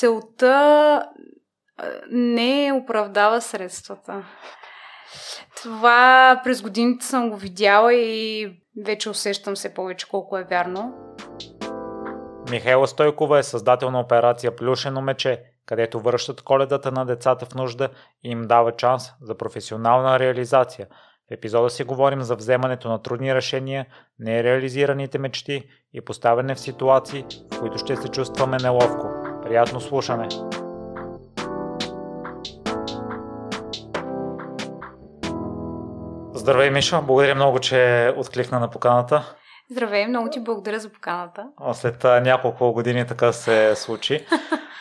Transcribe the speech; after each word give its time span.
целта 0.00 1.04
не 2.10 2.72
оправдава 2.82 3.40
средствата. 3.40 4.24
Това 5.62 6.40
през 6.44 6.62
годините 6.62 7.06
съм 7.06 7.30
го 7.30 7.36
видяла 7.36 7.94
и 7.94 8.48
вече 8.84 9.10
усещам 9.10 9.56
се 9.56 9.74
повече 9.74 10.08
колко 10.08 10.38
е 10.38 10.44
вярно. 10.44 10.94
Михайла 12.50 12.86
Стойкова 12.86 13.38
е 13.38 13.42
създател 13.42 13.90
на 13.90 14.00
операция 14.00 14.56
Плюшено 14.56 15.00
мече, 15.00 15.42
където 15.66 16.00
връщат 16.00 16.42
коледата 16.42 16.92
на 16.92 17.06
децата 17.06 17.46
в 17.46 17.54
нужда 17.54 17.88
и 18.24 18.30
им 18.30 18.42
дава 18.42 18.72
шанс 18.80 19.12
за 19.22 19.36
професионална 19.36 20.18
реализация. 20.18 20.86
В 21.30 21.34
епизода 21.34 21.70
си 21.70 21.84
говорим 21.84 22.22
за 22.22 22.36
вземането 22.36 22.88
на 22.88 23.02
трудни 23.02 23.34
решения, 23.34 23.86
нереализираните 24.18 25.18
мечти 25.18 25.68
и 25.92 26.00
поставяне 26.00 26.54
в 26.54 26.60
ситуации, 26.60 27.24
в 27.52 27.60
които 27.60 27.78
ще 27.78 27.96
се 27.96 28.08
чувстваме 28.08 28.56
неловко. 28.56 29.19
Приятно 29.50 29.80
слушане! 29.80 30.28
Здравей, 36.34 36.70
Миша. 36.70 37.00
Благодаря 37.02 37.34
много, 37.34 37.58
че 37.58 38.12
откликна 38.16 38.60
на 38.60 38.70
поканата. 38.70 39.34
Здравей, 39.70 40.06
много 40.06 40.30
ти 40.30 40.40
благодаря 40.40 40.80
за 40.80 40.92
поканата. 40.92 41.46
След 41.72 42.04
няколко 42.04 42.72
години 42.72 43.06
така 43.06 43.32
се 43.32 43.72
случи. 43.76 44.26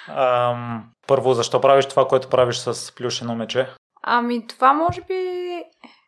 Ам, 0.07 0.83
първо, 1.07 1.33
защо 1.33 1.61
правиш 1.61 1.85
това, 1.85 2.07
което 2.07 2.29
правиш 2.29 2.57
с 2.57 2.95
плюшено 2.95 3.35
мече? 3.35 3.67
Ами, 4.03 4.47
това 4.47 4.73
може 4.73 5.01
би 5.01 5.13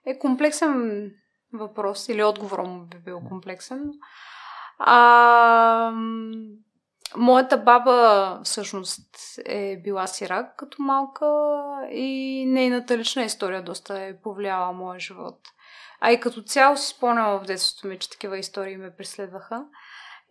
е 0.05 0.19
комплексен 0.19 1.09
въпрос 1.53 2.09
или 2.09 2.23
отговорът 2.23 2.67
му 2.67 2.79
би 2.79 2.97
бил 2.97 3.21
комплексен. 3.29 3.91
А, 4.79 5.91
моята 7.17 7.57
баба 7.57 8.39
всъщност 8.43 9.39
е 9.45 9.81
била 9.83 10.07
сирак 10.07 10.55
като 10.57 10.81
малка 10.81 11.25
и 11.91 12.45
нейната 12.47 12.97
лична 12.97 13.23
история 13.23 13.63
доста 13.63 13.99
е 13.99 14.21
повлияла 14.21 14.73
моя 14.73 14.99
живот. 14.99 15.39
А 15.99 16.11
и 16.11 16.19
като 16.19 16.41
цяло 16.41 16.77
си 16.77 16.87
спомням 16.87 17.39
в 17.39 17.45
детството 17.45 17.87
ми, 17.87 17.99
че 17.99 18.09
такива 18.09 18.37
истории 18.37 18.77
ме 18.77 18.95
преследваха. 18.95 19.65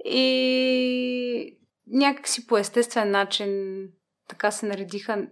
И 0.04 1.58
някакси 1.86 2.46
по 2.46 2.58
естествен 2.58 3.10
начин 3.10 3.82
така 4.28 4.50
се 4.50 4.66
наредиха 4.66 5.26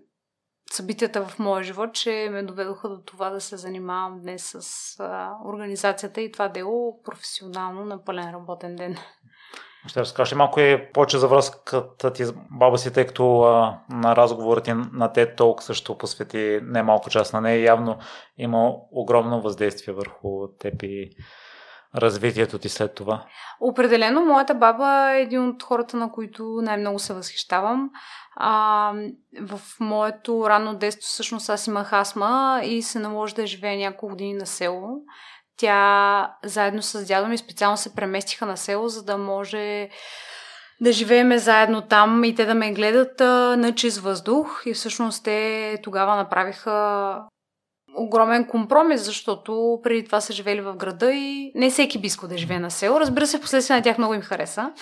събитията 0.71 1.27
в 1.27 1.39
моя 1.39 1.63
живот, 1.63 1.95
че 1.95 2.29
ме 2.31 2.43
доведоха 2.43 2.89
до 2.89 3.03
това 3.03 3.31
да 3.31 3.41
се 3.41 3.57
занимавам 3.57 4.21
днес 4.21 4.55
с 4.59 4.97
а, 5.01 5.33
организацията 5.45 6.21
и 6.21 6.33
това 6.33 6.49
дело 6.49 7.03
професионално 7.03 7.85
на 7.85 8.05
пълен 8.05 8.31
работен 8.31 8.77
ден. 8.77 8.97
Ще 9.89 10.01
разкажеш 10.01 10.35
малко 10.35 10.61
и 10.61 10.93
повече 10.93 11.19
за 11.19 11.29
връзката 11.29 12.13
ти 12.13 12.25
с 12.25 12.35
баба 12.51 12.79
си, 12.79 12.93
тъй 12.93 13.07
като 13.07 13.41
а, 13.41 13.79
на 13.91 14.17
разговора 14.17 14.61
ти 14.61 14.73
на 14.93 15.13
те 15.13 15.35
толкова 15.35 15.63
също 15.63 15.99
посвети 15.99 16.61
немалко 16.63 17.11
част 17.11 17.33
на 17.33 17.41
нея. 17.41 17.65
Явно 17.65 17.99
има 18.39 18.73
огромно 18.93 19.41
въздействие 19.41 19.95
върху 19.95 20.49
теб 20.59 20.83
и 20.83 21.11
развитието 21.97 22.59
ти 22.59 22.69
след 22.69 22.95
това? 22.95 23.25
Определено, 23.61 24.25
моята 24.25 24.55
баба 24.55 25.13
е 25.13 25.23
един 25.23 25.49
от 25.49 25.63
хората, 25.63 25.97
на 25.97 26.13
които 26.13 26.45
най-много 26.63 26.99
се 26.99 27.15
възхищавам. 27.15 27.91
А, 28.37 28.93
в 29.41 29.61
моето 29.81 30.45
ранно 30.49 30.75
детство 30.75 31.09
всъщност 31.09 31.51
аз 31.51 31.67
имах 31.67 31.93
астма 31.93 32.61
и 32.65 32.83
се 32.83 32.99
наложи 32.99 33.35
да 33.35 33.47
живея 33.47 33.79
няколко 33.79 34.09
години 34.09 34.35
на 34.35 34.47
село. 34.47 34.89
Тя 35.59 36.37
заедно 36.45 36.83
с 36.83 37.07
дядо 37.07 37.29
ми 37.29 37.39
специално 37.39 37.77
се 37.77 37.95
преместиха 37.95 38.47
на 38.47 38.57
село, 38.57 38.89
за 38.89 39.05
да 39.05 39.19
може 39.19 39.89
да 40.81 40.93
живееме 40.93 41.39
заедно 41.39 41.83
там 41.83 42.25
и 42.25 42.35
те 42.35 42.45
да 42.45 42.55
ме 42.55 42.73
гледат 42.73 43.21
а, 43.21 43.57
на 43.57 43.75
чист 43.75 43.99
въздух. 43.99 44.63
И 44.67 44.75
всъщност 44.75 45.25
те 45.25 45.79
тогава 45.83 46.17
направиха 46.17 47.17
огромен 47.97 48.47
компромис, 48.47 49.05
защото 49.05 49.81
преди 49.83 50.05
това 50.05 50.21
са 50.21 50.33
живели 50.33 50.61
в 50.61 50.77
града 50.77 51.13
и 51.13 51.53
не 51.55 51.71
всеки 51.71 52.01
би 52.01 52.07
искал 52.07 52.29
да 52.29 52.39
живее 52.39 52.59
на 52.59 52.71
село. 52.71 53.01
Разбира 53.01 53.27
се, 53.27 53.41
последствие 53.41 53.77
на 53.77 53.83
тях 53.83 53.99
много 53.99 54.15
им 54.15 54.21
хареса. 54.21 54.73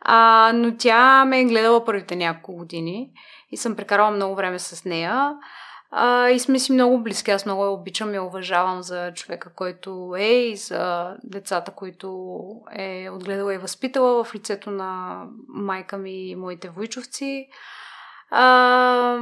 А, 0.00 0.52
но 0.54 0.76
тя 0.76 1.24
ме 1.24 1.40
е 1.40 1.44
гледала 1.44 1.84
първите 1.84 2.16
няколко 2.16 2.56
години 2.56 3.10
и 3.50 3.56
съм 3.56 3.76
прекарала 3.76 4.10
много 4.10 4.34
време 4.34 4.58
с 4.58 4.84
нея. 4.84 5.32
А, 5.98 6.30
и 6.30 6.38
сме 6.38 6.58
си 6.58 6.72
много 6.72 6.98
близки. 7.02 7.30
Аз 7.30 7.46
много 7.46 7.64
я 7.64 7.70
обичам 7.70 8.14
и 8.14 8.18
уважавам 8.18 8.82
за 8.82 9.12
човека, 9.14 9.50
който 9.54 10.14
е 10.18 10.24
и 10.24 10.56
за 10.56 11.14
децата, 11.24 11.70
които 11.70 12.36
е 12.72 13.10
отгледала 13.10 13.54
и 13.54 13.58
възпитала 13.58 14.24
в 14.24 14.34
лицето 14.34 14.70
на 14.70 15.22
майка 15.48 15.98
ми 15.98 16.28
и 16.28 16.36
моите 16.36 16.68
войчовци. 16.68 17.48
А, 18.30 19.18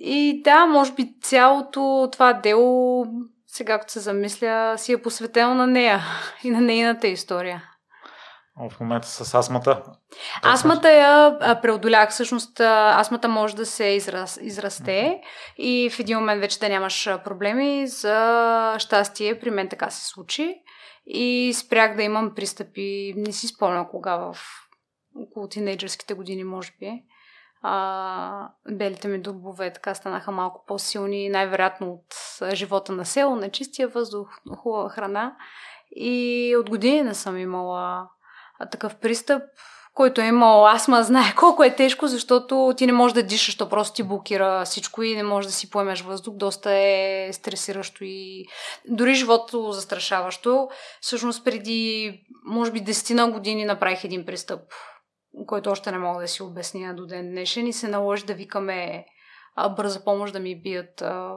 и 0.00 0.40
да, 0.44 0.66
може 0.66 0.92
би 0.92 1.14
цялото 1.22 2.08
това 2.12 2.32
дело, 2.32 3.06
сега 3.46 3.78
като 3.78 3.92
се 3.92 4.00
замисля, 4.00 4.74
си 4.78 4.92
е 4.92 5.02
посветено 5.02 5.54
на 5.54 5.66
нея 5.66 6.00
и 6.44 6.50
на 6.50 6.60
нейната 6.60 7.08
история. 7.08 7.69
В 8.68 8.80
момента 8.80 9.08
с 9.08 9.34
астмата? 9.34 9.82
Астмата 10.44 10.92
я 10.92 11.38
преодолях. 11.62 12.10
Всъщност 12.10 12.60
астмата 12.60 13.28
може 13.28 13.56
да 13.56 13.66
се 13.66 13.84
израс, 13.84 14.38
израсте 14.42 14.90
mm-hmm. 14.90 15.20
и 15.58 15.90
в 15.90 16.00
един 16.00 16.18
момент 16.18 16.40
вече 16.40 16.58
да 16.58 16.68
нямаш 16.68 17.08
проблеми. 17.24 17.86
За 17.86 18.74
щастие 18.78 19.40
при 19.40 19.50
мен 19.50 19.68
така 19.68 19.90
се 19.90 20.06
случи. 20.06 20.54
И 21.06 21.52
спрях 21.54 21.96
да 21.96 22.02
имам 22.02 22.34
пристъпи. 22.34 23.14
Не 23.16 23.32
си 23.32 23.46
спомня 23.46 23.88
кога 23.90 24.16
в 24.16 24.36
около 25.16 25.48
тинейджърските 25.48 26.14
години, 26.14 26.44
може 26.44 26.72
би 26.80 27.02
а, 27.62 28.48
белите 28.70 29.08
ми 29.08 29.20
дубове 29.20 29.72
така 29.72 29.94
станаха 29.94 30.30
малко 30.30 30.64
по-силни, 30.66 31.28
най-вероятно 31.28 31.92
от 31.92 32.14
живота 32.54 32.92
на 32.92 33.04
село, 33.04 33.36
на 33.36 33.50
чистия 33.50 33.88
въздух, 33.88 34.28
хубава 34.56 34.88
храна. 34.88 35.36
И 35.96 36.56
от 36.58 36.70
години 36.70 37.02
не 37.02 37.14
съм 37.14 37.38
имала 37.38 38.08
а, 38.60 38.66
такъв 38.66 38.96
пристъп, 38.96 39.42
който 39.94 40.20
е 40.20 40.26
имал 40.26 40.66
астма, 40.66 41.02
знае 41.02 41.34
колко 41.38 41.64
е 41.64 41.76
тежко, 41.76 42.06
защото 42.06 42.74
ти 42.76 42.86
не 42.86 42.92
можеш 42.92 43.14
да 43.14 43.22
дишаш, 43.22 43.56
то 43.56 43.68
просто 43.68 43.94
ти 43.94 44.02
блокира 44.02 44.64
всичко 44.64 45.02
и 45.02 45.16
не 45.16 45.22
можеш 45.22 45.46
да 45.46 45.52
си 45.52 45.70
поемеш 45.70 46.02
въздух. 46.02 46.34
Доста 46.34 46.70
е 46.70 47.28
стресиращо 47.32 48.04
и 48.04 48.44
дори 48.88 49.14
живото 49.14 49.72
застрашаващо. 49.72 50.68
Всъщност 51.00 51.44
преди, 51.44 52.12
може 52.44 52.70
би, 52.70 52.80
десетина 52.80 53.30
години 53.30 53.64
направих 53.64 54.04
един 54.04 54.26
пристъп 54.26 54.60
който 55.46 55.70
още 55.70 55.92
не 55.92 55.98
мога 55.98 56.20
да 56.20 56.28
си 56.28 56.42
обясня 56.42 56.94
до 56.94 57.06
ден 57.06 57.30
днешен 57.30 57.66
и 57.66 57.72
се 57.72 57.88
наложи 57.88 58.24
да 58.24 58.34
викаме 58.34 59.06
бърза 59.76 60.04
помощ 60.04 60.32
да 60.32 60.40
ми 60.40 60.62
бият. 60.62 61.02
А, 61.02 61.34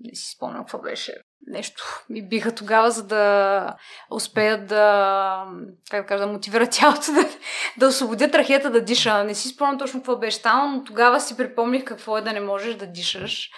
не 0.00 0.14
си 0.14 0.32
спомням 0.36 0.60
какво 0.60 0.78
беше. 0.78 1.20
Нещо 1.46 2.04
ми 2.10 2.28
биха 2.28 2.54
тогава, 2.54 2.90
за 2.90 3.06
да 3.06 3.76
успеят 4.10 4.66
да, 4.66 5.46
как 5.90 6.02
да 6.02 6.06
кажа, 6.06 6.26
да 6.26 6.32
мотивират 6.32 6.70
тялото 6.70 7.12
да, 7.12 7.28
да 7.78 7.86
освободят 7.86 8.32
трахета 8.32 8.70
да 8.70 8.80
диша. 8.80 9.24
Не 9.24 9.34
си 9.34 9.48
спомням 9.48 9.78
точно 9.78 10.00
какво 10.00 10.16
беше 10.16 10.36
станало, 10.36 10.70
но 10.70 10.84
тогава 10.84 11.20
си 11.20 11.36
припомних 11.36 11.84
какво 11.84 12.18
е 12.18 12.22
да 12.22 12.32
не 12.32 12.40
можеш 12.40 12.74
да 12.74 12.86
дишаш. 12.86 13.50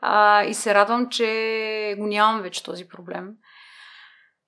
А, 0.00 0.44
и 0.44 0.54
се 0.54 0.74
радвам, 0.74 1.08
че 1.08 1.94
го 1.98 2.06
нямам 2.06 2.42
вече 2.42 2.62
този 2.62 2.88
проблем. 2.88 3.28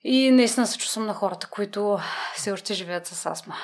И 0.04 0.30
наистина 0.30 0.66
се 0.66 0.78
чувствам 0.78 1.06
на 1.06 1.14
хората, 1.14 1.48
които 1.50 1.98
все 2.34 2.52
още 2.52 2.74
живеят 2.74 3.06
с 3.06 3.26
астма. 3.26 3.54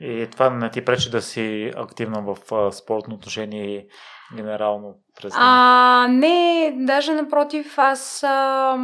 И 0.00 0.28
това 0.32 0.50
не 0.50 0.70
ти 0.70 0.84
пречи 0.84 1.10
да 1.10 1.22
си 1.22 1.72
активна 1.76 2.22
в 2.22 2.72
спортно 2.72 3.14
отношение 3.14 3.86
генерално 4.34 4.94
през 5.20 5.32
А, 5.36 6.06
не, 6.10 6.72
даже 6.76 7.12
напротив, 7.12 7.78
аз 7.78 8.22
а, 8.22 8.76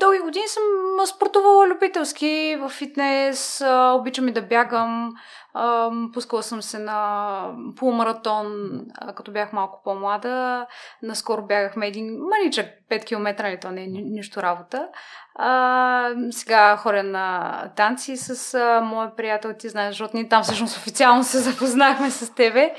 дълги 0.00 0.18
години 0.18 0.44
съм 0.48 0.62
спортувала 1.06 1.66
любителски 1.66 2.56
в 2.60 2.68
фитнес, 2.68 3.60
а, 3.60 3.92
обичам 3.92 4.28
и 4.28 4.32
да 4.32 4.42
бягам, 4.42 5.12
а, 5.54 5.90
пускала 6.14 6.42
съм 6.42 6.62
се 6.62 6.78
на 6.78 7.46
полумаратон, 7.76 8.80
а, 8.94 9.14
като 9.14 9.32
бях 9.32 9.52
малко 9.52 9.80
по-млада. 9.84 10.66
Наскоро 11.02 11.46
бягахме 11.46 11.86
един 11.86 12.18
маничък 12.18 12.66
5 12.90 13.04
км, 13.04 13.42
нали, 13.42 13.60
то 13.60 13.70
не 13.70 13.82
е 13.82 13.86
нищо 13.86 14.42
работа. 14.42 14.88
А, 15.34 16.10
сега 16.30 16.76
хоря 16.76 17.02
на 17.02 17.56
танци 17.76 18.16
с 18.16 18.54
а, 18.54 18.80
моя 18.80 19.16
приятел, 19.16 19.52
ти 19.58 19.68
знаеш, 19.68 19.90
защото 19.94 20.16
ние 20.16 20.28
там 20.28 20.42
всъщност 20.42 20.76
официално 20.76 21.24
се 21.24 21.38
запознахме 21.38 22.10
с 22.10 22.34
тебе. 22.34 22.74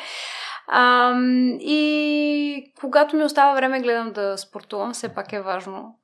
А, 0.68 1.14
и 1.60 2.74
когато 2.80 3.16
ми 3.16 3.24
остава 3.24 3.56
време, 3.56 3.82
гледам 3.82 4.12
да 4.14 4.38
спортувам, 4.38 4.94
все 4.94 5.14
пак 5.14 5.34
е 5.34 5.42
важно. 5.42 6.00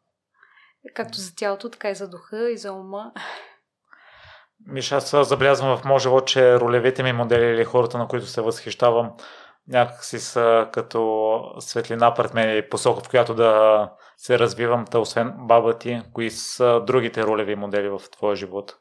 Както 0.96 1.18
за 1.18 1.36
тялото, 1.36 1.70
така 1.70 1.90
и 1.90 1.96
за 1.96 2.10
духа 2.10 2.52
и 2.52 2.58
за 2.58 2.74
ума. 2.74 3.12
Миша, 4.68 4.96
аз 4.96 5.28
забелязвам 5.28 5.78
в 5.78 5.86
моят 5.86 6.02
живот, 6.02 6.28
че 6.28 6.60
ролевите 6.60 7.04
ми 7.04 7.14
модели 7.14 7.46
или 7.46 7.64
хората, 7.66 7.98
на 7.98 8.08
които 8.08 8.26
се 8.26 8.42
възхищавам, 8.42 9.12
някакси 9.68 10.20
са 10.20 10.68
като 10.72 11.42
светлина 11.60 12.14
пред 12.14 12.34
мен 12.34 12.58
и 12.58 12.70
посока, 12.70 13.04
в 13.04 13.10
която 13.10 13.34
да 13.34 13.92
се 14.18 14.40
развивам, 14.40 14.86
та 14.86 15.00
освен 15.00 15.34
баба 15.38 15.78
ти, 15.78 16.02
кои 16.14 16.32
са 16.32 16.82
другите 16.88 17.24
ролеви 17.24 17.56
модели 17.56 17.90
в 17.90 18.02
твоя 18.12 18.36
живот? 18.36 18.76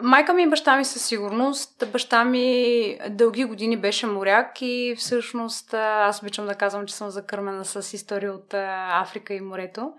Майка 0.00 0.32
ми 0.32 0.42
и 0.42 0.48
баща 0.48 0.76
ми 0.76 0.84
със 0.84 1.04
сигурност. 1.06 1.84
Баща 1.92 2.24
ми 2.24 2.98
дълги 3.10 3.44
години 3.44 3.76
беше 3.76 4.06
моряк 4.06 4.62
и 4.62 4.94
всъщност 4.98 5.74
аз 5.74 6.22
обичам 6.22 6.46
да 6.46 6.54
казвам, 6.54 6.86
че 6.86 6.94
съм 6.94 7.10
закърмена 7.10 7.64
с 7.64 7.92
история 7.92 8.32
от 8.32 8.54
Африка 8.90 9.34
и 9.34 9.40
морето. 9.40 9.92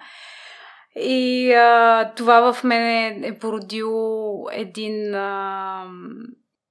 И 0.96 1.54
а, 1.54 2.12
това 2.16 2.54
в 2.54 2.64
мен 2.64 3.24
е 3.24 3.40
породило 3.40 4.48
един 4.52 5.16
а, 5.16 5.86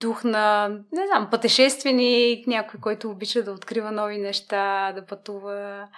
дух 0.00 0.24
на, 0.24 0.68
не 0.68 1.06
знам, 1.06 1.28
пътешественик, 1.30 2.46
някой, 2.46 2.80
който 2.80 3.10
обича 3.10 3.42
да 3.42 3.52
открива 3.52 3.92
нови 3.92 4.18
неща, 4.18 4.92
да 4.92 5.06
пътува, 5.06 5.88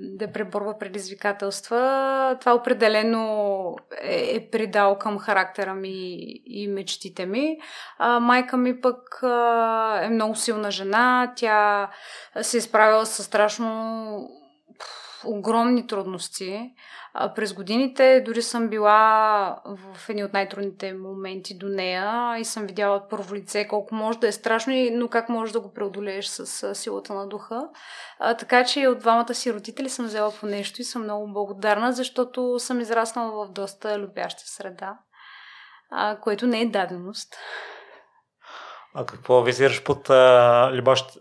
да 0.00 0.32
преборва 0.32 0.78
предизвикателства. 0.78 2.36
Това 2.40 2.54
определено 2.54 3.76
е, 4.02 4.36
е 4.36 4.50
придал 4.50 4.98
към 4.98 5.18
характера 5.18 5.74
ми 5.74 6.16
и 6.46 6.68
мечтите 6.68 7.26
ми. 7.26 7.58
А, 7.98 8.20
майка 8.20 8.56
ми 8.56 8.80
пък 8.80 9.22
а, 9.22 10.00
е 10.02 10.08
много 10.08 10.34
силна 10.34 10.70
жена. 10.70 11.32
Тя 11.36 11.90
се 12.42 12.56
е 12.56 12.60
справила 12.60 13.06
с 13.06 13.24
страшно 13.24 14.28
огромни 15.26 15.86
трудности. 15.86 16.70
През 17.36 17.54
годините 17.54 18.20
дори 18.26 18.42
съм 18.42 18.68
била 18.68 19.60
в 19.94 20.08
едни 20.08 20.24
от 20.24 20.32
най-трудните 20.32 20.92
моменти 20.92 21.58
до 21.58 21.68
нея 21.68 22.38
и 22.38 22.44
съм 22.44 22.66
видяла 22.66 22.96
от 22.96 23.10
първо 23.10 23.34
лице 23.34 23.68
колко 23.68 23.94
може 23.94 24.18
да 24.18 24.28
е 24.28 24.32
страшно, 24.32 24.72
но 24.92 25.08
как 25.08 25.28
можеш 25.28 25.52
да 25.52 25.60
го 25.60 25.72
преодолееш 25.72 26.26
с, 26.26 26.74
силата 26.74 27.14
на 27.14 27.28
духа. 27.28 27.68
Така 28.38 28.64
че 28.64 28.88
от 28.88 28.98
двамата 28.98 29.34
си 29.34 29.52
родители 29.52 29.88
съм 29.88 30.06
взела 30.06 30.32
по 30.40 30.46
нещо 30.46 30.80
и 30.80 30.84
съм 30.84 31.02
много 31.02 31.32
благодарна, 31.32 31.92
защото 31.92 32.58
съм 32.58 32.80
израснала 32.80 33.46
в 33.46 33.52
доста 33.52 33.98
любяща 33.98 34.42
среда, 34.46 34.98
което 36.20 36.46
не 36.46 36.60
е 36.60 36.70
даденост. 36.70 37.36
А 38.96 39.06
какво 39.06 39.42
визираш 39.42 39.82
под 39.82 40.10
а, 40.10 40.70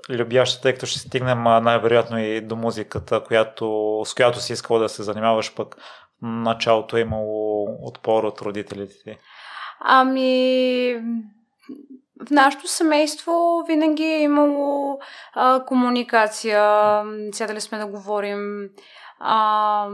любяща, 0.10 0.62
тъй 0.62 0.74
като 0.74 0.86
ще 0.86 1.00
стигнем 1.00 1.48
а, 1.48 1.60
най-вероятно 1.60 2.20
и 2.20 2.42
до 2.42 2.56
музиката, 2.56 3.24
която, 3.24 4.02
с 4.06 4.14
която 4.14 4.40
си 4.40 4.54
искала 4.54 4.80
да 4.80 4.90
се 4.90 5.04
занимаваш, 5.04 5.56
пък 5.56 5.76
началото 6.22 6.98
е 6.98 7.02
имало 7.02 7.68
отпор 7.82 8.24
от 8.24 8.42
родителите 8.42 8.94
ти? 9.04 9.18
Ами, 9.80 10.96
в 12.28 12.32
нашето 12.32 12.68
семейство 12.68 13.64
винаги 13.68 14.04
е 14.04 14.22
имало 14.22 15.00
а, 15.34 15.66
комуникация, 15.66 17.04
сядали 17.32 17.62
сме 17.62 17.78
да 17.78 17.86
говорим. 17.86 18.70
А, 19.20 19.88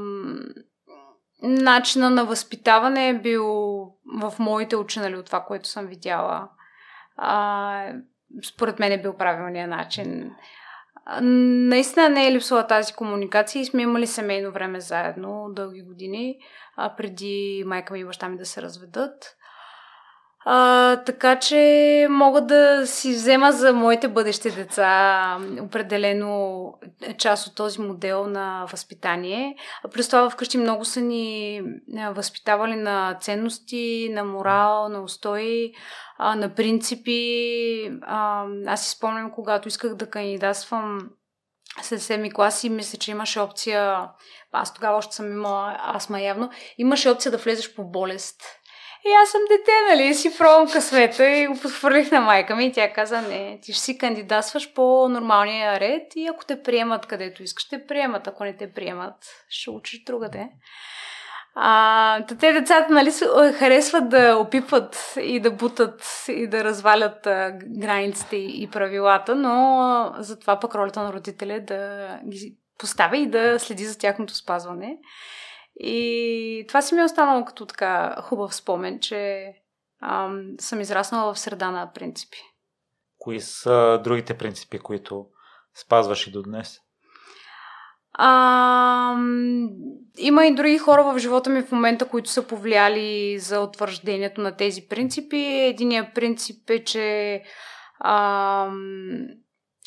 начина 1.42 2.10
на 2.10 2.25
възпитаване 2.25 3.10
е 3.10 3.20
бил 3.20 3.46
в 4.22 4.34
моите 4.40 4.75
очи, 4.75 5.00
нали, 5.00 5.18
от 5.18 5.25
това, 5.25 5.42
което 5.42 5.70
съм 5.70 5.86
видяла 5.86 6.50
а, 7.21 7.94
според 8.45 8.80
мен 8.80 8.92
е 8.92 9.01
бил 9.01 9.18
правилният 9.18 9.69
начин. 9.69 10.31
Наистина 11.21 12.10
не 12.10 12.27
е 12.27 12.31
липсвала 12.31 12.68
тази 12.68 12.94
комуникация 12.94 13.62
и 13.62 13.66
сме 13.66 13.81
имали 13.81 14.07
семейно 14.07 14.51
време 14.51 14.80
заедно 14.80 15.48
дълги 15.51 15.81
години, 15.81 16.39
а 16.77 16.95
преди 16.95 17.63
майка 17.66 17.94
ми 17.94 18.00
и 18.00 18.06
баща 18.06 18.30
ми 18.30 18.38
да 18.38 18.45
се 18.45 18.62
разведат. 18.62 19.36
А, 20.45 20.95
така 20.95 21.39
че 21.39 22.07
мога 22.09 22.41
да 22.41 22.88
си 22.88 23.12
взема 23.12 23.51
за 23.51 23.74
моите 23.74 24.07
бъдещи 24.07 24.51
деца 24.51 25.38
определено 25.62 26.74
част 27.18 27.47
от 27.47 27.56
този 27.56 27.81
модел 27.81 28.27
на 28.27 28.65
възпитание. 28.71 29.56
А 29.83 29.88
плюс 29.88 30.07
това 30.07 30.30
вкъщи 30.30 30.57
много 30.57 30.86
са 30.86 31.01
ни 31.01 31.62
възпитавали 32.12 32.75
на 32.75 33.18
ценности, 33.21 34.09
на 34.12 34.24
морал, 34.24 34.89
на 34.89 35.01
устои, 35.03 35.71
на 36.19 36.53
принципи. 36.56 37.91
А, 38.01 38.45
аз 38.68 38.83
си 38.83 38.89
спомням, 38.89 39.31
когато 39.31 39.68
исках 39.68 39.95
да 39.95 40.09
кандидатствам 40.09 41.00
след 41.81 42.00
7 42.00 42.33
класи, 42.33 42.69
мисля, 42.69 42.97
че 42.97 43.12
имаше 43.12 43.39
опция, 43.39 44.09
аз 44.51 44.74
тогава 44.74 44.97
още 44.97 45.15
съм 45.15 45.31
имала 45.31 45.77
астма 45.95 46.21
явно, 46.21 46.50
имаше 46.77 47.09
опция 47.09 47.31
да 47.31 47.38
влезеш 47.38 47.75
по 47.75 47.83
болест 47.83 48.41
и 49.06 49.12
аз 49.24 49.30
съм 49.30 49.42
дете, 49.50 49.72
нали, 49.90 50.13
си 50.13 50.38
пробвам 50.38 50.72
късмета 50.72 51.30
и 51.30 51.48
го 51.48 51.60
подхвърлих 51.60 52.12
на 52.12 52.22
майка 52.22 52.56
ми 52.56 52.66
и 52.66 52.72
тя 52.72 52.94
каза, 52.94 53.22
не, 53.22 53.60
ти 53.62 53.74
ще 53.74 53.84
си 53.84 53.98
кандидатстваш 53.98 54.74
по 54.74 55.10
нормалния 55.10 55.80
ред 55.80 56.16
и 56.16 56.28
ако 56.28 56.46
те 56.46 56.63
приемат 56.63 57.06
където 57.06 57.44
искаш, 57.44 57.69
те 57.69 57.86
приемат. 57.86 58.28
Ако 58.28 58.44
не 58.44 58.57
те 58.57 58.74
приемат, 58.74 59.16
ще 59.50 59.69
учиш 59.69 60.04
другаде. 60.04 60.50
А, 61.56 62.25
те 62.40 62.54
децата 62.54 62.94
нали, 62.94 63.12
харесват 63.54 64.10
да 64.10 64.36
опипват 64.36 65.13
и 65.22 65.40
да 65.40 65.51
бутат 65.51 66.25
и 66.28 66.48
да 66.48 66.63
развалят 66.63 67.28
а, 67.28 67.51
границите 67.63 68.36
и 68.36 68.69
правилата, 68.72 69.36
но 69.36 70.13
затова 70.19 70.60
пък 70.60 70.75
ролята 70.75 71.04
на 71.04 71.13
родителя 71.13 71.54
е 71.54 71.60
да 71.60 72.10
ги 72.28 72.56
поставя 72.78 73.18
и 73.18 73.28
да 73.28 73.60
следи 73.60 73.86
за 73.86 73.98
тяхното 73.98 74.36
спазване. 74.36 74.98
И 75.80 76.66
това 76.68 76.81
си 76.81 76.96
ми 76.96 77.02
е 77.02 77.06
останало 77.06 77.46
като 77.46 77.66
така 77.66 78.16
хубав 78.22 78.56
спомен, 78.56 79.00
че 79.00 79.54
ам, 80.02 80.54
съм 80.60 80.81
израснала 80.81 81.34
в 81.34 81.40
среда 81.40 81.72
на 81.72 81.94
принципи. 81.94 82.38
Кои 83.18 83.42
са 83.42 84.02
другите 84.04 84.38
принципи, 84.38 84.80
които 84.80 85.26
спазваш 85.76 86.28
и 86.28 86.31
до 86.31 86.44
днес? 86.44 86.80
А, 88.14 89.16
има 90.18 90.46
и 90.46 90.56
други 90.56 90.78
хора 90.78 91.04
в 91.04 91.20
живота 91.20 91.50
ми 91.50 91.62
в 91.62 91.72
момента, 91.72 92.08
които 92.08 92.30
са 92.30 92.48
повлияли 92.48 93.40
за 93.40 93.62
утвърждението 93.62 94.42
на 94.42 94.58
тези 94.58 94.88
принципи. 94.88 95.38
Единият 95.38 96.16
принцип 96.16 96.70
е, 96.70 96.84
че 96.84 97.42
а, 98.00 98.72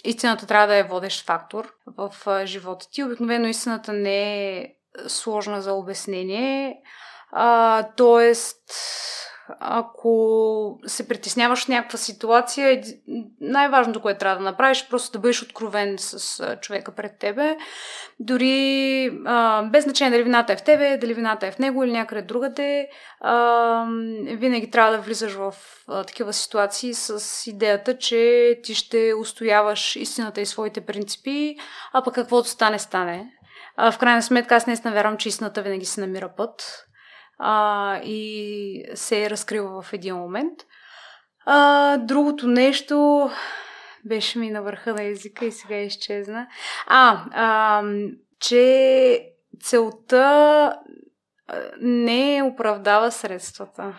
истината 0.05 0.47
трябва 0.47 0.67
да 0.67 0.77
е 0.77 0.83
водещ 0.83 1.27
фактор 1.27 1.75
в 1.87 2.13
живота 2.47 2.87
ти. 2.93 3.05
Обикновено 3.05 3.49
истината 3.49 3.93
не 3.93 4.49
е 4.59 4.75
сложна 5.07 5.63
за 5.63 5.73
обяснение. 5.73 6.77
А, 7.33 7.83
тоест, 7.97 8.63
ако 9.61 10.79
се 10.87 11.09
притесняваш 11.09 11.65
в 11.65 11.69
някаква 11.69 11.99
ситуация, 11.99 12.83
най-важното, 13.41 14.01
което 14.01 14.19
трябва 14.19 14.39
да 14.39 14.45
направиш, 14.45 14.83
е 14.83 14.89
просто 14.89 15.13
да 15.13 15.19
бъдеш 15.19 15.43
откровен 15.43 15.95
с 15.99 16.57
човека 16.61 16.95
пред 16.95 17.19
тебе. 17.19 17.57
Дори 18.21 19.07
а, 19.27 19.63
без 19.63 19.85
значение 19.85 20.11
дали 20.11 20.23
вината 20.23 20.53
е 20.53 20.57
в 20.57 20.63
тебе, 20.63 20.97
дали 20.97 21.15
вината 21.15 21.47
е 21.47 21.53
в 21.53 21.59
него 21.59 21.85
или 21.85 21.93
някъде 21.93 22.23
другаде, 22.23 22.89
а, 23.21 23.87
винаги 24.23 24.71
трябва 24.71 24.93
да 24.93 25.03
влизаш 25.03 25.33
в 25.33 25.55
а, 25.89 26.05
такива 26.05 26.33
ситуации 26.33 26.95
с 26.95 27.47
идеята, 27.47 27.99
че 27.99 28.55
ти 28.63 28.75
ще 28.75 29.15
устояваш 29.21 29.97
истината 29.97 30.41
и 30.41 30.47
своите 30.47 30.81
принципи, 30.81 31.57
а 31.93 32.03
пък 32.03 32.15
каквото 32.15 32.49
стане, 32.49 32.79
стане. 32.79 33.33
В 33.77 33.95
крайна 33.99 34.23
сметка 34.23 34.55
аз 34.55 34.67
наистина 34.67 34.95
вярвам, 34.95 35.17
че 35.17 35.29
истината 35.29 35.63
винаги 35.63 35.85
се 35.85 36.01
намира 36.01 36.35
път 36.37 36.85
а, 37.39 37.97
и 38.05 38.85
се 38.95 39.25
е 39.25 39.31
разкрила 39.31 39.83
в 39.83 39.93
един 39.93 40.17
момент. 40.17 40.59
А, 41.47 41.97
другото 41.97 42.47
нещо 42.47 43.31
беше 44.05 44.39
ми 44.39 44.51
на 44.51 44.63
върха 44.63 44.95
на 44.95 45.03
езика 45.03 45.45
и 45.45 45.53
сега 45.53 45.77
изчезна. 45.77 46.47
А, 46.87 47.25
а 47.33 47.83
че 48.41 49.23
целта 49.63 50.77
не 51.81 52.43
оправдава 52.43 53.11
средствата. 53.11 53.95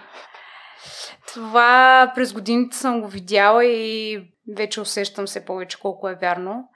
Това 1.34 2.12
през 2.16 2.34
годините 2.34 2.78
съм 2.78 3.02
го 3.02 3.08
видяла 3.08 3.66
и 3.66 4.20
вече 4.56 4.82
усещам 4.82 5.28
се 5.28 5.46
повече 5.46 5.80
колко 5.80 6.10
е 6.10 6.18
вярно. 6.22 6.70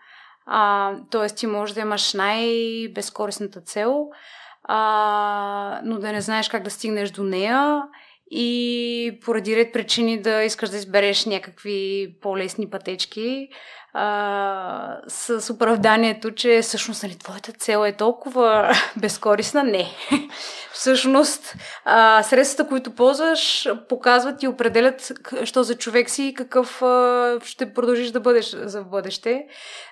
А, 0.47 0.93
тоест 1.11 1.37
ти 1.37 1.47
можеш 1.47 1.73
да 1.73 1.81
имаш 1.81 2.13
най-безкорисната 2.13 3.61
цел, 3.61 4.09
а, 4.63 5.81
но 5.83 5.99
да 5.99 6.11
не 6.11 6.21
знаеш 6.21 6.49
как 6.49 6.63
да 6.63 6.69
стигнеш 6.69 7.11
до 7.11 7.23
нея 7.23 7.83
и 8.31 9.19
поради 9.25 9.55
ред 9.55 9.73
причини 9.73 10.21
да 10.21 10.43
искаш 10.43 10.69
да 10.69 10.77
избереш 10.77 11.25
някакви 11.25 12.07
по-лесни 12.21 12.69
пътечки 12.69 13.49
а, 13.99 14.97
с 15.07 15.53
оправданието, 15.53 16.31
че 16.31 16.61
всъщност 16.61 17.03
нали, 17.03 17.17
твоята 17.17 17.51
цел 17.51 17.85
е 17.85 17.95
толкова 17.95 18.73
безкорисна. 18.97 19.63
Не. 19.63 19.87
всъщност 20.73 21.55
а, 21.85 22.23
средствата, 22.23 22.69
които 22.69 22.91
ползваш, 22.95 23.69
показват 23.89 24.43
и 24.43 24.47
определят 24.47 25.11
що 25.43 25.63
за 25.63 25.75
човек 25.75 26.09
си 26.09 26.23
и 26.23 26.33
какъв 26.33 26.81
а, 26.81 27.39
ще 27.43 27.73
продължиш 27.73 28.11
да 28.11 28.19
бъдеш 28.19 28.55
за 28.55 28.83
бъдеще. 28.83 29.47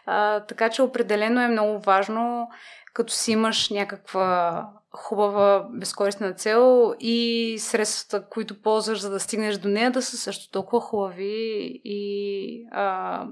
А, 0.05 0.39
така 0.39 0.69
че 0.69 0.81
определено 0.81 1.41
е 1.41 1.47
много 1.47 1.79
важно 1.79 2.47
като 2.93 3.13
си 3.13 3.31
имаш 3.31 3.69
някаква 3.69 4.61
хубава, 4.91 5.67
безкорисна 5.71 6.33
цел 6.33 6.93
и 6.99 7.55
средствата, 7.59 8.29
които 8.29 8.61
ползваш, 8.61 8.99
за 8.99 9.09
да 9.09 9.19
стигнеш 9.19 9.57
до 9.57 9.69
нея, 9.69 9.91
да 9.91 10.01
са 10.01 10.17
също 10.17 10.51
толкова 10.51 10.81
хубави 10.81 11.81
и 11.83 12.67
а, 12.71 13.25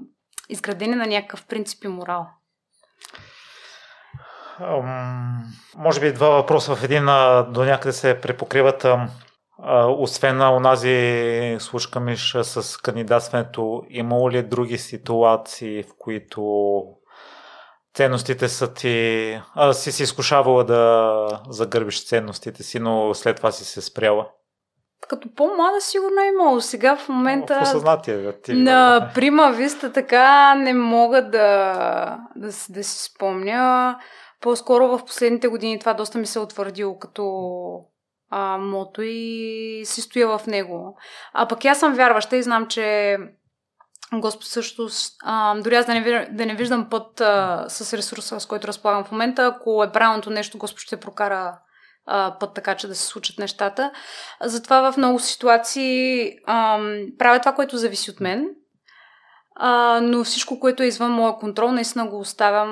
изградени 0.48 0.94
на 0.94 1.06
някакъв 1.06 1.46
принцип 1.46 1.84
и 1.84 1.88
морал. 1.88 2.26
Um, 4.60 5.42
може 5.76 6.00
би 6.00 6.12
два 6.12 6.28
въпроса 6.28 6.76
в 6.76 6.84
един 6.84 7.04
до 7.52 7.64
някъде 7.64 7.92
се 7.92 8.20
препокриват. 8.20 8.86
А, 9.58 9.86
освен 9.86 10.36
на 10.36 10.56
онази 10.56 11.56
слушка 11.60 12.00
Миша 12.00 12.44
с 12.44 12.76
кандидатстването, 12.76 13.82
имало 13.88 14.30
ли 14.30 14.42
други 14.42 14.78
ситуации, 14.78 15.82
в 15.82 15.88
които 15.98 16.82
ценностите 17.94 18.48
са 18.48 18.74
ти... 18.74 19.40
А, 19.54 19.72
си 19.72 19.92
си 19.92 20.02
изкушавала 20.02 20.64
да 20.64 21.26
загърбиш 21.48 22.06
ценностите 22.06 22.62
си, 22.62 22.78
но 22.78 23.14
след 23.14 23.36
това 23.36 23.52
си 23.52 23.64
се 23.64 23.80
спряла? 23.80 24.28
Като 25.08 25.34
по-млада 25.34 25.80
сигурно 25.80 26.20
е 26.20 26.26
имало. 26.26 26.60
Сега 26.60 26.96
в 26.96 27.08
момента... 27.08 27.58
В 27.58 27.62
осъзнатие. 27.62 28.32
Ти, 28.32 28.52
на 28.52 29.10
прима 29.14 29.52
виста 29.52 29.92
така 29.92 30.54
не 30.54 30.74
мога 30.74 31.22
да, 31.22 32.18
да, 32.36 32.48
да 32.68 32.84
си 32.84 33.04
спомня. 33.04 33.98
По-скоро 34.40 34.88
в 34.88 35.04
последните 35.04 35.48
години 35.48 35.78
това 35.78 35.94
доста 35.94 36.18
ми 36.18 36.26
се 36.26 36.38
е 36.38 36.42
утвърдило 36.42 36.98
като 36.98 37.24
а, 38.30 38.58
мото 38.58 39.02
и 39.04 39.82
си 39.84 40.00
стоя 40.00 40.38
в 40.38 40.46
него. 40.46 40.96
А 41.32 41.48
пък 41.48 41.64
аз 41.64 41.78
съм 41.78 41.94
вярваща 41.94 42.36
и 42.36 42.42
знам, 42.42 42.66
че 42.66 43.16
Господ 44.12 44.44
също, 44.44 44.88
а, 45.24 45.60
дори 45.60 45.74
аз 45.74 45.86
да 45.86 45.94
не, 45.94 46.28
да 46.32 46.46
не 46.46 46.54
виждам 46.54 46.88
път 46.90 47.20
а, 47.20 47.64
с 47.68 47.94
ресурса, 47.94 48.40
с 48.40 48.46
който 48.46 48.68
разполагам 48.68 49.04
в 49.04 49.10
момента, 49.10 49.46
ако 49.46 49.84
е 49.84 49.92
правилното 49.92 50.30
нещо, 50.30 50.58
Господ 50.58 50.80
ще 50.80 51.00
прокара 51.00 51.58
а, 52.06 52.36
път 52.40 52.54
така, 52.54 52.74
че 52.74 52.88
да 52.88 52.94
се 52.94 53.06
случат 53.06 53.38
нещата. 53.38 53.90
Затова 54.42 54.92
в 54.92 54.96
много 54.96 55.18
ситуации 55.18 56.32
а, 56.46 56.78
правя 57.18 57.40
това, 57.40 57.52
което 57.52 57.76
зависи 57.76 58.10
от 58.10 58.20
мен, 58.20 58.48
а, 59.56 60.00
но 60.02 60.24
всичко, 60.24 60.60
което 60.60 60.82
е 60.82 60.86
извън 60.86 61.12
моя 61.12 61.36
контрол, 61.36 61.72
наистина 61.72 62.06
го 62.06 62.18
оставям 62.18 62.70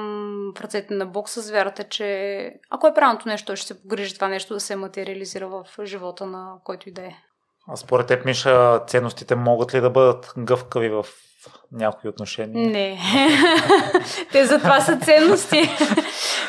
в 0.57 0.61
ръцете 0.61 0.95
на 0.95 1.07
Бог 1.07 1.29
с 1.29 1.51
вярата, 1.51 1.85
че 1.85 2.51
ако 2.71 2.87
е 2.87 2.95
правилното 2.95 3.29
нещо, 3.29 3.57
ще 3.57 3.67
се 3.67 3.83
погрижи 3.83 4.15
това 4.15 4.29
нещо 4.29 4.55
да 4.55 4.61
се 4.61 4.77
материализира 4.77 5.49
в 5.49 5.65
живота 5.85 6.27
на 6.27 6.53
който 6.65 6.89
и 6.89 6.93
да 6.93 7.03
е. 7.03 7.15
А 7.69 7.77
според 7.77 8.07
теб, 8.07 8.25
Миша, 8.25 8.81
ценностите 8.87 9.35
могат 9.35 9.75
ли 9.75 9.81
да 9.81 9.91
бъдат 9.91 10.35
гъвкави 10.39 10.89
в 10.89 11.07
някои 11.73 12.11
отношения? 12.11 12.71
Не. 12.71 12.99
Те 14.33 14.47
за 14.47 14.59
това 14.59 14.81
са 14.81 14.97
ценности. 14.97 15.63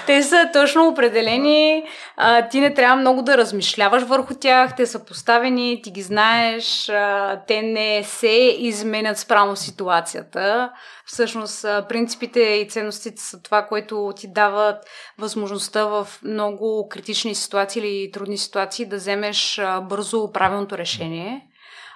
Те 0.05 0.24
са 0.24 0.50
точно 0.53 0.88
определени. 0.88 1.83
А, 2.17 2.48
ти 2.48 2.60
не 2.60 2.74
трябва 2.74 2.95
много 2.95 3.22
да 3.22 3.38
размишляваш 3.38 4.03
върху 4.03 4.33
тях. 4.33 4.75
Те 4.75 4.86
са 4.86 5.05
поставени, 5.05 5.81
ти 5.83 5.91
ги 5.91 6.01
знаеш. 6.01 6.89
А, 6.89 7.41
те 7.48 7.62
не 7.62 8.03
се 8.03 8.55
изменят 8.57 9.17
спрямо 9.17 9.55
ситуацията. 9.55 10.72
Всъщност, 11.05 11.62
принципите 11.89 12.39
и 12.39 12.69
ценностите 12.69 13.22
са 13.22 13.41
това, 13.41 13.65
което 13.65 14.13
ти 14.15 14.27
дават 14.27 14.86
възможността 15.17 15.86
в 15.86 16.07
много 16.24 16.89
критични 16.89 17.36
ситуации 17.36 17.79
или 17.79 18.12
трудни 18.12 18.38
ситуации 18.38 18.86
да 18.86 18.95
вземеш 18.95 19.62
бързо 19.81 20.31
правилното 20.31 20.77
решение. 20.77 21.48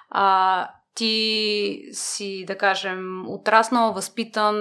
А, 0.09 0.67
ти 0.97 1.89
си, 1.91 2.45
да 2.47 2.57
кажем, 2.57 3.23
отраснал, 3.27 3.93
възпитан, 3.93 4.57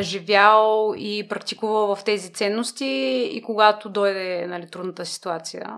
живял 0.00 0.94
и 0.96 1.28
практикувал 1.28 1.96
в 1.96 2.04
тези 2.04 2.32
ценности 2.32 3.30
и 3.32 3.42
когато 3.42 3.88
дойде 3.88 4.46
нали, 4.46 4.70
трудната 4.70 5.06
ситуация. 5.06 5.70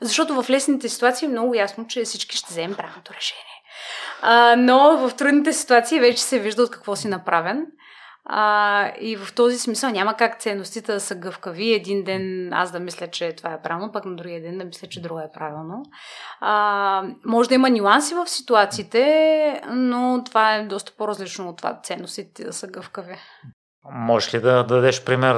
Защото 0.00 0.42
в 0.42 0.50
лесните 0.50 0.88
ситуации 0.88 1.26
е 1.26 1.28
много 1.28 1.54
ясно, 1.54 1.86
че 1.86 2.04
всички 2.04 2.36
ще 2.36 2.50
вземем 2.50 2.76
правилното 2.76 3.12
решение. 3.14 3.42
А, 4.22 4.56
но 4.56 5.08
в 5.08 5.14
трудните 5.16 5.52
ситуации 5.52 6.00
вече 6.00 6.22
се 6.22 6.38
вижда 6.38 6.62
от 6.62 6.70
какво 6.70 6.96
си 6.96 7.08
направен. 7.08 7.66
А, 8.26 8.92
и 9.00 9.16
в 9.16 9.34
този 9.34 9.58
смисъл 9.58 9.90
няма 9.90 10.16
как 10.16 10.40
ценностите 10.40 10.92
да 10.92 11.00
са 11.00 11.14
гъвкави. 11.14 11.72
Един 11.72 12.04
ден 12.04 12.52
аз 12.52 12.72
да 12.72 12.80
мисля, 12.80 13.06
че 13.06 13.36
това 13.36 13.52
е 13.52 13.62
правилно, 13.62 13.92
пък 13.92 14.04
на 14.04 14.16
другия 14.16 14.42
ден 14.42 14.58
да 14.58 14.64
мисля, 14.64 14.88
че 14.88 15.02
друго 15.02 15.20
е 15.20 15.30
правилно. 15.34 15.82
А, 16.40 17.02
може 17.24 17.48
да 17.48 17.54
има 17.54 17.70
нюанси 17.70 18.14
в 18.14 18.26
ситуациите, 18.26 19.62
но 19.70 20.22
това 20.26 20.54
е 20.54 20.66
доста 20.66 20.92
по-различно 20.96 21.48
от 21.48 21.56
това 21.56 21.80
ценностите 21.82 22.44
да 22.44 22.52
са 22.52 22.66
гъвкави. 22.66 23.16
Можеш 23.90 24.34
ли 24.34 24.40
да 24.40 24.62
дадеш 24.62 25.04
пример, 25.04 25.36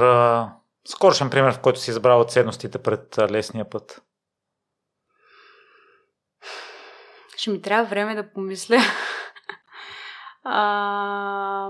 скорошен 0.87 1.29
пример, 1.29 1.53
в 1.53 1.59
който 1.59 1.79
си 1.79 1.91
избрал 1.91 2.23
ценностите 2.23 2.77
пред 2.77 3.17
лесния 3.31 3.69
път? 3.69 4.01
Ще 7.37 7.49
ми 7.49 7.61
трябва 7.61 7.85
време 7.85 8.15
да 8.15 8.33
помисля. 8.33 8.77
а... 10.43 11.69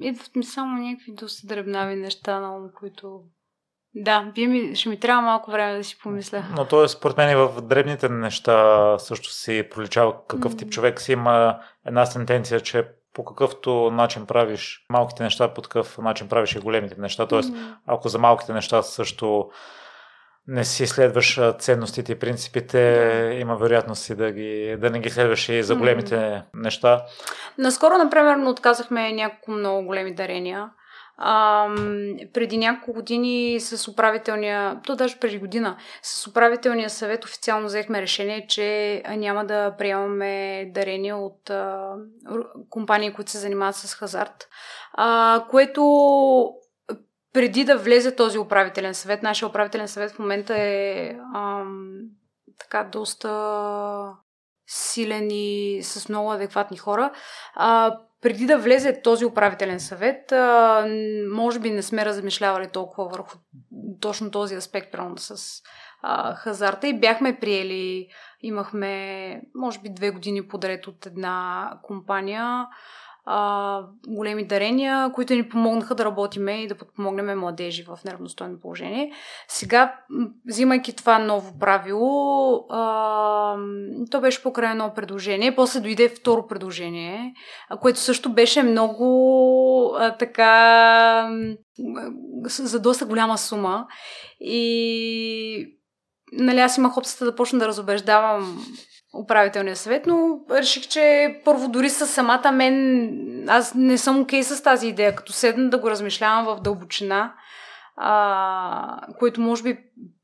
Идват 0.00 0.36
ми 0.36 0.44
само 0.44 0.82
някакви 0.82 1.12
доста 1.12 1.46
дребнави 1.46 1.96
неща, 1.96 2.40
на 2.40 2.72
които 2.72 3.20
да, 3.94 4.32
би 4.34 4.46
ми, 4.46 4.76
ще 4.76 4.88
ми 4.88 5.00
трябва 5.00 5.22
малко 5.22 5.50
време 5.50 5.78
да 5.78 5.84
си 5.84 5.98
помисля. 6.02 6.44
Но 6.56 6.64
то 6.64 6.84
е 6.84 6.88
според 6.88 7.16
мен 7.16 7.30
и 7.30 7.34
в 7.34 7.62
дребните 7.62 8.08
неща 8.08 8.98
също 8.98 9.30
си 9.30 9.68
проличава 9.70 10.26
какъв 10.26 10.56
тип 10.56 10.70
човек 10.70 11.00
си. 11.00 11.12
Има 11.12 11.60
една 11.86 12.06
сентенция, 12.06 12.60
че 12.60 12.88
по 13.12 13.24
какъвто 13.24 13.90
начин 13.90 14.26
правиш 14.26 14.86
малките 14.90 15.22
неща, 15.22 15.54
по 15.54 15.62
такъв 15.62 15.98
начин 15.98 16.28
правиш 16.28 16.54
и 16.54 16.58
големите 16.58 17.00
неща. 17.00 17.26
Тоест, 17.26 17.54
ако 17.86 18.08
за 18.08 18.18
малките 18.18 18.52
неща 18.52 18.82
също 18.82 19.50
не 20.48 20.64
си 20.64 20.86
следваш 20.86 21.40
ценностите 21.58 22.12
и 22.12 22.18
принципите, 22.18 23.38
има 23.40 23.56
вероятност 23.56 24.02
си 24.02 24.14
да, 24.14 24.32
ги, 24.32 24.76
да 24.80 24.90
не 24.90 25.00
ги 25.00 25.10
следваш 25.10 25.48
и 25.48 25.62
за 25.62 25.76
големите 25.76 26.14
mm. 26.14 26.42
неща. 26.54 27.04
Наскоро, 27.58 27.98
например, 27.98 28.36
отказахме 28.36 29.12
няколко 29.12 29.50
много 29.50 29.86
големи 29.86 30.14
дарения. 30.14 30.70
А, 31.20 31.68
преди 32.32 32.56
няколко 32.56 32.92
години 32.92 33.60
с 33.60 33.88
управителния, 33.88 34.80
то 34.86 34.96
даже 34.96 35.18
преди 35.18 35.38
година, 35.38 35.76
с 36.02 36.26
управителния 36.26 36.90
съвет 36.90 37.24
официално 37.24 37.66
взехме 37.66 38.02
решение, 38.02 38.46
че 38.48 39.02
няма 39.08 39.44
да 39.44 39.74
приемаме 39.78 40.64
дарения 40.74 41.16
от 41.16 41.50
а, 41.50 41.92
компании, 42.70 43.12
които 43.12 43.30
се 43.30 43.38
занимават 43.38 43.76
с 43.76 43.94
хазарт, 43.94 44.48
а, 44.92 45.44
което 45.50 45.82
преди 47.38 47.64
да 47.64 47.78
влезе 47.78 48.16
този 48.16 48.38
управителен 48.38 48.94
съвет, 48.94 49.22
нашия 49.22 49.48
управителен 49.48 49.88
съвет 49.88 50.10
в 50.10 50.18
момента 50.18 50.54
е 50.58 51.16
ам, 51.34 51.98
така 52.58 52.84
доста 52.84 54.12
силен 54.66 55.28
и 55.30 55.80
с 55.82 56.08
много 56.08 56.32
адекватни 56.32 56.76
хора. 56.76 57.12
А, 57.54 57.98
преди 58.22 58.46
да 58.46 58.58
влезе 58.58 59.02
този 59.02 59.24
управителен 59.24 59.80
съвет, 59.80 60.32
а, 60.32 60.86
може 61.30 61.58
би 61.58 61.70
не 61.70 61.82
сме 61.82 62.04
размишлявали 62.04 62.68
толкова 62.68 63.08
върху 63.08 63.38
точно 64.00 64.30
този 64.30 64.54
аспект, 64.54 64.92
прямо 64.92 65.18
с 65.18 65.62
а, 66.02 66.34
хазарта 66.34 66.88
и 66.88 67.00
бяхме 67.00 67.38
приели, 67.40 68.08
имахме, 68.40 69.42
може 69.54 69.78
би, 69.80 69.88
две 69.88 70.10
години 70.10 70.48
подред 70.48 70.86
от 70.86 71.06
една 71.06 71.72
компания, 71.82 72.66
а, 73.30 73.82
големи 74.08 74.46
дарения, 74.46 75.12
които 75.12 75.34
ни 75.34 75.48
помогнаха 75.48 75.94
да 75.94 76.04
работиме 76.04 76.62
и 76.62 76.66
да 76.66 76.74
подпомогнем 76.74 77.38
младежи 77.38 77.82
в 77.82 77.98
неравностойно 78.04 78.60
положение. 78.60 79.12
Сега, 79.48 79.94
взимайки 80.48 80.96
това 80.96 81.18
ново 81.18 81.58
правило, 81.58 82.54
а, 82.70 83.56
то 84.10 84.20
беше 84.20 84.42
покрай 84.42 84.70
едно 84.70 84.92
предложение. 84.94 85.56
После 85.56 85.80
дойде 85.80 86.08
второ 86.08 86.46
предложение, 86.46 87.34
което 87.80 87.98
също 87.98 88.32
беше 88.32 88.62
много 88.62 89.96
а, 89.98 90.16
така 90.16 91.30
за 92.48 92.80
доста 92.80 93.06
голяма 93.06 93.38
сума. 93.38 93.86
И 94.40 95.78
нали, 96.32 96.60
аз 96.60 96.78
имах 96.78 96.96
опцията 96.96 97.24
да 97.24 97.34
почна 97.34 97.58
да 97.58 97.68
разобеждавам 97.68 98.66
управителния 99.14 99.76
съвет, 99.76 100.06
но 100.06 100.40
реших, 100.50 100.88
че 100.88 101.34
първо 101.44 101.68
дори 101.68 101.90
с 101.90 102.06
самата 102.06 102.52
мен, 102.52 103.48
аз 103.48 103.74
не 103.74 103.98
съм 103.98 104.20
окей 104.20 104.40
okay 104.40 104.54
с 104.54 104.62
тази 104.62 104.88
идея, 104.88 105.14
като 105.14 105.32
седна 105.32 105.70
да 105.70 105.78
го 105.78 105.90
размишлявам 105.90 106.44
в 106.44 106.60
дълбочина, 106.60 107.34
а, 107.96 109.00
което 109.18 109.40
може 109.40 109.62
би 109.62 109.78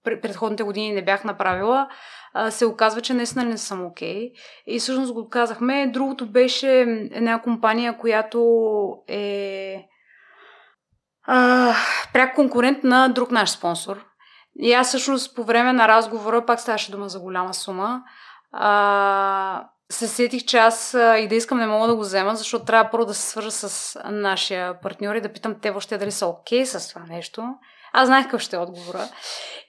предходните 0.05 0.62
години 0.62 0.93
не 0.93 1.05
бях 1.05 1.25
направила, 1.25 1.88
а, 2.35 2.50
се 2.50 2.67
оказва, 2.67 3.00
че 3.00 3.14
наистина 3.14 3.45
не 3.45 3.59
съм 3.59 3.87
окей. 3.87 4.14
Okay. 4.14 4.33
И 4.67 4.79
всъщност 4.79 5.12
го 5.12 5.29
казахме. 5.29 5.87
Другото 5.87 6.26
беше 6.26 6.69
една 7.12 7.43
компания, 7.43 7.99
която 7.99 8.38
е 9.09 9.76
а, 11.26 11.73
пряк 12.12 12.35
конкурент 12.35 12.85
на 12.85 13.09
друг 13.09 13.31
наш 13.31 13.50
спонсор. 13.50 14.05
И 14.59 14.73
аз 14.73 14.88
всъщност 14.88 15.37
по 15.37 15.45
време 15.45 15.73
на 15.73 15.88
разговора, 15.88 16.47
пак 16.47 16.61
ставаше 16.61 16.91
дума 16.91 17.09
за 17.09 17.21
голяма 17.21 17.55
сума, 17.55 18.03
а, 18.56 19.68
се 19.92 20.08
сетих, 20.08 20.44
че 20.44 20.58
аз 20.58 20.94
и 20.94 21.26
да 21.28 21.34
искам 21.34 21.58
не 21.58 21.66
мога 21.66 21.87
да 21.87 21.94
го 21.94 22.00
взема, 22.00 22.37
защото 22.37 22.64
трябва 22.64 22.90
първо 22.90 23.06
да 23.06 23.14
се 23.14 23.28
свържа 23.30 23.50
с 23.50 23.99
нашия 24.04 24.80
партньор 24.80 25.14
и 25.14 25.20
да 25.20 25.32
питам 25.32 25.54
те 25.62 25.70
въобще 25.70 25.99
дали 25.99 26.11
са 26.11 26.26
окей 26.26 26.62
okay 26.62 26.64
с 26.64 26.88
това 26.88 27.02
нещо. 27.08 27.44
Аз 27.96 28.06
знаех 28.06 28.25
какъв 28.25 28.40
ще 28.40 28.56
е 28.56 28.58
отговора. 28.58 29.08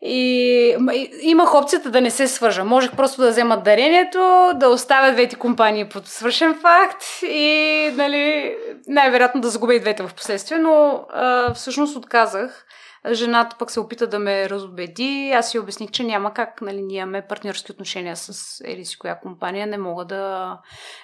И 0.01 0.77
имах 1.21 1.55
опцията 1.55 1.89
да 1.89 2.01
не 2.01 2.11
се 2.11 2.27
свържа. 2.27 2.63
Можех 2.63 2.95
просто 2.95 3.21
да 3.21 3.29
взема 3.29 3.57
дарението, 3.57 4.51
да 4.55 4.69
оставя 4.69 5.11
двете 5.11 5.35
компании 5.35 5.89
под 5.89 6.07
свършен 6.07 6.59
факт 6.61 7.03
и 7.23 7.91
нали, 7.95 8.55
най-вероятно 8.87 9.41
да 9.41 9.49
загубя 9.49 9.75
и 9.75 9.79
двете 9.79 10.03
в 10.03 10.13
последствие, 10.13 10.57
но 10.57 11.05
а, 11.09 11.53
всъщност 11.53 11.97
отказах 11.97 12.65
Жената 13.11 13.55
пък 13.59 13.71
се 13.71 13.79
опита 13.79 14.07
да 14.07 14.19
ме 14.19 14.49
разобеди. 14.49 15.31
Аз 15.35 15.51
си 15.51 15.59
обясних, 15.59 15.91
че 15.91 16.03
няма 16.03 16.33
как. 16.33 16.61
Нали, 16.61 16.81
ние 16.81 16.97
имаме 16.97 17.27
партньорски 17.27 17.71
отношения 17.71 18.15
с 18.15 18.61
еди 18.65 18.85
си 18.85 18.97
коя 18.97 19.19
компания. 19.19 19.67
Не 19.67 19.77
мога 19.77 20.05
да 20.05 20.57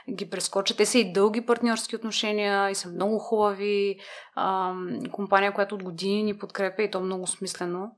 ги 0.10 0.30
прескоча. 0.30 0.78
Те 0.78 0.86
са 0.86 0.98
и 0.98 1.14
дълги 1.14 1.46
партньорски 1.46 1.96
отношения 1.96 2.70
и 2.70 2.76
са 2.76 2.90
много 2.90 3.20
хубави. 3.20 4.00
А, 4.36 4.74
компания, 5.12 5.54
която 5.54 5.76
от 5.76 5.84
години 5.84 6.24
ни 6.24 6.38
подкрепя 6.38 6.84
и 6.84 6.92
то 6.92 7.00
много 7.00 7.28
смислено. 7.28 7.92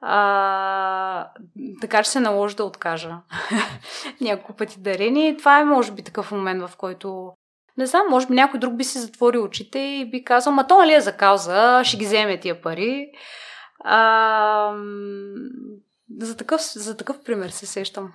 А, 0.00 1.30
така 1.80 2.02
че 2.02 2.10
се 2.10 2.20
наложи 2.20 2.56
да 2.56 2.64
откажа 2.64 3.16
няколко 4.20 4.52
пъти 4.52 4.80
дарени. 4.80 5.36
Това 5.36 5.60
е, 5.60 5.64
може 5.64 5.92
би, 5.92 6.02
такъв 6.02 6.32
момент, 6.32 6.62
в 6.62 6.76
който 6.76 7.32
не 7.78 7.86
знам, 7.86 8.06
може 8.10 8.26
би 8.26 8.34
някой 8.34 8.60
друг 8.60 8.76
би 8.76 8.84
си 8.84 8.98
затворил 8.98 9.44
очите 9.44 9.78
и 9.78 10.10
би 10.10 10.24
казал, 10.24 10.52
ма 10.52 10.66
то 10.66 10.78
нали 10.78 10.94
е 10.94 11.00
за 11.00 11.12
кауза, 11.12 11.80
ще 11.84 11.96
ги 11.96 12.04
вземе 12.04 12.40
тия 12.40 12.62
пари. 12.62 13.10
А, 13.84 14.74
за, 16.20 16.36
такъв, 16.36 16.60
за 16.74 16.96
такъв 16.96 17.16
пример 17.24 17.48
се 17.48 17.66
сещам. 17.66 18.12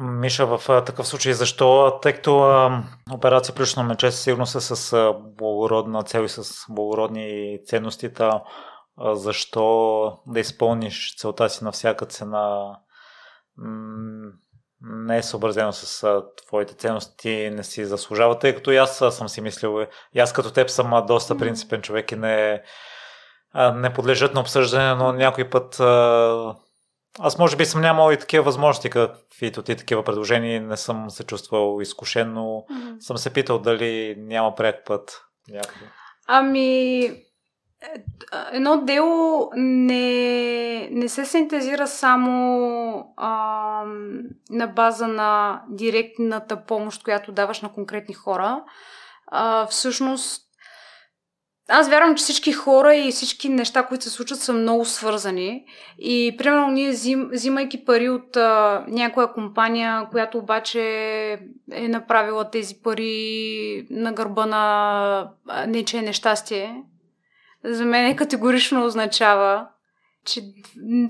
Миша, 0.00 0.46
в 0.46 0.84
такъв 0.84 1.08
случай 1.08 1.32
защо? 1.32 1.98
Тъй 2.02 2.12
като 2.12 2.38
а, 2.38 2.82
операция 3.12 3.54
Плюшно 3.54 3.82
мече 3.82 4.10
сигурно 4.10 4.46
са 4.46 4.60
с 4.60 4.92
а, 4.92 5.12
благородна 5.38 6.02
цел 6.02 6.22
и 6.22 6.28
с 6.28 6.64
благородни 6.68 7.58
ценности, 7.66 8.12
та, 8.12 8.42
а, 8.96 9.14
защо 9.14 10.18
да 10.26 10.40
изпълниш 10.40 11.16
целта 11.16 11.50
си 11.50 11.64
на 11.64 11.72
всяка 11.72 12.06
цена? 12.06 12.76
М- 13.56 14.32
не 14.82 15.18
е 15.18 15.22
съобразено 15.22 15.72
с 15.72 16.02
а, 16.02 16.22
твоите 16.46 16.74
ценности, 16.74 17.50
не 17.52 17.64
си 17.64 17.84
заслужава, 17.84 18.38
тъй 18.38 18.54
като 18.54 18.70
и 18.70 18.76
аз 18.76 18.98
съм 19.10 19.28
си 19.28 19.40
мислил, 19.40 19.86
и 20.14 20.20
аз 20.20 20.32
като 20.32 20.52
теб 20.52 20.70
съм 20.70 21.06
доста 21.06 21.38
принципен 21.38 21.82
човек 21.82 22.12
и 22.12 22.16
не, 22.16 22.62
а, 23.52 23.72
не 23.72 23.92
подлежат 23.92 24.34
на 24.34 24.40
обсъждане, 24.40 24.94
но 24.94 25.12
някой 25.12 25.50
път 25.50 25.80
а, 25.80 26.54
аз 27.18 27.38
може 27.38 27.56
би 27.56 27.64
съм 27.64 27.80
нямал 27.80 28.12
и 28.12 28.18
такива 28.18 28.44
възможности, 28.44 28.90
каквито 28.90 29.62
ти 29.62 29.76
такива 29.76 30.04
предложения, 30.04 30.62
не 30.62 30.76
съм 30.76 31.10
се 31.10 31.24
чувствал 31.24 31.78
изкушен, 31.80 32.32
но 32.32 32.40
mm-hmm. 32.40 32.98
съм 33.00 33.18
се 33.18 33.32
питал 33.32 33.58
дали 33.58 34.14
няма 34.18 34.54
пряк 34.54 34.76
път 34.86 35.22
някъде. 35.48 35.90
Ами, 36.26 37.10
едно 38.52 38.84
дело 38.84 39.50
не, 39.56 40.88
не 40.90 41.08
се 41.08 41.24
синтезира 41.24 41.86
само 41.86 43.14
а, 43.16 43.84
на 44.50 44.66
база 44.66 45.08
на 45.08 45.62
директната 45.68 46.64
помощ, 46.64 47.02
която 47.02 47.32
даваш 47.32 47.60
на 47.60 47.72
конкретни 47.72 48.14
хора. 48.14 48.64
А, 49.26 49.66
всъщност, 49.66 50.42
аз 51.68 51.88
вярвам, 51.88 52.14
че 52.14 52.22
всички 52.22 52.52
хора 52.52 52.94
и 52.94 53.10
всички 53.10 53.48
неща, 53.48 53.82
които 53.82 54.04
се 54.04 54.10
случват, 54.10 54.40
са 54.40 54.52
много 54.52 54.84
свързани. 54.84 55.64
И, 55.98 56.34
примерно, 56.38 56.70
ние 56.70 56.90
взим, 56.90 57.28
взимайки 57.32 57.84
пари 57.84 58.08
от 58.08 58.36
а, 58.36 58.84
някоя 58.88 59.32
компания, 59.32 60.08
която 60.10 60.38
обаче 60.38 60.82
е 61.72 61.88
направила 61.88 62.50
тези 62.50 62.82
пари 62.82 63.86
на 63.90 64.12
гърба 64.12 64.46
на 64.46 65.30
нече 65.66 66.02
нещастие, 66.02 66.82
за 67.68 67.84
мен 67.84 68.16
категорично 68.16 68.84
означава, 68.84 69.66
че 70.24 70.42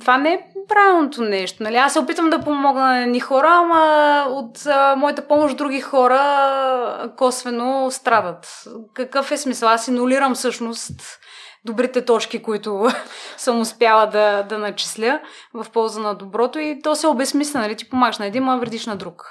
това 0.01 0.19
не 0.19 0.33
е 0.33 0.45
правилното 0.69 1.23
нещо. 1.23 1.63
Нали? 1.63 1.77
Аз 1.77 1.93
се 1.93 1.99
опитвам 1.99 2.31
да 2.31 2.41
помогна 2.41 2.85
на 2.85 3.07
ни 3.07 3.21
хора, 3.21 3.49
ама 3.51 4.25
от 4.29 4.67
а, 4.67 4.97
моята 4.97 5.29
помощ 5.29 5.57
други 5.57 5.81
хора 5.81 7.13
косвено 7.17 7.91
страдат. 7.91 8.65
Какъв 8.95 9.31
е 9.31 9.37
смисъл? 9.37 9.69
Аз 9.69 9.89
инулирам 9.89 10.35
всъщност 10.35 11.19
добрите 11.65 12.05
точки, 12.05 12.43
които 12.43 12.89
съм 13.37 13.61
успяла 13.61 14.07
да, 14.07 14.43
да 14.43 14.59
начисля 14.59 15.21
в 15.55 15.67
полза 15.73 16.01
на 16.01 16.15
доброто 16.15 16.59
и 16.59 16.81
то 16.83 16.97
се 16.97 17.07
обезмисля, 17.07 17.61
нали? 17.61 17.77
Ти 17.77 17.91
помагаш 17.91 18.19
на 18.19 18.27
един, 18.27 18.49
а 18.49 18.57
вредиш 18.57 18.87
на 18.87 18.97
друг. 18.97 19.23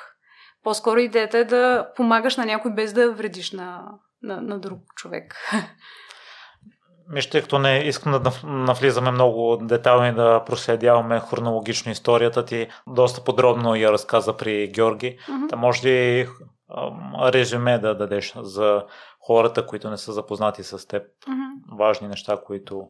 По-скоро 0.63 0.99
идеята 0.99 1.37
е 1.37 1.43
да 1.43 1.87
помагаш 1.95 2.37
на 2.37 2.45
някой 2.45 2.71
без 2.71 2.93
да 2.93 3.11
вредиш 3.11 3.51
на, 3.51 3.81
на, 4.21 4.41
на 4.41 4.59
друг 4.59 4.79
човек. 4.95 5.35
Тъй 7.31 7.41
като 7.41 7.59
не 7.59 7.77
искам 7.77 8.23
да 8.23 8.31
навлизаме 8.43 9.11
много 9.11 9.57
детайлно 9.61 10.07
и 10.07 10.11
да 10.11 10.43
проследяваме 10.45 11.19
хронологично 11.19 11.91
историята 11.91 12.45
ти, 12.45 12.67
доста 12.87 13.23
подробно 13.23 13.75
я 13.75 13.91
разказа 13.91 14.37
при 14.37 14.67
Георги. 14.67 15.17
Mm-hmm. 15.19 15.49
Та 15.49 15.55
може 15.55 15.87
ли 15.87 16.27
резюме 17.23 17.79
да 17.79 17.95
дадеш 17.95 18.33
за 18.37 18.85
хората, 19.19 19.65
които 19.65 19.89
не 19.89 19.97
са 19.97 20.13
запознати 20.13 20.63
с 20.63 20.87
теб? 20.87 21.03
Mm-hmm. 21.03 21.77
Важни 21.77 22.07
неща, 22.07 22.37
които 22.45 22.87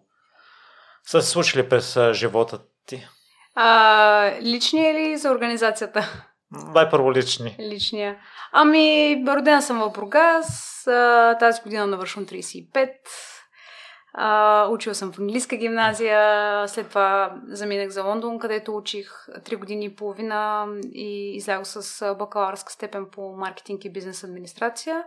са 1.08 1.22
се 1.22 1.30
случили 1.30 1.70
през 1.70 2.00
живота 2.12 2.60
ти. 2.86 3.08
А, 3.56 4.32
лични 4.42 4.90
или 4.90 5.18
за 5.18 5.32
организацията? 5.32 6.24
Дай 6.74 6.90
първо 6.90 7.14
лични. 7.14 7.56
Личния. 7.60 8.18
Ами, 8.52 9.24
родена 9.28 9.62
съм 9.62 9.80
в 9.80 9.92
Бургас. 9.92 10.82
Тази 11.40 11.62
година 11.62 11.88
навършвам 11.88 12.26
35 12.26 12.90
Uh, 14.20 14.70
учила 14.70 14.96
съм 14.96 15.12
в 15.12 15.20
английска 15.20 15.56
гимназия, 15.56 16.68
след 16.68 16.90
това 16.90 17.36
заминах 17.48 17.90
за 17.90 18.04
Лондон, 18.04 18.40
където 18.40 18.76
учих 18.76 19.10
3 19.30 19.58
години 19.58 19.86
и 19.86 19.96
половина 19.96 20.68
и 20.94 21.36
излязох 21.36 21.84
с 21.84 22.16
бакалавърска 22.16 22.72
степен 22.72 23.06
по 23.12 23.36
маркетинг 23.38 23.86
и 23.86 23.92
бизнес 23.92 24.24
администрация. 24.24 25.04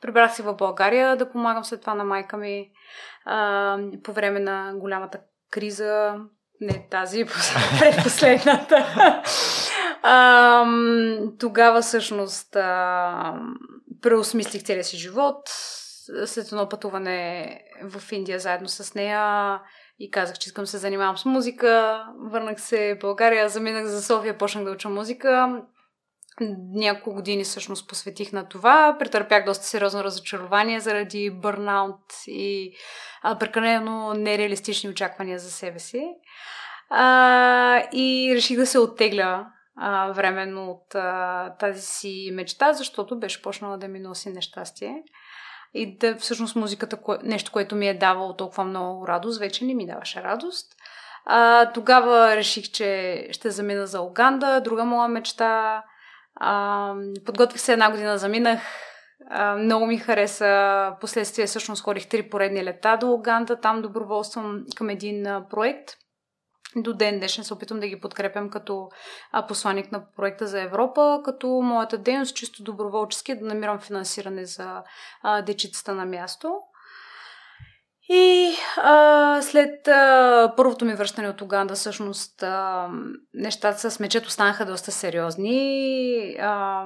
Прибрах 0.00 0.34
се 0.34 0.42
в 0.42 0.54
България 0.54 1.16
да 1.16 1.30
помагам 1.30 1.64
след 1.64 1.80
това 1.80 1.94
на 1.94 2.04
майка 2.04 2.36
ми 2.36 2.70
uh, 3.28 4.02
по 4.02 4.12
време 4.12 4.40
на 4.40 4.72
голямата 4.76 5.20
криза, 5.50 6.14
не 6.60 6.86
тази, 6.90 7.24
предпоследната. 7.78 8.74
uh, 10.04 11.38
тогава 11.38 11.80
всъщност 11.80 12.54
uh, 12.54 13.40
преосмислих 14.02 14.62
целия 14.62 14.84
си 14.84 14.96
живот, 14.96 15.36
след 16.26 16.52
едно 16.52 16.68
пътуване 16.68 17.60
в 17.82 18.12
Индия 18.12 18.38
заедно 18.38 18.68
с 18.68 18.94
нея 18.94 19.60
и 19.98 20.10
казах, 20.10 20.38
че 20.38 20.48
искам 20.48 20.66
се 20.66 20.78
занимавам 20.78 21.18
с 21.18 21.24
музика. 21.24 22.04
Върнах 22.30 22.60
се 22.60 22.94
в 22.94 22.98
България, 22.98 23.48
заминах 23.48 23.86
за 23.86 24.02
София, 24.02 24.38
почнах 24.38 24.64
да 24.64 24.70
уча 24.70 24.88
музика. 24.88 25.62
Няколко 26.74 27.14
години 27.14 27.44
всъщност 27.44 27.88
посветих 27.88 28.32
на 28.32 28.48
това. 28.48 28.96
Претърпях 28.98 29.44
доста 29.44 29.64
сериозно 29.64 30.04
разочарование 30.04 30.80
заради 30.80 31.30
бърнаут 31.30 32.00
и 32.26 32.72
прекалено 33.40 34.14
нереалистични 34.14 34.90
очаквания 34.90 35.38
за 35.38 35.50
себе 35.50 35.78
си. 35.78 36.06
А, 36.90 37.82
и 37.92 38.32
реших 38.34 38.56
да 38.56 38.66
се 38.66 38.78
оттегля 38.78 39.46
а, 39.76 40.12
временно 40.12 40.70
от 40.70 40.94
а, 40.94 41.54
тази 41.60 41.82
си 41.82 42.30
мечта, 42.32 42.72
защото 42.72 43.18
беше 43.18 43.42
почнала 43.42 43.78
да 43.78 43.88
ми 43.88 44.00
носи 44.00 44.30
нещастие 44.30 45.02
и 45.74 45.98
да 45.98 46.16
всъщност 46.16 46.56
музиката, 46.56 46.98
нещо, 47.22 47.52
което 47.52 47.76
ми 47.76 47.88
е 47.88 47.98
давало 47.98 48.36
толкова 48.36 48.64
много 48.64 49.08
радост, 49.08 49.40
вече 49.40 49.64
не 49.64 49.74
ми 49.74 49.86
даваше 49.86 50.22
радост. 50.22 50.72
А, 51.24 51.72
тогава 51.72 52.36
реших, 52.36 52.70
че 52.70 53.28
ще 53.30 53.50
замина 53.50 53.86
за 53.86 54.00
Уганда, 54.00 54.60
друга 54.60 54.84
моя 54.84 55.08
мечта. 55.08 55.82
А, 56.36 56.94
подготвих 57.26 57.60
се 57.60 57.72
една 57.72 57.90
година, 57.90 58.18
заминах. 58.18 58.60
А, 59.30 59.56
много 59.56 59.86
ми 59.86 59.98
хареса. 59.98 60.92
Последствие 61.00 61.46
всъщност 61.46 61.82
ходих 61.82 62.08
три 62.08 62.30
поредни 62.30 62.64
лета 62.64 62.96
до 63.00 63.12
Уганда. 63.12 63.60
Там 63.60 63.82
доброволствам 63.82 64.64
към 64.76 64.88
един 64.88 65.26
проект– 65.50 65.90
до 66.76 66.94
ден 66.94 67.18
днешен 67.18 67.44
се 67.44 67.54
опитвам 67.54 67.80
да 67.80 67.88
ги 67.88 68.00
подкрепям 68.00 68.50
като 68.50 68.88
посланник 69.48 69.92
на 69.92 70.04
проекта 70.16 70.46
за 70.46 70.60
Европа, 70.60 71.20
като 71.24 71.48
моята 71.48 71.98
дейност 71.98 72.36
чисто 72.36 72.62
доброволчески 72.62 73.32
е 73.32 73.36
да 73.36 73.46
намирам 73.46 73.78
финансиране 73.78 74.44
за 74.44 74.82
дечицата 75.46 75.94
на 75.94 76.06
място. 76.06 76.60
И 78.10 78.54
а, 78.76 79.42
след 79.42 79.88
а, 79.88 80.52
първото 80.56 80.84
ми 80.84 80.94
връщане 80.94 81.28
от 81.28 81.40
Уганда, 81.40 81.74
всъщност 81.74 82.42
а, 82.42 82.88
нещата 83.34 83.90
с 83.90 84.00
мечето 84.00 84.30
станаха 84.30 84.66
доста 84.66 84.92
сериозни. 84.92 86.36
А, 86.40 86.84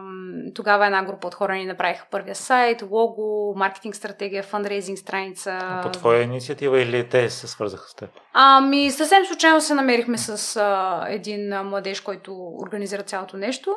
тогава 0.54 0.87
една 0.87 1.04
група 1.04 1.26
от 1.26 1.35
хора 1.35 1.54
ни 1.54 1.64
направиха 1.64 2.06
първия 2.11 2.35
сайт, 2.35 2.82
лого, 2.90 3.54
маркетинг 3.56 3.96
стратегия, 3.96 4.42
фандрейзинг 4.42 4.98
страница. 4.98 5.80
По 5.82 5.88
твоя 5.88 6.22
инициатива 6.22 6.80
или 6.80 7.08
те 7.08 7.30
се 7.30 7.48
свързаха 7.48 7.88
с 7.88 7.94
теб? 7.94 8.11
Ами, 8.32 8.90
съвсем 8.90 9.26
случайно 9.26 9.61
се 9.61 9.74
намерихме 9.74 10.18
с 10.18 10.56
а, 10.56 11.04
един 11.08 11.48
младеж, 11.62 12.00
който 12.00 12.54
организира 12.62 13.02
цялото 13.02 13.37
нещо. 13.37 13.76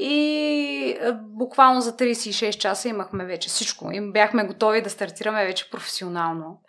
И 0.00 0.98
буквално 1.12 1.80
за 1.80 1.96
36 1.96 2.58
часа 2.58 2.88
имахме 2.88 3.24
вече 3.24 3.48
всичко. 3.48 3.90
И 3.92 4.12
бяхме 4.12 4.44
готови 4.44 4.82
да 4.82 4.90
стартираме 4.90 5.44
вече 5.44 5.70
професионално. 5.70 6.60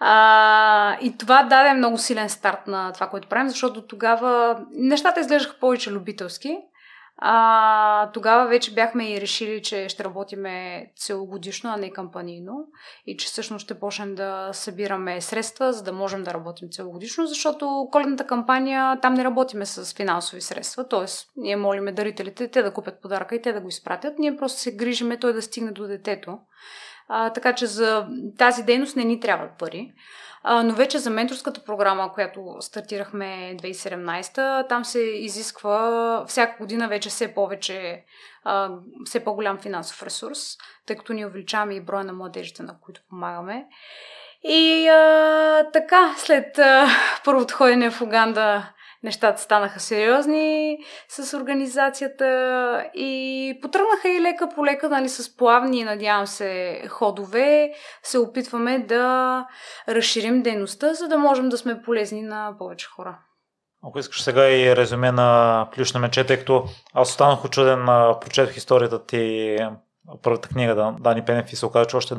А, 0.00 0.96
и 1.00 1.18
това 1.18 1.42
даде 1.42 1.74
много 1.74 1.98
силен 1.98 2.28
старт 2.28 2.66
на 2.66 2.92
това, 2.92 3.06
което 3.06 3.28
правим, 3.28 3.48
защото 3.48 3.86
тогава 3.86 4.60
нещата 4.72 5.20
изглеждаха 5.20 5.58
повече 5.60 5.90
любителски. 5.90 6.58
А, 7.26 8.10
тогава 8.12 8.48
вече 8.48 8.74
бяхме 8.74 9.10
и 9.10 9.20
решили, 9.20 9.62
че 9.62 9.88
ще 9.88 10.04
работиме 10.04 10.86
целогодишно, 10.96 11.70
а 11.70 11.76
не 11.76 11.92
кампанийно 11.92 12.66
и 13.06 13.16
че 13.16 13.26
всъщност 13.26 13.64
ще 13.64 13.80
почнем 13.80 14.14
да 14.14 14.50
събираме 14.52 15.20
средства, 15.20 15.72
за 15.72 15.82
да 15.82 15.92
можем 15.92 16.22
да 16.22 16.34
работим 16.34 16.68
целогодишно, 16.70 17.26
защото 17.26 17.88
коледната 17.92 18.26
кампания 18.26 19.00
там 19.00 19.14
не 19.14 19.24
работиме 19.24 19.66
с 19.66 19.94
финансови 19.94 20.40
средства, 20.40 20.88
т.е. 20.88 21.04
ние 21.36 21.56
молиме 21.56 21.92
дарителите 21.92 22.48
те 22.48 22.62
да 22.62 22.72
купят 22.72 23.02
подаръка 23.02 23.34
и 23.34 23.42
те 23.42 23.52
да 23.52 23.60
го 23.60 23.68
изпратят. 23.68 24.18
Ние 24.18 24.36
просто 24.36 24.60
се 24.60 24.76
грижиме 24.76 25.16
той 25.16 25.32
да 25.32 25.42
стигне 25.42 25.72
до 25.72 25.86
детето. 25.86 26.38
А, 27.08 27.30
така 27.30 27.54
че 27.54 27.66
за 27.66 28.06
тази 28.38 28.62
дейност 28.62 28.96
не 28.96 29.04
ни 29.04 29.20
трябват 29.20 29.58
пари. 29.58 29.92
Но 30.44 30.74
вече 30.74 30.98
за 30.98 31.10
менторската 31.10 31.64
програма, 31.64 32.12
която 32.12 32.56
стартирахме 32.60 33.56
2017, 33.62 34.68
там 34.68 34.84
се 34.84 35.00
изисква 35.00 36.24
всяка 36.28 36.58
година 36.58 36.88
вече 36.88 37.08
все 37.08 37.34
повече, 37.34 38.04
все 39.04 39.24
по-голям 39.24 39.58
финансов 39.58 40.02
ресурс, 40.02 40.38
тъй 40.86 40.96
като 40.96 41.12
ни 41.12 41.26
увеличаваме 41.26 41.74
и 41.74 41.80
броя 41.80 42.04
на 42.04 42.12
младежите, 42.12 42.62
на 42.62 42.80
които 42.80 43.00
помагаме. 43.10 43.66
И 44.42 44.88
а, 44.88 45.70
така, 45.72 46.14
след 46.16 46.58
а, 46.58 46.88
първото 47.24 47.54
ходене 47.54 47.90
в 47.90 48.00
Уганда 48.00 48.72
нещата 49.04 49.42
станаха 49.42 49.80
сериозни 49.80 50.78
с 51.08 51.36
организацията 51.36 52.90
и 52.94 53.58
потръгнаха 53.62 54.08
и 54.08 54.20
лека 54.20 54.48
по 54.54 54.66
лека, 54.66 54.88
нали, 54.88 55.08
с 55.08 55.36
плавни, 55.36 55.84
надявам 55.84 56.26
се, 56.26 56.82
ходове, 56.88 57.72
се 58.02 58.18
опитваме 58.18 58.78
да 58.78 59.46
разширим 59.88 60.42
дейността, 60.42 60.94
за 60.94 61.08
да 61.08 61.18
можем 61.18 61.48
да 61.48 61.58
сме 61.58 61.82
полезни 61.82 62.22
на 62.22 62.54
повече 62.58 62.86
хора. 62.86 63.18
Ако 63.88 63.98
искаш 63.98 64.22
сега 64.22 64.50
и 64.50 64.76
резюме 64.76 65.12
на 65.12 65.68
Плюш 65.74 65.92
на 65.92 66.00
мече, 66.00 66.24
тъй 66.24 66.38
като 66.38 66.64
аз 66.94 67.10
останах 67.10 67.44
очуден, 67.44 67.86
прочетох 68.20 68.56
историята 68.56 69.06
ти, 69.06 69.56
първата 70.22 70.48
книга, 70.48 70.74
да, 70.74 70.96
Дани 71.00 71.24
Пенев 71.24 71.52
и 71.52 71.56
се 71.56 71.66
оказа, 71.66 71.86
че 71.86 71.96
още 71.96 72.14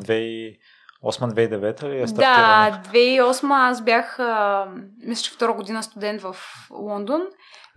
2008-2009 1.06 1.90
ли 1.90 2.02
е 2.02 2.08
стартирана? 2.08 2.82
Да, 2.84 2.90
2008 2.90 3.70
аз 3.70 3.84
бях, 3.84 4.20
а, 4.20 4.68
мисля, 5.06 5.24
че 5.24 5.32
втора 5.32 5.54
година 5.54 5.84
студент 5.84 6.22
в 6.22 6.36
Лондон 6.72 7.22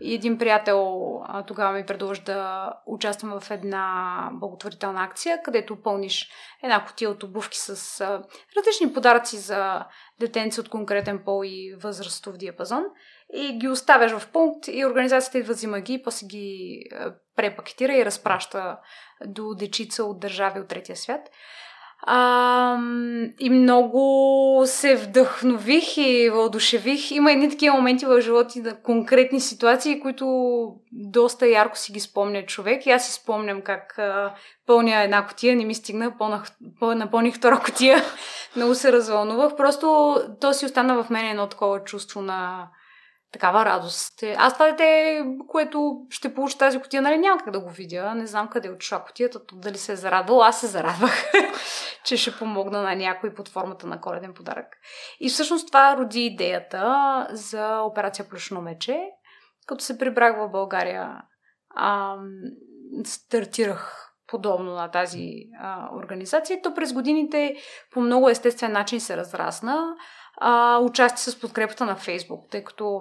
и 0.00 0.14
един 0.14 0.38
приятел 0.38 0.98
а, 1.24 1.42
тогава 1.42 1.72
ми 1.72 1.86
предложи 1.86 2.22
да 2.22 2.72
участвам 2.86 3.40
в 3.40 3.50
една 3.50 4.28
благотворителна 4.32 5.02
акция, 5.04 5.42
където 5.44 5.82
пълниш 5.82 6.30
една 6.62 6.84
котия 6.84 7.10
от 7.10 7.22
обувки 7.22 7.58
с 7.58 8.00
а, 8.00 8.22
различни 8.56 8.92
подаръци 8.94 9.36
за 9.36 9.84
детенци 10.20 10.60
от 10.60 10.68
конкретен 10.68 11.22
пол 11.24 11.42
и 11.44 11.74
възрастов 11.82 12.36
диапазон 12.36 12.84
и 13.34 13.58
ги 13.58 13.68
оставяш 13.68 14.12
в 14.12 14.28
пункт 14.32 14.68
и 14.68 14.86
организацията 14.86 15.38
идва, 15.38 15.54
взима 15.54 15.80
ги 15.80 15.94
и 15.94 16.02
после 16.02 16.26
ги 16.26 16.82
препакетира 17.36 17.92
и 17.92 18.04
разпраща 18.04 18.78
до 19.26 19.54
дечица 19.54 20.04
от 20.04 20.20
държави 20.20 20.60
от 20.60 20.68
третия 20.68 20.96
свят. 20.96 21.30
А, 22.00 22.78
и 23.38 23.50
много 23.50 24.62
се 24.66 24.96
вдъхнових 24.96 25.96
и 25.96 26.30
въодушевих. 26.30 27.10
Има 27.10 27.32
едни 27.32 27.50
такива 27.50 27.76
моменти 27.76 28.06
в 28.06 28.20
живота 28.20 28.58
на 28.58 28.82
конкретни 28.82 29.40
ситуации, 29.40 30.00
които 30.00 30.26
доста 30.92 31.46
ярко 31.46 31.78
си 31.78 31.92
ги 31.92 32.00
спомня 32.00 32.46
човек. 32.46 32.86
И 32.86 32.90
аз 32.90 33.06
си 33.06 33.12
спомням 33.12 33.62
как 33.62 33.98
а, 33.98 34.34
пълня 34.66 35.02
една 35.02 35.26
котия, 35.26 35.56
не 35.56 35.64
ми 35.64 35.74
стигна, 35.74 36.18
пълнах, 36.18 36.44
напълних 36.82 37.34
втора 37.34 37.60
котия. 37.64 38.02
много 38.56 38.74
се 38.74 38.92
развълнувах. 38.92 39.56
Просто 39.56 40.16
то 40.40 40.52
си 40.52 40.66
остана 40.66 41.02
в 41.02 41.10
мен 41.10 41.26
едно 41.26 41.46
такова 41.46 41.84
чувство 41.84 42.22
на 42.22 42.68
такава 43.32 43.64
радост. 43.64 44.22
Аз 44.36 44.52
това 44.52 44.70
дете, 44.70 45.22
което 45.48 46.06
ще 46.10 46.34
получи 46.34 46.58
тази 46.58 46.80
котия, 46.80 47.02
нали 47.02 47.18
няма 47.18 47.38
как 47.38 47.50
да 47.50 47.60
го 47.60 47.70
видя. 47.70 48.14
Не 48.14 48.26
знам 48.26 48.48
къде 48.48 48.68
е 48.68 48.70
отишла 48.70 49.04
котията, 49.04 49.40
дали 49.52 49.78
се 49.78 49.92
е 49.92 49.96
зарадвал. 49.96 50.42
Аз 50.42 50.60
се 50.60 50.66
зарадвах, 50.66 51.32
че 52.04 52.16
ще 52.16 52.38
помогна 52.38 52.82
на 52.82 52.96
някой 52.96 53.34
под 53.34 53.48
формата 53.48 53.86
на 53.86 54.00
коледен 54.00 54.34
подарък. 54.34 54.66
И 55.20 55.28
всъщност 55.28 55.66
това 55.66 55.96
роди 55.96 56.24
идеята 56.24 57.26
за 57.30 57.80
операция 57.80 58.28
Плюшно 58.28 58.60
мече. 58.60 59.00
Като 59.66 59.84
се 59.84 59.98
прибрах 59.98 60.36
в 60.36 60.48
България, 60.48 61.22
ам, 61.76 62.28
стартирах 63.04 64.08
подобно 64.26 64.74
на 64.74 64.90
тази 64.90 65.32
а, 65.60 65.88
организация. 65.96 66.62
То 66.62 66.74
през 66.74 66.92
годините 66.92 67.56
по 67.90 68.00
много 68.00 68.28
естествен 68.28 68.72
начин 68.72 69.00
се 69.00 69.16
разрасна. 69.16 69.94
А, 70.36 70.78
участие 70.78 71.32
с 71.32 71.40
подкрепата 71.40 71.84
на 71.84 71.96
Фейсбук, 71.96 72.50
тъй 72.50 72.64
като 72.64 73.00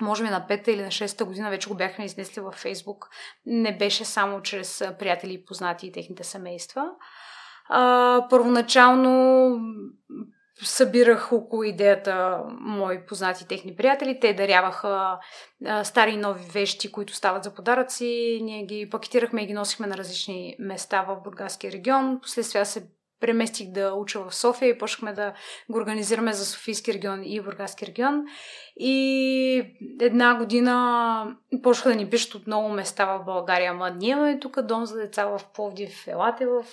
може 0.00 0.22
би 0.22 0.30
на 0.30 0.46
пета 0.46 0.70
или 0.70 0.82
на 0.82 0.90
шеста 0.90 1.24
година 1.24 1.50
вече 1.50 1.68
го 1.68 1.74
бяхме 1.74 2.04
изнесли 2.04 2.40
във 2.40 2.54
Фейсбук. 2.54 3.08
Не 3.46 3.76
беше 3.76 4.04
само 4.04 4.42
чрез 4.42 4.84
приятели 4.98 5.32
и 5.32 5.44
познати 5.44 5.86
и 5.86 5.92
техните 5.92 6.24
семейства. 6.24 6.84
А, 7.68 8.26
първоначално 8.30 9.58
събирах 10.62 11.32
около 11.32 11.62
идеята 11.62 12.44
мои 12.60 13.06
познати 13.06 13.48
техни 13.48 13.76
приятели. 13.76 14.20
Те 14.20 14.34
даряваха 14.34 15.18
а, 15.66 15.84
стари 15.84 16.10
и 16.10 16.16
нови 16.16 16.44
вещи, 16.52 16.92
които 16.92 17.14
стават 17.14 17.44
за 17.44 17.54
подаръци. 17.54 18.40
Ние 18.42 18.64
ги 18.64 18.90
пакетирахме 18.90 19.42
и 19.42 19.46
ги 19.46 19.52
носихме 19.52 19.86
на 19.86 19.96
различни 19.96 20.56
места 20.58 21.02
в 21.02 21.20
Бургаския 21.24 21.72
регион. 21.72 22.20
Последствие 22.22 22.64
се 22.64 22.88
преместих 23.22 23.68
да 23.68 23.92
уча 23.92 24.20
в 24.20 24.34
София 24.34 24.68
и 24.68 24.78
почнахме 24.78 25.12
да 25.12 25.32
го 25.70 25.78
организираме 25.78 26.32
за 26.32 26.46
Софийски 26.46 26.94
регион 26.94 27.22
и 27.24 27.40
Бургаски 27.40 27.86
регион. 27.86 28.24
И 28.76 29.76
една 30.00 30.34
година 30.34 31.36
почнаха 31.62 31.88
да 31.88 31.94
ни 31.94 32.10
пишат 32.10 32.34
от 32.34 32.46
много 32.46 32.68
места 32.68 33.04
в 33.04 33.24
България. 33.24 33.70
Ама 33.70 33.90
ние 33.90 34.10
имаме 34.10 34.40
тук 34.40 34.62
дом 34.62 34.86
за 34.86 34.96
деца 34.96 35.26
в 35.26 35.40
Пловдив, 35.54 36.08
елате 36.08 36.46
в 36.46 36.64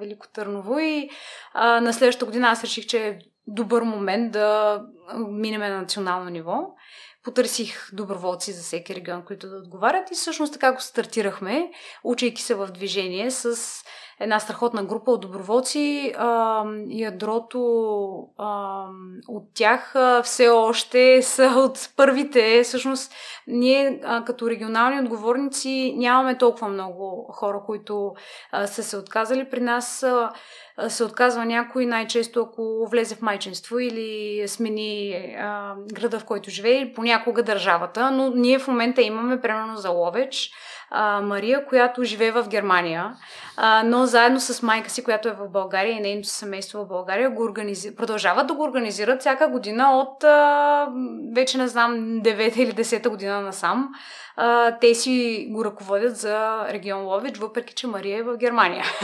Велико 0.00 0.26
Търново 0.28 0.78
и 0.78 1.10
а, 1.52 1.80
на 1.80 1.92
следващата 1.92 2.26
година 2.26 2.48
аз 2.48 2.64
реших, 2.64 2.86
че 2.86 3.08
е 3.08 3.18
добър 3.46 3.82
момент 3.82 4.32
да 4.32 4.82
минеме 5.18 5.68
на 5.68 5.80
национално 5.80 6.30
ниво 6.30 6.74
потърсих 7.24 7.88
доброволци 7.92 8.52
за 8.52 8.62
всеки 8.62 8.94
регион, 8.94 9.24
които 9.24 9.48
да 9.48 9.56
отговарят 9.56 10.10
и 10.10 10.14
всъщност 10.14 10.52
така 10.52 10.72
го 10.72 10.80
стартирахме, 10.80 11.70
учейки 12.04 12.42
се 12.42 12.54
в 12.54 12.66
движение 12.66 13.30
с 13.30 13.56
една 14.22 14.40
страхотна 14.40 14.84
група 14.84 15.10
от 15.10 15.20
доброволци. 15.20 16.12
А, 16.18 16.64
ядрото 16.88 17.60
а, 18.38 18.84
от 19.28 19.42
тях 19.54 19.96
а, 19.96 20.22
все 20.22 20.48
още 20.48 21.22
са 21.22 21.44
от 21.56 21.88
първите. 21.96 22.62
Всъщност, 22.62 23.12
ние 23.46 24.00
а, 24.04 24.24
като 24.24 24.50
регионални 24.50 25.00
отговорници 25.00 25.94
нямаме 25.96 26.38
толкова 26.38 26.68
много 26.68 27.32
хора, 27.32 27.60
които 27.66 28.14
а, 28.52 28.66
са 28.66 28.82
се 28.82 28.96
отказали. 28.96 29.50
При 29.50 29.60
нас 29.60 30.02
а, 30.02 30.30
се 30.88 31.04
отказва 31.04 31.44
някой 31.44 31.86
най-често, 31.86 32.40
ако 32.40 32.86
влезе 32.90 33.14
в 33.14 33.22
майчинство 33.22 33.78
или 33.78 34.42
смени 34.48 35.12
а, 35.38 35.74
града, 35.92 36.18
в 36.18 36.24
който 36.24 36.50
живее, 36.50 36.72
или 36.72 36.94
понякога 36.94 37.42
държавата. 37.42 38.10
Но 38.10 38.30
ние 38.30 38.58
в 38.58 38.68
момента 38.68 39.02
имаме, 39.02 39.40
примерно 39.40 39.76
за 39.76 39.90
Ловеч, 39.90 40.50
а, 40.94 41.20
Мария, 41.20 41.66
която 41.66 42.04
живее 42.04 42.30
в 42.30 42.48
Германия, 42.48 43.14
а, 43.56 43.82
но 43.86 44.06
заедно 44.06 44.40
с 44.40 44.62
майка 44.62 44.90
си, 44.90 45.04
която 45.04 45.28
е 45.28 45.32
в 45.32 45.48
България 45.48 45.92
и 45.92 46.00
нейното 46.00 46.28
семейство 46.28 46.84
в 46.84 46.88
България, 46.88 47.30
го 47.30 47.42
организи... 47.42 47.96
продължават 47.96 48.46
да 48.46 48.54
го 48.54 48.62
организират 48.62 49.20
всяка 49.20 49.48
година 49.48 49.98
от 49.98 50.24
а, 50.24 50.88
вече 51.34 51.58
не 51.58 51.68
знам 51.68 51.94
9 51.94 52.56
или 52.56 52.72
10 52.72 53.08
година 53.08 53.40
насам. 53.40 53.88
А, 54.36 54.78
те 54.78 54.94
си 54.94 55.46
го 55.50 55.64
ръководят 55.64 56.16
за 56.16 56.66
регион 56.68 57.02
Лович, 57.02 57.38
въпреки 57.38 57.74
че 57.74 57.86
Мария 57.86 58.18
е 58.18 58.22
в 58.22 58.36
Германия. 58.36 58.84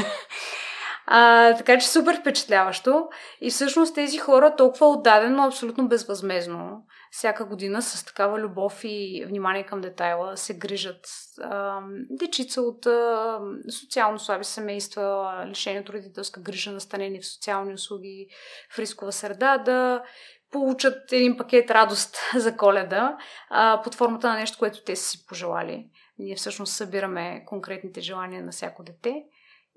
А, 1.11 1.55
така 1.57 1.79
че 1.79 1.88
супер 1.88 2.20
впечатляващо. 2.20 3.09
И 3.40 3.51
всъщност 3.51 3.94
тези 3.94 4.18
хора 4.18 4.57
толкова 4.57 4.87
отдадено, 4.87 5.44
абсолютно 5.44 5.88
безвъзмезно, 5.88 6.83
всяка 7.11 7.44
година 7.44 7.83
с 7.83 8.05
такава 8.05 8.38
любов 8.38 8.81
и 8.85 9.25
внимание 9.29 9.66
към 9.66 9.81
детайла 9.81 10.37
се 10.37 10.59
грижат 10.59 11.07
а, 11.40 11.81
дечица 12.11 12.62
от 12.62 12.87
а, 12.87 13.40
социално 13.81 14.18
слаби 14.18 14.44
семейства, 14.44 15.44
лишени 15.49 15.81
от 15.81 15.90
родителска 15.90 16.40
грижа, 16.40 16.73
настанени 16.73 17.21
в 17.21 17.27
социални 17.27 17.75
услуги, 17.75 18.29
в 18.75 18.79
рискова 18.79 19.12
среда, 19.12 19.59
да 19.59 20.03
получат 20.51 21.12
един 21.12 21.37
пакет 21.37 21.71
радост 21.71 22.16
за 22.37 22.57
коледа 22.57 23.16
а, 23.51 23.83
под 23.85 23.94
формата 23.94 24.29
на 24.29 24.35
нещо, 24.35 24.59
което 24.59 24.85
те 24.85 24.97
са 24.97 25.11
си 25.11 25.27
пожелали. 25.27 25.87
Ние 26.18 26.35
всъщност 26.35 26.73
събираме 26.73 27.44
конкретните 27.47 28.01
желания 28.01 28.44
на 28.44 28.53
всяко 28.53 28.83
дете 28.83 29.25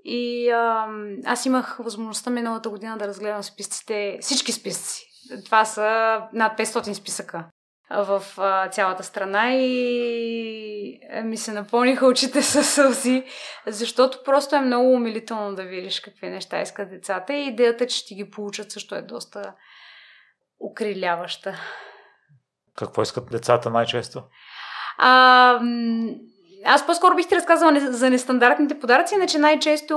и 0.05 0.49
а, 0.49 0.87
аз 1.25 1.45
имах 1.45 1.77
възможността 1.77 2.29
миналата 2.29 2.69
година 2.69 2.97
да 2.97 3.07
разгледам 3.07 3.43
списците, 3.43 4.17
всички 4.21 4.51
списъци. 4.51 5.05
Това 5.45 5.65
са 5.65 6.19
над 6.33 6.57
500 6.57 6.93
списъка 6.93 7.45
в 7.89 8.23
а, 8.37 8.69
цялата 8.69 9.03
страна 9.03 9.55
и 9.55 10.99
е, 11.09 11.21
ми 11.21 11.37
се 11.37 11.51
напълниха 11.53 12.05
очите 12.05 12.41
с 12.41 12.63
сълзи, 12.63 13.23
защото 13.67 14.23
просто 14.25 14.55
е 14.55 14.61
много 14.61 14.93
умилително 14.93 15.55
да 15.55 15.63
видиш 15.63 15.99
какви 15.99 16.29
неща 16.29 16.61
искат 16.61 16.89
децата 16.89 17.33
и 17.33 17.47
идеята, 17.47 17.87
че 17.87 17.97
ще 17.97 18.15
ги 18.15 18.29
получат 18.29 18.71
също 18.71 18.95
е 18.95 19.01
доста 19.01 19.53
укриляваща. 20.71 21.55
Какво 22.75 23.01
искат 23.01 23.29
децата 23.31 23.69
най-често? 23.69 24.23
А, 24.97 25.59
аз 26.65 26.85
по-скоро 26.85 27.15
бих 27.15 27.27
ти 27.27 27.35
разказала 27.35 27.79
за 27.79 28.09
нестандартните 28.09 28.79
подаръци, 28.79 29.15
иначе 29.15 29.39
най-често 29.39 29.95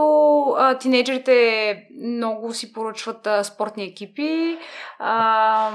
а, 0.58 0.78
тинейджерите 0.78 1.86
много 2.02 2.52
си 2.52 2.72
поръчват 2.72 3.26
а, 3.26 3.44
спортни 3.44 3.84
екипи, 3.84 4.58
а, 4.98 5.70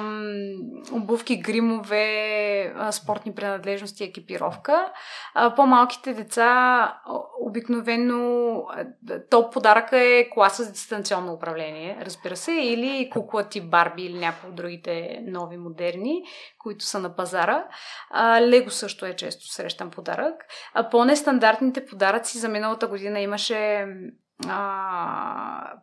обувки, 0.92 1.38
гримове, 1.38 2.74
а, 2.76 2.92
спортни 2.92 3.36
принадлежности, 3.36 4.04
екипировка. 4.04 4.92
А, 5.34 5.56
по-малките 5.56 6.14
деца 6.14 6.94
обикновено 7.42 8.64
топ 9.30 9.54
подаръка 9.54 9.98
е 9.98 10.30
класа 10.30 10.64
за 10.64 10.72
дистанционно 10.72 11.34
управление, 11.34 11.98
разбира 12.02 12.36
се, 12.36 12.52
или 12.52 13.10
кукла 13.10 13.44
тип 13.44 13.64
Барби 13.64 14.04
или 14.04 14.20
някои 14.20 14.50
от 14.50 14.56
другите 14.56 15.20
нови 15.28 15.58
модерни, 15.58 16.24
които 16.60 16.86
са 16.86 17.00
на 17.00 17.16
пазара. 17.16 17.66
А, 18.10 18.42
Лего 18.42 18.70
също 18.70 19.06
е 19.06 19.16
често 19.16 19.48
срещан 19.48 19.92
подарък. 19.92 20.46
По-нестандартните 20.92 21.86
подаръци 21.86 22.38
за 22.38 22.50
миналата 22.50 22.88
година 22.88 23.20
имаше 23.20 23.88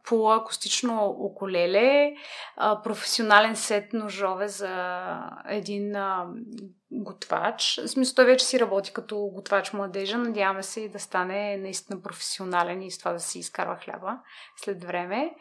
полуакустично 0.04 1.04
околеле, 1.04 2.14
а, 2.56 2.82
професионален 2.82 3.56
сет 3.56 3.92
ножове 3.92 4.48
за 4.48 5.14
един 5.48 5.96
а, 5.96 6.26
готвач. 6.92 7.80
В 7.84 7.88
смисъл, 7.88 8.14
той 8.14 8.24
вече 8.24 8.44
си 8.46 8.60
работи 8.60 8.92
като 8.92 9.30
готвач 9.34 9.72
младежа. 9.72 10.18
Надяваме 10.18 10.62
се 10.62 10.80
и 10.80 10.88
да 10.88 10.98
стане 10.98 11.56
наистина 11.56 12.02
професионален 12.02 12.82
и 12.82 12.90
с 12.90 12.98
това 12.98 13.12
да 13.12 13.20
си 13.20 13.38
изкарва 13.38 13.76
хляба 13.76 14.18
след 14.56 14.84
време. 14.84 15.34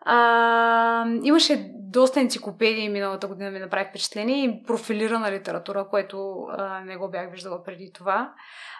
А, 0.00 1.06
имаше 1.22 1.70
доста 1.74 2.20
енциклопедии 2.20 2.88
миналата 2.88 3.26
година, 3.28 3.50
ми 3.50 3.58
направи 3.58 3.88
впечатление 3.90 4.44
и 4.44 4.62
профилирана 4.62 5.32
литература, 5.32 5.88
което 5.88 6.46
а, 6.50 6.80
не 6.80 6.96
го 6.96 7.10
бях 7.10 7.30
виждала 7.30 7.62
преди 7.62 7.92
това. 7.94 8.32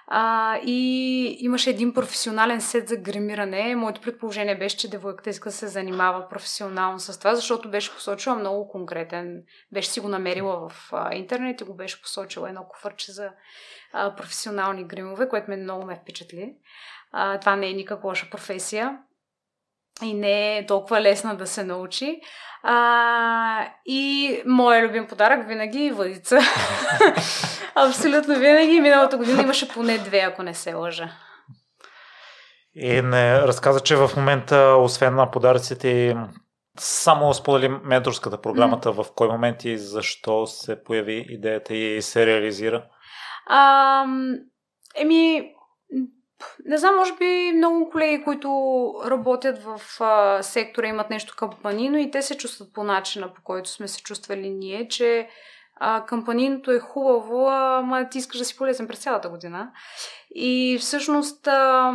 А, 0.06 0.56
и 0.64 1.36
имаше 1.40 1.70
един 1.70 1.94
професионален 1.94 2.60
сет 2.60 2.88
за 2.88 2.96
гримиране. 2.96 3.76
Моето 3.76 4.00
предположение 4.00 4.58
беше, 4.58 4.76
че 4.76 4.90
девойката 4.90 5.30
иска 5.30 5.48
да 5.48 5.52
се 5.52 5.66
занимава 5.66 6.28
професионално 6.28 6.98
с 6.98 7.18
това, 7.18 7.34
защото 7.34 7.70
беше 7.70 7.94
посочила 7.94 8.36
много 8.36 8.68
конкретен. 8.68 9.42
Беше 9.72 9.90
си 9.90 10.00
го 10.00 10.08
намерила 10.08 10.68
в 10.68 10.88
а, 10.92 11.14
интернет 11.14 11.60
и 11.60 11.64
го 11.64 11.74
беше 11.76 12.02
посочила 12.02 12.48
едно 12.48 12.64
куфърче 12.68 13.12
за 13.12 13.30
а, 13.92 14.14
професионални 14.14 14.84
гримове, 14.84 15.28
което 15.28 15.50
ме 15.50 15.56
много 15.56 15.86
ме 15.86 16.00
впечатли. 16.02 16.54
А, 17.12 17.40
това 17.40 17.56
не 17.56 17.68
е 17.68 17.72
никак 17.72 18.04
лоша 18.04 18.30
професия 18.30 18.98
и 20.02 20.14
не 20.14 20.58
е 20.58 20.66
толкова 20.66 21.00
лесна 21.00 21.34
да 21.34 21.46
се 21.46 21.64
научи. 21.64 22.20
А, 22.62 23.68
и 23.86 24.42
моят 24.46 24.88
любим 24.88 25.06
подарък 25.06 25.48
винаги 25.48 25.86
е 25.86 25.92
въдица. 25.92 26.38
Абсолютно 27.74 28.38
винаги. 28.38 28.80
Миналата 28.80 29.16
година 29.16 29.42
имаше 29.42 29.68
поне 29.68 29.98
две, 29.98 30.18
ако 30.18 30.42
не 30.42 30.54
се 30.54 30.74
лъжа. 30.74 31.10
И 32.74 33.02
не 33.02 33.40
разказа, 33.40 33.80
че 33.80 33.96
в 33.96 34.10
момента, 34.16 34.76
освен 34.78 35.14
на 35.14 35.30
подаръците, 35.30 36.16
само 36.78 37.34
сподели 37.34 37.68
менторската 37.68 38.40
програмата, 38.40 38.88
mm. 38.88 39.02
в 39.02 39.06
кой 39.14 39.28
момент 39.28 39.64
и 39.64 39.78
защо 39.78 40.46
се 40.46 40.84
появи 40.84 41.26
идеята 41.28 41.74
и 41.74 42.02
се 42.02 42.26
реализира? 42.26 42.84
А, 43.46 44.04
еми, 44.96 45.52
не 46.64 46.78
знам, 46.78 46.96
може 46.96 47.14
би 47.14 47.52
много 47.56 47.90
колеги, 47.90 48.24
които 48.24 48.48
работят 49.06 49.58
в 49.62 49.80
а, 50.00 50.42
сектора, 50.42 50.88
имат 50.88 51.10
нещо 51.10 51.34
кампанийно 51.36 51.98
и 51.98 52.10
те 52.10 52.22
се 52.22 52.36
чувстват 52.36 52.72
по 52.72 52.84
начина, 52.84 53.34
по 53.34 53.42
който 53.42 53.70
сме 53.70 53.88
се 53.88 54.02
чувствали 54.02 54.50
ние, 54.50 54.88
че 54.88 55.28
а, 55.76 56.06
кампанийното 56.06 56.70
е 56.70 56.78
хубаво, 56.78 57.48
ама 57.48 58.08
ти 58.08 58.18
искаш 58.18 58.38
да 58.38 58.44
си 58.44 58.56
полезен 58.56 58.86
през 58.86 58.98
цялата 58.98 59.28
година. 59.28 59.72
И 60.34 60.78
всъщност, 60.80 61.46
а, 61.46 61.92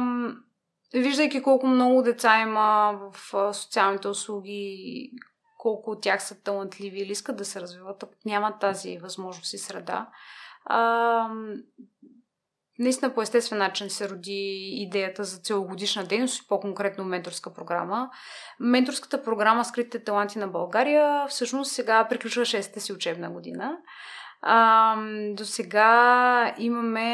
виждайки 0.94 1.44
колко 1.44 1.68
много 1.68 2.02
деца 2.02 2.40
има 2.40 3.00
в 3.12 3.34
а, 3.34 3.54
социалните 3.54 4.08
услуги, 4.08 5.12
колко 5.58 5.92
от 5.92 6.02
тях 6.02 6.24
са 6.24 6.44
талантливи 6.44 7.00
или 7.00 7.12
искат 7.12 7.38
да 7.38 7.46
се 7.46 7.62
развиват, 7.62 8.04
нямат 8.26 8.60
тази 8.60 8.98
възможност 8.98 9.54
и 9.54 9.58
среда, 9.58 10.10
а, 10.66 11.30
наистина 12.82 13.14
по 13.14 13.22
естествен 13.22 13.58
начин 13.58 13.90
се 13.90 14.10
роди 14.10 14.70
идеята 14.74 15.24
за 15.24 15.38
целогодишна 15.38 16.04
дейност 16.04 16.44
и 16.44 16.48
по-конкретно 16.48 17.04
менторска 17.04 17.54
програма. 17.54 18.10
Менторската 18.60 19.24
програма 19.24 19.66
Скритите 19.66 20.04
таланти 20.04 20.40
на 20.40 20.48
България 20.48 21.28
всъщност 21.28 21.72
сега 21.72 22.08
приключва 22.08 22.46
6-та 22.46 22.80
си 22.80 22.94
учебна 22.94 23.32
година. 23.32 23.78
А, 24.42 24.96
до 25.34 25.46
сега 25.46 26.56
имаме 26.58 27.08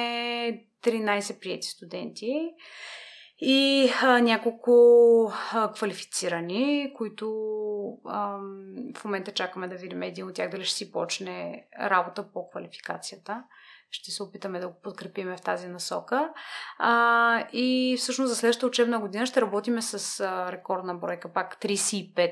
13 0.83 1.39
прияти 1.39 1.67
студенти 1.67 2.49
и 3.39 3.91
а, 4.01 4.19
няколко 4.19 4.73
а, 5.53 5.71
квалифицирани, 5.71 6.93
които 6.97 7.27
а, 8.05 8.37
в 8.95 9.05
момента 9.05 9.31
чакаме 9.31 9.67
да 9.67 9.75
видим 9.75 10.01
един 10.01 10.27
от 10.27 10.33
тях 10.33 10.49
дали 10.49 10.63
ще 10.63 10.75
си 10.75 10.91
почне 10.91 11.67
работа 11.79 12.25
по 12.33 12.49
квалификацията 12.49 13.43
ще 13.91 14.11
се 14.11 14.23
опитаме 14.23 14.59
да 14.59 14.67
го 14.67 14.81
подкрепиме 14.83 15.37
в 15.37 15.41
тази 15.41 15.67
насока. 15.67 16.29
А, 16.77 17.47
и 17.53 17.95
всъщност 17.99 18.29
за 18.29 18.35
следващата 18.35 18.67
учебна 18.67 18.99
година 18.99 19.25
ще 19.25 19.41
работиме 19.41 19.81
с 19.81 20.19
а, 20.19 20.51
рекордна 20.51 20.95
бройка, 20.95 21.33
пак 21.33 21.57
35. 21.61 22.31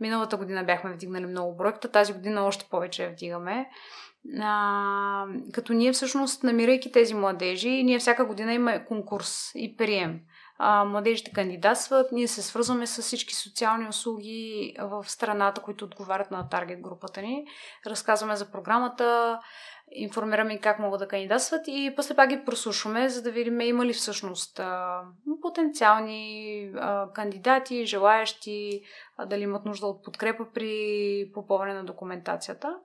Миналата 0.00 0.36
година 0.36 0.64
бяхме 0.64 0.92
вдигнали 0.92 1.26
много 1.26 1.56
бройката, 1.56 1.90
тази 1.90 2.12
година 2.12 2.46
още 2.46 2.66
повече 2.70 3.04
я 3.04 3.10
вдигаме. 3.10 3.70
А, 4.40 5.26
като 5.52 5.72
ние 5.72 5.92
всъщност, 5.92 6.42
намирайки 6.42 6.92
тези 6.92 7.14
младежи, 7.14 7.82
ние 7.82 7.98
всяка 7.98 8.24
година 8.24 8.54
има 8.54 8.84
конкурс 8.84 9.50
и 9.54 9.76
прием. 9.76 10.20
А, 10.58 10.84
младежите 10.84 11.32
кандидатстват, 11.32 12.12
ние 12.12 12.28
се 12.28 12.42
свързваме 12.42 12.86
с 12.86 13.02
всички 13.02 13.34
социални 13.34 13.88
услуги 13.88 14.74
в 14.80 15.04
страната, 15.08 15.60
които 15.60 15.84
отговарят 15.84 16.30
на 16.30 16.48
таргет 16.48 16.80
групата 16.80 17.22
ни. 17.22 17.46
Разказваме 17.86 18.36
за 18.36 18.50
програмата, 18.50 19.40
информираме 19.92 20.58
как 20.58 20.78
могат 20.78 20.98
да 20.98 21.08
кандидатстват 21.08 21.62
и 21.66 21.92
после 21.96 22.14
пак 22.14 22.28
ги 22.28 22.44
прослушваме, 22.44 23.08
за 23.08 23.22
да 23.22 23.30
видим 23.30 23.60
има 23.60 23.86
ли 23.86 23.92
всъщност 23.92 24.60
а, 24.60 25.00
потенциални 25.42 26.70
а, 26.76 27.12
кандидати, 27.12 27.86
желаящи, 27.86 28.82
а, 29.16 29.26
дали 29.26 29.42
имат 29.42 29.64
нужда 29.64 29.86
от 29.86 30.04
подкрепа 30.04 30.44
при 30.54 31.30
попълване 31.34 31.74
на 31.74 31.84
документацията. 31.84 32.76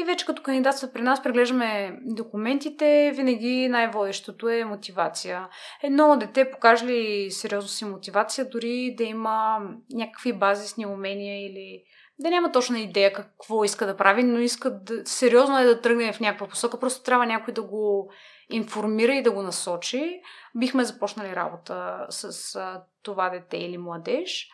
И 0.00 0.04
вече 0.04 0.26
като 0.26 0.42
кандидатстват 0.42 0.92
при 0.92 1.02
нас, 1.02 1.22
преглеждаме 1.22 1.98
документите, 2.02 3.12
винаги 3.14 3.68
най-водещото 3.68 4.48
е 4.48 4.64
мотивация. 4.64 5.48
Едно 5.82 6.16
дете 6.16 6.50
покаже 6.50 6.86
ли 6.86 7.30
сериозно 7.30 7.68
си 7.68 7.84
мотивация, 7.84 8.48
дори 8.50 8.94
да 8.98 9.04
има 9.04 9.58
някакви 9.92 10.32
базисни 10.32 10.86
умения 10.86 11.46
или 11.46 11.82
да 12.18 12.30
няма 12.30 12.52
точна 12.52 12.78
идея 12.78 13.12
какво 13.12 13.64
иска 13.64 13.86
да 13.86 13.96
прави, 13.96 14.22
но 14.22 14.38
иска 14.38 14.70
да, 14.70 15.06
сериозно 15.06 15.58
е 15.58 15.64
да 15.64 15.80
тръгне 15.80 16.12
в 16.12 16.20
някаква 16.20 16.46
посока. 16.46 16.80
Просто 16.80 17.02
трябва 17.02 17.26
някой 17.26 17.54
да 17.54 17.62
го 17.62 18.12
информира 18.50 19.14
и 19.14 19.22
да 19.22 19.30
го 19.30 19.42
насочи. 19.42 20.20
Бихме 20.54 20.84
започнали 20.84 21.36
работа 21.36 22.06
с 22.08 22.54
а, 22.56 22.82
това 23.02 23.30
дете 23.30 23.56
или 23.56 23.78
младеж. 23.78 24.48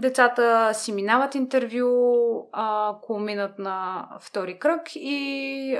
Децата 0.00 0.74
си 0.74 0.92
минават 0.92 1.34
интервю, 1.34 2.48
ако 2.52 3.18
минат 3.18 3.58
на 3.58 4.08
втори 4.20 4.58
кръг 4.58 4.82
и 4.94 5.78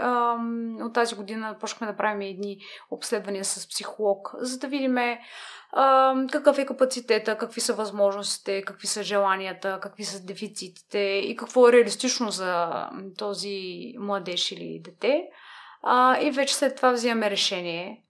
от 0.81 0.93
тази 0.93 1.15
година 1.15 1.57
почнахме 1.61 1.87
да 1.87 1.97
правим 1.97 2.21
едни 2.21 2.59
обследвания 2.91 3.45
с 3.45 3.69
психолог, 3.69 4.35
за 4.39 4.59
да 4.59 4.67
видим 4.67 4.97
какъв 6.33 6.59
е 6.59 6.67
капацитета, 6.67 7.39
какви 7.39 7.61
са 7.61 7.75
възможностите, 7.75 8.63
какви 8.63 8.87
са 8.87 9.03
желанията, 9.03 9.79
какви 9.83 10.05
са 10.05 10.27
дефицитите 10.27 10.99
и 10.99 11.37
какво 11.37 11.69
е 11.69 11.73
реалистично 11.73 12.31
за 12.31 12.71
този 13.19 13.95
младеж 13.99 14.53
или 14.53 14.81
дете. 14.85 15.25
И 16.23 16.31
вече 16.31 16.55
след 16.55 16.77
това 16.77 16.93
взимаме 16.93 17.31
решение 17.31 18.03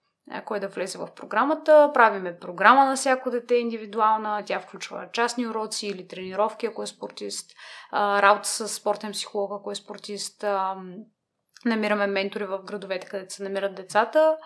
кой 0.45 0.61
да 0.61 0.69
влезе 0.69 0.99
в 0.99 1.09
програмата. 1.17 1.91
Правиме 1.95 2.39
програма 2.39 2.85
на 2.85 2.97
всяко 2.97 3.31
дете 3.31 3.55
индивидуална. 3.55 4.43
Тя 4.47 4.61
включва 4.61 5.09
частни 5.13 5.47
уроци 5.47 5.87
или 5.87 6.09
тренировки, 6.09 6.67
ако 6.67 6.83
е 6.83 6.87
спортист, 6.87 7.53
работа 7.93 8.49
с 8.49 8.69
спортен 8.69 9.13
психолог, 9.13 9.53
ако 9.55 9.71
е 9.71 9.75
спортист. 9.75 10.45
Намираме 11.65 12.07
ментори 12.07 12.45
в 12.45 12.59
градовете, 12.59 13.07
където 13.07 13.35
се 13.35 13.43
намират 13.43 13.75
децата 13.75 14.37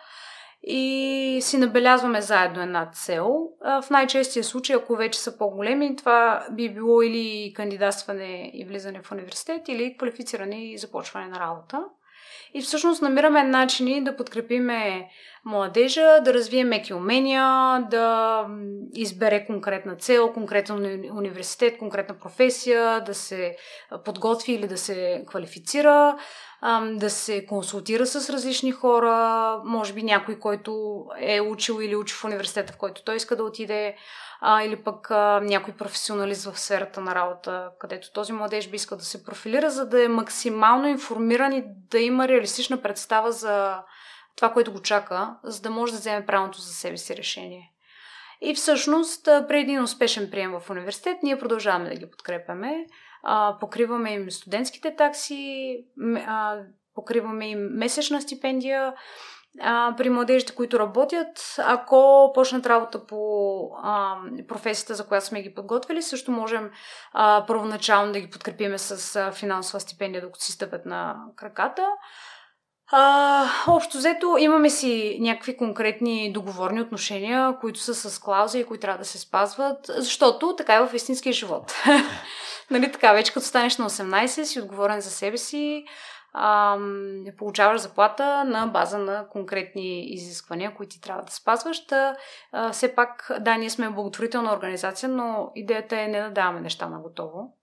и 0.62 1.38
си 1.42 1.58
набелязваме 1.58 2.20
заедно 2.20 2.62
една 2.62 2.90
цел. 2.90 3.48
В 3.82 3.90
най-честия 3.90 4.44
случай, 4.44 4.76
ако 4.76 4.96
вече 4.96 5.20
са 5.20 5.38
по-големи, 5.38 5.96
това 5.96 6.46
би 6.50 6.74
било 6.74 7.02
или 7.02 7.52
кандидатстване 7.56 8.50
и 8.54 8.64
влизане 8.64 9.02
в 9.02 9.12
университет, 9.12 9.68
или 9.68 9.96
квалифициране 9.96 10.72
и 10.72 10.78
започване 10.78 11.28
на 11.28 11.40
работа. 11.40 11.84
И 12.54 12.62
всъщност 12.62 13.02
намираме 13.02 13.42
начини 13.42 14.04
да 14.04 14.16
подкрепиме 14.16 15.08
младежа 15.44 16.20
да 16.24 16.34
развие 16.34 16.64
меки 16.64 16.94
умения, 16.94 17.78
да 17.90 18.46
избере 18.94 19.46
конкретна 19.46 19.96
цел, 19.96 20.32
конкретен 20.32 21.04
университет, 21.12 21.78
конкретна 21.78 22.18
професия, 22.18 23.00
да 23.00 23.14
се 23.14 23.56
подготви 24.04 24.52
или 24.52 24.66
да 24.66 24.78
се 24.78 25.24
квалифицира, 25.26 26.16
да 26.92 27.10
се 27.10 27.46
консултира 27.46 28.06
с 28.06 28.30
различни 28.30 28.72
хора, 28.72 29.60
може 29.64 29.92
би 29.92 30.02
някой, 30.02 30.38
който 30.38 31.04
е 31.20 31.40
учил 31.40 31.78
или 31.82 31.96
учи 31.96 32.14
в 32.14 32.24
университета, 32.24 32.72
в 32.72 32.76
който 32.76 33.04
той 33.04 33.16
иска 33.16 33.36
да 33.36 33.44
отиде, 33.44 33.96
а, 34.44 34.62
или 34.62 34.76
пък 34.76 35.10
а, 35.10 35.40
някой 35.40 35.74
професионалист 35.74 36.44
в 36.44 36.60
сферата 36.60 37.00
на 37.00 37.14
работа, 37.14 37.70
където 37.78 38.12
този 38.12 38.32
младеж 38.32 38.68
би 38.68 38.76
искал 38.76 38.98
да 38.98 39.04
се 39.04 39.24
профилира, 39.24 39.70
за 39.70 39.88
да 39.88 40.04
е 40.04 40.08
максимално 40.08 40.88
информиран 40.88 41.52
и 41.52 41.64
да 41.66 41.98
има 41.98 42.28
реалистична 42.28 42.82
представа 42.82 43.32
за 43.32 43.78
това, 44.36 44.52
което 44.52 44.72
го 44.72 44.82
чака, 44.82 45.36
за 45.44 45.62
да 45.62 45.70
може 45.70 45.92
да 45.92 45.98
вземе 45.98 46.26
правилното 46.26 46.60
за 46.60 46.72
себе 46.72 46.96
си 46.96 47.16
решение. 47.16 47.72
И 48.40 48.54
всъщност, 48.54 49.24
при 49.24 49.60
един 49.60 49.82
успешен 49.82 50.30
прием 50.30 50.52
в 50.52 50.70
университет, 50.70 51.16
ние 51.22 51.38
продължаваме 51.38 51.88
да 51.88 51.96
ги 51.96 52.10
подкрепяме. 52.10 52.86
А, 53.22 53.56
покриваме 53.60 54.12
им 54.12 54.30
студентските 54.30 54.96
такси, 54.96 55.76
а, 56.26 56.58
покриваме 56.94 57.50
им 57.50 57.58
месечна 57.58 58.22
стипендия. 58.22 58.94
А, 59.60 59.94
при 59.96 60.10
младежите, 60.10 60.54
които 60.54 60.78
работят, 60.78 61.54
ако 61.58 62.30
почнат 62.34 62.66
работа 62.66 63.06
по 63.06 63.60
а, 63.82 64.16
професията, 64.48 64.94
за 64.94 65.06
която 65.06 65.26
сме 65.26 65.42
ги 65.42 65.54
подготвили, 65.54 66.02
също 66.02 66.30
можем 66.30 66.70
а, 67.12 67.44
първоначално 67.46 68.12
да 68.12 68.20
ги 68.20 68.30
подкрепиме 68.30 68.78
с 68.78 69.16
а, 69.16 69.32
финансова 69.32 69.80
стипендия, 69.80 70.22
докато 70.22 70.44
си 70.44 70.52
стъпят 70.52 70.86
на 70.86 71.16
краката. 71.36 71.86
А, 72.94 73.44
общо 73.68 73.98
взето 73.98 74.36
имаме 74.38 74.70
си 74.70 75.18
някакви 75.20 75.56
конкретни 75.56 76.32
договорни 76.32 76.80
отношения, 76.80 77.56
които 77.60 77.80
са 77.80 77.94
с 77.94 78.18
клаузи 78.18 78.58
и 78.58 78.64
които 78.64 78.80
трябва 78.80 78.98
да 78.98 79.04
се 79.04 79.18
спазват, 79.18 79.78
защото 79.88 80.56
така 80.56 80.74
е 80.74 80.86
в 80.86 80.94
истинския 80.94 81.32
живот. 81.32 81.74
нали 82.70 82.92
така, 82.92 83.12
вече 83.12 83.32
като 83.32 83.46
станеш 83.46 83.78
на 83.78 83.90
18, 83.90 84.42
си 84.42 84.60
отговорен 84.60 85.00
за 85.00 85.10
себе 85.10 85.36
си, 85.36 85.84
ам, 86.34 87.24
получаваш 87.38 87.80
заплата 87.80 88.44
на 88.44 88.66
база 88.66 88.98
на 88.98 89.28
конкретни 89.28 90.14
изисквания, 90.14 90.74
които 90.74 90.90
ти 90.90 91.00
трябва 91.00 91.22
да 91.22 91.32
спазваш. 91.32 91.86
Та, 91.86 92.16
а, 92.52 92.72
все 92.72 92.94
пак, 92.94 93.30
да, 93.40 93.56
ние 93.56 93.70
сме 93.70 93.90
благотворителна 93.90 94.52
организация, 94.52 95.08
но 95.08 95.52
идеята 95.54 96.00
е 96.00 96.08
не 96.08 96.22
да 96.22 96.30
даваме 96.30 96.60
неща 96.60 96.88
на 96.88 96.98
готово, 96.98 97.56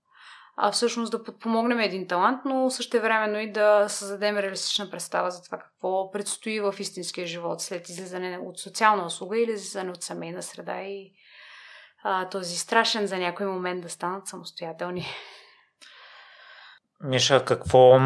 а 0.58 0.72
всъщност 0.72 1.12
да 1.12 1.24
подпомогнем 1.24 1.80
един 1.80 2.08
талант, 2.08 2.42
но 2.46 2.70
също 2.70 3.02
времено 3.02 3.40
и 3.40 3.52
да 3.52 3.90
създадем 3.90 4.38
реалистична 4.38 4.90
представа 4.90 5.32
за 5.32 5.44
това 5.44 5.58
какво 5.58 6.12
предстои 6.12 6.60
в 6.60 6.76
истинския 6.80 7.28
живот 7.28 7.62
след 7.62 7.90
излизане 7.90 8.40
от 8.46 8.60
социална 8.60 9.06
услуга 9.06 9.40
или 9.40 9.52
излизане 9.52 9.92
от 9.92 10.04
семейна 10.04 10.44
среда 10.44 10.82
и 10.82 11.12
а, 12.04 12.30
този 12.30 12.58
страшен 12.58 13.08
за 13.08 13.18
някой 13.18 13.46
момент 13.46 13.82
да 13.82 13.90
станат 13.90 14.28
самостоятелни. 14.28 15.06
Миша, 17.04 17.46
какво 17.46 18.00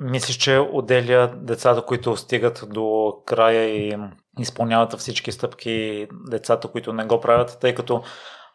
мислиш, 0.00 0.36
че 0.36 0.58
отделя 0.58 1.32
децата, 1.36 1.82
които 1.82 2.16
стигат 2.16 2.64
до 2.68 3.14
края 3.26 3.64
и 3.64 3.96
изпълняват 4.38 4.98
всички 4.98 5.32
стъпки, 5.32 6.06
децата, 6.30 6.68
които 6.68 6.92
не 6.92 7.04
го 7.04 7.20
правят, 7.20 7.58
тъй 7.60 7.74
като 7.74 8.02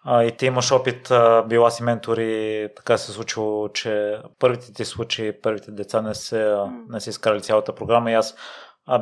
а, 0.04 0.24
и 0.24 0.32
ти 0.32 0.46
имаш 0.46 0.72
опит, 0.72 1.12
а, 1.12 1.44
била 1.44 1.72
си 1.72 1.84
ментор 1.84 2.18
и 2.18 2.68
така 2.76 2.98
се 2.98 3.12
случило, 3.12 3.70
че 3.70 4.18
първите 4.40 4.74
ти 4.74 4.86
случаи, 4.86 5.42
първите 5.42 5.72
деца 5.72 6.02
не 6.02 6.16
се, 6.16 6.56
не 6.90 7.00
са 7.00 7.10
изкарали 7.10 7.42
цялата 7.42 7.76
програма 7.76 8.12
и 8.12 8.14
аз 8.14 8.36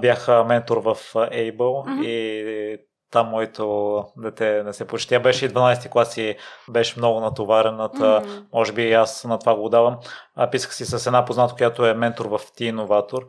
бях 0.02 0.28
ментор 0.46 0.78
в 0.78 0.96
Able 1.14 1.58
mm-hmm. 1.58 2.06
и 2.06 2.78
там 3.14 3.28
моето 3.28 4.06
дете 4.18 4.64
не 4.64 4.74
се 4.74 4.88
почти. 4.88 5.20
Беше 5.20 5.46
и 5.46 5.50
12 5.50 5.90
клас 5.90 6.18
и 6.18 6.36
беше 6.70 7.00
много 7.00 7.20
натоварената. 7.20 7.98
Mm-hmm. 8.04 8.44
Може 8.54 8.74
би 8.74 8.82
и 8.82 8.94
аз 8.94 9.24
на 9.24 9.40
това 9.40 9.56
го 9.56 9.70
давам. 9.70 9.98
А, 10.36 10.50
писах 10.50 10.76
си 10.76 10.86
с 10.86 11.08
една 11.08 11.26
позната, 11.26 11.56
която 11.56 11.86
е 11.86 11.94
ментор 11.94 12.26
в 12.26 12.40
Ти 12.56 12.66
Инноватор. 12.66 13.28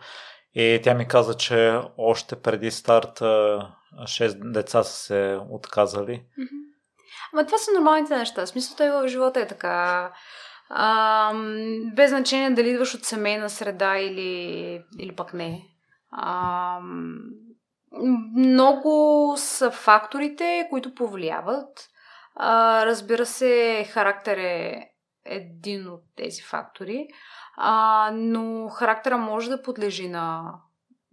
И 0.55 0.81
тя 0.85 0.95
ми 0.95 1.09
каза, 1.09 1.35
че 1.35 1.81
още 1.99 2.37
преди 2.37 2.71
старт 2.71 3.19
6 3.19 4.53
деца 4.53 4.83
са 4.83 4.93
се 4.93 5.41
отказали. 5.51 6.13
Mm-hmm. 6.13 6.65
Ама 7.33 7.47
това 7.47 7.59
са 7.59 7.71
нормалните 7.75 8.17
неща. 8.17 8.47
Смисълта 8.47 8.87
и 8.87 8.91
в 8.91 9.09
живота 9.09 9.41
е 9.41 9.47
така. 9.47 10.13
А, 10.69 11.33
без 11.97 12.11
значение 12.11 12.51
дали 12.51 12.69
идваш 12.69 12.95
от 12.95 13.05
семейна 13.05 13.51
среда 13.51 13.99
или, 13.99 14.83
или 14.99 15.17
пък 15.17 15.35
не. 15.35 15.63
А, 16.13 16.79
много 18.37 19.35
са 19.37 19.71
факторите, 19.71 20.67
които 20.71 20.95
повлияват. 20.95 21.89
А, 22.37 22.87
разбира 22.87 23.27
се, 23.27 23.85
характер 23.91 24.39
е 24.39 24.91
един 25.25 25.89
от 25.89 26.03
тези 26.17 26.43
фактори, 26.43 27.09
а, 27.57 28.11
но 28.15 28.69
характера 28.69 29.19
може 29.19 29.51
да 29.51 29.63
подлежи 29.63 30.09
на 30.09 30.55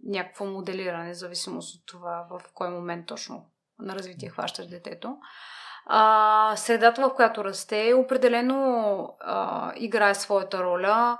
някакво 0.04 0.44
моделиране, 0.44 1.14
зависимост 1.14 1.76
от 1.76 1.86
това 1.86 2.26
в 2.30 2.40
кой 2.54 2.70
момент 2.70 3.06
точно 3.06 3.46
на 3.78 3.94
развитие 3.94 4.28
хващаш 4.28 4.66
детето. 4.66 5.16
А, 5.86 6.52
средата, 6.56 7.08
в 7.08 7.14
която 7.14 7.44
расте, 7.44 7.94
определено 7.94 9.16
а, 9.20 9.72
играе 9.76 10.14
своята 10.14 10.64
роля. 10.64 11.18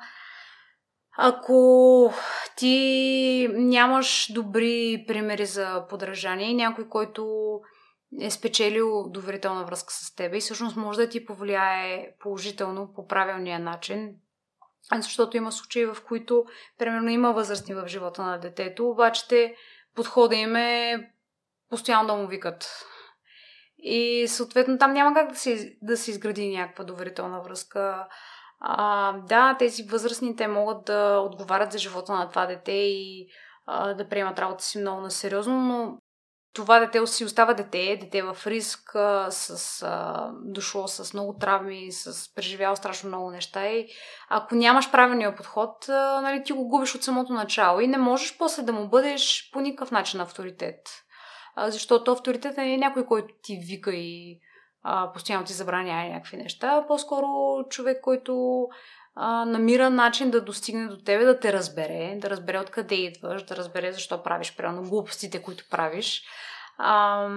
Ако 1.18 2.12
ти 2.57 3.48
нямаш 3.53 4.33
добри 4.33 5.05
примери 5.07 5.46
за 5.46 5.87
подражание, 5.88 6.55
някой, 6.55 6.88
който 6.88 7.61
е 8.20 8.31
спечелил 8.31 9.09
доверителна 9.09 9.64
връзка 9.64 9.92
с 9.92 10.14
теб 10.14 10.35
и 10.35 10.40
всъщност 10.40 10.77
може 10.77 10.98
да 10.98 11.09
ти 11.09 11.27
повлияе 11.27 12.14
положително 12.20 12.92
по 12.94 13.07
правилния 13.07 13.59
начин, 13.59 14.14
защото 14.96 15.37
има 15.37 15.53
случаи, 15.53 15.87
в 15.87 15.96
които, 16.07 16.44
примерно, 16.79 17.11
има 17.11 17.33
възрастни 17.33 17.75
в 17.75 17.85
живота 17.87 18.22
на 18.22 18.38
детето, 18.38 18.88
обаче 18.88 19.29
те 19.29 19.57
подхода 19.94 20.35
им 20.37 20.57
е 20.57 21.11
постоянно 21.70 22.07
да 22.07 22.14
му 22.14 22.27
викат 22.27 22.87
и 23.79 24.25
съответно 24.29 24.79
там 24.79 24.92
няма 24.92 25.14
как 25.14 25.29
да 25.29 25.38
се, 25.38 25.77
да 25.83 25.96
се 25.96 26.11
изгради 26.11 26.57
някаква 26.57 26.85
доверителна 26.85 27.42
връзка. 27.42 28.09
А, 28.64 29.12
да, 29.12 29.57
тези 29.59 29.83
възрастните 29.83 30.48
могат 30.48 30.85
да 30.85 31.18
отговарят 31.18 31.72
за 31.72 31.79
живота 31.79 32.12
на 32.12 32.29
това 32.29 32.46
дете 32.46 32.72
и 32.72 33.27
а, 33.66 33.94
да 33.94 34.09
приемат 34.09 34.38
работа 34.38 34.64
си 34.64 34.79
много 34.79 35.01
насериозно, 35.01 35.61
но 35.61 35.98
това 36.55 36.81
дете 36.81 37.07
си 37.07 37.25
остава 37.25 37.55
дете, 37.55 37.96
дете 38.01 38.22
в 38.22 38.37
риск, 38.46 38.94
а, 38.94 39.31
с, 39.31 39.83
а, 39.83 40.31
дошло 40.44 40.88
с 40.88 41.14
много 41.14 41.37
травми, 41.40 41.92
с 41.92 42.35
преживяло 42.35 42.77
страшно 42.77 43.09
много 43.09 43.31
неща 43.31 43.66
и 43.66 43.88
ако 44.29 44.55
нямаш 44.55 44.90
правилния 44.90 45.37
подход, 45.37 45.88
а, 45.88 46.20
нали, 46.20 46.44
ти 46.44 46.53
го 46.53 46.68
губиш 46.68 46.94
от 46.94 47.05
самото 47.05 47.33
начало 47.33 47.81
и 47.81 47.87
не 47.87 47.98
можеш 47.98 48.38
после 48.38 48.62
да 48.62 48.72
му 48.72 48.88
бъдеш 48.88 49.51
по 49.53 49.61
никакъв 49.61 49.90
начин 49.90 50.20
авторитет. 50.20 50.81
Защото 51.66 52.12
авторитет 52.12 52.59
е 52.59 52.77
някой, 52.77 53.07
който 53.07 53.35
ти 53.42 53.59
вика 53.68 53.94
и 53.94 54.40
а, 54.82 55.12
постоянно 55.12 55.44
ти 55.44 55.52
забранява 55.52 56.08
някакви 56.08 56.36
неща, 56.36 56.84
по-скоро 56.88 57.26
човек, 57.68 58.00
който 58.00 58.66
а, 59.14 59.44
намира 59.44 59.90
начин 59.90 60.30
да 60.30 60.40
достигне 60.40 60.86
до 60.86 60.96
тебе, 60.96 61.24
да 61.24 61.40
те 61.40 61.52
разбере, 61.52 62.18
да 62.20 62.30
разбере 62.30 62.58
откъде 62.58 62.94
идваш, 62.94 63.42
да 63.42 63.56
разбере 63.56 63.92
защо 63.92 64.22
правиш 64.22 64.56
примерно 64.56 64.88
глупостите, 64.88 65.42
които 65.42 65.64
правиш 65.70 66.22
а, 66.78 67.28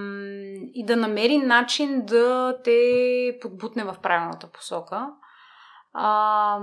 и 0.73 0.86
да 0.86 0.95
намери 0.95 1.38
начин 1.38 2.05
да 2.05 2.58
те 2.63 3.38
подбутне 3.41 3.84
в 3.84 3.95
правилната 4.03 4.47
посока. 4.47 5.08
А, 5.93 6.60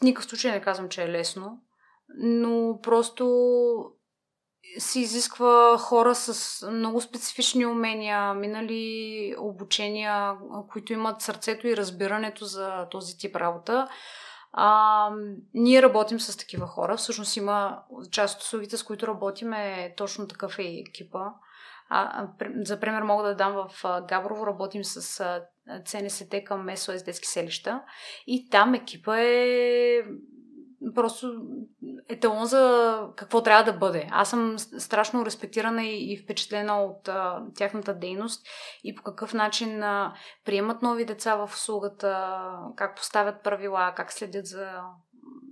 в 0.00 0.02
никакъв 0.02 0.30
случай 0.30 0.50
не 0.50 0.60
казвам, 0.60 0.88
че 0.88 1.04
е 1.04 1.08
лесно, 1.08 1.58
но 2.18 2.78
просто 2.82 3.24
се 4.78 5.00
изисква 5.00 5.78
хора 5.78 6.14
с 6.14 6.70
много 6.70 7.00
специфични 7.00 7.66
умения, 7.66 8.34
минали 8.34 9.34
обучения, 9.38 10.34
които 10.72 10.92
имат 10.92 11.20
сърцето 11.20 11.66
и 11.66 11.76
разбирането 11.76 12.44
за 12.44 12.88
този 12.90 13.18
тип 13.18 13.36
работа. 13.36 13.88
А, 14.52 15.10
ние 15.54 15.82
работим 15.82 16.20
с 16.20 16.36
такива 16.36 16.66
хора. 16.66 16.96
Всъщност 16.96 17.36
има 17.36 17.82
част 18.10 18.36
от 18.36 18.42
услугите, 18.42 18.76
с 18.76 18.82
които 18.82 19.06
работим 19.06 19.52
е 19.52 19.94
точно 19.96 20.28
такъв 20.28 20.58
е 20.58 20.62
екипа. 20.62 21.24
А, 21.88 22.28
за 22.64 22.80
пример 22.80 23.02
мога 23.02 23.22
да 23.22 23.36
дам 23.36 23.52
в 23.52 23.84
Габрово, 24.08 24.46
работим 24.46 24.84
с 24.84 25.24
ЦНСТ 25.84 26.34
към 26.44 26.76
СОС 26.76 27.02
детски 27.02 27.26
селища 27.26 27.82
и 28.26 28.50
там 28.50 28.74
екипа 28.74 29.18
е 29.18 30.02
просто 30.94 31.42
еталон 32.08 32.46
за 32.46 32.98
какво 33.16 33.42
трябва 33.42 33.72
да 33.72 33.78
бъде. 33.78 34.08
Аз 34.10 34.30
съм 34.30 34.58
страшно 34.58 35.26
респектирана 35.26 35.84
и, 35.84 36.12
и 36.12 36.16
впечатлена 36.16 36.82
от 36.82 37.08
а, 37.08 37.42
тяхната 37.54 37.94
дейност 37.94 38.46
и 38.84 38.94
по 38.94 39.02
какъв 39.02 39.34
начин 39.34 39.82
а, 39.82 40.14
приемат 40.44 40.82
нови 40.82 41.04
деца 41.04 41.36
в 41.36 41.50
услугата, 41.54 42.40
как 42.76 42.96
поставят 42.96 43.42
правила, 43.42 43.92
как 43.96 44.12
следят 44.12 44.46
за 44.46 44.68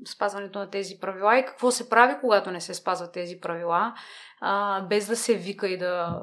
спазването 0.07 0.59
на 0.59 0.71
тези 0.71 0.99
правила 1.01 1.39
и 1.39 1.45
какво 1.45 1.71
се 1.71 1.89
прави, 1.89 2.17
когато 2.21 2.51
не 2.51 2.61
се 2.61 2.75
спазват 2.75 3.13
тези 3.13 3.41
правила, 3.41 3.95
а, 4.41 4.83
без 4.83 5.07
да 5.07 5.17
се 5.17 5.35
вика 5.35 5.69
и 5.69 5.79
да 5.79 6.23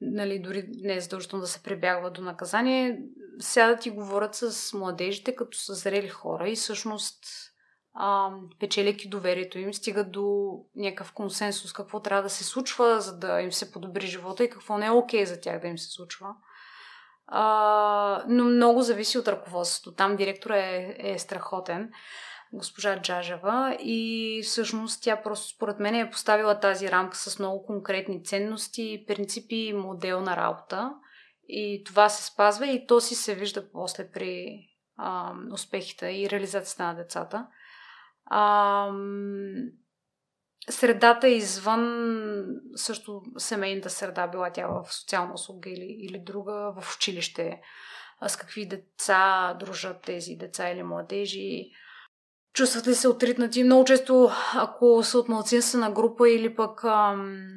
нали, 0.00 0.38
дори 0.38 0.68
не 0.82 0.94
е 0.94 1.00
задължително 1.00 1.40
да 1.40 1.48
се 1.48 1.62
прибягва 1.62 2.10
до 2.10 2.22
наказание, 2.22 3.00
сядат 3.38 3.86
и 3.86 3.90
говорят 3.90 4.34
с 4.34 4.72
младежите 4.72 5.36
като 5.36 5.58
са 5.58 5.74
зрели 5.74 6.08
хора 6.08 6.48
и 6.48 6.56
всъщност 6.56 7.24
а, 7.98 8.30
печеляки 8.60 9.08
доверието 9.08 9.58
им, 9.58 9.74
стигат 9.74 10.12
до 10.12 10.58
някакъв 10.76 11.12
консенсус 11.12 11.72
какво 11.72 12.00
трябва 12.00 12.22
да 12.22 12.30
се 12.30 12.44
случва, 12.44 13.00
за 13.00 13.18
да 13.18 13.40
им 13.40 13.52
се 13.52 13.72
подобри 13.72 14.06
живота 14.06 14.44
и 14.44 14.50
какво 14.50 14.78
не 14.78 14.86
е 14.86 14.90
окей 14.90 15.20
okay 15.20 15.24
за 15.24 15.40
тях 15.40 15.60
да 15.60 15.68
им 15.68 15.78
се 15.78 15.90
случва. 15.90 16.34
А, 17.26 18.24
но 18.28 18.44
много 18.44 18.82
зависи 18.82 19.18
от 19.18 19.28
ръководството. 19.28 19.96
Там 19.96 20.16
директора 20.16 20.56
е, 20.56 20.96
е 20.98 21.18
страхотен, 21.18 21.90
госпожа 22.52 23.02
Джажева, 23.02 23.76
и 23.80 24.40
всъщност 24.44 25.02
тя 25.02 25.22
просто 25.22 25.48
според 25.48 25.80
мен 25.80 25.94
е 25.94 26.10
поставила 26.10 26.60
тази 26.60 26.90
рамка 26.90 27.16
с 27.16 27.38
много 27.38 27.66
конкретни 27.66 28.24
ценности, 28.24 29.04
принципи 29.06 29.56
и 29.56 29.72
модел 29.72 30.20
на 30.20 30.36
работа. 30.36 30.92
И 31.48 31.82
това 31.86 32.08
се 32.08 32.24
спазва 32.24 32.66
и 32.66 32.86
то 32.86 33.00
си 33.00 33.14
се 33.14 33.34
вижда 33.34 33.70
после 33.72 34.10
при 34.10 34.60
а, 34.96 35.32
успехите 35.52 36.06
и 36.06 36.30
реализацията 36.30 36.82
на 36.82 36.94
децата. 36.94 37.46
А, 38.26 38.90
средата 40.70 41.28
извън 41.28 42.44
също 42.74 43.22
семейната 43.38 43.90
среда, 43.90 44.26
била 44.26 44.50
тя 44.50 44.66
в 44.66 44.94
социална 44.94 45.34
услуга 45.34 45.70
или, 45.70 45.96
или 46.00 46.18
друга, 46.18 46.72
в 46.80 46.96
училище, 46.96 47.60
с 48.28 48.36
какви 48.36 48.68
деца 48.68 49.54
дружат 49.60 50.02
тези 50.02 50.36
деца 50.36 50.70
или 50.70 50.82
младежи, 50.82 51.70
чувстват 52.54 52.86
ли 52.86 52.94
се 52.94 53.08
отритнати. 53.08 53.64
Много 53.64 53.84
често, 53.84 54.30
ако 54.54 55.02
са 55.02 55.18
от 55.18 55.28
малцинствена 55.28 55.90
група 55.90 56.30
или 56.30 56.56
пък 56.56 56.84
ам, 56.84 57.48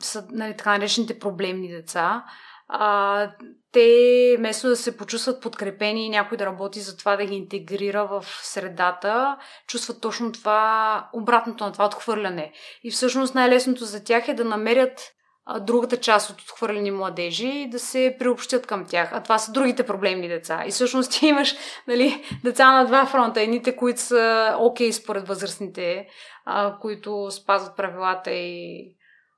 са 0.00 0.26
нали, 0.30 0.56
така 0.56 0.70
наречените 0.70 1.18
проблемни 1.18 1.68
деца, 1.68 2.24
а, 2.68 3.30
те 3.72 4.34
вместо 4.38 4.68
да 4.68 4.76
се 4.76 4.96
почувстват 4.96 5.42
подкрепени 5.42 6.06
и 6.06 6.10
някой 6.10 6.38
да 6.38 6.46
работи 6.46 6.80
за 6.80 6.96
това 6.96 7.16
да 7.16 7.24
ги 7.24 7.34
интегрира 7.34 8.06
в 8.06 8.24
средата, 8.42 9.36
чувстват 9.66 10.00
точно 10.00 10.32
това, 10.32 11.08
обратното 11.12 11.64
на 11.64 11.72
това 11.72 11.86
отхвърляне. 11.86 12.52
И 12.84 12.90
всъщност 12.90 13.34
най-лесното 13.34 13.84
за 13.84 14.04
тях 14.04 14.28
е 14.28 14.34
да 14.34 14.44
намерят 14.44 15.12
другата 15.60 15.96
част 15.96 16.30
от 16.30 16.40
отхвърлени 16.40 16.90
младежи 16.90 17.48
и 17.48 17.70
да 17.70 17.78
се 17.78 18.16
приобщят 18.18 18.66
към 18.66 18.86
тях. 18.86 19.10
А 19.12 19.22
това 19.22 19.38
са 19.38 19.52
другите 19.52 19.86
проблемни 19.86 20.28
деца. 20.28 20.64
И 20.66 20.70
всъщност 20.70 21.12
ти 21.12 21.26
имаш 21.26 21.54
нали, 21.88 22.24
деца 22.44 22.72
на 22.72 22.86
два 22.86 23.06
фронта. 23.06 23.40
Едните, 23.40 23.76
които 23.76 24.00
са 24.00 24.54
окей 24.58 24.90
okay 24.90 24.92
според 24.92 25.28
възрастните, 25.28 26.06
а, 26.44 26.78
които 26.78 27.30
спазват 27.30 27.76
правилата 27.76 28.30
и 28.30 28.95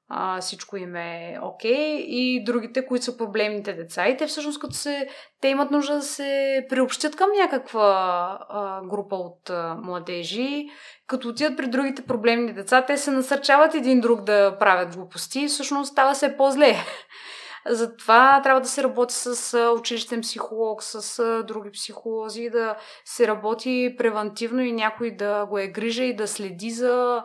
а, 0.08 0.40
всичко 0.40 0.76
им 0.76 0.96
е 0.96 1.38
окей 1.42 1.72
okay, 1.72 2.04
и 2.06 2.44
другите, 2.44 2.86
които 2.86 3.04
са 3.04 3.16
проблемните 3.16 3.72
деца. 3.72 4.08
И 4.08 4.16
те 4.16 4.26
всъщност 4.26 4.60
като 4.60 4.74
се, 4.74 5.08
те 5.40 5.48
имат 5.48 5.70
нужда 5.70 5.94
да 5.94 6.02
се 6.02 6.66
приобщят 6.68 7.16
към 7.16 7.28
някаква 7.40 8.38
а, 8.48 8.80
група 8.82 9.16
от 9.16 9.50
а, 9.50 9.76
младежи. 9.82 10.68
Като 11.06 11.28
отидат 11.28 11.56
при 11.56 11.66
другите 11.66 12.02
проблемни 12.02 12.52
деца, 12.52 12.84
те 12.86 12.96
се 12.96 13.10
насърчават 13.10 13.74
един 13.74 14.00
друг 14.00 14.20
да 14.20 14.56
правят 14.58 14.96
глупости 14.96 15.40
и 15.40 15.48
всъщност 15.48 15.92
става 15.92 16.14
се 16.14 16.36
по-зле. 16.36 16.76
Затова 17.66 18.40
трябва 18.42 18.60
да 18.60 18.68
се 18.68 18.82
работи 18.82 19.14
с 19.14 19.58
училищен 19.78 20.20
психолог, 20.20 20.82
с 20.82 21.42
други 21.42 21.70
психолози, 21.70 22.50
да 22.50 22.76
се 23.04 23.26
работи 23.26 23.94
превентивно 23.98 24.62
и 24.62 24.72
някой 24.72 25.10
да 25.10 25.46
го 25.46 25.58
е 25.58 25.66
грижа 25.66 26.04
и 26.04 26.16
да 26.16 26.28
следи 26.28 26.70
за 26.70 27.22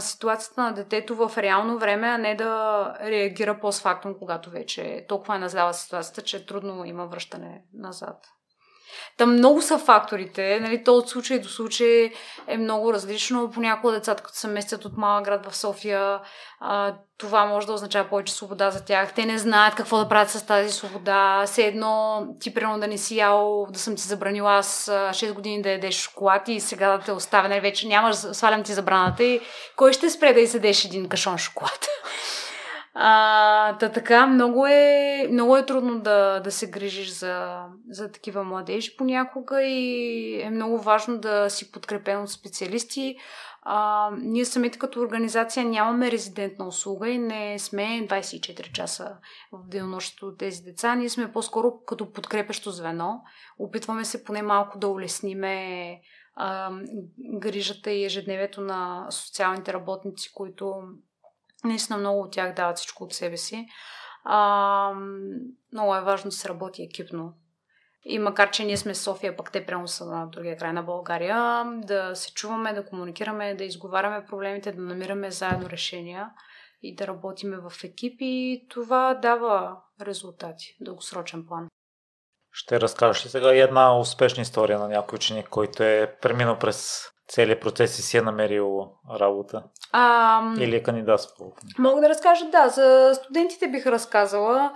ситуацията 0.00 0.62
на 0.62 0.72
детето 0.72 1.16
в 1.16 1.32
реално 1.38 1.78
време, 1.78 2.06
а 2.06 2.18
не 2.18 2.34
да 2.34 2.94
реагира 3.00 3.60
постфактум, 3.60 4.14
когато 4.18 4.50
вече 4.50 5.04
толкова 5.08 5.36
е 5.36 5.38
назряла 5.38 5.74
ситуацията, 5.74 6.22
че 6.22 6.46
трудно 6.46 6.84
има 6.84 7.06
връщане 7.06 7.62
назад. 7.74 8.33
Там 9.16 9.32
много 9.32 9.62
са 9.62 9.78
факторите, 9.78 10.60
нали, 10.60 10.84
то 10.84 10.96
от 10.96 11.08
случай 11.08 11.38
до 11.38 11.48
случай 11.48 12.12
е 12.46 12.56
много 12.56 12.92
различно. 12.92 13.50
Понякога 13.50 13.92
децата, 13.92 14.22
като 14.22 14.38
се 14.38 14.48
местят 14.48 14.84
от 14.84 14.96
малък 14.96 15.24
град 15.24 15.46
в 15.46 15.56
София, 15.56 16.20
а, 16.60 16.94
това 17.18 17.44
може 17.44 17.66
да 17.66 17.72
означава 17.72 18.08
повече 18.08 18.34
свобода 18.34 18.70
за 18.70 18.84
тях. 18.84 19.14
Те 19.14 19.26
не 19.26 19.38
знаят 19.38 19.74
какво 19.74 19.98
да 19.98 20.08
правят 20.08 20.30
с 20.30 20.46
тази 20.46 20.72
свобода. 20.72 21.42
Все 21.46 21.62
едно 21.62 22.26
ти 22.40 22.54
примерно 22.54 22.80
да 22.80 22.86
не 22.86 22.98
си 22.98 23.16
ял, 23.16 23.66
да 23.70 23.78
съм 23.78 23.96
ти 23.96 24.02
забранила 24.02 24.52
аз 24.56 24.86
6 24.86 25.32
години 25.32 25.62
да 25.62 25.70
ядеш 25.70 25.94
шоколад 25.94 26.48
и 26.48 26.60
сега 26.60 26.96
да 26.96 27.04
те 27.04 27.12
оставя, 27.12 27.48
нали, 27.48 27.60
вече 27.60 27.88
нямаш, 27.88 28.16
свалям 28.16 28.62
ти 28.62 28.72
забраната 28.72 29.24
и 29.24 29.40
кой 29.76 29.92
ще 29.92 30.10
спре 30.10 30.32
да 30.32 30.40
изядеш 30.40 30.84
един 30.84 31.08
кашон 31.08 31.38
шоколад? 31.38 31.86
А, 32.96 33.78
та 33.78 33.88
така, 33.88 34.26
много 34.26 34.66
е, 34.66 35.28
много 35.30 35.56
е 35.56 35.66
трудно 35.66 36.00
да, 36.00 36.40
да 36.40 36.50
се 36.50 36.70
грижиш 36.70 37.12
за, 37.12 37.64
за 37.90 38.12
такива 38.12 38.44
младежи 38.44 38.96
понякога 38.96 39.62
и 39.62 40.40
е 40.42 40.50
много 40.50 40.78
важно 40.78 41.18
да 41.18 41.50
си 41.50 41.72
подкрепен 41.72 42.22
от 42.22 42.30
специалисти. 42.30 43.16
А, 43.62 44.10
ние 44.18 44.44
самите 44.44 44.78
като 44.78 45.00
организация 45.00 45.64
нямаме 45.64 46.10
резидентна 46.10 46.66
услуга 46.66 47.08
и 47.08 47.18
не 47.18 47.58
сме 47.58 47.82
24 47.82 48.72
часа 48.72 49.16
в 49.52 49.68
денонощето 49.68 50.36
тези 50.36 50.62
деца. 50.62 50.94
Ние 50.94 51.08
сме 51.08 51.32
по-скоро 51.32 51.80
като 51.86 52.12
подкрепещо 52.12 52.70
звено. 52.70 53.22
Опитваме 53.58 54.04
се 54.04 54.24
поне 54.24 54.42
малко 54.42 54.78
да 54.78 54.88
улесниме 54.88 56.00
а, 56.36 56.70
грижата 57.18 57.90
и 57.90 58.04
ежедневието 58.04 58.60
на 58.60 59.06
социалните 59.10 59.72
работници, 59.72 60.32
които 60.34 60.82
Наистина 61.64 61.98
много 61.98 62.20
от 62.20 62.32
тях 62.32 62.54
дават 62.54 62.76
всичко 62.76 63.04
от 63.04 63.12
себе 63.12 63.36
си. 63.36 63.66
А, 64.24 64.92
много 65.72 65.96
е 65.96 66.00
важно 66.00 66.30
да 66.30 66.36
се 66.36 66.48
работи 66.48 66.82
екипно. 66.82 67.34
И 68.04 68.18
макар, 68.18 68.50
че 68.50 68.64
ние 68.64 68.76
сме 68.76 68.92
в 68.92 68.98
София, 68.98 69.36
пък 69.36 69.52
те 69.52 69.66
прямо 69.66 69.88
са 69.88 70.06
на 70.06 70.26
другия 70.26 70.56
край 70.56 70.72
на 70.72 70.82
България, 70.82 71.64
да 71.66 72.14
се 72.14 72.32
чуваме, 72.32 72.72
да 72.72 72.86
комуникираме, 72.86 73.54
да 73.54 73.64
изговаряме 73.64 74.26
проблемите, 74.26 74.72
да 74.72 74.82
намираме 74.82 75.30
заедно 75.30 75.70
решения 75.70 76.30
и 76.82 76.94
да 76.94 77.06
работиме 77.06 77.56
в 77.56 77.72
екипи, 77.84 78.66
това 78.70 79.14
дава 79.14 79.76
резултати, 80.00 80.76
дългосрочен 80.80 81.46
план. 81.46 81.68
Ще 82.52 82.80
разкажеш 82.80 83.24
ли 83.24 83.28
сега 83.28 83.54
една 83.54 83.98
успешна 83.98 84.42
история 84.42 84.78
на 84.78 84.88
някой 84.88 85.16
ученик, 85.16 85.48
който 85.48 85.82
е 85.82 86.16
преминал 86.22 86.58
през 86.58 87.08
целият 87.28 87.60
процес 87.60 87.98
и 87.98 88.02
си 88.02 88.16
е 88.16 88.22
намерил 88.22 88.88
работа? 89.20 89.62
А, 89.92 90.42
Или 90.58 90.76
е 90.76 90.82
кандидатствал? 90.82 91.52
Мога 91.78 92.00
да 92.00 92.08
разкажа, 92.08 92.44
да. 92.44 92.68
За 92.68 93.12
студентите 93.14 93.68
бих 93.68 93.86
разказала 93.86 94.72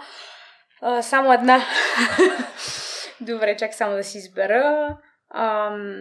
а, 0.82 1.03
само 1.03 1.32
една. 1.32 1.61
Добре, 3.20 3.57
чак 3.57 3.74
само 3.74 3.96
да 3.96 4.05
си 4.05 4.18
избера. 4.18 4.96
Ам... 5.34 5.92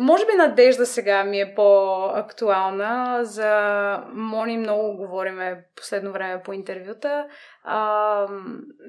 Може 0.00 0.26
би 0.26 0.32
Надежда 0.32 0.86
сега 0.86 1.24
ми 1.24 1.40
е 1.40 1.54
по-актуална. 1.54 3.20
За 3.22 4.02
Мони 4.12 4.56
много 4.58 4.96
говориме 4.96 5.64
последно 5.76 6.12
време 6.12 6.42
по 6.42 6.52
интервюта. 6.52 7.26
А, 7.64 8.26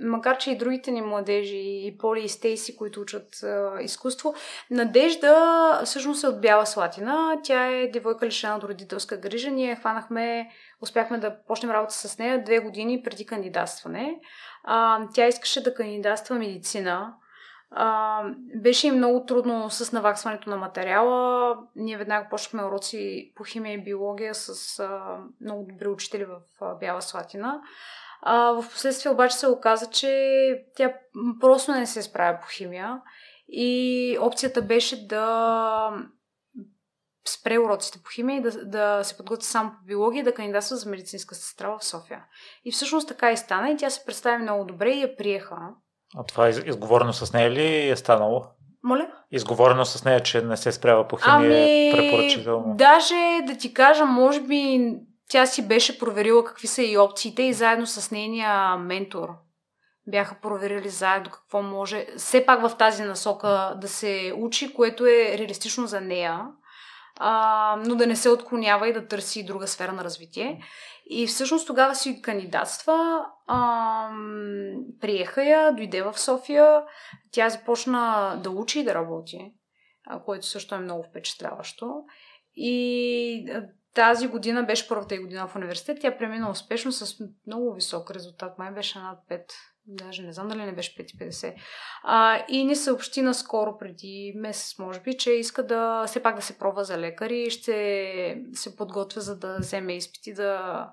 макар, 0.02 0.38
че 0.38 0.52
и 0.52 0.58
другите 0.58 0.92
ни 0.92 1.02
младежи, 1.02 1.58
и 1.58 1.98
Поли 1.98 2.22
и 2.22 2.30
Стейси, 2.30 2.78
които 2.78 3.02
учат 3.02 3.44
а, 3.44 3.82
изкуство, 3.82 4.34
Надежда 4.72 5.82
всъщност 5.86 6.24
е 6.24 6.28
от 6.28 6.42
Бяла 6.42 6.66
Слатина. 6.66 7.40
Тя 7.44 7.68
е 7.68 7.88
девойка 7.88 8.26
лишена 8.26 8.56
от 8.56 8.64
родителска 8.64 9.18
грижа. 9.18 9.52
Ние 9.52 9.76
хванахме, 9.76 10.50
успяхме 10.82 11.18
да 11.18 11.36
почнем 11.48 11.72
работа 11.72 11.94
с 11.94 12.18
нея 12.18 12.44
две 12.44 12.60
години 12.60 13.04
преди 13.04 13.26
кандидатстване. 13.26 14.20
А, 14.64 15.00
тя 15.14 15.28
искаше 15.28 15.64
да 15.64 15.74
кандидатства 15.74 16.36
медицина 16.36 17.14
а, 17.72 18.24
беше 18.56 18.88
и 18.88 18.92
много 18.92 19.26
трудно 19.26 19.70
с 19.70 19.92
наваксването 19.92 20.50
на 20.50 20.58
материала. 20.58 21.56
Ние 21.76 21.98
веднага 21.98 22.30
почнахме 22.30 22.68
уроци 22.68 23.32
по 23.36 23.44
химия 23.44 23.74
и 23.74 23.84
биология 23.84 24.36
с 24.36 24.80
а, 24.80 25.18
много 25.42 25.66
добри 25.72 25.88
учители 25.88 26.26
в 26.26 26.40
а, 26.62 26.76
Бяла 26.76 27.02
Слатина. 27.02 27.62
А, 28.22 28.52
в 28.52 28.70
последствие 28.70 29.12
обаче 29.12 29.36
се 29.36 29.48
оказа, 29.48 29.90
че 29.90 30.66
тя 30.76 30.94
просто 31.40 31.72
не 31.72 31.86
се 31.86 32.02
справя 32.02 32.40
по 32.42 32.48
химия 32.48 33.02
и 33.48 34.18
опцията 34.22 34.62
беше 34.62 35.08
да 35.08 35.92
спре 37.28 37.60
уроците 37.60 38.00
по 38.04 38.10
химия 38.10 38.38
и 38.38 38.42
да, 38.42 38.66
да 38.66 39.04
се 39.04 39.18
подготви 39.18 39.46
само 39.46 39.72
по 39.72 39.86
биология 39.86 40.22
и 40.22 40.24
да 40.24 40.34
кандидатства 40.34 40.78
за 40.78 40.90
медицинска 40.90 41.36
сестра 41.36 41.78
в 41.78 41.86
София. 41.86 42.26
И 42.66 42.72
всъщност 42.72 43.08
така 43.08 43.32
и 43.32 43.38
стана 43.38 43.70
и 43.70 43.78
тя 43.78 43.90
се 43.90 44.06
представи 44.06 44.44
много 44.44 44.66
добре 44.66 44.90
и 44.90 45.02
я 45.02 45.18
приеха. 45.18 45.56
А 46.16 46.24
това 46.24 46.48
е 46.48 46.50
изговорено 46.50 47.14
с 47.14 47.34
нея 47.34 47.52
ли 47.52 47.90
е 47.90 47.96
станало? 47.96 48.46
Моля? 48.84 49.08
Изговорено 49.32 49.86
с 49.86 50.06
нея, 50.06 50.24
че 50.24 50.42
не 50.42 50.58
се 50.58 50.72
справя 50.72 51.08
по 51.08 51.16
химия 51.18 51.36
ами, 51.36 51.90
е 51.90 51.92
препоръчително. 51.92 52.76
Даже 52.76 53.40
да 53.48 53.58
ти 53.58 53.74
кажа, 53.74 54.06
може 54.06 54.42
би 54.42 54.94
тя 55.30 55.46
си 55.46 55.68
беше 55.68 56.00
проверила 56.00 56.46
какви 56.46 56.68
са 56.68 56.84
и 56.84 56.98
опциите 56.98 57.44
и 57.44 57.54
заедно 57.54 57.88
с 57.88 58.12
нейния 58.12 58.78
ментор 58.78 59.30
бяха 60.08 60.36
проверили 60.42 60.90
заедно 60.90 61.32
какво 61.32 61.62
може. 61.62 62.06
Все 62.18 62.46
пак 62.46 62.62
в 62.62 62.78
тази 62.78 63.04
насока 63.04 63.74
да 63.82 63.88
се 63.88 64.34
учи, 64.38 64.74
което 64.74 65.06
е 65.06 65.38
реалистично 65.38 65.88
за 65.88 66.02
нея, 66.02 66.42
а, 67.20 67.76
но 67.86 67.96
да 67.96 68.08
не 68.08 68.16
се 68.16 68.30
отклонява 68.30 68.90
и 68.90 68.94
да 68.94 69.08
търси 69.08 69.46
друга 69.46 69.68
сфера 69.68 69.92
на 69.92 70.04
развитие. 70.04 70.64
И 71.10 71.28
всъщност 71.28 71.68
тогава 71.68 71.96
си 71.96 72.22
кандидатства, 72.22 73.26
а, 73.48 74.10
приеха 75.02 75.44
я, 75.44 75.72
дойде 75.72 76.02
в 76.02 76.20
София, 76.20 76.84
тя 77.32 77.50
започна 77.50 78.34
да 78.44 78.50
учи 78.50 78.80
и 78.80 78.84
да 78.84 78.94
работи, 78.94 79.54
което 80.26 80.46
също 80.46 80.76
е 80.76 80.80
много 80.80 81.04
впечатляващо. 81.04 82.04
И 82.56 83.50
тази 83.94 84.28
година 84.28 84.64
беше 84.64 84.88
първата 84.88 85.16
и 85.16 85.20
година 85.20 85.48
в 85.48 85.56
университет. 85.56 85.98
Тя 86.02 86.18
премина 86.18 86.52
успешно 86.52 86.92
с 86.92 87.24
много 87.48 87.74
висок 87.74 88.12
резултат. 88.12 88.58
Май 88.58 88.72
беше 88.72 89.00
над 89.00 89.20
5. 89.30 89.44
Даже 89.88 90.24
не 90.24 90.34
знам 90.34 90.48
дали 90.48 90.66
не 90.66 90.76
беше 90.76 90.96
5,50. 90.96 91.56
А, 92.04 92.46
и 92.50 92.66
ни 92.66 92.76
съобщи 92.76 93.22
наскоро, 93.22 93.78
преди 93.78 94.34
месец, 94.36 94.80
може 94.80 95.00
би, 95.00 95.18
че 95.18 95.32
иска 95.32 95.68
да 95.68 96.06
все 96.08 96.24
пак 96.24 96.36
да 96.36 96.42
се 96.42 96.58
пробва 96.58 96.84
за 96.84 96.98
лекар 96.98 97.30
и 97.30 97.50
ще 97.50 98.44
се 98.54 98.76
подготвя 98.76 99.22
за 99.22 99.40
да 99.40 99.58
вземе 99.60 99.96
изпити 99.96 100.34
да, 100.34 100.90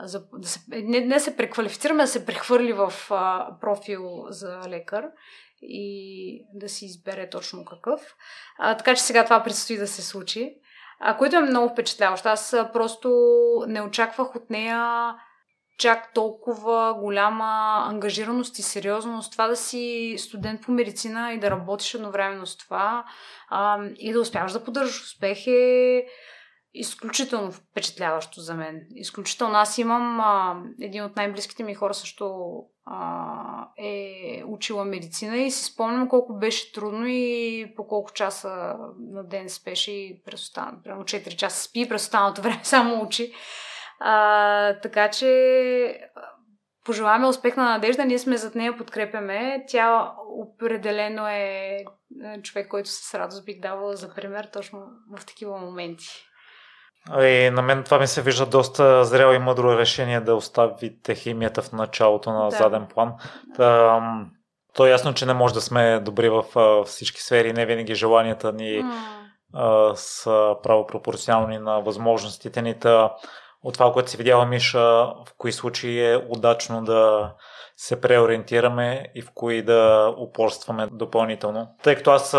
за, 0.00 0.24
да 0.32 0.48
се, 0.48 0.60
не, 0.68 1.00
не 1.00 1.20
се 1.20 1.36
преквалифицираме, 1.36 2.02
да 2.02 2.08
се 2.08 2.26
прехвърли 2.26 2.72
в 2.72 2.92
а, 3.10 3.56
профил 3.60 4.26
за 4.28 4.60
лекар 4.68 5.04
и 5.62 6.46
да 6.54 6.68
си 6.68 6.84
избере 6.84 7.30
точно 7.30 7.64
какъв. 7.64 8.16
А, 8.58 8.76
така 8.76 8.94
че 8.94 9.02
сега 9.02 9.24
това 9.24 9.42
предстои 9.42 9.76
да 9.76 9.86
се 9.86 10.02
случи 10.02 10.54
а, 11.00 11.16
което 11.16 11.36
е 11.36 11.40
много 11.40 11.68
впечатляващо. 11.68 12.28
Аз 12.28 12.56
просто 12.72 13.10
не 13.68 13.82
очаквах 13.82 14.36
от 14.36 14.50
нея 14.50 15.14
чак 15.78 16.14
толкова 16.14 16.94
голяма 16.94 17.84
ангажираност 17.88 18.58
и 18.58 18.62
сериозност. 18.62 19.32
Това 19.32 19.48
да 19.48 19.56
си 19.56 20.14
студент 20.18 20.62
по 20.62 20.72
медицина 20.72 21.32
и 21.32 21.40
да 21.40 21.50
работиш 21.50 21.94
едновременно 21.94 22.46
с 22.46 22.56
това 22.56 23.04
а, 23.48 23.78
и 23.98 24.12
да 24.12 24.20
успяваш 24.20 24.52
да 24.52 24.64
поддържаш 24.64 25.02
успех 25.02 25.46
е 25.46 26.06
изключително 26.74 27.52
впечатляващо 27.52 28.40
за 28.40 28.54
мен. 28.54 28.80
Изключително. 28.94 29.54
Аз 29.54 29.78
имам 29.78 30.20
а, 30.20 30.62
един 30.80 31.04
от 31.04 31.16
най-близките 31.16 31.62
ми 31.62 31.74
хора 31.74 31.94
също 31.94 32.54
а, 32.84 33.68
е 33.78 34.42
учила 34.46 34.84
медицина 34.84 35.38
и 35.38 35.50
си 35.50 35.64
спомням 35.64 36.08
колко 36.08 36.38
беше 36.38 36.72
трудно 36.72 37.06
и 37.06 37.72
по 37.76 37.86
колко 37.86 38.12
часа 38.12 38.76
на 39.12 39.24
ден 39.24 39.48
спеше 39.48 39.92
и 39.92 40.22
през 40.24 40.42
останалото, 40.42 40.82
примерно 40.82 41.04
4 41.04 41.36
часа 41.36 41.62
спи 41.68 41.80
и 41.80 41.88
през 41.88 42.02
останалото 42.02 42.42
време 42.42 42.60
само 42.62 43.02
учи. 43.02 43.32
А, 44.00 44.74
така 44.74 45.10
че 45.10 46.00
пожелаваме 46.84 47.26
успех 47.26 47.56
на 47.56 47.64
Надежда, 47.64 48.04
ние 48.04 48.18
сме 48.18 48.36
зад 48.36 48.54
нея, 48.54 48.76
подкрепяме. 48.76 49.64
Тя 49.68 50.12
определено 50.38 51.28
е 51.28 51.78
човек, 52.42 52.68
който 52.68 52.90
с 52.90 53.14
радост 53.14 53.44
бих 53.44 53.60
давала 53.60 53.96
за 53.96 54.14
пример 54.14 54.48
точно 54.52 54.82
в 55.16 55.26
такива 55.26 55.58
моменти. 55.58 56.06
И 57.20 57.50
на 57.52 57.62
мен 57.62 57.84
това 57.84 57.98
ми 57.98 58.06
се 58.06 58.22
вижда 58.22 58.46
доста 58.46 59.04
зрело 59.04 59.32
и 59.32 59.38
мъдро 59.38 59.78
решение 59.78 60.20
да 60.20 60.34
оставите 60.34 61.14
химията 61.14 61.62
в 61.62 61.72
началото 61.72 62.30
на 62.30 62.48
да. 62.48 62.56
заден 62.56 62.86
план. 62.94 63.12
Та, 63.56 64.00
то 64.74 64.86
е 64.86 64.90
ясно, 64.90 65.14
че 65.14 65.26
не 65.26 65.34
може 65.34 65.54
да 65.54 65.60
сме 65.60 66.00
добри 66.00 66.28
в 66.28 66.44
всички 66.84 67.20
сфери. 67.20 67.52
Не 67.52 67.66
винаги 67.66 67.94
желанията 67.94 68.52
ни 68.52 68.84
mm. 69.54 69.94
са 69.94 70.54
право 70.62 70.86
пропорционални 70.86 71.58
на 71.58 71.80
възможностите 71.80 72.62
ни. 72.62 72.78
Та, 72.78 73.14
от 73.62 73.74
това, 73.74 73.92
което 73.92 74.10
си 74.10 74.16
видяла 74.16 74.46
Миша, 74.46 74.78
в 74.78 75.26
кои 75.38 75.52
случаи 75.52 76.12
е 76.12 76.26
удачно 76.28 76.84
да 76.84 77.32
се 77.76 78.00
преориентираме 78.00 79.06
и 79.14 79.22
в 79.22 79.30
кои 79.34 79.62
да 79.62 80.14
упорстваме 80.18 80.86
допълнително. 80.92 81.68
Тъй 81.82 81.96
като 81.96 82.10
аз, 82.10 82.36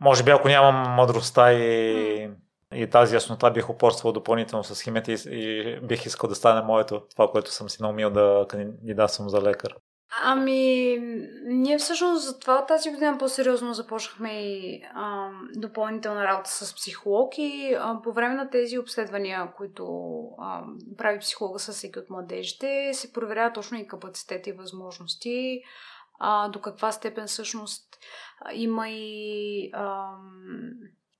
може 0.00 0.22
би, 0.22 0.30
ако 0.30 0.48
нямам 0.48 0.94
мъдростта 0.94 1.52
и 1.52 2.30
и 2.74 2.90
тази 2.90 3.14
яснота 3.14 3.50
бих 3.50 3.70
упорствал 3.70 4.12
допълнително 4.12 4.64
с 4.64 4.82
химията 4.82 5.12
и, 5.12 5.16
и 5.26 5.80
бих 5.80 6.06
искал 6.06 6.28
да 6.28 6.34
стане 6.34 6.62
моето, 6.62 7.02
това, 7.10 7.30
което 7.30 7.52
съм 7.52 7.68
си 7.68 7.82
наумил 7.82 8.10
да 8.10 8.46
кандидатствам 8.48 9.28
за 9.28 9.42
лекар. 9.42 9.74
Ами, 10.22 10.98
ние 11.44 11.78
всъщност 11.78 12.24
за 12.24 12.38
това 12.38 12.66
тази 12.66 12.90
година 12.90 13.18
по-сериозно 13.18 13.74
започнахме 13.74 14.30
и 14.32 14.82
а, 14.94 15.30
допълнителна 15.56 16.24
работа 16.24 16.50
с 16.50 16.74
психолог 16.74 17.38
и 17.38 17.76
а, 17.78 18.02
по 18.02 18.12
време 18.12 18.34
на 18.34 18.50
тези 18.50 18.78
обследвания, 18.78 19.52
които 19.56 19.86
а, 20.38 20.62
прави 20.98 21.18
психолога 21.18 21.58
с 21.58 21.72
всеки 21.72 21.98
от 21.98 22.10
младежите, 22.10 22.90
се 22.92 23.12
проверява 23.12 23.52
точно 23.52 23.78
и 23.78 23.86
капацитет 23.86 24.46
и 24.46 24.52
възможности, 24.52 25.60
а, 26.18 26.48
до 26.48 26.60
каква 26.60 26.92
степен 26.92 27.26
всъщност 27.26 27.98
има 28.52 28.88
и 28.88 29.70
а, 29.72 30.10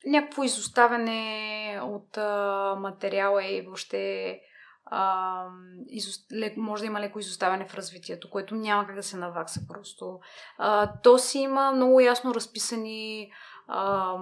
някакво 0.07 0.45
изоставяне 0.45 1.81
от 1.83 2.17
а, 2.17 2.77
материала 2.81 3.45
и 3.45 3.63
въобще 3.63 4.41
може 6.57 6.82
да 6.82 6.87
има 6.87 7.01
леко 7.01 7.18
изоставяне 7.18 7.66
в 7.68 7.74
развитието, 7.74 8.30
което 8.30 8.55
няма 8.55 8.87
как 8.87 8.97
да 8.97 9.03
се 9.03 9.16
навакса 9.16 9.61
просто. 9.68 10.20
То 11.03 11.18
си 11.18 11.39
има 11.39 11.72
много 11.72 12.01
ясно 12.01 12.35
разписани 12.35 13.30
а, 13.68 14.14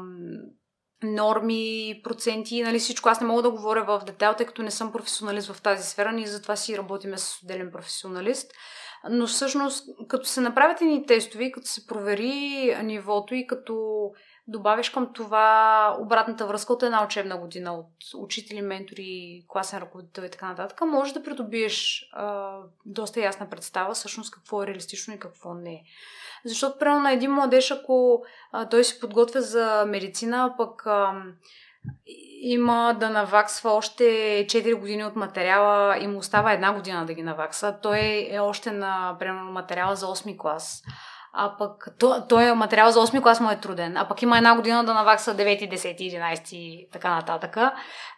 норми, 1.02 2.00
проценти, 2.04 2.62
нали 2.62 2.78
всичко. 2.78 3.08
Аз 3.08 3.20
не 3.20 3.26
мога 3.26 3.42
да 3.42 3.50
говоря 3.50 3.84
в 3.84 4.04
детайл, 4.06 4.34
тъй 4.34 4.46
като 4.46 4.62
не 4.62 4.70
съм 4.70 4.92
професионалист 4.92 5.52
в 5.52 5.62
тази 5.62 5.88
сфера, 5.88 6.12
ние 6.12 6.26
затова 6.26 6.56
си 6.56 6.78
работиме 6.78 7.18
с 7.18 7.42
отделен 7.42 7.70
професионалист. 7.72 8.52
Но 9.10 9.26
всъщност, 9.26 9.88
като 10.08 10.28
се 10.28 10.40
направят 10.40 10.80
ни 10.80 11.06
тестови, 11.06 11.52
като 11.52 11.66
се 11.66 11.86
провери 11.86 12.76
нивото 12.82 13.34
и 13.34 13.46
като 13.46 14.10
добавиш 14.46 14.90
към 14.90 15.12
това 15.12 15.96
обратната 16.00 16.46
връзка 16.46 16.72
от 16.72 16.82
една 16.82 17.04
учебна 17.04 17.38
година, 17.38 17.74
от 17.74 17.90
учители, 18.16 18.62
ментори, 18.62 19.44
класен 19.48 19.78
ръководител 19.78 20.22
и 20.22 20.30
така 20.30 20.48
нататък, 20.48 20.80
може 20.80 21.14
да 21.14 21.22
придобиеш 21.22 22.08
а, 22.12 22.56
доста 22.86 23.20
ясна 23.20 23.50
представа 23.50 23.94
всъщност 23.94 24.34
какво 24.34 24.62
е 24.62 24.66
реалистично 24.66 25.14
и 25.14 25.18
какво 25.18 25.54
не 25.54 25.72
е. 25.72 25.82
Защото, 26.44 26.78
примерно, 26.78 27.02
на 27.02 27.12
един 27.12 27.32
младеж, 27.32 27.70
ако 27.70 28.24
а, 28.52 28.68
той 28.68 28.84
се 28.84 29.00
подготвя 29.00 29.42
за 29.42 29.84
медицина, 29.88 30.54
пък 30.56 30.86
а, 30.86 31.22
има 32.40 32.96
да 33.00 33.10
наваксва 33.10 33.70
още 33.70 34.04
4 34.48 34.74
години 34.80 35.04
от 35.04 35.16
материала 35.16 35.98
и 35.98 36.06
му 36.06 36.18
остава 36.18 36.52
една 36.52 36.72
година 36.72 37.06
да 37.06 37.14
ги 37.14 37.22
навакса, 37.22 37.78
той 37.82 38.28
е 38.30 38.38
още 38.40 38.72
на, 38.72 39.16
примерно, 39.18 39.52
материала 39.52 39.96
за 39.96 40.06
8 40.06 40.36
клас 40.36 40.82
а 41.34 41.56
пък 41.58 41.88
то, 41.98 42.22
той 42.28 42.44
е 42.44 42.54
материал 42.54 42.90
за 42.90 43.00
8 43.00 43.22
клас 43.22 43.40
му 43.40 43.50
е 43.50 43.60
труден, 43.60 43.96
а 43.96 44.08
пък 44.08 44.22
има 44.22 44.36
една 44.36 44.56
година 44.56 44.84
да 44.84 44.94
навакса 44.94 45.34
9, 45.34 45.74
10, 45.74 45.96
11 45.98 46.54
и 46.54 46.88
така 46.92 47.14
нататък. 47.14 47.56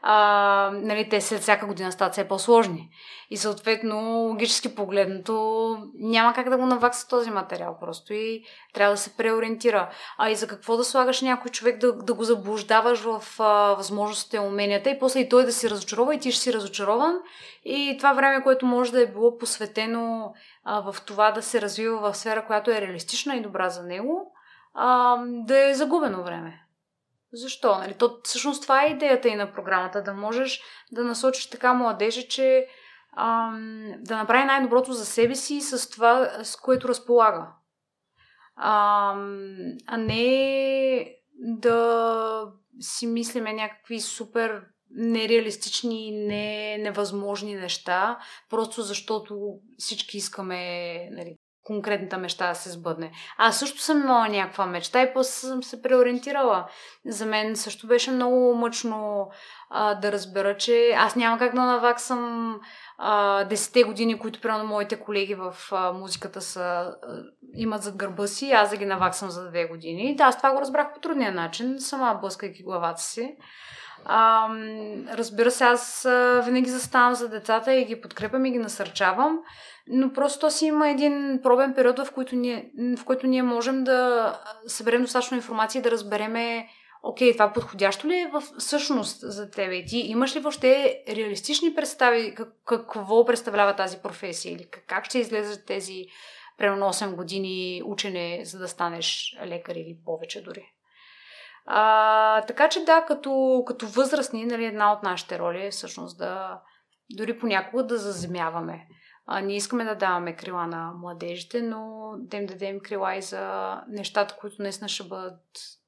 А, 0.02 0.70
нали, 0.74 1.08
те 1.08 1.20
след 1.20 1.40
всяка 1.40 1.66
година 1.66 1.92
стават 1.92 2.12
все 2.12 2.28
по-сложни. 2.28 2.90
И 3.30 3.36
съответно, 3.36 4.18
логически 4.28 4.74
погледнато, 4.74 5.76
няма 5.98 6.32
как 6.32 6.50
да 6.50 6.56
го 6.56 6.66
навакса 6.66 7.08
този 7.08 7.30
материал 7.30 7.76
просто 7.80 8.14
и 8.14 8.42
трябва 8.74 8.94
да 8.94 9.00
се 9.00 9.16
преориентира. 9.16 9.90
А 10.18 10.30
и 10.30 10.34
за 10.34 10.46
какво 10.46 10.76
да 10.76 10.84
слагаш 10.84 11.20
някой 11.20 11.50
човек 11.50 11.78
да, 11.78 11.92
да 11.92 12.14
го 12.14 12.24
заблуждаваш 12.24 13.00
в 13.00 13.22
а, 13.38 13.74
възможностите, 13.74 14.38
уменията 14.38 14.90
и 14.90 14.98
после 14.98 15.20
и 15.20 15.28
той 15.28 15.44
да 15.44 15.52
си 15.52 15.70
разочарова 15.70 16.14
и 16.14 16.18
ти 16.18 16.32
ще 16.32 16.42
си 16.42 16.52
разочарован. 16.52 17.18
И 17.64 17.96
това 17.98 18.12
време, 18.12 18.42
което 18.42 18.66
може 18.66 18.92
да 18.92 19.02
е 19.02 19.06
било 19.06 19.38
посветено 19.38 20.32
а, 20.64 20.92
в 20.92 21.04
това 21.06 21.30
да 21.30 21.42
се 21.42 21.60
развива 21.60 22.00
в 22.00 22.16
сфера, 22.16 22.46
която 22.46 22.70
е 22.70 22.80
реалистична 22.80 23.36
и 23.36 23.42
добра 23.42 23.68
за 23.68 23.82
него, 23.82 24.32
а, 24.74 25.16
да 25.26 25.68
е 25.68 25.74
загубено 25.74 26.24
време. 26.24 26.60
Защо? 27.32 27.78
Нали? 27.78 27.94
То, 27.94 28.20
всъщност 28.24 28.62
това 28.62 28.84
е 28.84 28.88
идеята 28.88 29.28
и 29.28 29.34
на 29.34 29.52
програмата, 29.52 30.02
да 30.02 30.14
можеш 30.14 30.62
да 30.92 31.04
насочиш 31.04 31.50
така 31.50 31.74
младежа, 31.74 32.22
че 32.28 32.66
а, 33.12 33.50
да 33.98 34.16
направи 34.16 34.44
най-доброто 34.44 34.92
за 34.92 35.06
себе 35.06 35.34
си 35.34 35.60
с 35.60 35.90
това, 35.90 36.30
с 36.42 36.56
което 36.56 36.88
разполага. 36.88 37.46
А, 38.56 39.14
а 39.86 39.96
не 39.96 41.16
да 41.34 42.52
си 42.80 43.06
мислиме 43.06 43.52
някакви 43.52 44.00
супер 44.00 44.62
нереалистични, 44.94 46.10
не, 46.10 46.78
невъзможни 46.78 47.54
неща, 47.54 48.18
просто 48.50 48.82
защото 48.82 49.58
всички 49.78 50.16
искаме 50.16 50.98
нали, 51.10 51.36
конкретната 51.64 52.18
мечта 52.18 52.48
да 52.48 52.54
се 52.54 52.70
сбъдне. 52.70 53.12
Аз 53.38 53.58
също 53.58 53.80
съм 53.80 54.00
имала 54.00 54.28
някаква 54.28 54.66
мечта 54.66 55.02
и 55.02 55.14
после 55.14 55.48
съм 55.48 55.62
се 55.62 55.82
преориентирала. 55.82 56.66
За 57.06 57.26
мен 57.26 57.56
също 57.56 57.86
беше 57.86 58.10
много 58.10 58.54
мъчно 58.54 59.30
а, 59.70 59.94
да 59.94 60.12
разбера, 60.12 60.56
че 60.56 60.90
аз 60.96 61.16
няма 61.16 61.38
как 61.38 61.54
да 61.54 61.60
наваксам 61.60 62.60
а, 62.98 63.44
10 63.44 63.86
години, 63.86 64.18
които 64.18 64.40
примерно 64.40 64.64
моите 64.64 65.00
колеги 65.00 65.34
в 65.34 65.54
а, 65.72 65.92
музиката 65.92 66.40
са, 66.40 66.60
а, 66.60 66.96
имат 67.54 67.82
зад 67.82 67.96
гърба 67.96 68.26
си, 68.26 68.50
аз 68.50 68.70
да 68.70 68.76
ги 68.76 68.86
наваксам 68.86 69.30
за 69.30 69.48
две 69.48 69.64
години. 69.64 70.16
Да, 70.16 70.24
аз 70.24 70.36
това 70.36 70.52
го 70.52 70.60
разбрах 70.60 70.94
по 70.94 71.00
трудния 71.00 71.32
начин, 71.32 71.76
сама 71.78 72.18
блъскайки 72.20 72.62
главата 72.62 73.02
си. 73.02 73.36
А, 74.04 74.48
разбира 75.12 75.50
се, 75.50 75.64
аз 75.64 76.06
винаги 76.44 76.70
заставам 76.70 77.14
за 77.14 77.28
децата 77.28 77.74
и 77.74 77.84
ги 77.84 78.00
подкрепям 78.00 78.46
и 78.46 78.50
ги 78.50 78.58
насърчавам, 78.58 79.38
но 79.88 80.12
просто 80.12 80.40
то 80.40 80.50
си 80.50 80.66
има 80.66 80.88
един 80.88 81.40
пробен 81.42 81.74
период, 81.74 81.98
в 81.98 82.12
който 82.12 82.36
ние, 82.36 82.70
в 82.98 83.04
който 83.04 83.26
ние 83.26 83.42
можем 83.42 83.84
да 83.84 84.40
съберем 84.66 85.02
достатъчно 85.02 85.36
информация 85.36 85.80
и 85.80 85.82
да 85.82 85.90
разбереме 85.90 86.68
окей, 87.02 87.32
това 87.32 87.52
подходящо 87.52 88.08
ли 88.08 88.18
е 88.18 88.30
в 88.32 88.42
същност 88.58 89.18
за 89.20 89.50
тебе? 89.50 89.74
И 89.74 89.84
ти 89.84 89.98
имаш 89.98 90.36
ли 90.36 90.40
въобще 90.40 91.02
реалистични 91.08 91.74
представи 91.74 92.34
как, 92.34 92.48
какво 92.66 93.24
представлява 93.24 93.76
тази 93.76 93.98
професия 93.98 94.52
или 94.52 94.66
как 94.86 95.04
ще 95.04 95.18
излезат 95.18 95.66
тези 95.66 96.06
примерно 96.58 96.86
8 96.86 97.14
години 97.14 97.82
учене, 97.84 98.40
за 98.44 98.58
да 98.58 98.68
станеш 98.68 99.36
лекар 99.46 99.74
или 99.74 99.96
повече 100.04 100.42
дори? 100.42 100.73
А, 101.66 102.42
така 102.42 102.68
че 102.68 102.84
да, 102.84 103.04
като, 103.04 103.62
като 103.66 103.86
възрастни, 103.86 104.44
нали, 104.44 104.64
една 104.64 104.92
от 104.92 105.02
нашите 105.02 105.38
роли 105.38 105.66
е 105.66 105.70
всъщност 105.70 106.18
да 106.18 106.60
дори 107.10 107.38
понякога 107.38 107.86
да 107.86 107.98
заземяваме. 107.98 108.86
А, 109.26 109.40
ние 109.40 109.56
искаме 109.56 109.84
да 109.84 109.94
даваме 109.94 110.36
крила 110.36 110.66
на 110.66 110.92
младежите, 110.92 111.62
но 111.62 112.12
да 112.18 112.36
им 112.36 112.46
дадем 112.46 112.80
крила 112.80 113.14
и 113.14 113.22
за 113.22 113.74
нещата, 113.88 114.36
които 114.36 114.62
наистина 114.62 114.88
ще 114.88 115.04
бъдат 115.04 115.40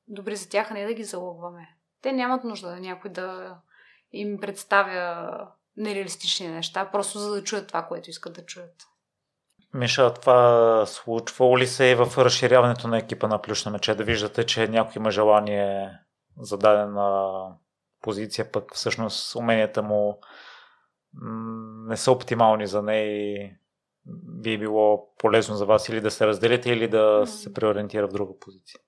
добри 0.09 0.37
за 0.37 0.49
тях, 0.49 0.71
а 0.71 0.75
не 0.75 0.87
да 0.87 0.95
ги 0.95 1.05
залъгваме. 1.05 1.77
Те 2.03 2.13
нямат 2.13 2.45
нужда 2.45 2.69
да 2.69 2.81
някой 2.81 3.11
да 3.11 3.57
им 4.13 4.41
представя 4.41 5.31
нереалистични 5.77 6.49
неща, 6.49 6.91
просто 6.93 7.19
за 7.19 7.35
да 7.35 7.45
чуят 7.45 7.69
това, 7.69 7.83
което 7.83 8.11
искат 8.11 8.33
да 8.33 8.45
чуят. 8.45 8.87
Миша, 9.77 10.15
това 10.15 10.87
случва 10.87 11.59
ли 11.59 11.67
се 11.67 11.85
и 11.85 11.95
в 11.95 12.19
разширяването 12.19 12.89
на 12.89 12.99
екипа 12.99 13.29
на 13.29 13.43
Плюш 13.43 13.65
на 13.65 13.71
мече? 13.71 13.95
Да 13.95 14.05
виждате, 14.05 14.47
че 14.47 14.69
някой 14.69 14.93
има 14.97 15.11
желание 15.11 15.91
за 16.41 16.59
дадена 16.59 17.33
позиция, 18.03 18.53
пък 18.53 18.75
всъщност 18.75 19.35
уменията 19.35 19.83
му 19.83 20.19
не 21.89 21.97
са 21.97 22.13
оптимални 22.13 22.67
за 22.67 22.83
нея 22.83 23.07
и 23.07 23.53
би 24.43 24.59
било 24.59 25.15
полезно 25.19 25.57
за 25.57 25.67
вас 25.67 25.89
или 25.89 26.01
да 26.01 26.11
се 26.11 26.27
разделите, 26.27 26.71
или 26.71 26.89
да 26.89 27.27
се 27.27 27.55
преориентира 27.55 28.09
в 28.09 28.13
друга 28.13 28.33
позиция? 28.41 28.81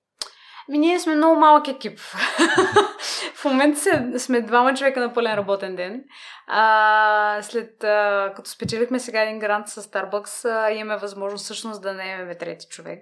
Ми, 0.69 0.77
ние 0.77 0.99
сме 0.99 1.15
много 1.15 1.39
малък 1.39 1.67
екип. 1.67 1.99
в 3.35 3.45
момента 3.45 4.19
сме 4.19 4.41
двама 4.41 4.73
човека 4.73 4.99
на 4.99 5.13
пълен 5.13 5.33
работен 5.33 5.75
ден. 5.75 6.03
А, 6.47 7.39
след 7.41 7.83
а, 7.83 8.33
като 8.35 8.49
спечелихме 8.49 8.99
сега 8.99 9.21
един 9.21 9.39
грант 9.39 9.67
с 9.67 9.83
Starbucks, 9.83 10.49
а, 10.49 10.71
имаме 10.71 10.99
възможност 10.99 11.43
всъщност 11.43 11.81
да 11.81 11.93
наемем 11.93 12.37
трети 12.39 12.67
човек. 12.67 12.99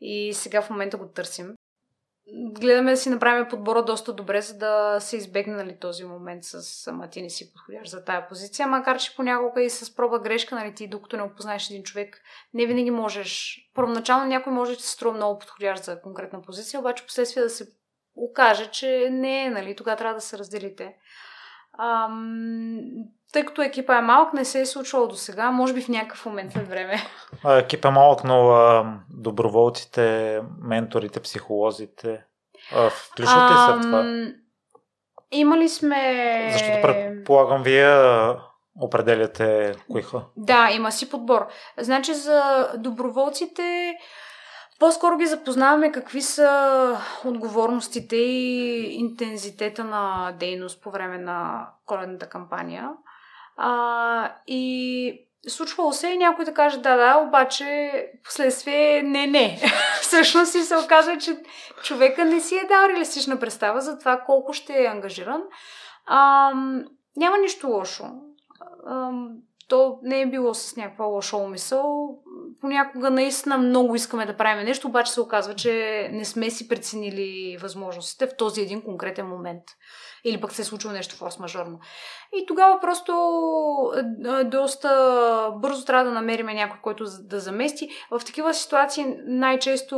И 0.00 0.34
сега 0.34 0.62
в 0.62 0.70
момента 0.70 0.96
го 0.96 1.08
търсим 1.08 1.54
гледаме 2.32 2.90
да 2.90 2.96
си 2.96 3.10
направим 3.10 3.48
подбора 3.48 3.84
доста 3.84 4.12
добре, 4.12 4.40
за 4.40 4.58
да 4.58 5.00
се 5.00 5.16
избегне 5.16 5.54
нали, 5.54 5.78
този 5.80 6.04
момент 6.04 6.44
с 6.44 6.86
ама 6.86 7.10
ти 7.10 7.22
не 7.22 7.30
си 7.30 7.52
подходящ 7.52 7.90
за 7.90 8.04
тая 8.04 8.28
позиция, 8.28 8.68
макар 8.68 8.98
че 8.98 9.16
понякога 9.16 9.62
и 9.62 9.70
с 9.70 9.94
проба 9.94 10.18
грешка, 10.18 10.54
нали, 10.54 10.74
ти 10.74 10.88
докато 10.88 11.16
не 11.16 11.22
опознаеш 11.22 11.70
един 11.70 11.82
човек, 11.82 12.20
не 12.54 12.66
винаги 12.66 12.90
можеш. 12.90 13.60
Първоначално 13.74 14.26
някой 14.26 14.52
може 14.52 14.76
да 14.76 14.82
се 14.82 14.90
струва 14.90 15.16
много 15.16 15.38
подходящ 15.38 15.84
за 15.84 16.00
конкретна 16.00 16.42
позиция, 16.42 16.80
обаче 16.80 17.06
последствие 17.06 17.42
да 17.42 17.50
се 17.50 17.68
окаже, 18.14 18.70
че 18.70 19.08
не 19.12 19.44
е, 19.44 19.50
нали, 19.50 19.76
тогава 19.76 19.96
трябва 19.96 20.14
да 20.14 20.20
се 20.20 20.38
разделите. 20.38 20.96
Ам, 21.78 22.80
тъй 23.32 23.44
като 23.44 23.62
екипа 23.62 23.96
е 23.96 24.02
малък, 24.02 24.32
не 24.32 24.44
се 24.44 24.60
е 24.60 24.66
случвало 24.66 25.06
до 25.06 25.14
сега, 25.14 25.50
може 25.50 25.74
би 25.74 25.82
в 25.82 25.88
някакъв 25.88 26.26
момент 26.26 26.52
след 26.52 26.68
време. 26.68 26.94
Екип 27.48 27.84
е 27.84 27.90
малък, 27.90 28.24
но 28.24 28.50
а, 28.50 28.94
доброволците, 29.10 30.40
менторите, 30.62 31.20
психолозите, 31.20 32.24
а, 32.76 32.90
включвате 32.90 33.54
се 33.54 33.72
в 33.72 33.80
това? 33.82 34.26
Имали 35.30 35.68
сме... 35.68 36.48
Защото 36.52 36.82
предполагам, 36.82 37.62
вие 37.62 37.88
определяте 38.80 39.74
кои 39.90 40.02
ха. 40.02 40.22
Да, 40.36 40.70
има 40.72 40.92
си 40.92 41.10
подбор. 41.10 41.46
Значи 41.78 42.14
за 42.14 42.68
доброволците 42.76 43.94
по-скоро 44.78 45.16
ги 45.16 45.26
запознаваме 45.26 45.92
какви 45.92 46.22
са 46.22 47.00
отговорностите 47.24 48.16
и 48.16 48.94
интензитета 48.94 49.84
на 49.84 50.32
дейност 50.38 50.82
по 50.82 50.90
време 50.90 51.18
на 51.18 51.68
коледната 51.86 52.28
кампания. 52.28 52.90
А, 53.60 54.32
и 54.46 55.28
случвало 55.48 55.92
се 55.92 56.08
и 56.08 56.18
някой 56.18 56.44
да 56.44 56.54
каже 56.54 56.78
да, 56.78 56.96
да, 56.96 57.16
обаче 57.16 57.92
последствие 58.24 59.02
не, 59.02 59.26
не. 59.26 59.60
Всъщност 60.00 60.52
си 60.52 60.62
се 60.62 60.76
оказва, 60.76 61.18
че 61.18 61.36
човека 61.82 62.24
не 62.24 62.40
си 62.40 62.54
е 62.56 62.68
дал 62.68 62.88
реалистична 62.88 63.40
представа 63.40 63.80
за 63.80 63.98
това 63.98 64.20
колко 64.26 64.52
ще 64.52 64.82
е 64.82 64.86
ангажиран. 64.86 65.42
А, 66.06 66.50
няма 67.16 67.38
нищо 67.38 67.68
лошо. 67.68 68.04
А, 68.86 69.10
то 69.68 69.98
не 70.02 70.20
е 70.20 70.26
било 70.26 70.54
с 70.54 70.76
някаква 70.76 71.04
лоша 71.04 71.36
умисъл. 71.36 72.18
Понякога 72.60 73.10
наистина 73.10 73.58
много 73.58 73.94
искаме 73.94 74.26
да 74.26 74.36
правим 74.36 74.64
нещо, 74.64 74.88
обаче 74.88 75.12
се 75.12 75.20
оказва, 75.20 75.54
че 75.54 76.08
не 76.12 76.24
сме 76.24 76.50
си 76.50 76.68
преценили 76.68 77.56
възможностите 77.62 78.26
в 78.26 78.36
този 78.36 78.60
един 78.60 78.82
конкретен 78.82 79.26
момент 79.26 79.62
или 80.28 80.40
пък 80.40 80.52
се 80.52 80.62
е 80.62 80.64
случило 80.64 80.92
нещо 80.92 81.16
форс-мажорно. 81.16 81.78
И 82.36 82.46
тогава 82.46 82.80
просто 82.80 83.12
доста 84.44 85.52
бързо 85.56 85.84
трябва 85.84 86.04
да 86.04 86.10
намерим 86.10 86.46
някой, 86.46 86.78
който 86.82 87.04
да 87.20 87.40
замести. 87.40 87.88
В 88.10 88.20
такива 88.26 88.54
ситуации 88.54 89.16
най-често 89.26 89.96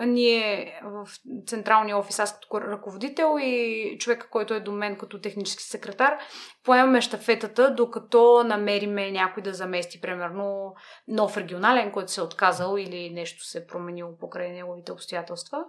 ние 0.00 0.74
в 0.84 1.08
централния 1.46 1.98
офис, 1.98 2.18
аз 2.18 2.34
като 2.34 2.60
ръководител 2.60 3.36
и 3.40 3.96
човека, 4.00 4.30
който 4.30 4.54
е 4.54 4.60
до 4.60 4.72
мен 4.72 4.96
като 4.96 5.20
технически 5.20 5.62
секретар, 5.62 6.18
поемаме 6.64 7.00
щафетата, 7.00 7.74
докато 7.74 8.44
намериме 8.44 9.10
някой 9.10 9.42
да 9.42 9.54
замести, 9.54 10.00
примерно 10.00 10.74
нов 11.08 11.36
регионален, 11.36 11.92
който 11.92 12.12
се 12.12 12.20
е 12.20 12.24
отказал 12.24 12.76
или 12.78 13.10
нещо 13.10 13.44
се 13.44 13.58
е 13.58 13.66
променило 13.66 14.18
покрай 14.20 14.52
неговите 14.52 14.92
обстоятелства. 14.92 15.64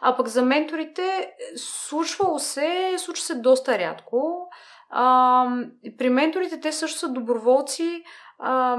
А 0.00 0.16
пък 0.16 0.28
за 0.28 0.42
менторите 0.42 1.32
случвало 1.56 2.38
се, 2.38 2.94
случва 2.98 3.24
се 3.24 3.34
доста 3.34 3.53
рядко. 3.78 4.48
А, 4.90 5.46
при 5.98 6.10
менторите 6.10 6.60
те 6.60 6.72
също 6.72 6.98
са 6.98 7.08
доброволци. 7.08 8.04
А, 8.38 8.78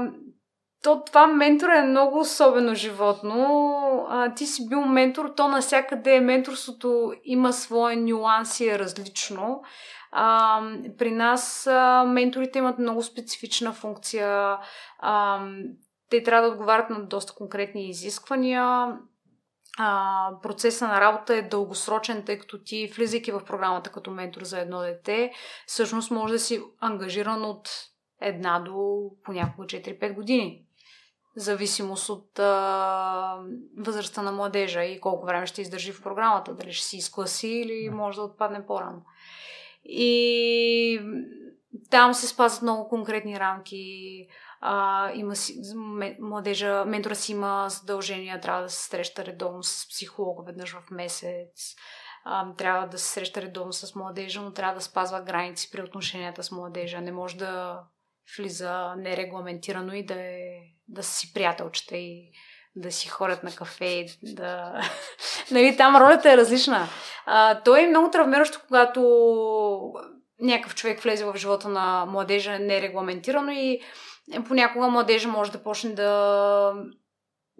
то 0.82 1.02
това 1.04 1.26
ментор 1.26 1.68
е 1.68 1.82
много 1.82 2.18
особено 2.18 2.74
животно. 2.74 4.06
А, 4.08 4.34
ти 4.34 4.46
си 4.46 4.68
бил 4.68 4.80
ментор, 4.80 5.32
то 5.36 5.48
навсякъде 5.48 6.20
менторството 6.20 7.12
има 7.24 7.52
своя 7.52 7.96
нюанс 7.96 8.60
и 8.60 8.68
е 8.68 8.78
различно. 8.78 9.62
А, 10.12 10.60
при 10.98 11.10
нас 11.10 11.66
а, 11.66 12.04
менторите 12.04 12.58
имат 12.58 12.78
много 12.78 13.02
специфична 13.02 13.72
функция. 13.72 14.56
А, 14.98 15.40
те 16.10 16.22
трябва 16.22 16.48
да 16.48 16.52
отговарят 16.52 16.90
на 16.90 17.04
доста 17.04 17.32
конкретни 17.34 17.88
изисквания 17.88 18.96
а, 19.78 20.30
процеса 20.42 20.88
на 20.88 21.00
работа 21.00 21.34
е 21.34 21.42
дългосрочен, 21.42 22.24
тъй 22.24 22.38
като 22.38 22.62
ти, 22.62 22.92
влизайки 22.96 23.32
в 23.32 23.44
програмата 23.44 23.90
като 23.90 24.10
ментор 24.10 24.42
за 24.42 24.60
едно 24.60 24.80
дете, 24.80 25.32
всъщност 25.66 26.10
може 26.10 26.32
да 26.32 26.38
си 26.38 26.62
ангажиран 26.80 27.44
от 27.44 27.68
една 28.20 28.60
до 28.60 29.10
понякога 29.24 29.66
4-5 29.66 30.14
години. 30.14 30.62
Зависимост 31.36 32.08
от 32.08 32.38
а, 32.38 33.38
възрастта 33.78 34.22
на 34.22 34.32
младежа 34.32 34.84
и 34.84 35.00
колко 35.00 35.26
време 35.26 35.46
ще 35.46 35.62
издържи 35.62 35.92
в 35.92 36.02
програмата. 36.02 36.54
Дали 36.54 36.72
ще 36.72 36.86
си 36.86 36.96
изкласи 36.96 37.48
или 37.48 37.90
може 37.90 38.16
да 38.16 38.22
отпадне 38.22 38.66
по-рано. 38.66 39.02
И 39.84 41.00
там 41.90 42.14
се 42.14 42.26
спазват 42.26 42.62
много 42.62 42.88
конкретни 42.88 43.40
рамки 43.40 44.26
а, 44.68 45.10
има 45.14 45.36
си, 45.36 45.60
младежа, 46.20 46.84
ментора 46.86 47.14
си 47.14 47.32
има 47.32 47.66
задължения, 47.68 48.40
трябва 48.40 48.62
да 48.62 48.68
се 48.68 48.88
среща 48.88 49.24
редовно 49.24 49.62
с 49.62 49.88
психолога 49.88 50.42
веднъж 50.46 50.72
в 50.72 50.90
месец, 50.90 51.74
а, 52.24 52.54
трябва 52.54 52.86
да 52.86 52.98
се 52.98 53.12
среща 53.12 53.42
редовно 53.42 53.72
с 53.72 53.94
младежа, 53.94 54.40
но 54.40 54.52
трябва 54.52 54.74
да 54.74 54.80
спазва 54.80 55.20
граници 55.20 55.70
при 55.72 55.82
отношенията 55.82 56.42
с 56.42 56.50
младежа. 56.50 57.00
Не 57.00 57.12
може 57.12 57.36
да 57.36 57.80
влиза 58.38 58.94
нерегламентирано 58.96 59.92
и 59.92 60.06
да, 60.06 60.14
е, 60.14 60.48
да 60.88 61.02
си 61.02 61.34
приятелчета 61.34 61.96
и 61.96 62.30
да 62.76 62.92
си 62.92 63.08
ходят 63.08 63.42
на 63.42 63.54
кафе, 63.54 64.06
да... 64.22 64.80
нали, 65.50 65.76
там 65.76 65.96
ролята 65.96 66.32
е 66.32 66.36
различна. 66.36 66.88
А, 67.26 67.62
то 67.62 67.76
е 67.76 67.86
много 67.86 68.10
травмиращо, 68.10 68.60
когато 68.66 69.02
някакъв 70.40 70.74
човек 70.74 71.00
влезе 71.00 71.24
в 71.24 71.36
живота 71.36 71.68
на 71.68 72.06
младежа 72.06 72.58
нерегламентирано 72.58 73.52
и 73.52 73.80
понякога 74.48 74.88
младежа 74.88 75.28
може 75.28 75.52
да 75.52 75.62
почне 75.62 75.90
да 75.94 76.74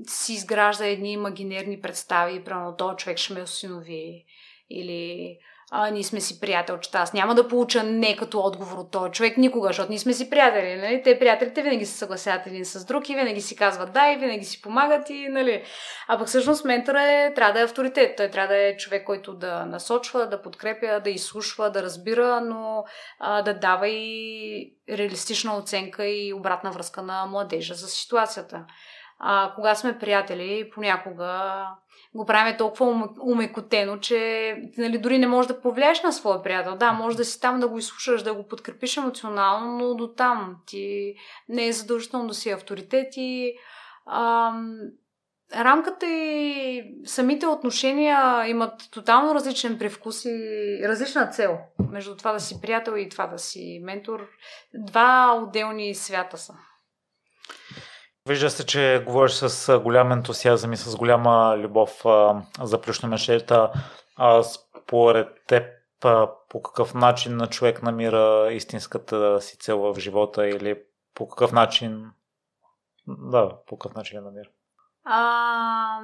си 0.09 0.33
изгражда 0.33 0.87
едни 0.87 1.13
имагинерни 1.13 1.81
представи, 1.81 2.45
примерно 2.45 2.77
този 2.77 2.97
човек 2.97 3.19
ще 3.19 3.35
ме 3.35 3.43
осинови 3.43 4.25
или 4.71 5.39
а, 5.71 5.91
ние 5.91 6.03
сме 6.03 6.21
си 6.21 6.41
приятелчета. 6.41 6.99
Аз 6.99 7.13
няма 7.13 7.35
да 7.35 7.49
получа 7.49 7.83
не 7.83 8.17
като 8.17 8.41
отговор 8.41 8.79
от 8.79 8.91
този 8.91 9.13
човек 9.13 9.37
никога, 9.37 9.69
защото 9.69 9.91
ние 9.91 9.99
сме 9.99 10.13
си 10.13 10.31
приятели. 10.31 10.77
Нали? 10.81 11.03
Те 11.03 11.19
приятелите 11.19 11.63
винаги 11.63 11.87
се 11.87 11.99
съгласяват 11.99 12.47
един 12.47 12.65
с 12.65 12.85
друг 12.85 13.09
и 13.09 13.15
винаги 13.15 13.41
си 13.41 13.57
казват 13.57 13.93
да 13.93 14.13
и 14.13 14.17
винаги 14.17 14.45
си 14.45 14.63
помагат. 14.63 15.11
И, 15.11 15.29
нали? 15.29 15.63
А 16.09 16.19
пък 16.19 16.29
всъщност 16.29 16.65
ментора 16.65 17.03
е, 17.03 17.35
трябва 17.35 17.53
да 17.53 17.61
е 17.61 17.65
авторитет. 17.65 18.17
Той 18.17 18.29
трябва 18.29 18.55
да 18.55 18.69
е 18.69 18.77
човек, 18.77 19.05
който 19.07 19.35
да 19.35 19.67
насочва, 19.67 20.29
да 20.29 20.43
подкрепя, 20.43 21.01
да 21.05 21.11
изслушва, 21.11 21.71
да 21.71 21.83
разбира, 21.83 22.41
но 22.41 22.85
а, 23.19 23.43
да 23.43 23.55
дава 23.55 23.89
и 23.89 24.73
реалистична 24.91 25.57
оценка 25.57 26.07
и 26.07 26.33
обратна 26.33 26.71
връзка 26.71 27.03
на 27.03 27.27
младежа 27.27 27.75
за 27.75 27.87
ситуацията. 27.87 28.65
А, 29.19 29.53
кога 29.55 29.75
сме 29.75 29.99
приятели, 29.99 30.71
понякога 30.75 31.63
го 32.15 32.27
правим 32.27 32.57
толкова 32.57 33.09
умекотено, 33.21 34.01
че 34.01 34.57
нали, 34.79 34.99
дори 34.99 35.19
не 35.19 35.27
можеш 35.27 35.49
да 35.49 35.61
повлияеш 35.61 36.03
на 36.03 36.13
своя 36.13 36.43
приятел. 36.43 36.77
Да, 36.77 36.93
може 36.93 37.17
да 37.17 37.25
си 37.25 37.41
там 37.41 37.61
да 37.61 37.69
го 37.69 37.79
изслушаш, 37.79 38.23
да 38.23 38.35
го 38.35 38.49
подкрепиш 38.49 38.97
емоционално, 38.97 39.79
но 39.79 39.95
до 39.95 40.09
там 40.09 40.57
ти 40.67 41.15
не 41.49 41.67
е 41.67 41.73
задължително 41.73 42.27
да 42.27 42.35
си 42.35 42.51
авторитет 42.51 43.09
и 43.17 43.55
ам, 44.07 44.79
рамката 45.55 46.07
и 46.07 46.85
самите 47.05 47.47
отношения 47.47 48.47
имат 48.47 48.91
тотално 48.91 49.35
различен 49.35 49.79
привкус 49.79 50.25
и 50.25 50.81
различна 50.85 51.27
цел. 51.27 51.59
Между 51.91 52.17
това 52.17 52.33
да 52.33 52.41
си 52.41 52.61
приятел 52.61 52.93
и 52.97 53.09
това 53.09 53.27
да 53.27 53.39
си 53.39 53.81
ментор. 53.83 54.29
Два 54.75 55.41
отделни 55.43 55.95
свята 55.95 56.39
са. 56.39 56.55
Вижда 58.27 58.51
се, 58.51 58.67
че 58.67 59.03
говориш 59.07 59.33
с 59.33 59.79
голям 59.81 60.13
ентусиазъм 60.13 60.73
и 60.73 60.77
с 60.77 60.97
голяма 60.97 61.57
любов 61.59 62.07
а, 62.07 62.43
за 62.63 62.81
плюшномешета. 62.81 63.73
Според 64.43 65.29
теб 65.47 65.65
а, 66.05 66.31
по 66.49 66.63
какъв 66.63 66.95
начин 66.95 67.37
на 67.37 67.47
човек 67.47 67.83
намира 67.83 68.49
истинската 68.53 69.41
си 69.41 69.59
цел 69.59 69.79
в 69.79 70.01
живота 70.01 70.49
или 70.49 70.83
по 71.15 71.29
какъв 71.29 71.53
начин 71.53 72.11
да, 73.09 73.51
по 73.67 73.79
какъв 73.79 73.97
начин 73.97 74.17
я 74.17 74.23
намира? 74.23 74.49
А, 75.05 76.01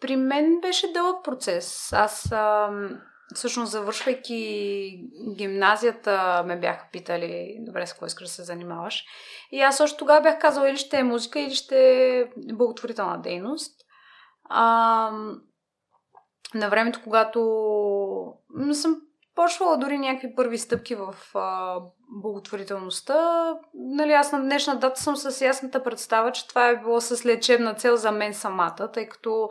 при 0.00 0.16
мен 0.16 0.60
беше 0.60 0.92
дълъг 0.92 1.24
процес. 1.24 1.92
Аз 1.92 2.32
а, 2.32 2.70
Всъщност, 3.34 3.72
завършвайки 3.72 5.00
гимназията, 5.36 6.42
ме 6.46 6.60
бяха 6.60 6.88
питали, 6.92 7.56
добре, 7.60 7.86
с 7.86 7.92
какво 7.92 8.06
искаш 8.06 8.26
да 8.26 8.32
се 8.32 8.42
занимаваш. 8.42 9.04
И 9.52 9.60
аз 9.60 9.76
също 9.76 9.98
тогава 9.98 10.20
бях 10.20 10.38
казала, 10.38 10.70
или 10.70 10.76
ще 10.76 10.98
е 10.98 11.04
музика, 11.04 11.40
или 11.40 11.54
ще 11.54 11.78
е 12.18 12.26
благотворителна 12.36 13.22
дейност. 13.22 13.80
А, 14.44 15.10
на 16.54 16.68
времето, 16.68 17.00
когато 17.04 17.40
съм 18.72 19.00
почвала 19.34 19.78
дори 19.78 19.98
някакви 19.98 20.34
първи 20.34 20.58
стъпки 20.58 20.94
в 20.94 21.14
а, 21.34 21.76
благотворителността. 22.08 23.48
Нали, 23.74 24.12
аз 24.12 24.32
на 24.32 24.40
днешна 24.40 24.76
дата 24.76 25.00
съм 25.00 25.16
с 25.16 25.44
ясната 25.44 25.82
представа, 25.82 26.32
че 26.32 26.48
това 26.48 26.68
е 26.68 26.76
било 26.76 27.00
с 27.00 27.26
лечебна 27.26 27.74
цел 27.74 27.96
за 27.96 28.12
мен 28.12 28.34
самата, 28.34 28.90
тъй 28.92 29.08
като 29.08 29.48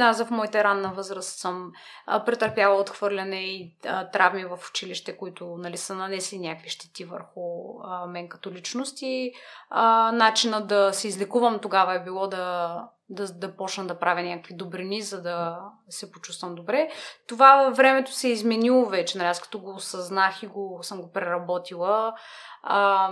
аз 0.00 0.24
в 0.24 0.30
моята 0.30 0.64
ранна 0.64 0.92
възраст 0.92 1.38
съм 1.38 1.72
а, 2.06 2.24
претърпяла 2.24 2.80
отхвърляне 2.80 3.40
и 3.40 3.76
а, 3.86 4.10
травми 4.10 4.44
в 4.44 4.58
училище, 4.70 5.16
които 5.16 5.56
нали, 5.58 5.76
са 5.76 5.94
нанесли 5.94 6.38
някакви 6.38 6.70
щети 6.70 7.04
върху 7.04 7.40
а, 7.84 8.06
мен 8.06 8.28
като 8.28 8.50
личност 8.50 8.98
и 9.02 9.32
а, 9.70 10.12
начина 10.12 10.66
да 10.66 10.92
се 10.92 11.08
излекувам 11.08 11.58
тогава 11.58 11.94
е 11.94 12.04
било 12.04 12.26
да 12.26 12.76
да, 13.08 13.32
да 13.32 13.56
почна 13.56 13.86
да 13.86 13.98
правя 13.98 14.22
някакви 14.22 14.54
добрини, 14.54 15.02
за 15.02 15.22
да 15.22 15.58
се 15.88 16.12
почувствам 16.12 16.54
добре. 16.54 16.88
Това 17.28 17.64
във 17.64 17.76
времето 17.76 18.12
се 18.12 18.28
е 18.28 18.32
изменило 18.32 18.86
вече, 18.86 19.18
нали, 19.18 19.28
аз 19.28 19.40
като 19.40 19.58
го 19.58 19.74
осъзнах 19.74 20.42
и 20.42 20.46
го, 20.46 20.78
съм 20.82 21.02
го 21.02 21.12
преработила, 21.12 22.14
а, 22.62 23.10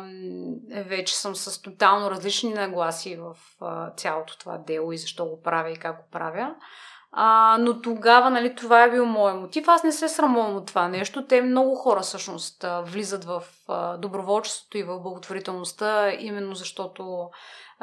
вече 0.70 1.16
съм 1.16 1.36
с 1.36 1.62
тотално 1.62 2.10
различни 2.10 2.54
нагласи 2.54 3.16
в 3.16 3.36
а, 3.60 3.90
цялото 3.90 4.38
това 4.38 4.58
дело 4.58 4.92
и 4.92 4.98
защо 4.98 5.24
го 5.24 5.42
правя 5.42 5.70
и 5.70 5.76
как 5.76 5.96
го 5.96 6.04
правя. 6.12 6.54
А, 7.16 7.56
но 7.60 7.80
тогава, 7.80 8.30
нали, 8.30 8.54
това 8.54 8.82
е 8.82 8.90
бил 8.90 9.06
моят 9.06 9.40
мотив. 9.40 9.68
Аз 9.68 9.84
не 9.84 9.92
се 9.92 10.08
срамувам 10.08 10.56
от 10.56 10.66
това 10.66 10.88
нещо. 10.88 11.26
Те 11.26 11.42
много 11.42 11.74
хора 11.74 12.00
всъщност 12.00 12.64
влизат 12.82 13.24
в 13.24 13.42
доброволчеството 13.98 14.78
и 14.78 14.82
в 14.82 15.00
благотворителността, 15.00 16.12
именно 16.12 16.54
защото 16.54 17.30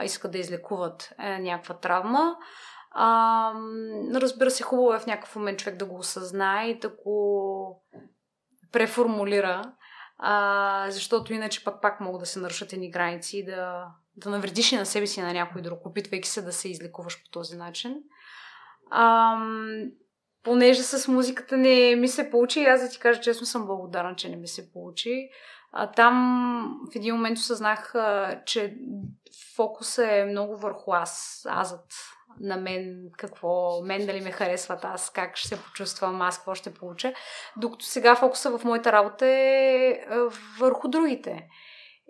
искат 0.03 0.31
да 0.31 0.37
излекуват 0.37 1.13
е, 1.19 1.39
някаква 1.39 1.75
травма. 1.75 2.35
А, 2.91 3.53
разбира 4.13 4.51
се, 4.51 4.63
хубаво 4.63 4.93
е 4.93 4.99
в 4.99 5.05
някакъв 5.05 5.35
момент 5.35 5.59
човек 5.59 5.77
да 5.77 5.85
го 5.85 5.97
осъзнае 5.97 6.67
и 6.67 6.79
да 6.79 6.89
го 6.89 7.83
преформулира, 8.71 9.73
а, 10.17 10.85
защото 10.89 11.33
иначе 11.33 11.63
пак 11.63 11.81
пак 11.81 11.99
могат 11.99 12.19
да 12.19 12.25
се 12.25 12.39
нарушат 12.39 12.73
едни 12.73 12.91
граници 12.91 13.37
и 13.37 13.45
да, 13.45 13.87
да 14.15 14.29
навредиш 14.29 14.71
и 14.71 14.75
на 14.75 14.85
себе 14.85 15.07
си 15.07 15.19
и 15.19 15.23
на 15.23 15.33
някой 15.33 15.61
друг, 15.61 15.85
опитвайки 15.85 16.29
се 16.29 16.41
да 16.41 16.51
се 16.51 16.69
излекуваш 16.69 17.23
по 17.23 17.29
този 17.31 17.57
начин. 17.57 17.95
А, 18.91 19.37
понеже 20.43 20.83
с 20.83 21.07
музиката 21.07 21.57
не 21.57 21.95
ми 21.95 22.07
се 22.07 22.29
получи, 22.29 22.65
аз 22.65 22.81
да 22.81 22.89
ти 22.89 22.99
кажа 22.99 23.21
честно 23.21 23.45
съм 23.45 23.65
благодарна, 23.65 24.15
че 24.15 24.29
не 24.29 24.35
ми 24.35 24.47
се 24.47 24.71
получи. 24.71 25.29
А, 25.71 25.91
там 25.91 26.81
в 26.91 26.95
един 26.95 27.15
момент 27.15 27.37
осъзнах, 27.37 27.93
че 28.45 28.77
фокусът 29.55 30.05
е 30.09 30.25
много 30.25 30.57
върху 30.57 30.93
аз, 30.93 31.45
азът 31.49 31.93
на 32.39 32.57
мен, 32.57 33.09
какво, 33.17 33.81
мен 33.81 34.05
дали 34.05 34.21
ме 34.21 34.31
харесват 34.31 34.85
аз, 34.85 35.09
как 35.09 35.37
ще 35.37 35.47
се 35.47 35.63
почувствам 35.63 36.21
аз, 36.21 36.37
какво 36.37 36.55
ще 36.55 36.73
получа. 36.73 37.13
Докато 37.57 37.85
сега 37.85 38.15
фокуса 38.15 38.57
в 38.57 38.63
моята 38.63 38.91
работа 38.91 39.27
е 39.27 39.99
върху 40.59 40.87
другите. 40.87 41.47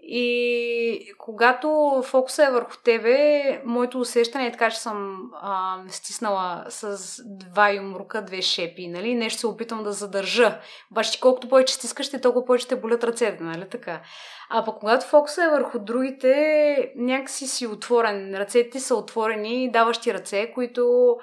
И 0.03 1.13
когато 1.17 2.01
фокуса 2.05 2.45
е 2.45 2.51
върху 2.51 2.77
тебе, 2.83 3.61
моето 3.65 3.99
усещане 3.99 4.47
е 4.47 4.51
така, 4.51 4.69
че 4.69 4.79
съм 4.79 5.29
а, 5.41 5.77
стиснала 5.87 6.65
с 6.69 6.97
два 7.25 7.69
юмрука, 7.71 8.25
две 8.25 8.41
шепи, 8.41 8.87
нали? 8.87 9.15
Нещо 9.15 9.39
се 9.39 9.47
опитвам 9.47 9.83
да 9.83 9.91
задържа. 9.91 10.59
Обаче 10.91 11.19
колкото 11.19 11.49
повече 11.49 11.73
стискаш, 11.73 12.11
те 12.11 12.21
толкова 12.21 12.45
повече 12.45 12.67
те 12.67 12.75
болят 12.75 13.03
ръцете, 13.03 13.43
нали 13.43 13.69
така? 13.69 14.01
А 14.49 14.65
пък 14.65 14.79
когато 14.79 15.05
фокуса 15.05 15.43
е 15.43 15.49
върху 15.49 15.79
другите, 15.79 16.93
някакси 16.95 17.47
си 17.47 17.67
отворен. 17.67 18.35
Ръцете 18.35 18.79
са 18.79 18.95
отворени, 18.95 19.71
даващи 19.71 20.13
ръце, 20.13 20.51
които 20.53 21.15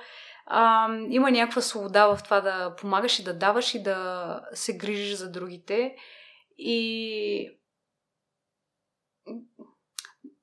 а, 0.47 0.89
има 1.09 1.31
някаква 1.31 1.62
свобода 1.62 2.07
в 2.07 2.22
това 2.22 2.41
да 2.41 2.74
помагаш 2.76 3.18
и 3.18 3.24
да 3.24 3.35
даваш 3.35 3.74
и 3.74 3.83
да 3.83 4.41
се 4.53 4.76
грижиш 4.76 5.14
за 5.14 5.31
другите. 5.31 5.95
И 6.59 7.57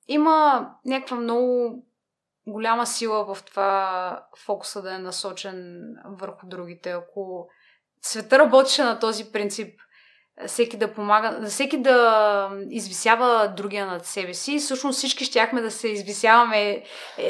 има 0.07 0.69
някаква 0.85 1.17
много 1.17 1.75
голяма 2.47 2.85
сила 2.85 3.35
в 3.35 3.43
това 3.43 4.21
фокуса 4.45 4.81
да 4.81 4.95
е 4.95 4.99
насочен 4.99 5.81
върху 6.05 6.47
другите. 6.47 6.91
Ако 6.91 7.49
света 8.01 8.39
работеше 8.39 8.83
на 8.83 8.99
този 8.99 9.31
принцип, 9.31 9.79
всеки 10.47 10.77
да 10.77 10.93
помага, 10.93 11.47
всеки 11.47 11.81
да 11.81 12.49
извисява 12.69 13.53
другия 13.57 13.85
над 13.85 14.05
себе 14.05 14.33
си. 14.33 14.59
Всъщност 14.59 14.97
всички 14.97 15.25
щяхме 15.25 15.61
да 15.61 15.71
се 15.71 15.87
извисяваме 15.87 16.83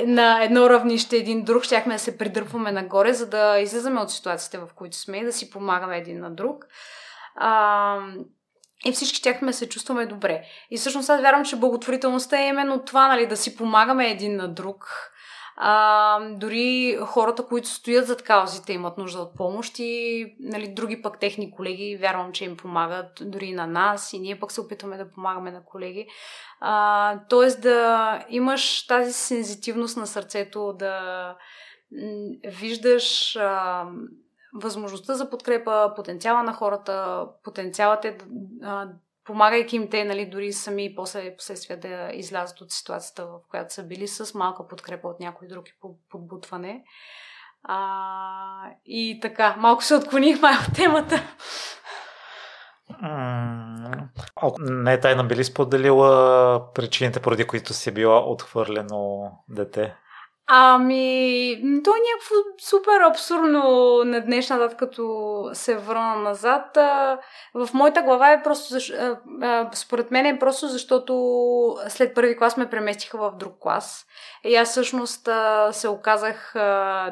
на 0.06 0.44
едно 0.44 0.70
равнище 0.70 1.18
един 1.18 1.44
друг, 1.44 1.64
щяхме 1.64 1.94
да 1.94 2.00
се 2.00 2.18
придърпваме 2.18 2.72
нагоре, 2.72 3.14
за 3.14 3.30
да 3.30 3.60
излизаме 3.60 4.02
от 4.02 4.12
ситуациите, 4.12 4.58
в 4.58 4.68
които 4.76 4.98
сме 4.98 5.18
и 5.18 5.24
да 5.24 5.34
си 5.34 5.50
помагаме 5.50 5.98
един 5.98 6.20
на 6.20 6.32
друг. 6.32 6.66
А, 7.36 8.00
и 8.86 8.92
всички 8.92 9.18
щяхме 9.18 9.54
се 9.54 9.70
чувстваме 9.70 10.06
добре. 10.06 10.44
И 10.72 10.78
всъщност 10.78 11.10
аз 11.10 11.22
вярвам, 11.22 11.46
че 11.46 11.56
благотворителността 11.56 12.42
е 12.42 12.48
именно 12.48 12.80
това, 12.86 13.08
нали, 13.08 13.28
да 13.28 13.38
си 13.38 13.56
помагаме 13.56 14.12
един 14.12 14.36
на 14.36 14.48
друг. 14.48 15.12
А, 15.58 16.20
дори 16.30 16.98
хората, 17.06 17.46
които 17.46 17.68
стоят 17.68 18.08
зад 18.08 18.22
каузите, 18.22 18.74
имат 18.74 18.98
нужда 18.98 19.20
от 19.20 19.36
помощ 19.38 19.80
и 19.80 20.26
нали, 20.40 20.68
други 20.68 21.02
пък 21.02 21.20
техни 21.20 21.52
колеги, 21.52 21.98
вярвам, 22.02 22.32
че 22.32 22.46
им 22.46 22.58
помагат 22.58 23.08
дори 23.22 23.54
на 23.54 23.68
нас 23.68 24.14
и 24.14 24.20
ние 24.20 24.40
пък 24.40 24.52
се 24.52 24.62
опитваме 24.62 24.98
да 24.98 25.12
помагаме 25.12 25.52
на 25.52 25.66
колеги. 25.66 26.08
А, 26.60 27.20
тоест 27.30 27.62
да 27.62 28.26
имаш 28.30 28.88
тази 28.88 29.14
сензитивност 29.14 29.98
на 29.98 30.08
сърцето, 30.08 30.74
да 30.74 31.00
м- 31.92 32.52
виждаш 32.52 33.36
а, 33.36 33.86
възможността 34.56 35.14
за 35.14 35.30
подкрепа, 35.30 35.94
потенциала 35.96 36.44
на 36.44 36.54
хората, 36.54 37.26
потенциалът 37.44 38.06
е, 38.06 38.18
помагайки 39.26 39.76
им 39.76 39.90
те, 39.90 40.06
нали, 40.06 40.26
дори 40.26 40.54
сами 40.54 40.96
после 40.96 41.36
последствия 41.38 41.80
да 41.80 42.10
излязат 42.14 42.62
от 42.62 42.72
ситуацията, 42.72 43.26
в 43.26 43.40
която 43.50 43.74
са 43.74 43.84
били 43.84 44.08
с 44.08 44.34
малка 44.34 44.68
подкрепа 44.68 45.08
от 45.08 45.20
някой 45.20 45.48
друг 45.48 45.70
и 45.70 45.74
подбутване. 46.10 46.84
А, 47.64 48.72
и 48.86 49.20
така, 49.22 49.56
малко 49.58 49.84
се 49.84 49.96
отклонихме 49.96 50.50
от 50.50 50.76
темата. 50.76 51.24
Ако 54.36 54.56
не 54.60 54.94
е 54.94 55.00
тайна, 55.00 55.24
били 55.24 55.44
споделила 55.44 56.74
причините, 56.74 57.20
поради 57.20 57.48
които 57.48 57.74
си 57.74 57.92
била 57.92 58.20
отхвърлено 58.20 59.32
дете? 59.50 59.96
Ами, 60.48 61.62
то 61.84 61.92
е 61.92 62.06
някакво 62.14 62.36
супер 62.62 63.02
абсурдно 63.02 64.02
на 64.06 64.22
днешна 64.22 64.60
дата, 64.60 64.76
като 64.76 65.50
се 65.54 65.78
върна 65.78 66.16
назад. 66.16 66.78
В 67.54 67.70
моята 67.74 68.02
глава 68.02 68.32
е 68.32 68.44
просто, 68.44 68.76
според 69.74 70.12
мен 70.12 70.26
е 70.26 70.40
просто 70.40 70.68
защото 70.68 71.78
след 71.88 72.16
първи 72.16 72.38
клас 72.38 72.58
ме 72.58 72.70
преместиха 72.70 73.18
в 73.18 73.32
друг 73.38 73.54
клас. 73.60 74.06
И 74.44 74.56
аз 74.56 74.70
всъщност 74.70 75.30
се 75.72 75.88
оказах 75.88 76.54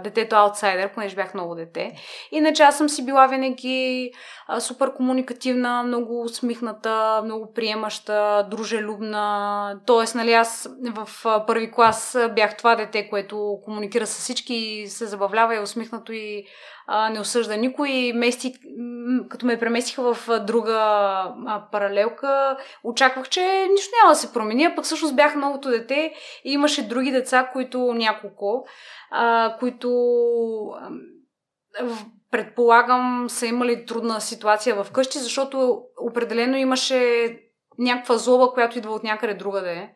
детето 0.04 0.36
аутсайдер, 0.36 0.94
понеже 0.94 1.16
бях 1.16 1.34
много 1.34 1.56
дете. 1.56 1.92
Иначе 2.32 2.64
аз 2.64 2.78
съм 2.78 2.90
си 2.90 3.06
била 3.06 3.28
винаги 3.28 4.12
супер 4.60 4.94
комуникативна, 4.94 5.84
много 5.84 6.22
усмихната, 6.22 7.22
много 7.24 7.54
приемаща, 7.54 8.48
дружелюбна. 8.52 9.80
Тоест, 9.86 10.16
нали, 10.16 10.34
аз 10.34 10.70
в 10.96 11.10
първи 11.48 11.72
клас 11.72 12.18
бях 12.36 12.58
това 12.58 12.76
дете, 12.76 13.10
което 13.10 13.23
комуникира 13.66 14.08
с 14.08 14.20
всички, 14.20 14.86
се 14.88 15.06
забавлява 15.06 15.54
и 15.54 15.58
е 15.58 15.62
усмихнато 15.62 16.14
и 16.14 16.46
а, 16.88 17.10
не 17.10 17.20
осъжда 17.20 17.58
никой. 17.58 18.12
Мести, 18.16 18.54
като 19.30 19.46
ме 19.46 19.60
преместиха 19.60 20.14
в 20.14 20.40
друга 20.40 20.74
а, 20.74 21.68
паралелка, 21.72 22.58
очаквах, 22.84 23.30
че 23.30 23.68
нищо 23.72 23.92
няма 24.02 24.12
да 24.12 24.16
се 24.16 24.34
промени, 24.34 24.66
а 24.66 24.76
пък 24.76 24.86
всъщност 24.86 25.16
бях 25.16 25.36
новото 25.36 25.70
дете 25.70 26.14
и 26.44 26.52
имаше 26.52 26.88
други 26.88 27.12
деца, 27.12 27.50
които 27.54 27.94
няколко, 27.94 28.66
а, 29.12 29.56
които 29.60 29.90
предполагам 32.32 33.26
са 33.30 33.46
имали 33.46 33.86
трудна 33.86 34.22
ситуация 34.22 34.84
вкъщи, 34.84 35.20
защото 35.20 35.82
определено 36.02 36.58
имаше 36.58 37.30
някаква 37.78 38.18
злоба, 38.18 38.54
която 38.54 38.78
идва 38.78 38.94
от 38.94 39.04
някъде 39.04 39.34
другаде. 39.34 39.94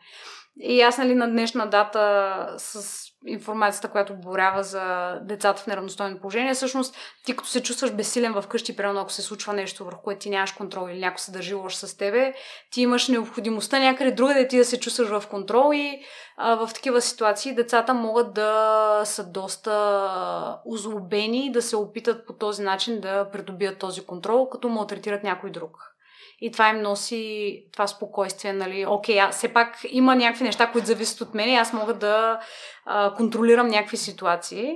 И 0.59 0.81
аз, 0.81 0.97
нали, 0.97 1.15
на 1.15 1.27
днешна 1.27 1.69
дата 1.69 2.55
с 2.57 3.03
информацията, 3.25 3.87
която 3.87 4.15
борява 4.15 4.63
за 4.63 5.15
децата 5.21 5.61
в 5.61 5.67
неравностойно 5.67 6.19
положение, 6.19 6.53
всъщност 6.53 6.95
ти 7.25 7.35
като 7.35 7.49
се 7.49 7.63
чувстваш 7.63 7.91
безсилен 7.91 8.41
вкъщи, 8.41 8.75
примерно 8.75 8.99
ако 8.99 9.11
се 9.11 9.21
случва 9.21 9.53
нещо, 9.53 9.85
върху 9.85 10.01
което 10.01 10.19
ти 10.19 10.29
нямаш 10.29 10.51
контрол 10.51 10.89
или 10.89 10.99
някой 10.99 11.19
се 11.19 11.31
държи 11.31 11.53
лош 11.53 11.75
с 11.75 11.97
тебе, 11.97 12.33
ти 12.71 12.81
имаш 12.81 13.07
необходимостта 13.07 13.79
някъде 13.79 14.11
другаде 14.11 14.47
ти 14.47 14.57
да 14.57 14.65
се 14.65 14.79
чувстваш 14.79 15.09
в 15.09 15.27
контрол 15.29 15.73
и 15.73 16.01
а, 16.37 16.55
в 16.55 16.73
такива 16.73 17.01
ситуации 17.01 17.55
децата 17.55 17.93
могат 17.93 18.33
да 18.33 19.01
са 19.05 19.31
доста 19.31 20.59
озлобени, 20.65 21.51
да 21.51 21.61
се 21.61 21.75
опитат 21.75 22.27
по 22.27 22.33
този 22.33 22.63
начин 22.63 22.99
да 22.99 23.29
придобият 23.31 23.79
този 23.79 24.05
контрол, 24.05 24.49
като 24.49 24.69
малтретират 24.69 25.23
някой 25.23 25.51
друг 25.51 25.96
и 26.41 26.51
това 26.51 26.69
им 26.69 26.81
носи 26.81 27.63
това 27.73 27.87
спокойствие, 27.87 28.53
нали, 28.53 28.85
окей, 28.85 29.21
а, 29.21 29.29
все 29.31 29.53
пак 29.53 29.77
има 29.89 30.15
някакви 30.15 30.43
неща, 30.43 30.71
които 30.71 30.87
зависят 30.87 31.21
от 31.21 31.33
мен 31.33 31.49
и 31.49 31.55
аз 31.55 31.73
мога 31.73 31.93
да 31.93 32.39
а, 32.85 33.13
контролирам 33.13 33.67
някакви 33.67 33.97
ситуации. 33.97 34.75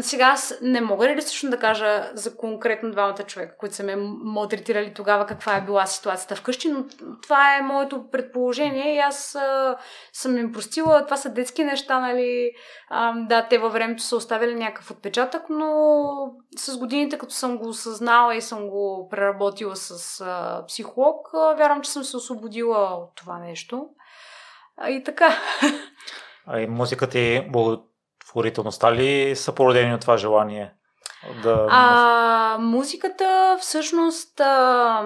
Сега 0.00 0.26
аз 0.26 0.54
не 0.62 0.80
мога 0.80 1.08
реалистично 1.08 1.50
да 1.50 1.58
кажа 1.58 2.10
за 2.14 2.36
конкретно 2.36 2.90
двамата 2.90 3.22
човека, 3.26 3.56
които 3.58 3.74
са 3.74 3.82
ме 3.82 3.96
малтретирали 4.24 4.94
тогава 4.94 5.26
каква 5.26 5.56
е 5.56 5.60
била 5.60 5.86
ситуацията 5.86 6.36
вкъщи, 6.36 6.68
но 6.68 6.84
това 7.22 7.56
е 7.56 7.62
моето 7.62 8.10
предположение 8.10 8.94
и 8.94 8.98
аз 8.98 9.34
а, 9.34 9.76
съм 10.12 10.38
им 10.38 10.52
простила. 10.52 11.04
Това 11.04 11.16
са 11.16 11.32
детски 11.32 11.64
неща, 11.64 12.00
нали? 12.00 12.52
А, 12.88 13.12
да, 13.12 13.46
те 13.48 13.58
във 13.58 13.72
времето 13.72 14.02
са 14.02 14.16
оставили 14.16 14.54
някакъв 14.54 14.90
отпечатък, 14.90 15.42
но 15.50 15.72
с 16.56 16.78
годините, 16.78 17.18
като 17.18 17.34
съм 17.34 17.58
го 17.58 17.68
осъзнала 17.68 18.36
и 18.36 18.40
съм 18.40 18.68
го 18.68 19.08
преработила 19.10 19.76
с 19.76 20.20
а, 20.20 20.64
психолог, 20.68 21.28
а, 21.34 21.54
вярвам, 21.54 21.82
че 21.82 21.90
съм 21.90 22.04
се 22.04 22.16
освободила 22.16 22.78
от 22.78 23.14
това 23.16 23.38
нещо. 23.38 23.86
А, 24.76 24.90
и 24.90 25.04
така. 25.04 25.36
А 26.46 26.60
и 26.60 26.66
музиката 26.66 27.12
ти 27.12 27.48
благотворителността 28.34 28.92
ли 28.94 29.36
са 29.36 29.54
породени 29.54 29.94
от 29.94 30.00
това 30.00 30.16
желание? 30.16 30.72
Да... 31.42 31.66
А, 31.70 32.58
музиката 32.60 33.58
всъщност 33.60 34.40
а, 34.40 35.02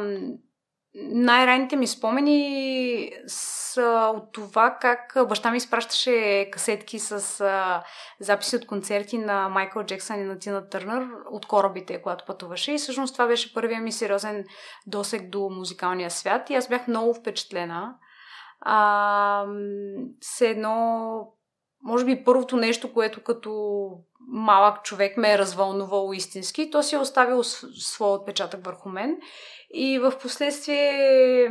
най-ранните 0.94 1.76
ми 1.76 1.86
спомени 1.86 3.10
са 3.26 4.12
от 4.14 4.32
това 4.32 4.78
как 4.80 5.16
баща 5.28 5.50
ми 5.50 5.56
изпращаше 5.56 6.48
касетки 6.52 6.98
с 6.98 7.40
а, 7.40 7.82
записи 8.20 8.56
от 8.56 8.66
концерти 8.66 9.18
на 9.18 9.48
Майкъл 9.48 9.84
Джексън 9.84 10.20
и 10.20 10.24
на 10.24 10.38
Тина 10.38 10.68
Търнър 10.68 11.08
от 11.30 11.46
корабите, 11.46 12.02
когато 12.02 12.24
пътуваше. 12.24 12.72
И 12.72 12.78
всъщност 12.78 13.14
това 13.14 13.26
беше 13.26 13.54
първия 13.54 13.80
ми 13.80 13.92
сериозен 13.92 14.44
досек 14.86 15.30
до 15.30 15.50
музикалния 15.50 16.10
свят 16.10 16.50
и 16.50 16.54
аз 16.54 16.68
бях 16.68 16.88
много 16.88 17.14
впечатлена. 17.14 17.94
А, 18.60 19.46
все 20.20 20.50
едно 20.50 21.33
може 21.84 22.04
би 22.04 22.24
първото 22.24 22.56
нещо, 22.56 22.92
което 22.92 23.22
като 23.22 23.88
малък 24.28 24.82
човек 24.82 25.16
ме 25.16 25.32
е 25.32 25.38
развълнувало 25.38 26.12
истински, 26.12 26.70
то 26.70 26.82
си 26.82 26.94
е 26.94 26.98
оставил 26.98 27.42
своя 27.42 28.12
отпечатък 28.12 28.64
върху 28.64 28.88
мен. 28.88 29.18
И 29.74 29.98
в 29.98 30.12
последствие 30.22 31.50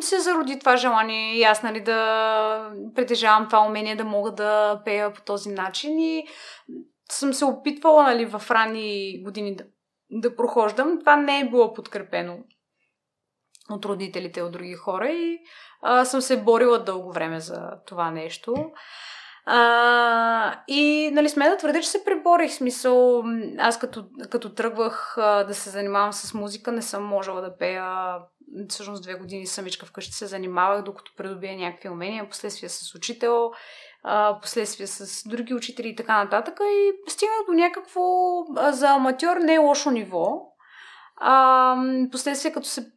се 0.00 0.20
зароди 0.20 0.58
това 0.58 0.76
желание 0.76 1.36
и 1.36 1.42
аз 1.42 1.62
нали, 1.62 1.80
да 1.80 2.70
притежавам 2.94 3.46
това 3.46 3.66
умение 3.66 3.96
да 3.96 4.04
мога 4.04 4.32
да 4.32 4.82
пея 4.84 5.12
по 5.12 5.22
този 5.22 5.50
начин 5.50 5.98
и 5.98 6.26
съм 7.10 7.32
се 7.32 7.44
опитвала 7.44 8.02
нали, 8.02 8.26
в 8.26 8.42
ранни 8.50 9.22
години 9.22 9.56
да, 9.56 9.64
да 10.10 10.36
прохождам. 10.36 10.98
Това 11.00 11.16
не 11.16 11.40
е 11.40 11.48
било 11.48 11.74
подкрепено 11.74 12.38
от 13.70 13.84
родителите, 13.84 14.42
от 14.42 14.52
други 14.52 14.74
хора 14.74 15.08
и 15.08 15.38
а, 15.84 16.04
съм 16.04 16.20
се 16.20 16.42
борила 16.42 16.78
дълго 16.78 17.12
време 17.12 17.40
за 17.40 17.70
това 17.86 18.10
нещо. 18.10 18.54
А, 19.46 20.60
и 20.68 21.10
нали, 21.12 21.28
сме 21.28 21.48
да 21.48 21.56
твърдя, 21.56 21.80
че 21.80 21.88
се 21.88 22.04
преборих. 22.04 22.52
Смисъл, 22.52 23.24
аз 23.58 23.78
като, 23.78 24.04
като 24.30 24.54
тръгвах 24.54 25.14
а, 25.18 25.44
да 25.44 25.54
се 25.54 25.70
занимавам 25.70 26.12
с 26.12 26.34
музика, 26.34 26.72
не 26.72 26.82
съм 26.82 27.04
можела 27.04 27.40
да 27.40 27.56
пея. 27.56 28.16
Всъщност 28.68 29.02
две 29.02 29.14
години 29.14 29.46
самичка 29.46 29.86
вкъщи 29.86 30.12
се 30.12 30.26
занимавах, 30.26 30.82
докато 30.82 31.12
придобия 31.16 31.56
някакви 31.56 31.88
умения, 31.88 32.28
последствия 32.28 32.70
с 32.70 32.94
учител, 32.94 33.50
а, 34.02 34.40
последствия 34.40 34.88
с 34.88 35.28
други 35.28 35.54
учители 35.54 35.88
и 35.88 35.96
така 35.96 36.24
нататък. 36.24 36.60
И 36.60 37.10
стигнах 37.10 37.38
до 37.46 37.52
някакво 37.52 38.02
а, 38.56 38.72
за 38.72 38.88
аматьор 38.88 39.36
не 39.36 39.54
е 39.54 39.58
лошо 39.58 39.90
ниво. 39.90 40.42
А, 41.16 41.76
последствие, 42.12 42.52
като 42.52 42.66
се 42.66 42.93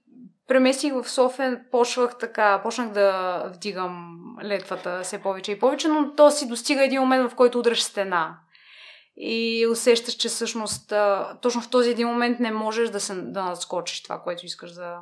преместих 0.48 0.94
в 0.94 1.10
София, 1.10 1.62
почвах 1.72 2.18
така, 2.18 2.62
почнах 2.64 2.90
да 2.90 3.40
вдигам 3.54 4.18
летвата 4.44 5.02
все 5.04 5.22
повече 5.22 5.52
и 5.52 5.60
повече, 5.60 5.88
но 5.88 6.16
то 6.16 6.32
си 6.32 6.48
достига 6.48 6.86
един 6.86 7.02
момент, 7.02 7.32
в 7.32 7.36
който 7.36 7.60
удръж 7.60 7.84
стена. 7.84 8.40
И 9.18 9.68
усещаш, 9.72 10.14
че 10.14 10.28
всъщност 10.28 10.94
точно 11.42 11.62
в 11.62 11.70
този 11.70 11.90
един 11.90 12.08
момент 12.08 12.40
не 12.40 12.52
можеш 12.52 12.90
да, 12.90 13.00
се, 13.00 13.14
да 13.16 13.44
надскочиш 13.44 14.04
това, 14.04 14.22
което 14.22 14.46
искаш 14.46 14.72
да... 14.72 15.00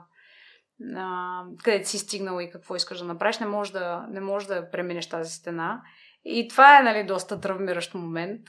А, 0.96 1.42
къде 1.64 1.86
си 1.86 1.98
стигнал 1.98 2.40
и 2.40 2.52
какво 2.52 2.76
искаш 2.76 3.00
да 3.00 3.06
направиш, 3.06 3.40
не 3.40 3.46
можеш 3.46 3.74
да, 3.74 4.06
не 4.10 4.22
можеш 4.22 4.48
да 4.48 4.72
преминеш 4.72 5.10
тази 5.10 5.34
стена. 5.34 5.82
И 6.26 6.48
това 6.48 6.80
е, 6.80 6.84
нали, 6.84 7.04
доста 7.04 7.42
травмиращ 7.42 7.94
момент. 7.94 8.42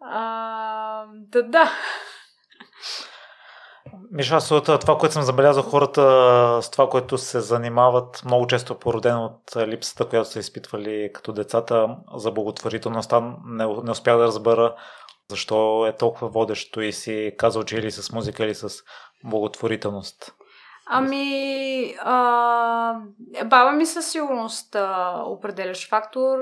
А, 0.00 1.06
да, 1.12 1.42
да. 1.42 1.70
Миша, 4.10 4.38
от 4.50 4.64
това, 4.64 4.98
което 4.98 5.12
съм 5.12 5.22
забелязал 5.22 5.62
хората 5.62 6.02
с 6.62 6.70
това, 6.70 6.88
което 6.88 7.18
се 7.18 7.40
занимават, 7.40 8.22
много 8.24 8.46
често 8.46 8.72
е 8.72 8.78
породено 8.78 9.24
от 9.24 9.56
липсата, 9.56 10.08
която 10.08 10.30
са 10.30 10.38
изпитвали 10.38 11.10
като 11.14 11.32
децата 11.32 11.96
за 12.14 12.30
благотворителността. 12.30 13.20
Не, 13.46 13.66
не 13.84 13.90
успях 13.90 14.16
да 14.16 14.24
разбера 14.24 14.74
защо 15.30 15.86
е 15.86 15.96
толкова 15.96 16.28
водещо 16.28 16.80
и 16.80 16.92
си 16.92 17.32
казал, 17.38 17.62
че 17.62 17.76
или 17.76 17.90
с 17.90 18.12
музика, 18.12 18.44
или 18.44 18.54
с 18.54 18.68
благотворителност. 19.24 20.32
Ами, 20.86 21.94
а, 22.00 22.94
баба 23.44 23.72
ми 23.72 23.86
със 23.86 24.10
сигурност 24.10 24.74
а, 24.74 25.22
определящ 25.26 25.88
фактор. 25.88 26.38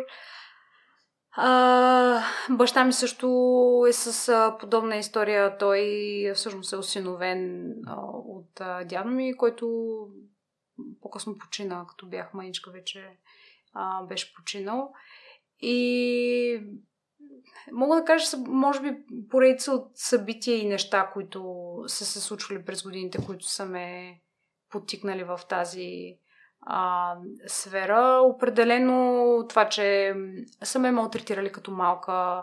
А, 1.37 2.25
баща 2.51 2.85
ми 2.85 2.93
също 2.93 3.27
е 3.89 3.93
с 3.93 4.29
а, 4.29 4.57
подобна 4.61 4.97
история. 4.97 5.59
Той 5.59 6.33
всъщност 6.35 6.73
е 6.73 6.77
осиновен 6.77 7.73
а, 7.87 7.97
от 8.11 8.61
а, 8.61 8.85
дядо 8.85 9.11
ми, 9.11 9.37
който 9.37 9.97
по-късно 11.01 11.39
почина, 11.39 11.87
като 11.89 12.07
бях 12.07 12.35
маничка 12.35 12.71
вече 12.71 13.19
а, 13.73 14.03
беше 14.03 14.35
починал. 14.35 14.93
И 15.61 16.61
мога 17.73 17.97
да 17.97 18.05
кажа, 18.05 18.37
може 18.47 18.81
би, 18.81 18.97
поредица 19.31 19.73
от 19.73 19.91
събития 19.95 20.59
и 20.59 20.69
неща, 20.69 21.11
които 21.13 21.65
са 21.87 22.05
се 22.05 22.21
случвали 22.21 22.65
през 22.65 22.83
годините, 22.83 23.27
които 23.27 23.45
са 23.45 23.67
ме 23.67 24.21
потикнали 24.71 25.25
в 25.25 25.41
тази 25.49 26.19
а, 26.67 27.15
сфера. 27.47 28.21
Определено 28.25 29.39
това, 29.49 29.69
че 29.69 30.15
са 30.63 30.79
ме 30.79 30.91
малтретирали 30.91 31.53
като 31.53 31.71
малка 31.71 32.43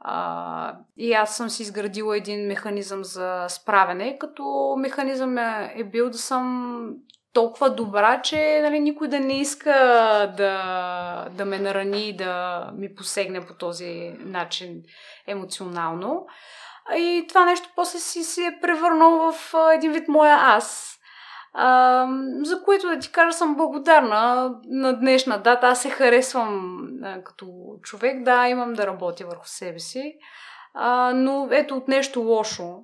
а, 0.00 0.76
и 0.96 1.12
аз 1.12 1.36
съм 1.36 1.50
си 1.50 1.62
изградила 1.62 2.16
един 2.16 2.46
механизъм 2.46 3.04
за 3.04 3.46
справяне, 3.48 4.18
като 4.18 4.74
механизъм 4.78 5.38
е, 5.38 5.72
е 5.76 5.84
бил 5.84 6.10
да 6.10 6.18
съм 6.18 6.86
толкова 7.32 7.70
добра, 7.70 8.22
че 8.22 8.60
нали, 8.62 8.80
никой 8.80 9.08
да 9.08 9.20
не 9.20 9.40
иска 9.40 9.72
да, 10.36 11.28
да 11.30 11.44
ме 11.44 11.58
нарани, 11.58 12.16
да 12.16 12.70
ми 12.74 12.94
посегне 12.94 13.46
по 13.46 13.54
този 13.54 14.14
начин 14.18 14.82
емоционално. 15.26 16.26
И 16.96 17.24
това 17.28 17.44
нещо 17.44 17.68
после 17.76 17.98
си 17.98 18.22
се 18.22 18.46
е 18.46 18.58
превърнало 18.62 19.32
в 19.32 19.54
един 19.74 19.92
вид 19.92 20.08
моя 20.08 20.36
аз. 20.40 20.98
А, 21.54 22.06
за 22.42 22.62
което 22.62 22.88
да 22.88 22.98
ти 22.98 23.12
кажа 23.12 23.32
съм 23.32 23.56
благодарна 23.56 24.54
на 24.64 24.98
днешна 24.98 25.42
дата. 25.42 25.66
Аз 25.66 25.82
се 25.82 25.90
харесвам 25.90 26.82
а, 27.02 27.22
като 27.22 27.46
човек. 27.82 28.22
Да, 28.22 28.48
имам 28.48 28.72
да 28.72 28.86
работя 28.86 29.26
върху 29.26 29.46
себе 29.46 29.78
си. 29.78 30.14
А, 30.74 31.12
но 31.14 31.48
ето 31.50 31.76
от 31.76 31.88
нещо 31.88 32.20
лошо, 32.20 32.78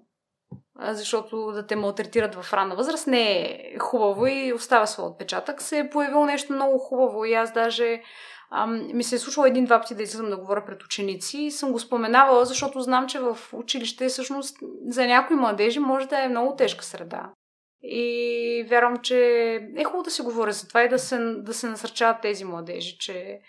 защото 0.80 1.52
да 1.52 1.66
те 1.66 1.76
малтретират 1.76 2.34
в 2.34 2.52
ранна 2.52 2.76
възраст 2.76 3.06
не 3.06 3.40
е 3.40 3.78
хубаво 3.78 4.26
и 4.26 4.52
оставя 4.52 4.86
своя 4.86 5.10
отпечатък. 5.10 5.62
Се 5.62 5.78
е 5.78 5.90
появило 5.90 6.26
нещо 6.26 6.52
много 6.52 6.78
хубаво 6.78 7.24
и 7.24 7.34
аз 7.34 7.52
даже 7.52 8.02
ам, 8.50 8.96
ми 8.96 9.04
се 9.04 9.14
е 9.14 9.18
случвало 9.18 9.46
един-два 9.46 9.80
пъти 9.80 9.94
да 9.94 10.02
излизам 10.02 10.30
да 10.30 10.36
говоря 10.36 10.64
пред 10.64 10.82
ученици 10.82 11.38
и 11.38 11.50
съм 11.50 11.72
го 11.72 11.78
споменавала, 11.78 12.44
защото 12.44 12.80
знам, 12.80 13.06
че 13.06 13.20
в 13.20 13.38
училище 13.52 14.08
всъщност 14.08 14.56
за 14.88 15.06
някои 15.06 15.36
младежи 15.36 15.78
може 15.78 16.08
да 16.08 16.22
е 16.22 16.28
много 16.28 16.56
тежка 16.56 16.84
среда. 16.84 17.30
И 17.90 18.66
вярвам, 18.68 18.96
че 18.96 19.18
е 19.76 19.84
хубаво 19.84 20.02
да 20.02 20.10
се 20.10 20.22
говори 20.22 20.52
за 20.52 20.68
това 20.68 20.82
и 20.82 20.88
да 20.88 20.98
се, 20.98 21.18
да 21.18 21.54
се 21.54 21.68
насърчават 21.68 22.20
тези 22.22 22.44
младежи, 22.44 22.98
че 22.98 23.40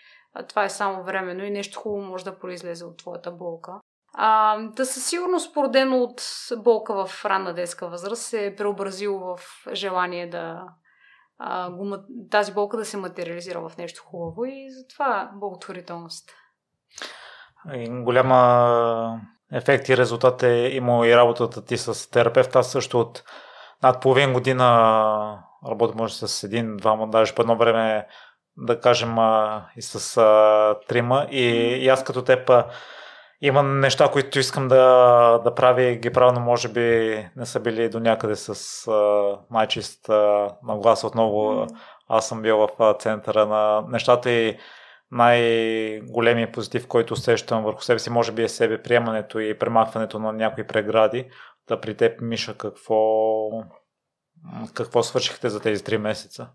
това 0.48 0.64
е 0.64 0.70
само 0.70 1.04
временно 1.04 1.44
и 1.44 1.50
нещо 1.50 1.80
хубаво 1.80 2.02
може 2.02 2.24
да 2.24 2.38
произлезе 2.38 2.84
от 2.84 2.98
твоята 2.98 3.30
болка. 3.30 3.72
А, 4.14 4.58
да 4.58 4.86
със 4.86 5.06
сигурност 5.06 5.54
породено 5.54 6.02
от 6.02 6.22
болка 6.56 7.06
в 7.06 7.24
ранна 7.24 7.54
детска 7.54 7.88
възраст 7.88 8.22
се 8.22 8.46
е 8.46 8.56
преобразило 8.56 9.36
в 9.36 9.40
желание 9.72 10.30
да 10.30 10.64
а, 11.38 11.70
го, 11.70 11.96
тази 12.30 12.52
болка 12.52 12.76
да 12.76 12.84
се 12.84 12.96
материализира 12.96 13.68
в 13.68 13.76
нещо 13.78 14.02
хубаво 14.02 14.44
и 14.44 14.66
затова 14.70 15.30
благотворителност. 15.34 16.30
И 17.74 17.88
голяма 17.90 19.20
ефект 19.52 19.88
и 19.88 19.96
резултат 19.96 20.42
е 20.42 20.70
имал 20.72 21.04
и 21.04 21.16
работата 21.16 21.64
ти 21.64 21.76
с 21.76 22.10
терапевт. 22.10 22.56
Аз 22.56 22.72
също 22.72 23.00
от 23.00 23.22
над 23.82 24.00
половин 24.00 24.32
година 24.32 25.38
работя 25.68 25.94
може 25.96 26.14
с 26.14 26.44
един, 26.44 26.76
двама, 26.76 27.08
даже 27.08 27.34
по 27.34 27.42
едно 27.42 27.56
време 27.56 28.06
да 28.56 28.80
кажем 28.80 29.16
и 29.76 29.82
с 29.82 30.16
а, 30.16 30.76
трима. 30.88 31.26
И, 31.30 31.46
и 31.80 31.88
аз 31.88 32.04
като 32.04 32.22
теб 32.22 32.50
има 33.42 33.62
неща, 33.62 34.08
които 34.12 34.38
искам 34.38 34.68
да, 34.68 35.40
да 35.44 35.54
правя 35.54 35.94
ги 35.94 36.12
правя, 36.12 36.32
но 36.32 36.40
може 36.40 36.68
би 36.68 36.80
не 37.36 37.46
са 37.46 37.60
били 37.60 37.88
до 37.88 38.00
някъде 38.00 38.36
с 38.36 38.50
а, 38.88 39.38
най-чист 39.50 40.08
нагласа. 40.62 41.06
Отново 41.06 41.66
аз 42.08 42.28
съм 42.28 42.42
бил 42.42 42.68
в 42.78 42.94
центъра 42.98 43.46
на 43.46 43.84
нещата 43.88 44.30
и 44.30 44.58
най-големият 45.10 46.52
позитив, 46.52 46.88
който 46.88 47.14
усещам 47.14 47.64
върху 47.64 47.82
себе 47.82 47.98
си, 47.98 48.10
може 48.10 48.32
би 48.32 48.42
е 48.42 48.48
себе 48.48 48.82
приемането 48.82 49.38
и 49.38 49.58
премахването 49.58 50.18
на 50.18 50.32
някои 50.32 50.66
прегради. 50.66 51.30
Да 51.70 51.80
при 51.80 51.96
теб, 51.96 52.20
Миша, 52.20 52.58
какво, 52.58 53.48
какво 54.74 55.02
свършихте 55.02 55.48
за 55.48 55.60
тези 55.60 55.84
три 55.84 55.98
месеца? 55.98 56.48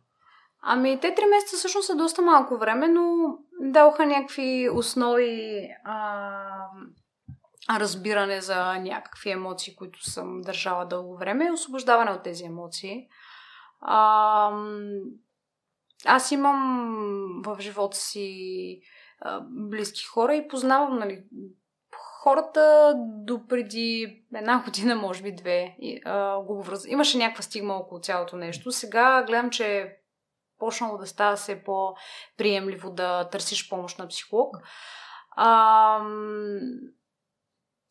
Ами, 0.61 0.99
те 0.99 1.15
три 1.15 1.25
месеца 1.25 1.57
всъщност 1.57 1.87
са 1.87 1.95
доста 1.95 2.21
малко 2.21 2.57
време, 2.57 2.87
но 2.87 3.37
даваха 3.61 4.05
някакви 4.05 4.69
основи 4.73 5.67
а, 5.83 6.67
разбиране 7.69 8.41
за 8.41 8.79
някакви 8.79 9.31
емоции, 9.31 9.75
които 9.75 10.09
съм 10.09 10.41
държала 10.41 10.85
дълго 10.85 11.17
време 11.17 11.45
и 11.45 11.51
освобождаване 11.51 12.11
от 12.11 12.23
тези 12.23 12.43
емоции. 12.43 13.07
А, 13.81 14.51
аз 16.05 16.31
имам 16.31 17.41
в 17.45 17.57
живота 17.59 17.97
си 17.97 18.81
а, 19.21 19.41
близки 19.49 20.03
хора 20.03 20.35
и 20.35 20.47
познавам 20.47 20.99
нали, 20.99 21.23
хората 22.25 22.93
до 22.97 23.47
преди 23.47 24.23
една 24.35 24.63
година, 24.63 24.95
може 24.95 25.23
би 25.23 25.35
две, 25.35 25.77
го 26.45 26.63
връз... 26.63 26.85
имаше 26.87 27.17
някаква 27.17 27.43
стигма 27.43 27.73
около 27.73 28.01
цялото 28.01 28.37
нещо. 28.37 28.71
Сега 28.71 29.23
гледам, 29.23 29.49
че 29.49 29.97
почнало 30.59 30.97
да 30.97 31.07
става 31.07 31.35
все 31.35 31.63
по-приемливо 31.63 32.91
да 32.91 33.29
търсиш 33.29 33.69
помощ 33.69 33.99
на 33.99 34.07
психолог. 34.07 34.57
А, 35.31 35.99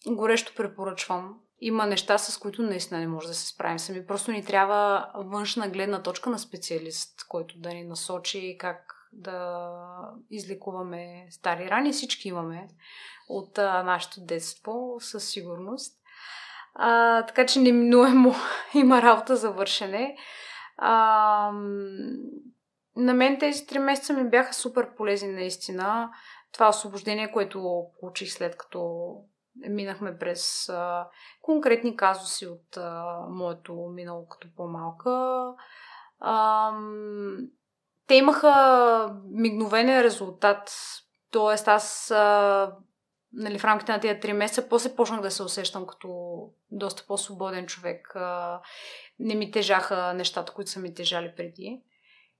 горещо 0.06 0.52
препоръчвам. 0.56 1.40
Има 1.60 1.86
неща, 1.86 2.18
с 2.18 2.38
които 2.38 2.62
наистина 2.62 3.00
не 3.00 3.08
може 3.08 3.28
да 3.28 3.34
се 3.34 3.46
справим 3.46 3.78
сами. 3.78 4.06
Просто 4.06 4.30
ни 4.30 4.44
трябва 4.44 5.10
външна 5.14 5.68
гледна 5.68 6.02
точка 6.02 6.30
на 6.30 6.38
специалист, 6.38 7.28
който 7.28 7.58
да 7.58 7.68
ни 7.68 7.84
насочи 7.84 8.56
как 8.58 8.93
да 9.14 9.70
излекуваме 10.30 11.26
стари 11.30 11.70
рани. 11.70 11.92
Всички 11.92 12.28
имаме 12.28 12.68
от 13.28 13.58
а, 13.58 13.82
нашето 13.82 14.20
детство, 14.20 14.96
със 14.98 15.28
сигурност. 15.28 16.00
А, 16.74 17.22
така 17.26 17.46
че 17.46 17.60
неминуемо 17.60 18.34
има 18.74 19.02
работа 19.02 19.36
за 19.36 19.50
вършене. 19.50 20.16
А, 20.76 21.52
на 22.96 23.14
мен 23.14 23.38
тези 23.38 23.66
три 23.66 23.78
месеца 23.78 24.12
ми 24.12 24.30
бяха 24.30 24.54
супер 24.54 24.94
полезни 24.94 25.32
наистина. 25.32 26.10
Това 26.52 26.68
освобождение, 26.68 27.32
което 27.32 27.84
получих 28.00 28.32
след 28.32 28.56
като 28.56 29.10
минахме 29.68 30.18
през 30.18 30.68
а, 30.68 31.08
конкретни 31.42 31.96
казуси 31.96 32.46
от 32.46 32.76
а, 32.76 33.18
моето 33.28 33.74
минало 33.74 34.28
като 34.28 34.48
по-малка. 34.56 35.44
А, 36.20 36.70
те 38.14 38.18
имаха 38.18 39.16
мигновения 39.30 40.04
резултат. 40.04 40.70
Тоест 41.30 41.68
аз 41.68 42.10
а, 42.10 42.72
нали, 43.32 43.58
в 43.58 43.64
рамките 43.64 43.92
на 43.92 44.00
тези 44.00 44.20
три 44.20 44.32
месеца 44.32 44.68
после 44.68 44.96
почнах 44.96 45.20
да 45.20 45.30
се 45.30 45.42
усещам 45.42 45.86
като 45.86 46.08
доста 46.70 47.04
по-свободен 47.06 47.66
човек. 47.66 48.12
А, 48.14 48.60
не 49.18 49.34
ми 49.34 49.50
тежаха 49.50 50.14
нещата, 50.14 50.52
които 50.52 50.70
са 50.70 50.80
ми 50.80 50.94
тежали 50.94 51.32
преди. 51.36 51.82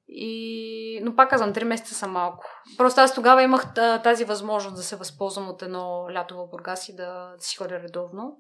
И... 0.09 1.01
Но 1.03 1.16
пак 1.16 1.31
казвам, 1.31 1.53
3 1.53 1.64
месеца 1.64 1.95
са 1.95 2.07
малко. 2.07 2.45
Просто 2.79 3.01
аз 3.01 3.14
тогава 3.14 3.43
имах 3.43 3.75
тази 3.75 4.25
възможност 4.25 4.77
да 4.77 4.83
се 4.83 4.97
възползвам 4.97 5.49
от 5.49 5.62
едно 5.62 6.07
лято 6.12 6.37
в 6.37 6.51
Бургас 6.51 6.89
и 6.89 6.97
да, 6.97 7.35
си 7.39 7.57
ходя 7.57 7.81
редовно 7.81 8.37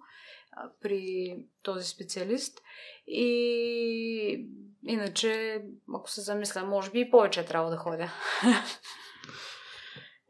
при 0.80 1.36
този 1.62 1.88
специалист. 1.88 2.58
И 3.06 4.48
иначе, 4.86 5.62
ако 5.94 6.10
се 6.10 6.20
замисля, 6.20 6.62
може 6.64 6.90
би 6.90 7.00
и 7.00 7.10
повече 7.10 7.44
трябва 7.44 7.70
да 7.70 7.76
ходя. 7.76 8.12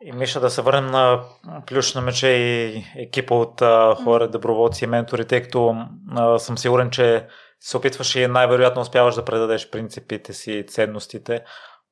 И 0.06 0.12
Миша, 0.12 0.40
да 0.40 0.50
се 0.50 0.62
върнем 0.62 0.86
на 0.86 1.24
плюш 1.66 1.94
на 1.94 2.00
мече 2.00 2.28
и 2.28 2.84
екипа 2.96 3.34
от 3.34 3.62
а, 3.62 3.94
хора, 3.94 4.30
доброволци 4.30 4.84
и 4.84 4.86
ментори, 4.86 5.26
тъй 5.26 5.42
като 5.42 5.74
а, 6.10 6.38
съм 6.38 6.58
сигурен, 6.58 6.90
че 6.90 7.26
се 7.60 7.76
опитваш 7.76 8.14
и 8.14 8.26
най-вероятно 8.26 8.82
успяваш 8.82 9.14
да 9.14 9.24
предадеш 9.24 9.70
принципите 9.70 10.32
си 10.32 10.52
и 10.52 10.66
ценностите, 10.66 11.44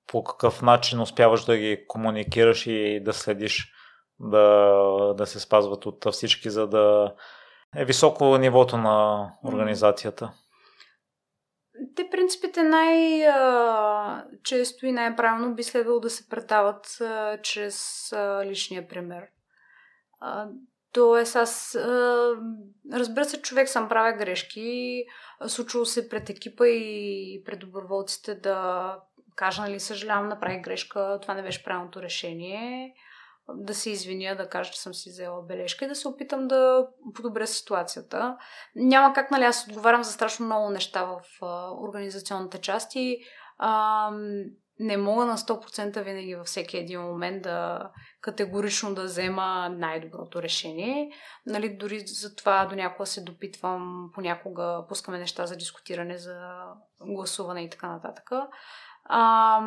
по 0.07 0.25
какъв 0.25 0.63
начин 0.63 1.01
успяваш 1.01 1.45
да 1.45 1.57
ги 1.57 1.85
комуникираш 1.89 2.67
и 2.67 3.01
да 3.05 3.13
следиш 3.13 3.73
да, 4.21 5.15
да 5.17 5.27
се 5.27 5.41
спазват 5.41 5.87
от 5.87 6.07
всички, 6.13 6.51
за 6.51 6.67
да 6.67 7.15
е 7.77 7.85
високо 7.85 8.39
нивото 8.39 8.77
на 8.77 9.29
организацията. 9.45 10.33
Те 11.97 12.11
принципите 12.11 12.62
най-често 12.62 13.26
и 14.86 14.93
най-правилно 14.93 15.55
би 15.55 15.62
следвало 15.62 16.01
да 16.01 16.11
се 16.11 16.28
предават 16.28 17.03
чрез 17.43 18.09
личния 18.45 18.88
пример. 18.88 19.24
Тоест 20.93 21.36
аз, 21.36 21.78
разбира 22.93 23.24
се, 23.24 23.43
човек 23.43 23.68
съм 23.68 23.88
правя 23.88 24.12
грешки, 24.12 25.05
случвало 25.47 25.84
се 25.84 26.09
пред 26.09 26.30
екипа 26.30 26.66
и 26.66 27.43
пред 27.45 27.59
доброволците 27.59 28.34
да 28.34 28.99
кажа, 29.36 29.62
нали, 29.62 29.80
съжалявам, 29.80 30.28
направих 30.28 30.62
грешка, 30.62 31.18
това 31.22 31.34
не 31.34 31.43
беше 31.43 31.64
правилното 31.64 32.03
решение, 32.03 32.95
да 33.49 33.74
се 33.74 33.90
извиня, 33.90 34.36
да 34.36 34.49
кажа, 34.49 34.70
че 34.70 34.80
съм 34.80 34.95
си 34.95 35.11
взела 35.11 35.43
бележка 35.43 35.84
и 35.84 35.88
да 35.88 35.95
се 35.95 36.09
опитам 36.09 36.49
да 36.49 36.86
подобря 37.14 37.47
ситуацията. 37.47 38.36
Няма 38.74 39.14
как, 39.14 39.30
нали, 39.30 39.45
аз 39.45 39.66
отговарям 39.68 40.05
за 40.05 40.12
страшно 40.12 40.47
много 40.47 40.70
неща 40.70 41.05
в 41.05 41.22
организационната 41.88 42.59
част 42.59 42.95
и 42.95 43.18
а, 43.59 44.11
не 44.78 44.97
мога 44.97 45.24
на 45.24 45.38
100% 45.38 46.05
винаги 46.05 46.34
във 46.34 46.47
всеки 46.47 46.78
един 46.78 47.01
момент 47.01 47.43
да 47.43 47.90
категорично 48.20 48.95
да 48.95 49.03
взема 49.03 49.68
най-доброто 49.68 50.43
решение. 50.43 51.11
Нали, 51.47 51.76
дори 51.76 52.01
за 52.01 52.36
това 52.36 52.66
до 52.66 52.76
някога 52.76 53.07
се 53.07 53.24
допитвам, 53.24 54.11
понякога 54.14 54.84
пускаме 54.88 55.18
неща 55.18 55.47
за 55.47 55.57
дискутиране, 55.57 56.18
за 56.18 56.64
гласуване 57.01 57.64
и 57.64 57.70
така 57.70 57.88
нататък. 57.88 58.30
А, 59.05 59.61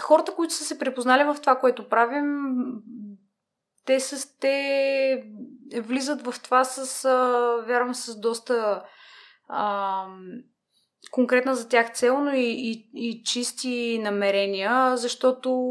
хората, 0.00 0.34
които 0.34 0.54
са 0.54 0.64
се 0.64 0.78
препознали 0.78 1.24
в 1.24 1.36
това, 1.40 1.56
което 1.56 1.88
правим, 1.88 2.48
те, 3.84 4.00
са, 4.00 4.38
те 4.40 5.24
влизат 5.80 6.22
в 6.22 6.34
това 6.42 6.64
с, 6.64 7.08
вярвам, 7.66 7.94
с 7.94 8.20
доста 8.20 8.82
а, 9.48 10.04
конкретна 11.10 11.54
за 11.54 11.68
тях 11.68 11.92
цел, 11.92 12.20
но 12.20 12.30
и, 12.30 12.42
и, 12.42 12.90
и 12.94 13.22
чисти 13.24 13.98
намерения, 14.02 14.96
защото 14.96 15.68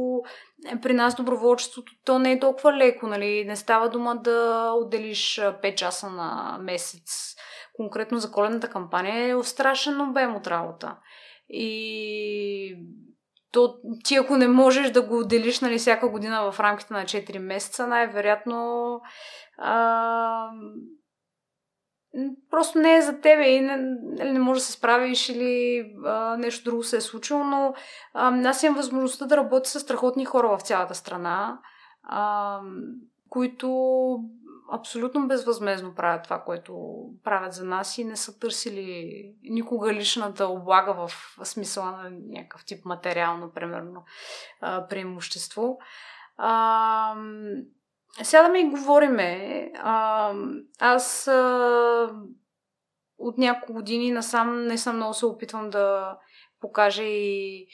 при 0.81 0.93
нас 0.93 1.15
доброволчеството 1.15 1.93
то 2.05 2.19
не 2.19 2.31
е 2.31 2.39
толкова 2.39 2.73
леко, 2.73 3.07
нали? 3.07 3.45
Не 3.45 3.55
става 3.55 3.89
дума 3.89 4.15
да 4.15 4.71
отделиш 4.75 5.39
5 5.39 5.75
часа 5.75 6.09
на 6.09 6.57
месец. 6.61 7.35
Конкретно 7.73 8.19
за 8.19 8.31
колената 8.31 8.69
кампания 8.69 9.37
е 9.39 9.43
страшен 9.43 10.01
обем 10.01 10.35
от 10.35 10.47
работа. 10.47 10.95
И 11.49 12.77
то 13.51 13.75
ти 14.03 14.15
ако 14.15 14.37
не 14.37 14.47
можеш 14.47 14.91
да 14.91 15.01
го 15.01 15.17
отделиш 15.17 15.59
нали, 15.59 15.77
всяка 15.77 16.09
година 16.09 16.51
в 16.51 16.59
рамките 16.59 16.93
на 16.93 17.03
4 17.03 17.37
месеца, 17.37 17.87
най-вероятно 17.87 19.01
а, 19.57 20.49
просто 22.49 22.79
не 22.79 22.95
е 22.95 23.01
за 23.01 23.21
тебе 23.21 23.43
и 23.43 23.61
не, 23.61 23.77
нали, 24.01 24.31
не 24.31 24.39
можеш 24.39 24.63
да 24.63 24.65
се 24.65 24.71
справиш 24.71 25.29
или 25.29 25.85
а, 26.05 26.37
нещо 26.37 26.63
друго 26.63 26.83
се 26.83 26.97
е 26.97 27.01
случило, 27.01 27.43
но 27.43 27.73
а, 28.13 28.49
аз 28.49 28.63
имам 28.63 28.75
възможността 28.75 29.25
да 29.25 29.37
работя 29.37 29.69
с 29.69 29.79
страхотни 29.79 30.25
хора 30.25 30.57
в 30.57 30.61
цялата 30.61 30.95
страна, 30.95 31.59
а, 32.03 32.59
които 33.29 33.69
абсолютно 34.71 35.27
безвъзмезно 35.27 35.95
правят 35.95 36.23
това, 36.23 36.39
което 36.39 36.99
правят 37.23 37.53
за 37.53 37.65
нас 37.65 37.97
и 37.97 38.03
не 38.03 38.15
са 38.15 38.39
търсили 38.39 39.23
никога 39.43 39.93
личната 39.93 40.47
облага 40.47 40.93
в 40.93 41.11
смисъла 41.43 41.91
на 41.91 42.09
някакъв 42.09 42.65
тип 42.65 42.85
материално, 42.85 43.51
примерно, 43.51 44.03
преимущество. 44.89 45.77
А, 46.37 47.15
Сядаме 48.23 48.59
и 48.59 48.69
говориме. 48.69 49.71
А, 49.75 50.33
аз 50.79 51.27
а, 51.27 52.09
от 53.17 53.37
няколко 53.37 53.73
години 53.73 54.11
насам 54.11 54.65
не 54.65 54.77
съм 54.77 54.95
много 54.95 55.13
се 55.13 55.25
опитвам 55.25 55.69
да 55.69 56.17
покажа 56.61 57.03
и 57.03 57.67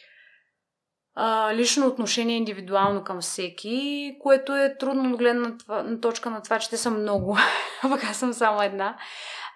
а, 1.15 1.53
лично 1.53 1.87
отношение 1.87 2.37
индивидуално 2.37 3.03
към 3.03 3.21
всеки, 3.21 4.17
което 4.21 4.55
е 4.55 4.77
трудно 4.79 5.11
от 5.11 5.17
гледна 5.17 5.55
на 5.69 6.01
точка 6.01 6.29
на 6.29 6.41
това, 6.41 6.59
че 6.59 6.69
те 6.69 6.77
са 6.77 6.91
много, 6.91 7.37
пък 7.81 8.03
аз 8.03 8.17
съм 8.17 8.33
само 8.33 8.61
една. 8.61 8.97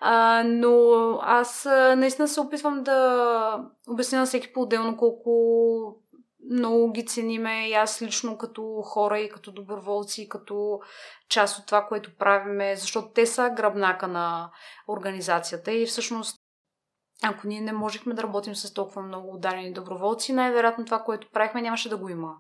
А, 0.02 0.44
но 0.46 0.92
аз 1.22 1.66
наистина 1.98 2.28
се 2.28 2.42
опитвам 2.42 2.84
да 2.84 3.66
обясня 3.90 4.20
на 4.20 4.26
всеки 4.26 4.54
по-отделно 4.54 4.98
колко 4.98 5.32
много 6.52 6.92
ги 6.92 7.06
цениме 7.06 7.70
и 7.70 7.74
аз 7.74 8.02
лично 8.02 8.38
като 8.38 8.82
хора 8.82 9.20
и 9.20 9.30
като 9.30 9.52
доброволци 9.52 10.22
и 10.22 10.30
като 10.30 10.80
част 11.30 11.60
от 11.60 11.66
това, 11.66 11.86
което 11.86 12.16
правиме, 12.16 12.76
защото 12.76 13.08
те 13.08 13.26
са 13.26 13.50
гръбнака 13.50 14.08
на 14.08 14.50
организацията 14.88 15.72
и 15.72 15.86
всъщност 15.86 16.42
ако 17.24 17.48
ние 17.48 17.62
не 17.62 17.74
можехме 17.74 18.14
да 18.14 18.24
работим 18.24 18.56
с 18.56 18.74
толкова 18.74 19.02
много 19.02 19.36
ударени 19.36 19.74
доброволци, 19.74 20.34
най-вероятно 20.34 20.86
това, 20.86 21.04
което 21.04 21.32
правихме, 21.32 21.62
нямаше 21.62 21.90
да 21.90 21.98
го 21.98 22.10
има. 22.10 22.36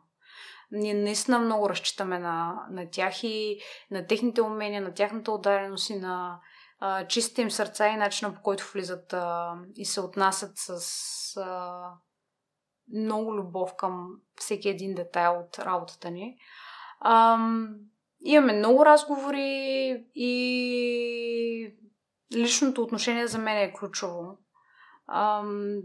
Ние 0.72 0.94
наистина 0.94 1.40
много 1.40 1.70
разчитаме 1.70 2.20
на, 2.20 2.66
на 2.72 2.90
тях 2.90 3.24
и 3.24 3.60
на 3.92 4.08
техните 4.08 4.42
умения, 4.42 4.82
на 4.82 4.94
тяхната 4.94 5.32
удареност 5.32 5.90
и 5.90 5.96
на 5.96 6.40
а, 6.80 7.08
чистите 7.08 7.42
им 7.42 7.52
сърца 7.52 7.88
и 7.88 7.98
начина 7.98 8.34
по 8.34 8.42
който 8.42 8.72
влизат 8.74 9.14
а, 9.14 9.54
и 9.76 9.86
се 9.86 10.02
отнасят 10.02 10.52
с 10.56 11.38
а, 11.38 11.92
много 12.94 13.36
любов 13.36 13.76
към 13.76 14.08
всеки 14.36 14.70
един 14.70 14.96
детайл 14.96 15.40
от 15.40 15.60
работата 15.60 16.12
ни. 16.12 16.38
Ам, 17.02 17.76
имаме 18.22 18.54
много 18.54 18.86
разговори 18.86 20.06
и 20.16 21.76
личното 22.36 22.82
отношение 22.82 23.28
за 23.28 23.38
мен 23.38 23.58
е 23.58 23.74
ключово. 23.74 24.38
Ам, 25.14 25.78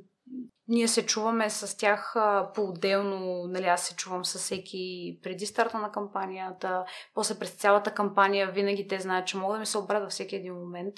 ние 0.69 0.89
се 0.89 1.07
чуваме 1.07 1.51
с 1.51 1.77
тях 1.77 2.15
по-отделно, 2.55 3.45
нали, 3.47 3.65
аз 3.65 3.87
се 3.87 3.97
чувам 3.97 4.25
с 4.25 4.39
всеки 4.39 5.19
преди 5.23 5.47
старта 5.47 5.79
на 5.79 5.93
кампанията, 5.93 6.85
после 7.15 7.39
през 7.39 7.51
цялата 7.51 7.95
кампания 7.95 8.51
винаги 8.51 8.89
те 8.89 9.01
знаят, 9.01 9.27
че 9.27 9.37
могат 9.37 9.57
да 9.57 9.61
ми 9.61 9.67
се 9.67 9.79
обрадят 9.79 10.03
във 10.03 10.13
всеки 10.13 10.37
един 10.37 10.55
момент, 10.55 10.95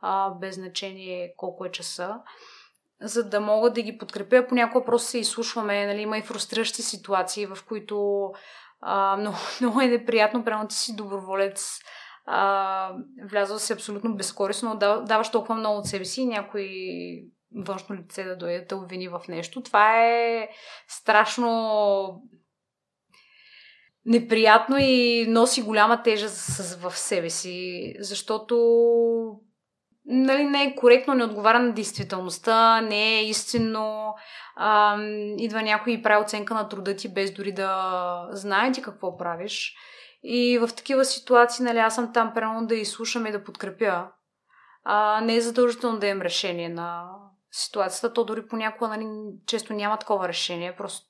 а, 0.00 0.30
без 0.30 0.54
значение 0.54 1.34
колко 1.36 1.64
е 1.64 1.70
часа 1.70 2.20
за 3.02 3.28
да 3.28 3.40
мога 3.40 3.70
да 3.72 3.82
ги 3.82 3.98
подкрепя. 3.98 4.46
Понякога 4.48 4.84
просто 4.84 5.08
се 5.08 5.18
изслушваме, 5.18 5.86
нали, 5.86 6.00
има 6.00 6.18
и 6.18 6.22
фрустриращи 6.22 6.82
ситуации, 6.82 7.46
в 7.46 7.58
които 7.68 8.30
а, 8.80 9.16
много, 9.16 9.36
много 9.60 9.80
е 9.80 9.86
неприятно, 9.86 10.44
прямо 10.44 10.68
ти 10.68 10.74
си 10.74 10.96
доброволец, 10.96 11.78
а, 12.26 12.92
влязъл 13.30 13.58
си 13.58 13.72
абсолютно 13.72 14.16
безкорисно, 14.16 14.76
даваш 14.78 15.30
толкова 15.30 15.54
много 15.54 15.78
от 15.78 15.86
себе 15.86 16.04
си 16.04 16.20
и 16.20 16.26
някой 16.26 16.68
външно 17.56 17.96
лице 17.96 18.24
да 18.24 18.36
дойде 18.36 18.66
да 18.68 18.76
обвини 18.76 19.08
в 19.08 19.20
нещо. 19.28 19.62
Това 19.62 20.06
е 20.06 20.48
страшно 20.88 22.22
неприятно 24.06 24.76
и 24.80 25.26
носи 25.28 25.62
голяма 25.62 26.02
тежест 26.02 26.76
в 26.76 26.96
себе 26.96 27.30
си, 27.30 27.94
защото 27.98 28.56
нали, 30.04 30.44
не 30.44 30.64
е 30.64 30.74
коректно, 30.74 31.14
не 31.14 31.24
отговаря 31.24 31.58
на 31.58 31.72
действителността, 31.72 32.80
не 32.80 33.18
е 33.18 33.24
истинно. 33.24 34.14
А, 34.56 34.98
идва 35.38 35.62
някой 35.62 35.92
и 35.92 36.02
прави 36.02 36.22
оценка 36.22 36.54
на 36.54 36.68
труда 36.68 36.96
ти, 36.96 37.12
без 37.12 37.34
дори 37.34 37.52
да 37.52 38.28
знае 38.30 38.72
ти 38.72 38.82
какво 38.82 39.16
правиш. 39.16 39.74
И 40.22 40.58
в 40.58 40.68
такива 40.76 41.04
ситуации, 41.04 41.64
нали, 41.64 41.78
аз 41.78 41.94
съм 41.94 42.12
там, 42.12 42.32
прямо 42.34 42.66
да 42.66 42.74
изслушам 42.74 43.26
и 43.26 43.32
да 43.32 43.44
подкрепя. 43.44 44.08
А, 44.84 45.20
не 45.20 45.36
е 45.36 45.40
задължително 45.40 45.98
да 45.98 46.06
имам 46.06 46.22
решение 46.22 46.68
на 46.68 47.04
ситуацията. 47.52 48.12
То 48.12 48.24
дори 48.24 48.48
понякога, 48.48 48.88
нали, 48.88 49.06
често 49.46 49.72
няма 49.72 49.98
такова 49.98 50.28
решение. 50.28 50.76
Просто 50.76 51.06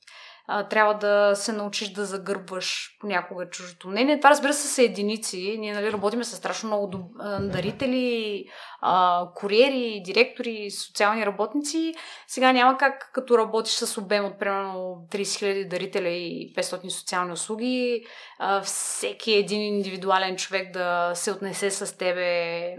а, 0.52 0.68
трябва 0.68 0.94
да 0.94 1.36
се 1.36 1.52
научиш 1.52 1.88
да 1.88 2.04
загърбваш 2.04 2.96
понякога 3.00 3.48
чуждото 3.50 3.88
мнение. 3.88 4.20
Това 4.20 4.30
разбира 4.30 4.52
се 4.52 4.68
са 4.68 4.82
единици. 4.82 5.56
Ние 5.58 5.74
нали, 5.74 5.92
работиме 5.92 6.24
с 6.24 6.36
страшно 6.36 6.66
много 6.66 7.10
дарители, 7.40 8.44
а, 8.80 9.26
куриери, 9.34 10.02
директори, 10.04 10.70
социални 10.70 11.26
работници. 11.26 11.94
Сега 12.26 12.52
няма 12.52 12.78
как, 12.78 13.10
като 13.14 13.38
работиш 13.38 13.72
с 13.72 13.98
обем 13.98 14.24
от 14.24 14.38
примерно 14.38 15.06
30 15.10 15.22
000 15.22 15.68
дарителя 15.68 16.08
и 16.08 16.52
500 16.56 16.88
социални 16.88 17.32
услуги, 17.32 18.04
а, 18.38 18.60
всеки 18.60 19.32
един 19.32 19.62
индивидуален 19.62 20.36
човек 20.36 20.72
да 20.72 21.12
се 21.14 21.32
отнесе 21.32 21.70
с 21.70 21.98
тебе 21.98 22.76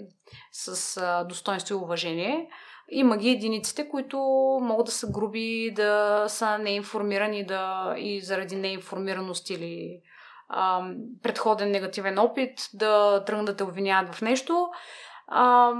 с 0.51 0.97
а, 0.97 1.24
достоинство 1.24 1.74
и 1.74 1.78
уважение. 1.78 2.47
Има 2.93 3.17
ги 3.17 3.29
единиците, 3.29 3.89
които 3.89 4.17
могат 4.61 4.85
да 4.85 4.91
са 4.91 5.07
груби, 5.11 5.73
да 5.75 6.25
са 6.27 6.57
неинформирани 6.57 7.45
да, 7.45 7.93
и 7.97 8.21
заради 8.21 8.55
неинформираност 8.55 9.49
или 9.49 10.01
а, 10.49 10.81
предходен 11.23 11.71
негативен 11.71 12.19
опит 12.19 12.69
да 12.73 13.23
тръгнат 13.25 13.45
да 13.45 13.55
те 13.55 13.63
обвиняват 13.63 14.15
в 14.15 14.21
нещо. 14.21 14.69
А, 15.27 15.71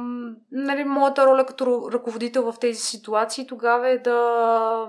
нали, 0.51 0.84
моята 0.84 1.26
роля 1.26 1.45
като 1.45 1.89
ръководител 1.93 2.51
в 2.51 2.59
тези 2.59 2.80
ситуации 2.80 3.47
тогава 3.47 3.89
е 3.89 3.97
да 3.97 4.88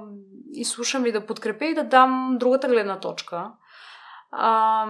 изслушам 0.52 1.06
и 1.06 1.12
да 1.12 1.26
подкрепя 1.26 1.64
и 1.64 1.74
да 1.74 1.84
дам 1.84 2.36
другата 2.40 2.68
гледна 2.68 3.00
точка. 3.00 3.50
А, 4.30 4.86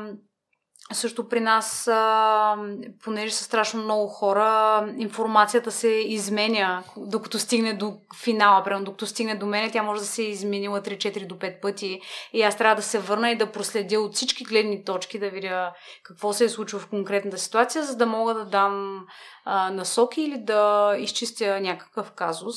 също 0.95 1.29
при 1.29 1.41
нас, 1.41 1.89
а, 1.89 2.57
понеже 3.05 3.35
са 3.35 3.45
страшно 3.45 3.83
много 3.83 4.09
хора, 4.09 4.87
информацията 4.99 5.71
се 5.71 5.89
изменя, 5.89 6.83
докато 6.97 7.39
стигне 7.39 7.75
до 7.75 7.95
финала, 8.23 8.65
примерно, 8.65 8.85
докато 8.85 9.07
стигне 9.07 9.35
до 9.35 9.47
мене, 9.47 9.71
тя 9.71 9.83
може 9.83 10.01
да 10.01 10.07
се 10.07 10.23
е 10.23 10.29
изменила 10.29 10.81
3-4 10.81 11.27
до 11.27 11.35
5 11.35 11.61
пъти 11.61 12.01
и 12.33 12.43
аз 12.43 12.59
трябва 12.59 12.77
да 12.77 12.83
се 12.83 12.99
върна 12.99 13.31
и 13.31 13.39
да 13.39 13.53
проследя 13.53 14.01
от 14.01 14.15
всички 14.15 14.45
гледни 14.45 14.85
точки, 14.85 15.19
да 15.19 15.31
видя 15.31 15.73
какво 16.03 16.33
се 16.33 16.45
е 16.45 16.49
случило 16.49 16.81
в 16.81 16.89
конкретната 16.89 17.39
ситуация, 17.39 17.85
за 17.85 17.97
да 17.97 18.07
мога 18.07 18.35
да 18.35 18.45
дам 18.45 19.05
а, 19.45 19.71
насоки 19.71 20.23
или 20.23 20.39
да 20.39 20.95
изчистя 20.99 21.61
някакъв 21.61 22.11
казус. 22.11 22.57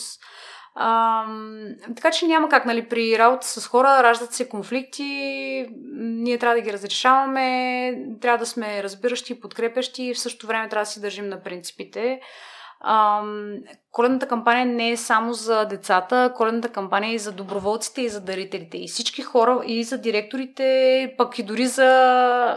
А, 0.78 1.26
така 1.96 2.12
че 2.12 2.28
няма 2.28 2.50
как, 2.50 2.66
нали, 2.66 2.90
при 2.90 3.18
работа 3.18 3.48
с 3.48 3.68
хора 3.68 4.04
раждат 4.04 4.34
се 4.34 4.50
конфликти, 4.50 5.04
ние 5.96 6.38
трябва 6.38 6.56
да 6.56 6.62
ги 6.62 6.74
разрешаваме, 6.74 7.98
трябва 8.22 8.38
да 8.38 8.46
сме 8.46 8.84
разбиращи 8.84 9.40
подкрепящи 9.40 10.04
и 10.04 10.14
в 10.14 10.20
същото 10.20 10.48
време 10.48 10.70
трябва 10.70 10.84
да 10.84 10.90
си 10.90 11.02
държим 11.02 11.30
на 11.30 11.44
принципите. 11.44 12.20
А, 12.80 13.24
коледната 13.92 14.28
кампания 14.28 14.66
не 14.66 14.92
е 14.92 14.98
само 14.98 15.34
за 15.34 15.66
децата, 15.66 16.34
коледната 16.36 16.70
кампания 16.70 17.12
е 17.12 17.14
и 17.14 17.20
за 17.20 17.32
доброволците 17.32 18.02
и 18.02 18.10
за 18.10 18.22
дарителите. 18.22 18.78
И 18.78 18.88
всички 18.88 19.22
хора, 19.22 19.62
и 19.66 19.84
за 19.84 19.98
директорите, 19.98 21.14
пък 21.18 21.40
и 21.40 21.44
дори 21.44 21.68
за 21.68 21.86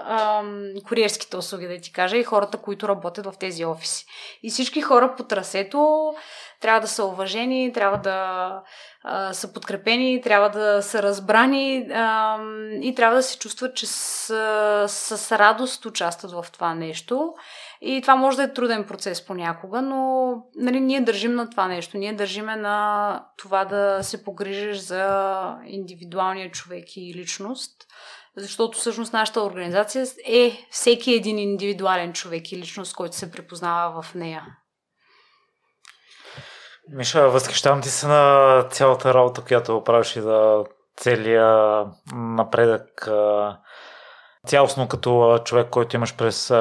а, 0.05 0.43
куриерските 0.89 1.37
услуги, 1.37 1.69
да 1.69 1.79
ти 1.79 1.93
кажа, 1.93 2.17
и 2.17 2.23
хората, 2.23 2.59
които 2.59 2.89
работят 2.89 3.27
в 3.27 3.39
тези 3.39 3.65
офиси. 3.65 4.07
И 4.43 4.51
всички 4.51 4.81
хора 4.81 5.15
по 5.17 5.23
трасето 5.23 6.13
трябва 6.61 6.81
да 6.81 6.89
са 6.89 7.05
уважени, 7.05 7.73
трябва 7.73 7.99
да 7.99 8.63
а, 9.03 9.33
са 9.35 9.53
подкрепени, 9.53 10.21
трябва 10.21 10.51
да 10.51 10.83
са 10.83 11.03
разбрани 11.03 11.89
а, 11.93 12.39
и 12.83 12.95
трябва 12.95 13.17
да 13.17 13.23
се 13.23 13.39
чувстват, 13.39 13.77
че 13.77 13.87
с, 13.87 14.89
с 14.89 15.39
радост 15.39 15.85
участват 15.85 16.33
в 16.33 16.47
това 16.53 16.75
нещо. 16.75 17.35
И 17.81 18.03
това 18.03 18.17
може 18.17 18.37
да 18.37 18.43
е 18.43 18.53
труден 18.53 18.85
процес 18.85 19.27
понякога, 19.27 19.83
но 19.83 20.33
нали, 20.57 20.81
ние 20.81 21.01
държим 21.01 21.35
на 21.35 21.51
това 21.51 21.69
нещо. 21.69 21.99
Ние 21.99 22.13
държиме 22.13 22.57
на 22.57 23.27
това 23.37 23.65
да 23.65 24.03
се 24.03 24.25
погрижиш 24.25 24.79
за 24.79 25.57
индивидуалния 25.67 26.51
човек 26.51 26.85
и 26.97 27.15
личност. 27.15 27.73
Защото 28.37 28.79
всъщност 28.79 29.13
нашата 29.13 29.43
организация 29.43 30.07
е 30.27 30.67
всеки 30.71 31.15
един 31.15 31.39
индивидуален 31.39 32.13
човек 32.13 32.53
и 32.53 32.57
личност, 32.57 32.97
който 32.97 33.17
се 33.17 33.31
препознава 33.31 34.03
в 34.03 34.15
нея. 34.15 34.47
Миша, 36.91 37.29
възхищавам 37.29 37.81
ти 37.81 37.89
се 37.89 38.07
на 38.07 38.63
цялата 38.71 39.15
работа, 39.15 39.45
която 39.45 39.85
правиш 39.85 40.17
и 40.17 40.21
за 40.21 40.65
целия 40.97 41.85
напредък 42.15 43.09
цялостно 44.47 44.89
като 44.89 45.39
човек, 45.45 45.71
който 45.71 45.97
имаш 45.97 46.17
през 46.17 46.53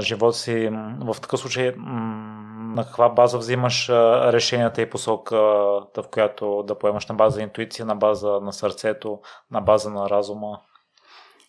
живота 0.00 0.36
си. 0.36 0.70
В 1.00 1.16
такъв 1.20 1.40
случай 1.40 1.74
на 1.76 2.84
каква 2.84 3.08
база 3.08 3.38
взимаш 3.38 3.88
решенията 4.32 4.82
и 4.82 4.90
посоката, 4.90 6.02
в 6.02 6.08
която 6.12 6.62
да 6.62 6.78
поемаш 6.78 7.06
на 7.06 7.14
база 7.14 7.42
интуиция, 7.42 7.86
на 7.86 7.96
база 7.96 8.40
на 8.40 8.52
сърцето, 8.52 9.20
на 9.50 9.60
база 9.60 9.90
на 9.90 10.10
разума? 10.10 10.60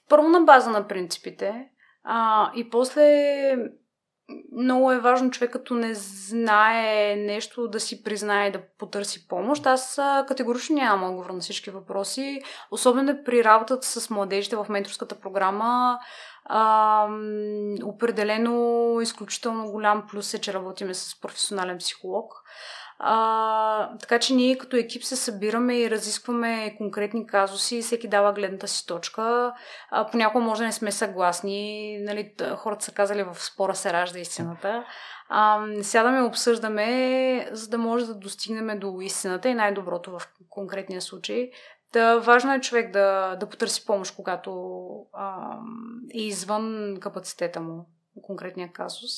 Първо 0.10 0.28
на 0.28 0.42
база 0.42 0.70
на 0.70 0.88
принципите, 0.88 1.70
а, 2.04 2.52
и 2.56 2.70
после 2.70 3.06
много 4.58 4.92
е 4.92 5.00
важно 5.00 5.32
човек 5.32 5.52
като 5.52 5.74
не 5.74 5.94
знае 5.94 7.16
нещо 7.16 7.68
да 7.68 7.80
си 7.80 8.04
признае 8.04 8.52
да 8.52 8.62
потърси 8.78 9.28
помощ. 9.28 9.66
Аз 9.66 10.00
категорично 10.28 10.76
нямам 10.76 11.10
отговор 11.10 11.30
на 11.30 11.40
всички 11.40 11.70
въпроси. 11.70 12.42
Особено 12.72 13.24
при 13.26 13.44
работата 13.44 13.88
с 13.88 14.10
младежите 14.10 14.56
в 14.56 14.66
менторската 14.70 15.16
програма. 15.16 16.00
А, 16.46 17.08
определено 17.84 18.98
изключително 19.02 19.72
голям 19.72 20.08
плюс 20.12 20.34
е, 20.34 20.42
че 20.42 20.54
работиме 20.54 20.94
с 20.94 21.22
професионален 21.22 21.78
психолог. 21.78 22.34
А, 23.04 23.98
така 23.98 24.20
че 24.20 24.34
ние 24.34 24.58
като 24.58 24.78
екип 24.78 25.04
се 25.04 25.16
събираме 25.16 25.80
и 25.80 25.92
разискваме 25.92 26.76
конкретни 26.78 27.28
казуси, 27.28 27.82
всеки 27.82 28.08
дава 28.08 28.34
гледната 28.34 28.68
си 28.68 28.88
точка. 28.88 29.54
Понякога 30.12 30.46
може 30.46 30.60
да 30.60 30.66
не 30.66 30.72
сме 30.72 30.92
съгласни, 30.92 31.98
нали, 32.02 32.34
хората 32.56 32.86
са 32.86 32.92
казали 32.92 33.24
в 33.24 33.36
спора 33.36 33.76
се 33.76 33.94
ражда 33.94 34.20
истината. 34.20 34.84
А, 35.30 35.66
сядаме 35.82 36.22
обсъждаме, 36.22 37.50
за 37.52 37.70
да 37.70 37.78
може 37.78 38.06
да 38.06 38.16
достигнем 38.16 38.80
до 38.80 39.02
истината 39.02 39.50
и 39.50 39.54
най-доброто 39.54 40.20
в 40.20 40.22
конкретния 40.50 41.02
случай. 41.02 41.52
Да, 41.94 42.20
важно 42.20 42.54
е 42.54 42.62
човек 42.62 42.92
да, 42.92 43.36
да 43.36 43.50
потърси 43.50 43.86
помощ, 43.86 44.16
когато 44.16 44.82
а, 45.14 45.58
е 46.14 46.22
извън 46.22 46.98
капацитета 47.00 47.62
му, 47.62 47.86
конкретния 48.22 48.72
казус. 48.74 49.12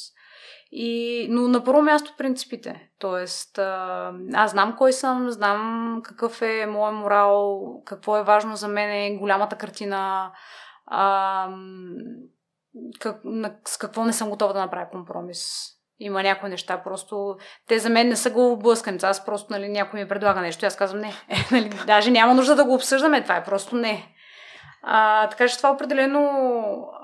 И, 0.76 1.28
но 1.30 1.48
на 1.48 1.64
първо 1.64 1.82
място 1.82 2.14
принципите. 2.18 2.90
Тоест, 3.00 3.58
аз 4.34 4.52
знам 4.52 4.76
кой 4.78 4.94
съм, 4.94 5.32
знам 5.32 6.00
какъв 6.04 6.42
е 6.42 6.66
моят 6.66 6.96
морал, 6.96 7.64
какво 7.86 8.18
е 8.18 8.24
важно 8.24 8.56
за 8.56 8.68
мен, 8.68 9.18
голямата 9.18 9.56
картина, 9.56 10.32
а, 10.86 11.50
как, 13.00 13.20
на, 13.24 13.56
с 13.66 13.78
какво 13.78 14.06
не 14.06 14.14
съм 14.14 14.30
готова 14.30 14.54
да 14.54 14.60
направя 14.60 14.90
компромис. 14.92 15.70
Има 16.00 16.24
някои 16.24 16.50
неща, 16.50 16.84
просто 16.84 17.38
те 17.68 17.80
за 17.80 17.90
мен 17.90 18.08
не 18.08 18.16
са 18.16 18.30
главоблъсканици. 18.30 19.06
Аз 19.06 19.26
просто, 19.26 19.54
нали, 19.54 19.70
някой 19.70 20.00
ми 20.00 20.08
предлага 20.08 20.42
нещо, 20.42 20.66
аз 20.66 20.76
казвам 20.76 21.02
не. 21.02 21.14
Е, 21.30 21.36
нали, 21.52 21.70
даже 21.88 22.12
няма 22.12 22.34
нужда 22.34 22.56
да 22.56 22.66
го 22.66 22.74
обсъждаме, 22.74 23.24
това 23.24 23.36
е 23.36 23.44
просто 23.44 23.76
не. 23.76 24.13
А, 24.86 25.30
така 25.30 25.48
че 25.48 25.58
това 25.58 25.72
определено 25.72 26.22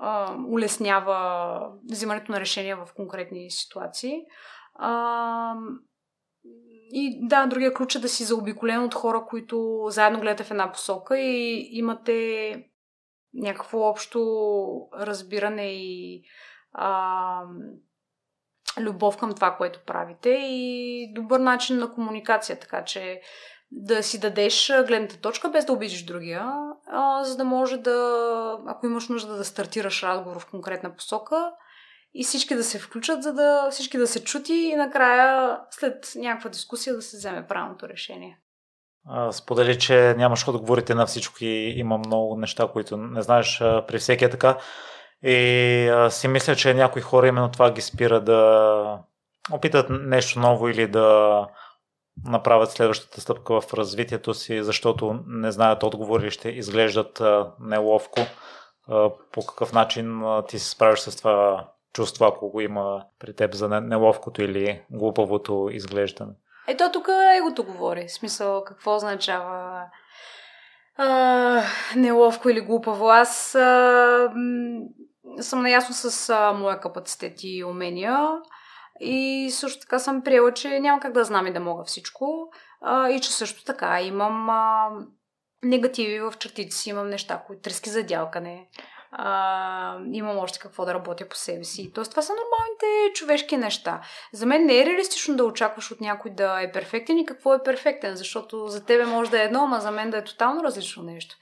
а, 0.02 0.36
улеснява 0.48 1.60
взимането 1.92 2.32
на 2.32 2.40
решения 2.40 2.78
в 2.78 2.88
конкретни 2.96 3.52
ситуации. 3.52 4.22
А, 4.76 5.54
и 6.92 7.28
да, 7.28 7.46
другия 7.46 7.74
ключ 7.74 7.96
е 7.96 8.00
да 8.00 8.10
си 8.10 8.24
заобиколен 8.24 8.84
от 8.84 8.94
хора, 8.94 9.26
които 9.30 9.86
заедно 9.88 10.20
гледате 10.20 10.44
в 10.44 10.52
една 10.52 10.72
посока 10.72 11.20
и 11.20 11.70
имате 11.72 12.56
някакво 13.34 13.80
общо 13.80 14.20
разбиране 15.00 15.72
и 15.74 16.24
а, 16.74 17.44
любов 18.80 19.18
към 19.18 19.36
това, 19.36 19.56
което 19.56 19.84
правите 19.86 20.30
и 20.30 21.14
добър 21.14 21.40
начин 21.40 21.78
на 21.78 21.94
комуникация, 21.94 22.60
така 22.60 22.84
че 22.84 23.22
да 23.72 24.04
си 24.04 24.20
дадеш 24.20 24.72
гледната 24.88 25.18
точка, 25.18 25.50
без 25.50 25.66
да 25.66 25.74
обидиш 25.74 26.06
другия, 26.06 26.52
а, 26.92 27.24
за 27.24 27.38
да 27.38 27.44
може 27.44 27.78
да, 27.78 28.58
ако 28.68 28.86
имаш 28.86 29.08
нужда 29.10 29.36
да 29.36 29.46
стартираш 29.46 30.04
разговор 30.04 30.40
в 30.40 30.50
конкретна 30.50 30.96
посока 30.96 31.52
и 32.14 32.24
всички 32.24 32.56
да 32.56 32.64
се 32.64 32.80
включат, 32.80 33.24
за 33.24 33.34
да 33.34 33.68
всички 33.72 33.98
да 33.98 34.08
се 34.08 34.24
чути 34.24 34.54
и 34.54 34.76
накрая 34.76 35.60
след 35.72 36.12
някаква 36.16 36.50
дискусия 36.50 36.96
да 36.96 37.02
се 37.02 37.18
вземе 37.18 37.48
правилното 37.48 37.90
решение. 37.90 38.40
Сподели, 39.32 39.80
че 39.80 40.16
нямаш 40.18 40.48
отговорите 40.48 40.96
на 40.96 41.06
всичко 41.06 41.36
и 41.42 41.74
има 41.78 41.98
много 41.98 42.38
неща, 42.38 42.68
които 42.74 42.98
не 42.98 43.22
знаеш. 43.22 43.60
При 43.60 43.98
всеки 43.98 44.26
е 44.26 44.30
така. 44.30 44.58
И 45.24 46.08
си 46.10 46.28
мисля, 46.28 46.56
че 46.56 46.74
някои 46.74 47.02
хора 47.02 47.28
именно 47.28 47.52
това 47.52 47.72
ги 47.72 47.82
спира 47.82 48.22
да 48.22 49.00
опитат 49.52 49.88
нещо 49.90 50.40
ново 50.40 50.70
или 50.70 50.88
да 50.88 51.48
направят 52.26 52.72
следващата 52.72 53.22
стъпка 53.22 53.62
в 53.62 53.74
развитието 53.74 54.34
си, 54.34 54.64
защото 54.64 55.20
не 55.28 55.52
знаят 55.52 55.84
отговори 55.84 56.28
и 56.28 56.32
ще 56.32 56.50
изглеждат 56.50 57.22
неловко. 57.60 58.20
По 59.32 59.46
какъв 59.48 59.74
начин 59.74 60.22
ти 60.48 60.60
се 60.60 60.70
справиш 60.70 61.00
с 61.00 61.18
това 61.18 61.68
чувство, 61.94 62.26
ако 62.26 62.50
го 62.50 62.62
има 62.62 63.04
при 63.20 63.34
теб 63.34 63.54
за 63.54 63.70
неловкото 63.70 64.42
или 64.42 64.82
глупавото 64.92 65.70
изглеждане? 65.72 66.32
Ето 66.68 66.92
тук 66.94 67.08
егото 67.38 67.64
говори. 67.64 68.08
В 68.08 68.14
смисъл, 68.14 68.64
какво 68.64 68.96
означава 68.96 69.82
а, 70.98 71.62
неловко 71.96 72.50
или 72.50 72.62
глупаво. 72.62 73.10
Аз 73.10 73.56
а, 73.56 74.32
съм 75.40 75.62
наясно 75.62 75.96
с 75.96 76.30
а, 76.30 76.54
моя 76.54 76.80
капацитет 76.80 77.34
и 77.44 77.64
умения. 77.64 78.18
И 79.00 79.50
също 79.52 79.80
така 79.80 80.00
съм 80.00 80.22
приела, 80.24 80.54
че 80.54 80.80
няма 80.80 81.00
как 81.00 81.14
да 81.14 81.24
знам 81.24 81.48
и 81.48 81.54
да 81.54 81.60
мога 81.60 81.84
всичко. 81.84 82.52
А, 82.82 83.10
и 83.10 83.20
че 83.20 83.34
също 83.34 83.64
така 83.64 84.02
имам 84.02 84.50
а, 84.50 84.90
негативи 85.64 86.20
в 86.20 86.34
чертите 86.40 86.76
си, 86.76 86.90
имам 86.90 87.10
неща, 87.10 87.44
които 87.48 87.62
трески 87.62 87.90
за 87.90 88.04
дялкане. 88.04 88.68
А, 89.12 89.98
имам 90.12 90.38
още 90.38 90.60
какво 90.60 90.86
да 90.86 90.94
работя 90.94 91.30
по 91.30 91.36
себе 91.36 91.64
си. 91.64 91.92
Тоест, 91.94 92.12
това 92.12 92.22
са 92.22 92.34
нормалните 92.34 93.14
човешки 93.14 93.58
неща. 93.58 94.02
За 94.34 94.46
мен 94.46 94.66
не 94.66 94.80
е 94.80 94.86
реалистично 94.86 95.36
да 95.36 95.44
очакваш 95.44 95.92
от 95.92 96.02
някой 96.02 96.32
да 96.32 96.62
е 96.62 96.72
перфектен 96.72 97.18
и 97.18 97.26
какво 97.26 97.54
е 97.54 97.64
перфектен, 97.64 98.16
защото 98.16 98.68
за 98.68 98.86
тебе 98.86 99.06
може 99.06 99.32
да 99.32 99.42
е 99.42 99.46
едно, 99.46 99.64
ама 99.64 99.80
за 99.80 99.92
мен 99.92 100.10
да 100.10 100.18
е 100.18 100.24
тотално 100.24 100.64
различно 100.64 101.04
нещо. 101.04 101.36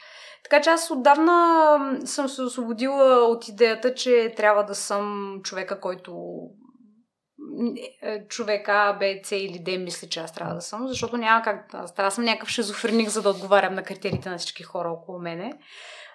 Така 0.43 0.61
че 0.61 0.69
аз 0.69 0.91
отдавна 0.91 2.01
съм 2.05 2.29
се 2.29 2.41
освободила 2.41 3.27
от 3.27 3.47
идеята, 3.47 3.93
че 3.93 4.33
трябва 4.37 4.63
да 4.63 4.75
съм 4.75 5.35
човека, 5.43 5.79
който 5.79 6.13
човек 8.29 8.69
А, 8.69 8.93
Б, 8.93 9.05
С 9.23 9.31
или 9.31 9.59
Д 9.59 9.77
мисли, 9.77 10.09
че 10.09 10.19
аз 10.19 10.33
трябва 10.33 10.55
да 10.55 10.61
съм, 10.61 10.87
защото 10.87 11.17
няма 11.17 11.41
как. 11.41 11.73
Аз 11.73 11.95
трябва 11.95 12.07
да 12.07 12.15
съм 12.15 12.23
някакъв 12.23 12.49
шизофреник, 12.49 13.09
за 13.09 13.21
да 13.21 13.29
отговарям 13.29 13.73
на 13.75 13.83
критериите 13.83 14.29
на 14.29 14.37
всички 14.37 14.63
хора 14.63 14.89
около 14.89 15.19
мене. 15.19 15.53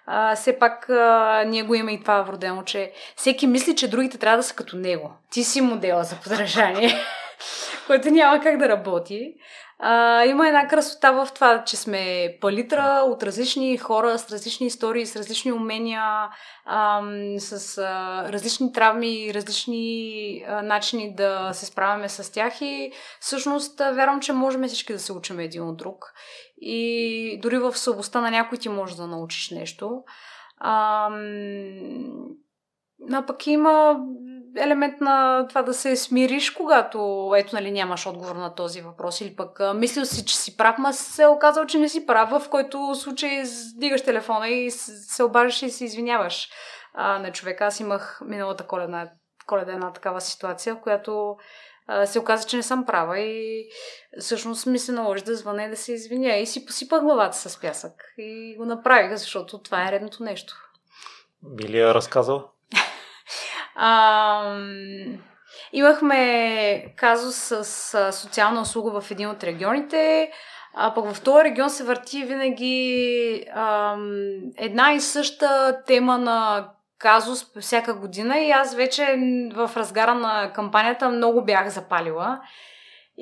А, 0.07 0.37
все 0.37 0.59
пак 0.59 0.91
а, 0.91 1.45
ние 1.47 1.63
го 1.63 1.75
имаме 1.75 1.93
и 1.93 2.01
това 2.01 2.23
вродено, 2.23 2.63
че 2.63 2.93
всеки 3.17 3.47
мисли, 3.47 3.77
че 3.77 3.91
другите 3.91 4.19
трябва 4.19 4.37
да 4.37 4.43
са 4.43 4.55
като 4.55 4.77
него. 4.77 5.13
Ти 5.31 5.45
си 5.45 5.61
модела 5.61 6.05
за 6.05 6.17
подражание, 6.17 6.95
което 7.87 8.11
няма 8.11 8.41
как 8.41 8.59
да 8.59 8.69
работи. 8.69 9.35
А, 9.85 10.25
има 10.25 10.49
една 10.49 10.69
красота 10.69 11.13
в 11.13 11.29
това, 11.35 11.65
че 11.65 11.77
сме 11.77 12.37
палитра 12.41 13.03
от 13.07 13.23
различни 13.23 13.77
хора 13.79 14.19
с 14.19 14.33
различни 14.33 14.67
истории, 14.67 15.07
с 15.07 15.17
различни 15.17 15.53
умения, 15.53 16.03
а, 16.65 17.03
с 17.39 17.79
а, 17.79 18.33
различни 18.33 18.73
травми, 18.73 19.35
различни 19.35 20.45
а, 20.49 20.63
начини 20.63 21.15
да 21.15 21.51
се 21.53 21.67
справяме 21.67 22.09
с 22.09 22.33
тях 22.33 22.61
и 22.61 22.93
всъщност 23.21 23.79
вярвам, 23.79 24.21
че 24.21 24.33
можем 24.33 24.69
всички 24.69 24.93
да 24.93 24.99
се 24.99 25.13
учим 25.13 25.41
един 25.41 25.63
от 25.63 25.77
друг. 25.77 26.13
И 26.61 27.39
дори 27.43 27.59
в 27.59 27.79
слабостта 27.79 28.21
на 28.21 28.31
някой 28.31 28.59
ти 28.59 28.69
можеш 28.69 28.97
да 28.97 29.07
научиш 29.07 29.51
нещо. 29.51 30.03
А, 30.59 31.09
а 33.13 33.27
пък 33.27 33.47
има 33.47 34.01
елемент 34.57 35.01
на 35.01 35.47
това 35.49 35.63
да 35.63 35.75
се 35.75 35.97
смириш, 35.97 36.51
когато 36.51 37.33
ето 37.37 37.57
нали 37.57 37.71
нямаш 37.71 38.07
отговор 38.07 38.37
на 38.37 38.55
този 38.55 38.81
въпрос 38.81 39.21
или 39.21 39.37
пък 39.37 39.61
мислил 39.75 40.05
си, 40.05 40.25
че 40.25 40.37
си 40.37 40.57
прав, 40.57 40.79
ма 40.79 40.93
се 40.93 41.23
е 41.23 41.27
оказал, 41.27 41.67
че 41.67 41.79
не 41.79 41.89
си 41.89 42.07
прав, 42.07 42.31
в 42.31 42.49
който 42.49 42.95
случай 42.95 43.43
дигаш 43.77 44.03
телефона 44.03 44.49
и 44.49 44.71
се 44.71 45.23
обаждаш 45.23 45.63
и 45.63 45.71
се 45.71 45.85
извиняваш 45.85 46.51
а, 46.95 47.19
на 47.19 47.33
човека. 47.33 47.65
Аз 47.65 47.81
имах 47.81 48.21
миналата 48.25 48.67
коледна, 48.67 49.11
коледа 49.47 49.73
една 49.73 49.93
такава 49.93 50.21
ситуация, 50.21 50.75
в 50.75 50.81
която 50.81 51.37
се 52.05 52.19
оказа, 52.19 52.49
че 52.49 52.57
не 52.57 52.63
съм 52.63 52.87
права 52.87 53.21
и 53.21 53.69
всъщност 54.21 54.67
ми 54.67 54.79
се 54.79 54.93
наложи 54.93 55.25
да 55.25 55.37
звъня 55.37 55.65
и 55.65 55.71
да 55.71 55.77
се 55.77 55.93
извиня 55.93 56.37
и 56.37 56.47
си 56.47 56.67
посипах 56.67 57.03
главата 57.03 57.37
с 57.37 57.61
пясък 57.61 57.93
и 58.19 58.57
го 58.59 58.65
направих, 58.65 59.17
защото 59.17 59.63
това 59.63 59.89
е 59.89 59.93
редното 59.93 60.23
нещо. 60.23 60.55
Би 61.43 61.69
ли 61.69 61.79
я 61.79 61.95
разказал? 61.95 62.52
Имахме 65.73 66.95
казус 66.97 67.37
с, 67.37 67.65
с 67.65 68.13
социална 68.13 68.61
услуга 68.61 69.01
в 69.01 69.11
един 69.11 69.29
от 69.29 69.45
регионите, 69.45 70.31
а 70.75 70.95
пък 70.95 71.13
в 71.13 71.23
този 71.23 71.45
регион 71.45 71.71
се 71.71 71.85
върти 71.85 72.25
винаги 72.25 73.45
ам, 73.55 74.11
една 74.57 74.93
и 74.93 75.01
съща 75.01 75.81
тема 75.87 76.19
на 76.19 76.69
казус 76.99 77.47
всяка 77.61 77.95
година 77.95 78.39
и 78.39 78.51
аз 78.51 78.75
вече 78.75 79.17
в 79.55 79.71
разгара 79.77 80.15
на 80.15 80.53
кампанията 80.53 81.09
много 81.09 81.45
бях 81.45 81.69
запалила. 81.69 82.41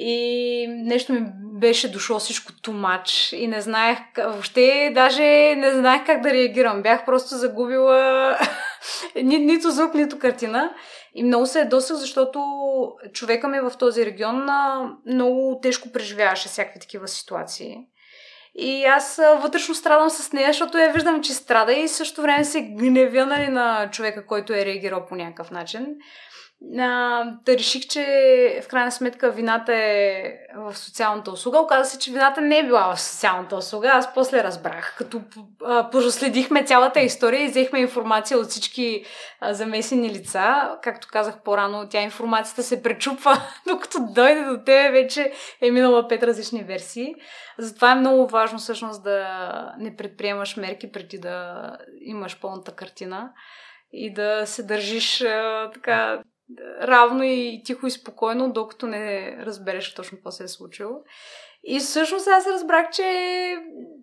И 0.03 0.67
нещо 0.69 1.13
ми 1.13 1.21
беше 1.61 1.93
дошло 1.93 2.19
всичко 2.19 2.53
тумач 2.63 3.33
и 3.33 3.47
не 3.47 3.61
знаех, 3.61 3.99
въобще 4.19 4.93
даже 4.95 5.55
не 5.57 5.73
знаех 5.73 6.07
как 6.07 6.21
да 6.21 6.33
реагирам. 6.33 6.83
Бях 6.83 7.05
просто 7.05 7.37
загубила 7.37 8.39
ни, 9.23 9.39
нито 9.39 9.71
звук, 9.71 9.95
нито 9.95 10.19
картина. 10.19 10.75
И 11.15 11.23
много 11.23 11.47
се 11.47 11.59
ядосах, 11.59 11.97
защото 11.97 12.41
човека 13.13 13.49
ми 13.49 13.61
в 13.61 13.73
този 13.79 14.07
регион 14.07 14.47
много 15.07 15.59
тежко 15.63 15.93
преживяваше 15.93 16.49
всякакви 16.49 16.81
такива 16.81 17.09
ситуации. 17.09 17.77
И 18.55 18.85
аз 18.85 19.21
вътрешно 19.43 19.75
страдам 19.75 20.11
с 20.11 20.33
нея, 20.33 20.47
защото 20.47 20.79
я 20.79 20.93
виждам, 20.93 21.23
че 21.23 21.35
страда 21.35 21.73
и 21.73 21.89
също 21.89 22.23
време 22.23 22.45
се 22.45 22.63
гневя 22.63 23.27
нали, 23.27 23.49
на 23.49 23.89
човека, 23.91 24.27
който 24.27 24.53
е 24.53 24.65
реагирал 24.65 25.07
по 25.07 25.17
някакъв 25.17 25.51
начин 25.51 25.87
а, 26.79 27.25
да 27.45 27.59
реших, 27.59 27.87
че 27.89 28.61
в 28.65 28.69
крайна 28.69 28.93
сметка 28.93 29.31
вината 29.31 29.75
е 29.75 30.23
в 30.57 30.77
социалната 30.77 31.31
услуга. 31.31 31.59
Оказа 31.59 31.91
се, 31.91 31.99
че 31.99 32.11
вината 32.11 32.41
не 32.41 32.59
е 32.59 32.67
била 32.67 32.95
в 32.95 33.01
социалната 33.01 33.57
услуга. 33.57 33.89
Аз 33.89 34.15
после 34.15 34.45
разбрах, 34.45 34.95
като 34.99 35.21
а, 35.65 35.91
проследихме 35.91 36.65
цялата 36.65 37.01
история 37.01 37.45
и 37.45 37.49
взехме 37.49 37.79
информация 37.79 38.39
от 38.39 38.47
всички 38.47 39.05
а, 39.41 39.55
замесени 39.55 40.11
лица. 40.11 40.79
Както 40.83 41.09
казах 41.11 41.43
по-рано, 41.43 41.89
тя 41.91 42.03
информацията 42.03 42.63
се 42.63 42.83
пречупва, 42.83 43.37
докато 43.69 43.99
дойде 44.15 44.45
до 44.45 44.65
тебе 44.65 44.91
вече 44.91 45.33
е 45.61 45.71
минала 45.71 46.09
пет 46.09 46.23
различни 46.23 46.63
версии. 46.63 47.15
Затова 47.59 47.93
е 47.93 47.95
много 47.95 48.27
важно 48.27 48.59
всъщност 48.59 49.03
да 49.03 49.75
не 49.79 49.97
предприемаш 49.97 50.57
мерки 50.57 50.93
преди 50.93 51.19
да 51.19 51.67
имаш 52.01 52.41
пълната 52.41 52.73
картина 52.73 53.31
и 53.93 54.15
да 54.15 54.47
се 54.47 54.63
държиш 54.63 55.23
а, 55.23 55.71
така 55.75 56.23
равно 56.83 57.23
и 57.25 57.63
тихо 57.65 57.87
и 57.87 57.91
спокойно, 57.91 58.53
докато 58.53 58.87
не 58.87 59.37
разбереш 59.41 59.95
точно 59.95 60.19
какво 60.19 60.31
се 60.31 60.45
е 60.45 60.49
случило. 60.49 61.03
И 61.65 61.79
всъщност 61.79 62.29
аз 62.29 62.47
разбрах, 62.47 62.91
че 62.91 63.57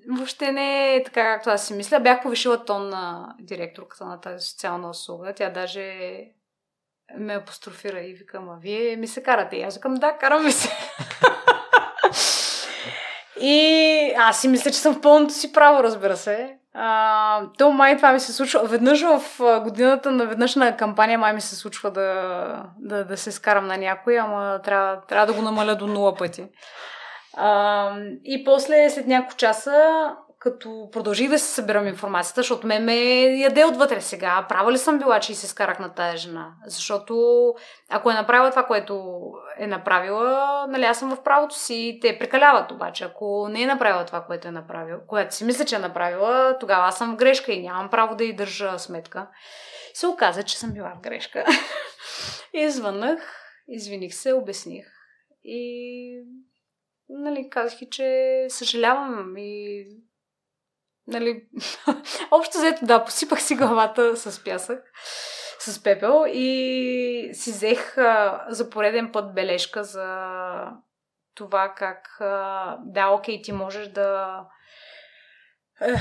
въобще 0.10 0.52
не 0.52 0.96
е 0.96 1.04
така, 1.04 1.24
както 1.24 1.50
аз 1.50 1.68
си 1.68 1.74
мисля. 1.74 2.00
Бях 2.00 2.22
повишила 2.22 2.66
тон 2.66 2.90
на 2.90 3.36
директорката 3.40 4.06
на 4.06 4.22
тази 4.22 4.46
социална 4.46 4.90
услуга. 4.90 5.34
Тя 5.36 5.50
даже 5.50 5.94
ме 7.18 7.34
апострофира 7.34 8.02
и 8.02 8.14
вика, 8.14 8.42
ма 8.42 8.58
вие 8.62 8.96
ми 8.96 9.08
се 9.08 9.24
карате. 9.24 9.56
И 9.56 9.64
аз 9.64 9.76
викам, 9.76 9.96
да, 9.96 10.18
караме 10.18 10.52
се. 10.52 10.70
и 13.42 14.14
аз 14.18 14.42
си 14.42 14.48
мисля, 14.48 14.72
че 14.72 14.78
съм 14.78 14.96
в 14.96 15.02
пълното 15.02 15.34
си 15.34 15.54
право, 15.54 15.84
разбира 15.84 16.18
се. 16.18 16.58
А, 16.74 17.42
то 17.58 17.72
май 17.72 17.98
това 17.98 18.12
ми 18.12 18.20
се 18.20 18.34
случва. 18.34 18.62
Веднъж 18.64 19.02
в 19.02 19.22
годината, 19.64 20.12
на 20.12 20.26
веднъж 20.26 20.56
на 20.56 20.78
кампания 20.78 21.20
май 21.20 21.34
ми 21.34 21.42
се 21.42 21.56
случва 21.56 21.92
да, 21.92 22.64
да, 22.80 23.06
да 23.06 23.18
се 23.18 23.32
скарам 23.32 23.68
на 23.68 23.78
някой, 23.78 24.20
ама 24.20 24.60
трябва, 24.64 25.02
трябва 25.08 25.26
да 25.28 25.34
го 25.34 25.42
намаля 25.42 25.76
до 25.76 25.88
нула 25.88 26.16
пъти. 26.16 26.46
А, 27.38 27.92
и 28.26 28.44
после, 28.44 28.90
след 28.90 29.08
няколко 29.08 29.36
часа, 29.36 30.10
като 30.40 30.90
продължих 30.92 31.30
да 31.30 31.40
се 31.40 31.54
събирам 31.54 31.88
информацията, 31.88 32.42
защото 32.42 32.68
ме 32.68 32.80
ме 32.80 32.96
яде 33.38 33.66
отвътре 33.66 34.02
сега. 34.02 34.46
Права 34.50 34.72
ли 34.72 34.78
съм 34.78 34.98
била, 34.98 35.20
че 35.20 35.32
и 35.32 35.36
се 35.36 35.48
скарах 35.48 35.80
на 35.80 35.94
тази 35.94 36.18
жена? 36.18 36.54
Защото 36.66 37.54
ако 37.90 38.12
е 38.12 38.14
направила 38.14 38.50
това, 38.50 38.64
което 38.64 39.22
е 39.58 39.68
направила, 39.68 40.66
нали 40.70 40.84
аз 40.84 41.00
съм 41.00 41.16
в 41.16 41.24
правото 41.24 41.56
си, 41.56 42.00
те 42.02 42.20
прекаляват 42.20 42.72
обаче. 42.72 43.04
Ако 43.04 43.48
не 43.50 43.62
е 43.62 43.68
направила 43.68 44.06
това, 44.06 44.22
което 44.22 44.48
е 44.48 44.52
направила, 44.52 45.00
което 45.08 45.36
си 45.36 45.46
мисля, 45.46 45.66
че 45.66 45.76
е 45.76 45.80
направила, 45.80 46.58
тогава 46.60 46.88
аз 46.88 46.98
съм 46.98 47.14
в 47.14 47.18
грешка 47.18 47.52
и 47.52 47.62
нямам 47.62 47.90
право 47.90 48.16
да 48.16 48.24
й 48.24 48.34
държа 48.34 48.80
сметка. 48.80 49.28
И 49.94 49.98
се 49.98 50.08
оказа, 50.08 50.44
че 50.44 50.60
съм 50.60 50.74
била 50.74 50.94
в 50.96 51.02
грешка. 51.02 51.46
и 52.54 52.72
извиних 53.68 54.14
се, 54.14 54.34
обясних. 54.34 54.88
И 55.44 56.24
нали, 57.10 57.50
казах 57.50 57.82
и, 57.82 57.90
че 57.90 58.46
съжалявам 58.50 59.38
и 59.38 59.86
нали, 61.08 61.44
общо 62.32 62.58
взето, 62.58 62.86
да, 62.86 63.04
посипах 63.04 63.42
си 63.42 63.56
главата 63.56 64.18
с 64.18 64.44
пясък, 64.44 64.84
с 65.60 65.84
пепел 65.84 66.26
и 66.28 67.30
си 67.34 67.52
взех 67.52 67.98
а, 67.98 68.46
за 68.50 68.70
пореден 68.70 69.12
път 69.12 69.34
бележка 69.34 69.84
за 69.84 70.28
това 71.36 71.74
как, 71.78 72.18
а, 72.20 72.78
да, 72.86 73.08
окей, 73.08 73.42
ти 73.42 73.52
можеш 73.52 73.88
да 73.88 74.40
е, 75.82 75.94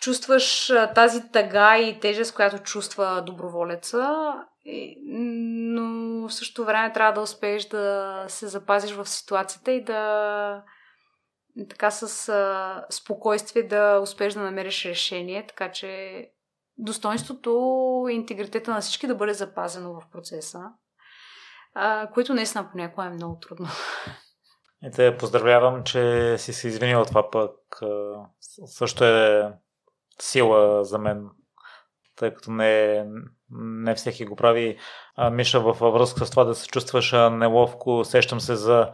чувстваш 0.00 0.72
тази 0.94 1.30
тъга 1.32 1.78
и 1.78 2.00
тежест, 2.00 2.34
която 2.34 2.58
чувства 2.58 3.22
доброволеца, 3.26 4.32
но 4.66 6.28
в 6.28 6.34
същото 6.34 6.64
време 6.64 6.92
трябва 6.92 7.12
да 7.12 7.20
успееш 7.20 7.64
да 7.64 8.24
се 8.28 8.46
запазиш 8.46 8.92
в 8.92 9.06
ситуацията 9.06 9.72
и 9.72 9.84
да 9.84 10.62
така 11.68 11.90
с 11.90 12.28
а, 12.28 12.84
спокойствие 12.90 13.62
да 13.62 14.00
успееш 14.02 14.34
да 14.34 14.40
намериш 14.40 14.84
решение, 14.84 15.46
така 15.46 15.72
че 15.72 16.20
достоинството 16.78 17.50
и 18.10 18.14
интегритета 18.14 18.70
на 18.70 18.80
всички 18.80 19.06
да 19.06 19.14
бъде 19.14 19.34
запазено 19.34 20.00
в 20.00 20.02
процеса, 20.12 20.60
а, 21.74 22.10
което 22.14 22.34
наистина 22.34 22.68
понякога 22.70 23.06
е 23.06 23.10
много 23.10 23.38
трудно. 23.38 23.68
И 24.82 24.90
те 24.90 25.16
поздравявам, 25.16 25.84
че 25.84 26.34
си 26.38 26.52
се 26.52 26.68
извинила 26.68 27.04
това 27.04 27.30
пък. 27.30 27.52
Също 28.66 29.04
е 29.04 29.52
сила 30.20 30.84
за 30.84 30.98
мен, 30.98 31.28
тъй 32.16 32.34
като 32.34 32.50
не, 32.50 33.04
не 33.50 33.94
всеки 33.94 34.24
го 34.24 34.36
прави. 34.36 34.78
А, 35.16 35.30
Миша, 35.30 35.60
във 35.60 35.78
връзка 35.78 36.26
с 36.26 36.30
това 36.30 36.44
да 36.44 36.54
се 36.54 36.68
чувстваш 36.68 37.12
неловко, 37.12 38.04
сещам 38.04 38.40
се 38.40 38.54
за 38.54 38.92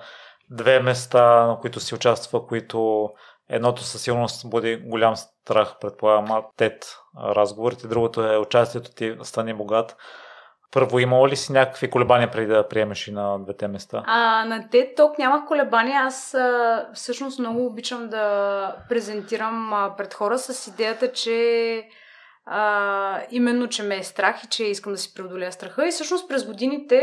две 0.51 0.81
места, 0.81 1.47
на 1.47 1.59
които 1.61 1.81
си 1.81 1.95
участва, 1.95 2.47
които 2.47 3.11
едното 3.49 3.83
със 3.83 4.03
сигурност 4.03 4.51
буди 4.51 4.77
голям 4.77 5.17
страх, 5.17 5.75
предполагам, 5.81 6.43
тет 6.57 6.97
разговорите, 7.25 7.89
другото 7.89 8.25
е 8.25 8.39
участието 8.39 8.95
ти 8.95 9.17
Стани 9.23 9.55
богат. 9.55 9.97
Първо, 10.73 10.99
имало 10.99 11.29
ли 11.29 11.37
си 11.37 11.53
някакви 11.53 11.91
колебания 11.91 12.31
преди 12.31 12.47
да 12.47 12.69
приемеш 12.69 13.09
и 13.09 13.13
на 13.13 13.39
двете 13.39 13.69
места? 13.69 14.03
А, 14.07 14.45
на 14.45 14.61
TED 14.61 14.97
Talk 14.97 15.19
нямах 15.19 15.47
колебания. 15.47 16.03
Аз 16.03 16.35
а, 16.35 16.87
всъщност 16.95 17.39
много 17.39 17.67
обичам 17.67 18.09
да 18.09 18.77
презентирам 18.89 19.73
а, 19.73 19.95
пред 19.97 20.15
хора 20.15 20.39
с 20.39 20.67
идеята, 20.67 21.13
че 21.13 21.89
а, 22.47 23.21
именно, 23.31 23.69
че 23.69 23.83
ме 23.83 23.97
е 23.97 24.03
страх 24.03 24.45
и 24.45 24.47
че 24.47 24.65
искам 24.65 24.93
да 24.93 24.99
си 24.99 25.15
преодоля 25.15 25.53
страха. 25.53 25.89
И 25.89 25.91
всъщност 25.91 26.29
през 26.29 26.47
годините 26.47 27.01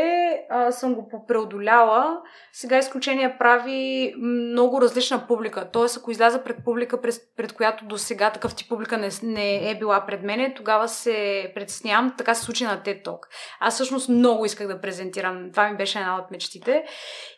а, 0.49 0.71
съм 0.71 0.95
го 0.95 1.09
попреодоляла. 1.09 2.21
Сега 2.53 2.77
изключение 2.77 3.37
прави 3.39 4.13
много 4.17 4.81
различна 4.81 5.27
публика. 5.27 5.69
Тоест, 5.71 5.97
ако 5.97 6.11
изляза 6.11 6.43
пред 6.43 6.57
публика, 6.65 7.01
пред, 7.01 7.15
пред 7.37 7.53
която 7.53 7.85
до 7.85 7.97
сега 7.97 8.31
такъв 8.31 8.55
тип 8.55 8.69
публика 8.69 8.97
не, 8.97 9.09
не 9.23 9.71
е 9.71 9.75
била 9.75 10.05
пред 10.05 10.23
мене, 10.23 10.53
тогава 10.53 10.87
се 10.87 11.51
предснявам. 11.55 12.13
Така 12.17 12.33
се 12.33 12.43
случи 12.43 12.63
на 12.63 12.81
TED 12.81 13.03
Talk. 13.05 13.19
Аз 13.59 13.73
всъщност 13.73 14.09
много 14.09 14.45
исках 14.45 14.67
да 14.67 14.81
презентирам. 14.81 15.51
Това 15.51 15.69
ми 15.69 15.77
беше 15.77 15.99
една 15.99 16.17
от 16.17 16.31
мечтите. 16.31 16.83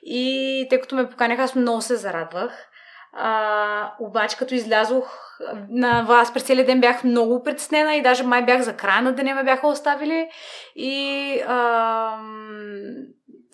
И 0.03 0.67
тъй 0.69 0.81
като 0.81 0.95
ме 0.95 1.09
поканяха, 1.09 1.43
аз 1.43 1.55
много 1.55 1.81
се 1.81 1.95
зарадвах. 1.95 2.68
А, 3.13 3.93
обаче, 3.99 4.37
като 4.37 4.53
излязох 4.53 5.17
на 5.69 6.01
вас 6.03 6.33
през 6.33 6.43
целия 6.43 6.65
ден 6.65 6.81
бях 6.81 7.03
много 7.03 7.43
притеснена 7.43 7.95
и 7.95 8.01
даже 8.01 8.23
май 8.23 8.41
бях 8.41 8.61
за 8.61 8.73
края 8.73 9.01
на 9.01 9.11
деня 9.11 9.35
ме 9.35 9.43
бяха 9.43 9.67
оставили. 9.67 10.29
И 10.75 11.41
а, 11.47 12.19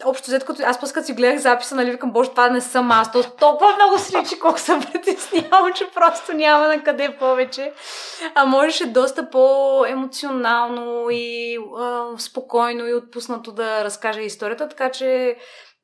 общо 0.06 0.28
взето, 0.28 0.46
като 0.46 0.64
аз 0.66 0.80
пъскат 0.80 1.06
си 1.06 1.14
гледах 1.14 1.40
записа, 1.40 1.76
нали, 1.76 1.92
викам, 1.92 2.12
боже, 2.12 2.30
това 2.30 2.50
не 2.50 2.62
съм 2.62 2.92
аз. 2.92 3.12
То 3.12 3.24
толкова 3.24 3.76
много 3.76 3.98
се 3.98 4.18
личи, 4.18 4.40
колко 4.40 4.60
съм 4.60 4.82
притеснявам, 4.82 5.74
че 5.74 5.90
просто 5.96 6.34
няма 6.34 6.68
на 6.68 6.84
къде 6.84 7.18
повече. 7.20 7.74
А 8.36 8.46
можеше 8.46 8.86
доста 8.86 9.30
по-емоционално 9.30 11.10
и 11.10 11.58
а, 11.80 12.06
спокойно 12.18 12.88
и 12.88 12.94
отпуснато 12.94 13.52
да 13.52 13.84
разкажа 13.84 14.22
историята, 14.22 14.70
така 14.70 14.92
че 14.92 15.38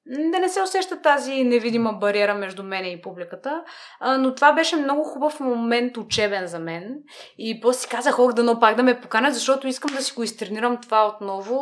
да 0.05 0.39
не 0.39 0.49
се 0.49 0.61
усеща 0.61 1.01
тази 1.01 1.43
невидима 1.43 1.93
бариера 1.93 2.33
между 2.33 2.63
мене 2.63 2.87
и 2.87 3.01
публиката. 3.01 3.63
А, 3.99 4.17
но 4.17 4.35
това 4.35 4.53
беше 4.53 4.75
много 4.75 5.03
хубав 5.03 5.39
момент 5.39 5.97
учебен 5.97 6.47
за 6.47 6.59
мен. 6.59 6.95
И 7.37 7.59
после 7.61 7.79
си 7.79 7.89
казах, 7.89 8.19
ох, 8.19 8.33
дано 8.33 8.59
пак 8.59 8.75
да 8.75 8.83
ме 8.83 9.01
поканят, 9.01 9.33
защото 9.33 9.67
искам 9.67 9.95
да 9.95 10.01
си 10.01 10.13
го 10.13 10.23
изтренирам 10.23 10.77
това 10.81 11.07
отново, 11.07 11.59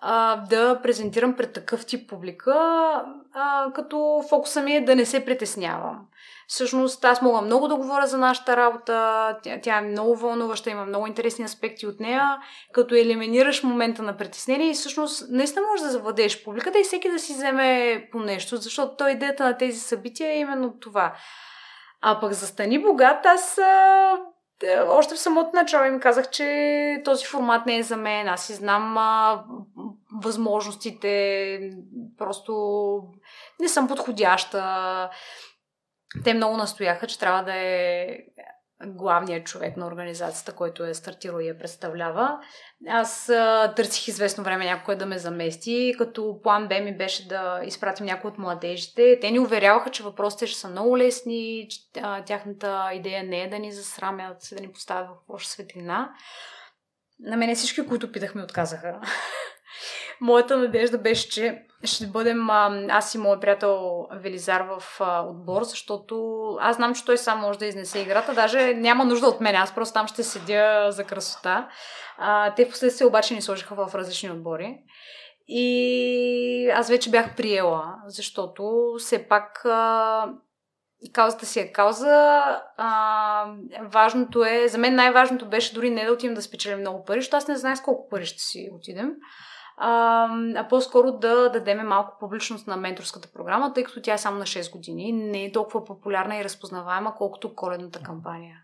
а, 0.00 0.36
да 0.36 0.80
презентирам 0.82 1.36
пред 1.36 1.52
такъв 1.52 1.86
тип 1.86 2.08
публика, 2.08 2.54
а, 3.34 3.72
като 3.74 4.24
фокуса 4.28 4.62
ми 4.62 4.72
е 4.72 4.84
да 4.84 4.96
не 4.96 5.04
се 5.04 5.24
притеснявам. 5.24 6.00
Всъщност 6.48 7.04
аз 7.04 7.22
мога 7.22 7.40
много 7.40 7.68
да 7.68 7.76
говоря 7.76 8.06
за 8.06 8.18
нашата 8.18 8.56
работа, 8.56 9.38
тя, 9.42 9.60
тя 9.62 9.78
е 9.78 9.80
много 9.80 10.16
вълнуваща, 10.16 10.70
има 10.70 10.86
много 10.86 11.06
интересни 11.06 11.44
аспекти 11.44 11.86
от 11.86 12.00
нея, 12.00 12.38
като 12.72 12.94
елиминираш 12.94 13.62
момента 13.62 14.02
на 14.02 14.16
притеснение 14.16 14.70
и 14.70 14.74
всъщност 14.74 15.26
наистина 15.30 15.66
можеш 15.66 15.84
да 15.84 15.90
завладееш 15.90 16.44
публиката 16.44 16.78
и 16.78 16.84
всеки 16.84 17.10
да 17.10 17.18
си 17.18 17.32
вземе 17.32 18.08
по 18.12 18.18
нещо, 18.18 18.56
защото 18.56 18.96
той 18.96 19.10
идеята 19.10 19.44
на 19.44 19.56
тези 19.56 19.80
събития 19.80 20.32
е 20.32 20.38
именно 20.38 20.74
това. 20.80 21.14
А 22.00 22.20
пък 22.20 22.32
за 22.32 22.46
Стани 22.46 22.78
богат, 22.82 23.26
аз 23.26 23.58
е, 23.58 24.80
още 24.88 25.14
в 25.14 25.18
самото 25.18 25.50
начало 25.54 25.84
им 25.84 26.00
казах, 26.00 26.30
че 26.30 27.02
този 27.04 27.26
формат 27.26 27.66
не 27.66 27.78
е 27.78 27.82
за 27.82 27.96
мен. 27.96 28.28
Аз 28.28 28.46
си 28.46 28.54
знам 28.54 28.98
а, 28.98 29.44
възможностите, 30.22 31.58
просто 32.18 32.52
не 33.60 33.68
съм 33.68 33.88
подходяща. 33.88 35.10
Те 36.24 36.34
много 36.34 36.56
настояха, 36.56 37.06
че 37.06 37.18
трябва 37.18 37.42
да 37.42 37.54
е 37.54 38.18
главният 38.86 39.46
човек 39.46 39.76
на 39.76 39.86
организацията, 39.86 40.52
който 40.52 40.84
е 40.84 40.94
стартирал 40.94 41.40
и 41.40 41.48
я 41.48 41.58
представлява. 41.58 42.38
Аз 42.88 43.28
а, 43.28 43.72
търсих 43.76 44.08
известно 44.08 44.44
време 44.44 44.64
някой 44.64 44.96
да 44.96 45.06
ме 45.06 45.18
замести, 45.18 45.94
като 45.98 46.40
план 46.42 46.68
Б 46.68 46.80
ми 46.80 46.96
беше 46.96 47.28
да 47.28 47.60
изпратим 47.64 48.06
някой 48.06 48.30
от 48.30 48.38
младежите. 48.38 49.18
Те 49.20 49.30
ни 49.30 49.38
уверяваха, 49.38 49.90
че 49.90 50.02
въпросите 50.02 50.46
ще 50.46 50.60
са 50.60 50.68
много 50.68 50.98
лесни, 50.98 51.66
че 51.70 51.80
а, 52.02 52.24
тяхната 52.24 52.90
идея 52.94 53.24
не 53.24 53.42
е 53.42 53.48
да 53.48 53.58
ни 53.58 53.72
засрамят, 53.72 54.36
да 54.52 54.60
ни 54.60 54.72
поставят 54.72 55.08
в 55.08 55.28
лоша 55.28 55.48
светлина. 55.48 56.10
На 57.20 57.36
мене 57.36 57.54
всички, 57.54 57.86
които 57.86 58.12
питах, 58.12 58.34
отказаха. 58.36 59.00
Моята 60.20 60.56
надежда 60.56 60.98
беше, 60.98 61.28
че 61.28 61.62
ще 61.86 62.06
бъдем 62.06 62.50
а, 62.50 62.86
аз 62.90 63.14
и 63.14 63.18
моят 63.18 63.40
приятел 63.40 64.06
Велизар 64.12 64.60
в 64.60 65.00
а, 65.00 65.22
отбор, 65.22 65.62
защото 65.62 66.44
аз 66.60 66.76
знам, 66.76 66.94
че 66.94 67.04
той 67.04 67.18
сам 67.18 67.40
може 67.40 67.58
да 67.58 67.66
изнесе 67.66 67.98
играта. 67.98 68.34
Даже 68.34 68.74
няма 68.74 69.04
нужда 69.04 69.26
от 69.26 69.40
мен, 69.40 69.54
аз 69.54 69.74
просто 69.74 69.92
там 69.92 70.06
ще 70.06 70.22
седя 70.22 70.86
за 70.90 71.04
красота. 71.04 71.68
А, 72.18 72.54
те 72.54 72.64
в 72.64 72.70
последствие 72.70 73.06
обаче 73.06 73.34
ни 73.34 73.42
сложиха 73.42 73.74
в 73.74 73.94
различни 73.94 74.30
отбори. 74.30 74.78
И 75.48 76.70
аз 76.74 76.88
вече 76.88 77.10
бях 77.10 77.36
приела, 77.36 77.94
защото 78.06 78.94
все 78.98 79.28
пак 79.28 79.64
а, 79.64 80.28
каузата 81.12 81.46
си 81.46 81.60
е 81.60 81.72
кауза. 81.72 82.42
А, 82.76 83.46
важното 83.82 84.44
е, 84.44 84.68
за 84.68 84.78
мен 84.78 84.94
най-важното 84.94 85.48
беше 85.48 85.74
дори 85.74 85.90
не 85.90 86.04
да 86.04 86.12
отидем 86.12 86.34
да 86.34 86.42
спечелим 86.42 86.80
много 86.80 87.04
пари, 87.04 87.20
защото 87.20 87.36
аз 87.36 87.48
не 87.48 87.56
знаех 87.56 87.78
с 87.78 87.82
колко 87.82 88.08
пари 88.08 88.26
ще 88.26 88.42
си 88.42 88.70
отидем 88.72 89.10
а, 89.76 90.28
а 90.56 90.68
по-скоро 90.68 91.12
да 91.12 91.48
дадеме 91.48 91.82
малко 91.82 92.16
публичност 92.20 92.66
на 92.66 92.76
менторската 92.76 93.28
програма, 93.34 93.72
тъй 93.72 93.84
като 93.84 94.02
тя 94.02 94.14
е 94.14 94.18
само 94.18 94.38
на 94.38 94.44
6 94.44 94.72
години, 94.72 95.12
не 95.12 95.44
е 95.44 95.52
толкова 95.52 95.84
популярна 95.84 96.36
и 96.36 96.44
разпознаваема, 96.44 97.14
колкото 97.14 97.54
коледната 97.54 98.02
кампания. 98.02 98.56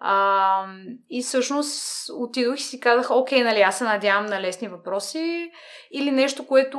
А, 0.00 0.64
и 1.10 1.22
всъщност 1.22 2.10
отидох 2.12 2.58
и 2.58 2.62
си 2.62 2.80
казах, 2.80 3.10
окей, 3.10 3.42
нали, 3.42 3.60
аз 3.60 3.78
се 3.78 3.84
надявам 3.84 4.26
на 4.26 4.40
лесни 4.40 4.68
въпроси 4.68 5.50
или 5.92 6.10
нещо, 6.10 6.46
което 6.46 6.78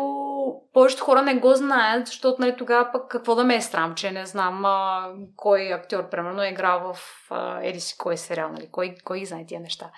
повечето 0.74 1.04
хора 1.04 1.22
не 1.22 1.36
го 1.36 1.54
знаят, 1.54 2.08
защото 2.08 2.42
нали, 2.42 2.56
тогава 2.58 2.92
пък 2.92 3.08
какво 3.08 3.36
да 3.36 3.44
ме 3.44 3.56
е 3.56 3.62
срам, 3.62 3.96
че 3.96 4.12
не 4.12 4.26
знам 4.26 4.66
а, 4.66 5.10
кой 5.36 5.74
актьор, 5.74 6.10
примерно, 6.10 6.44
е 6.44 6.50
играл 6.50 6.94
в 6.94 7.00
а, 7.30 7.60
еди 7.64 7.80
си 7.80 7.98
кой 7.98 8.18
сериал, 8.18 8.50
нали, 8.50 8.70
кой, 8.72 8.96
кой 9.06 9.26
знае 9.26 9.46
тия 9.46 9.60
неща. 9.60 9.92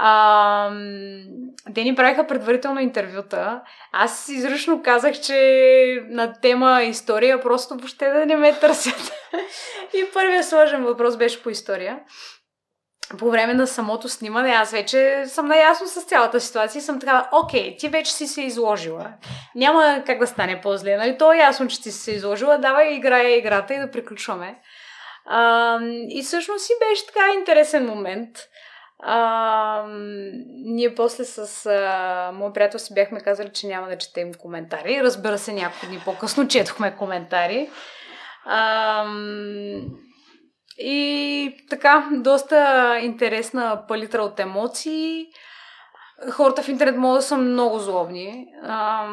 А, 0.00 0.70
те 1.74 1.84
ни 1.84 1.94
правиха 1.94 2.26
предварително 2.26 2.80
интервюта. 2.80 3.60
Аз 3.92 4.28
изрично 4.28 4.82
казах, 4.82 5.20
че 5.20 6.06
на 6.08 6.32
тема 6.40 6.82
история 6.82 7.40
просто 7.40 7.74
въобще 7.74 8.08
да 8.08 8.26
не 8.26 8.36
ме 8.36 8.58
търсят. 8.58 9.12
И 9.94 10.04
първият 10.14 10.48
сложен 10.48 10.84
въпрос 10.84 11.16
беше 11.16 11.42
по 11.42 11.50
история. 11.50 11.98
По 13.18 13.30
време 13.30 13.54
на 13.54 13.66
самото 13.66 14.08
снимане 14.08 14.50
аз 14.50 14.70
вече 14.70 15.22
съм 15.26 15.46
наясно 15.46 15.86
с 15.86 16.02
цялата 16.02 16.40
ситуация 16.40 16.80
и 16.80 16.82
съм 16.82 17.00
така, 17.00 17.28
окей, 17.32 17.76
ти 17.76 17.88
вече 17.88 18.12
си 18.12 18.26
се 18.26 18.42
изложила. 18.42 19.12
Няма 19.54 20.02
как 20.06 20.18
да 20.18 20.26
стане 20.26 20.60
по-зле, 20.60 20.96
нали? 20.96 21.18
То 21.18 21.32
е 21.32 21.38
ясно, 21.38 21.68
че 21.68 21.82
ти 21.82 21.90
си 21.92 21.98
се 21.98 22.12
изложила, 22.12 22.58
давай 22.58 22.94
играя 22.94 23.38
играта 23.38 23.74
и 23.74 23.78
да 23.78 23.90
приключваме. 23.90 24.58
А, 25.26 25.78
и 26.08 26.22
всъщност 26.22 26.66
си 26.66 26.72
беше 26.88 27.06
така 27.06 27.32
интересен 27.38 27.86
момент. 27.86 28.30
А, 29.02 29.84
ние 30.64 30.94
после 30.94 31.24
с 31.24 31.66
а, 31.66 32.32
моят 32.34 32.54
приятел 32.54 32.80
си 32.80 32.94
бяхме 32.94 33.20
казали, 33.20 33.50
че 33.52 33.66
няма 33.66 33.88
да 33.88 33.98
четем 33.98 34.34
коментари. 34.34 35.02
Разбира 35.02 35.38
се, 35.38 35.52
няколко 35.52 35.86
дни 35.86 36.00
по-късно 36.04 36.48
четохме 36.48 36.96
коментари. 36.96 37.70
А, 38.44 39.04
и 40.78 41.56
така, 41.70 42.08
доста 42.12 42.98
интересна 43.02 43.84
палитра 43.88 44.22
от 44.22 44.40
емоции. 44.40 45.26
Хората 46.30 46.62
в 46.62 46.68
интернет 46.68 46.96
могат 46.96 47.18
да 47.18 47.22
са 47.22 47.36
много 47.36 47.78
злобни. 47.78 48.46
А, 48.62 49.06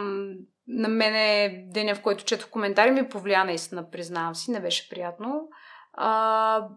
на 0.68 0.88
мене 0.88 1.50
деня, 1.68 1.96
в 1.96 2.02
който 2.02 2.26
четох 2.26 2.50
коментари, 2.50 2.92
ми 2.92 3.10
повлия 3.10 3.46
наистина, 3.46 3.90
признавам 3.90 4.36
си, 4.36 4.52
не 4.52 4.60
беше 4.60 4.90
приятно. 4.90 5.48
А, 5.94 6.68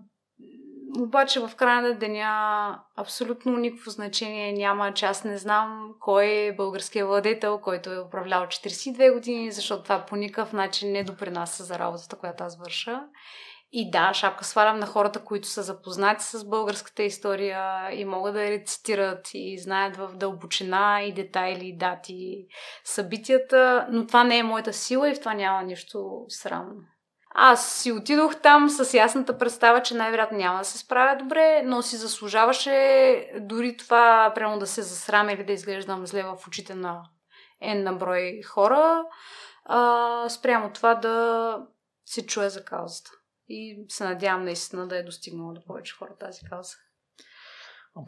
обаче 0.99 1.41
в 1.41 1.51
края 1.57 1.83
на 1.83 1.95
деня 1.95 2.81
абсолютно 2.97 3.57
никакво 3.57 3.91
значение 3.91 4.53
няма, 4.53 4.95
че 4.95 5.07
аз 5.07 5.25
не 5.25 5.39
знам 5.39 5.95
кой 6.01 6.27
е 6.27 6.55
българският 6.57 7.09
владетел, 7.09 7.59
който 7.59 7.93
е 7.93 8.01
управлял 8.01 8.47
42 8.47 9.13
години, 9.13 9.53
защото 9.53 9.83
това 9.83 10.07
по 10.07 10.17
никакъв 10.17 10.53
начин 10.53 10.93
не 10.93 11.05
допринася 11.05 11.65
за 11.65 11.79
работата, 11.79 12.17
която 12.17 12.45
аз 12.45 12.59
върша. 12.59 13.01
И 13.73 13.91
да, 13.91 14.15
шапка 14.15 14.45
свалям 14.45 14.79
на 14.79 14.87
хората, 14.87 15.25
които 15.25 15.49
са 15.49 15.63
запознати 15.63 16.25
с 16.25 16.45
българската 16.45 17.03
история 17.03 17.91
и 17.93 18.05
могат 18.05 18.35
да 18.35 18.51
рецитират 18.51 19.31
и 19.35 19.59
знаят 19.59 19.97
в 19.97 20.11
дълбочина 20.15 21.03
и 21.03 21.13
детайли, 21.13 21.67
и 21.67 21.77
дати, 21.77 22.47
събитията, 22.85 23.89
но 23.91 24.07
това 24.07 24.25
не 24.25 24.39
е 24.39 24.43
моята 24.43 24.73
сила 24.73 25.11
и 25.11 25.15
в 25.15 25.19
това 25.19 25.35
няма 25.35 25.63
нищо 25.63 26.25
срамно. 26.29 26.81
Аз 27.35 27.73
си 27.73 27.93
отидох 27.93 28.37
там 28.37 28.69
с 28.69 28.95
ясната 28.95 29.39
представа, 29.39 29.83
че 29.83 29.95
най-вероятно 29.95 30.39
няма 30.39 30.59
да 30.59 30.65
се 30.65 30.79
справя 30.79 31.17
добре, 31.17 31.63
но 31.65 31.83
си 31.83 31.97
заслужаваше 31.97 33.31
дори 33.41 33.77
това, 33.77 34.33
прямо 34.35 34.59
да 34.59 34.67
се 34.67 34.83
засрам 34.83 35.31
или 35.31 35.45
да 35.45 35.53
изглеждам 35.53 36.07
зле 36.07 36.23
в 36.23 36.37
очите 36.47 36.75
на 36.75 37.03
N 37.65 37.83
на 37.83 37.93
брой 37.93 38.41
хора, 38.43 39.05
а, 39.65 40.29
спрямо 40.29 40.73
това 40.73 40.95
да 40.95 41.59
се 42.07 42.27
чуе 42.27 42.49
за 42.49 42.65
каузата. 42.65 43.11
И 43.49 43.85
се 43.89 44.05
надявам 44.05 44.45
наистина 44.45 44.89
да 44.89 44.99
е 44.99 45.03
достигнало 45.03 45.53
до 45.53 45.65
повече 45.65 45.95
хора 45.95 46.11
тази 46.21 46.41
кауза. 46.51 46.75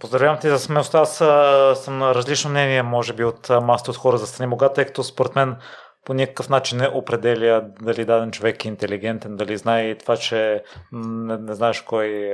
Поздравявам 0.01 0.39
ти 0.41 0.49
за 0.49 0.59
смелостта. 0.59 0.99
Аз 1.01 1.17
съм 1.85 1.99
на 1.99 2.15
различно 2.15 2.51
мнение, 2.51 2.83
може 2.83 3.13
би, 3.13 3.25
от 3.25 3.49
масата 3.49 3.91
от 3.91 3.97
хора 3.97 4.19
за 4.19 4.27
страни 4.27 4.47
могат, 4.47 4.75
тъй 4.75 4.85
като 4.87 5.05
според 5.05 5.35
мен 5.35 5.57
по 6.05 6.15
никакъв 6.15 6.49
начин 6.49 6.79
не 6.79 6.89
определя 6.89 7.65
дали 7.81 8.05
даден 8.05 8.31
човек 8.31 8.65
е 8.65 8.69
интелигентен, 8.69 9.37
дали 9.37 9.57
знае 9.57 9.95
това, 9.95 10.17
че 10.17 10.63
не, 10.93 11.37
не 11.37 11.55
знаеш 11.55 11.81
кой 11.81 12.31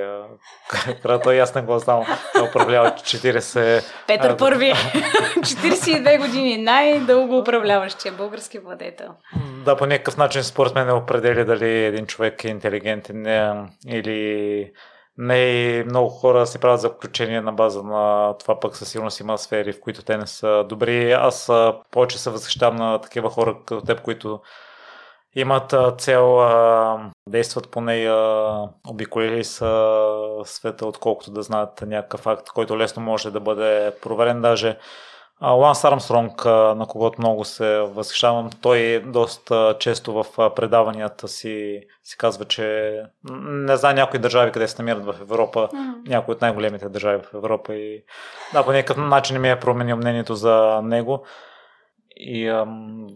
края 1.03 1.21
той 1.21 1.41
аз 1.41 1.55
не 1.55 1.63
го 1.63 1.79
знам. 1.79 2.05
Да 2.37 2.45
управлява 2.45 2.91
40... 2.91 3.83
Петър 4.07 4.37
Първи, 4.37 4.73
42 4.73 6.19
години, 6.19 6.57
най-дълго 6.57 7.39
управляващия 7.39 8.13
български 8.13 8.59
владетел. 8.59 9.09
Да, 9.65 9.77
по 9.77 9.87
някакъв 9.87 10.17
начин 10.17 10.43
според 10.43 10.75
мен 10.75 10.87
не 10.87 10.93
определя 10.93 11.45
дали 11.45 11.85
един 11.85 12.07
човек 12.07 12.45
е 12.45 12.49
интелигентен 12.49 13.23
не, 13.23 13.53
или 13.89 14.71
не 15.19 15.85
много 15.85 16.09
хора 16.09 16.47
си 16.47 16.59
правят 16.59 16.81
заключения 16.81 17.43
на 17.43 17.53
база 17.53 17.83
на 17.83 18.35
това 18.39 18.61
пък 18.61 18.77
със 18.77 18.89
сигурност 18.89 19.21
има 19.21 19.39
сфери, 19.39 19.73
в 19.73 19.81
които 19.81 20.03
те 20.03 20.17
не 20.17 20.27
са 20.27 20.65
добри. 20.69 21.13
Аз 21.13 21.53
повече 21.91 22.19
се 22.19 22.31
възхищавам 22.31 22.77
на 22.77 23.01
такива 23.01 23.31
хора 23.31 23.57
като 23.67 23.87
теб, 23.87 24.03
които 24.03 24.41
имат 25.35 25.75
цел 25.99 26.39
действат 27.29 27.71
по 27.71 27.81
нея, 27.81 28.15
обиколили 28.89 29.45
са 29.45 29.97
света, 30.45 30.87
отколкото 30.87 31.31
да 31.31 31.43
знаят 31.43 31.83
някакъв 31.87 32.21
факт, 32.21 32.49
който 32.49 32.79
лесно 32.79 33.03
може 33.03 33.31
да 33.31 33.41
бъде 33.41 33.93
проверен. 34.03 34.41
Даже 34.43 34.79
Ланс 35.43 35.85
Армстронг, 35.85 36.45
на 36.45 36.87
когото 36.89 37.21
много 37.21 37.45
се 37.45 37.79
възхищавам, 37.79 38.51
той 38.63 39.03
доста 39.07 39.77
често 39.79 40.13
в 40.13 40.55
предаванията 40.55 41.29
си, 41.29 41.81
си 42.05 42.17
казва, 42.19 42.45
че 42.45 43.03
не 43.45 43.77
знае 43.77 43.95
някои 43.95 44.21
държави 44.21 44.53
къде 44.53 44.69
се 44.69 44.83
намират 44.83 45.05
в 45.05 45.21
Европа, 45.21 45.69
mm. 45.75 46.09
някои 46.09 46.35
от 46.35 46.41
най-големите 46.41 46.89
държави 46.89 47.23
в 47.23 47.35
Европа 47.35 47.75
и 47.75 48.05
да, 48.53 48.65
по 48.65 48.73
някакъв 48.73 48.97
начин 48.97 49.35
не 49.35 49.41
ми 49.41 49.51
е 49.51 49.61
променил 49.61 49.97
мнението 49.97 50.35
за 50.35 50.81
него. 50.83 51.25
И 52.17 52.49
ам, 52.49 53.07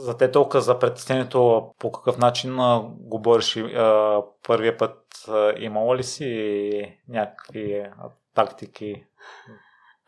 за 0.00 0.16
те 0.16 0.30
толкова 0.30 0.60
за 0.60 0.78
притеснението 0.78 1.70
по 1.78 1.92
какъв 1.92 2.18
начин 2.18 2.60
а, 2.60 2.82
го 2.84 3.18
бориш 3.18 3.56
а, 3.56 4.22
първия 4.46 4.76
път 4.76 4.98
а, 5.28 5.52
имало 5.58 5.96
ли 5.96 6.02
си 6.02 6.98
някакви 7.08 7.74
а, 7.74 8.08
тактики? 8.34 9.04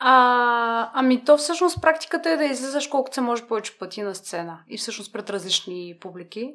А, 0.03 0.91
ами 0.95 1.25
то 1.25 1.37
всъщност 1.37 1.83
практиката 1.83 2.31
е 2.31 2.37
да 2.37 2.45
излизаш 2.45 2.87
колкото 2.87 3.15
се 3.15 3.21
може 3.21 3.47
повече 3.47 3.79
пъти 3.79 4.03
на 4.03 4.15
сцена 4.15 4.59
и 4.69 4.79
всъщност 4.79 5.13
пред 5.13 5.31
различни 5.31 5.97
публики. 6.01 6.55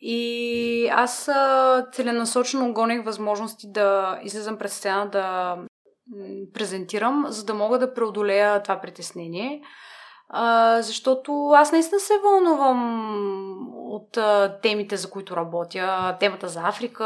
И 0.00 0.88
аз 0.92 1.28
а, 1.28 1.86
целенасочено 1.92 2.72
гонех 2.72 3.04
възможности 3.04 3.72
да 3.72 4.18
излизам 4.22 4.58
пред 4.58 4.72
сцена, 4.72 5.08
да 5.10 5.56
презентирам, 6.54 7.24
за 7.28 7.44
да 7.44 7.54
мога 7.54 7.78
да 7.78 7.94
преодолея 7.94 8.62
това 8.62 8.80
притеснение. 8.80 9.62
А, 10.28 10.82
защото 10.82 11.48
аз 11.48 11.72
наистина 11.72 12.00
се 12.00 12.12
вълнувам 12.24 13.68
от 13.74 14.16
а, 14.16 14.58
темите, 14.62 14.96
за 14.96 15.10
които 15.10 15.36
работя. 15.36 16.16
Темата 16.20 16.48
за 16.48 16.60
Африка, 16.60 17.04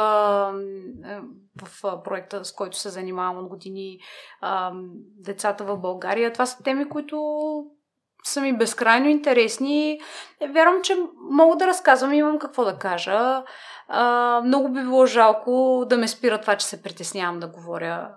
в 1.63 2.03
проекта, 2.05 2.45
с 2.45 2.53
който 2.53 2.79
се 2.79 2.89
занимавам 2.89 3.39
от 3.39 3.49
години, 3.49 3.99
децата 5.19 5.65
в 5.65 5.77
България. 5.77 6.33
Това 6.33 6.47
са 6.47 6.63
теми, 6.63 6.89
които 6.89 7.27
са 8.25 8.41
ми 8.41 8.59
безкрайно 8.59 9.09
интересни. 9.09 10.01
Вярвам, 10.51 10.83
че 10.83 10.97
мога 11.31 11.57
да 11.57 11.67
разказвам, 11.67 12.13
имам 12.13 12.39
какво 12.39 12.65
да 12.65 12.79
кажа. 12.79 13.43
Много 14.45 14.69
би 14.69 14.81
било 14.81 15.07
жалко 15.07 15.85
да 15.89 15.99
ме 15.99 16.09
спира 16.09 16.41
това, 16.41 16.57
че 16.57 16.67
се 16.67 16.83
притеснявам 16.83 17.41
да 17.41 17.47
говоря 17.47 18.09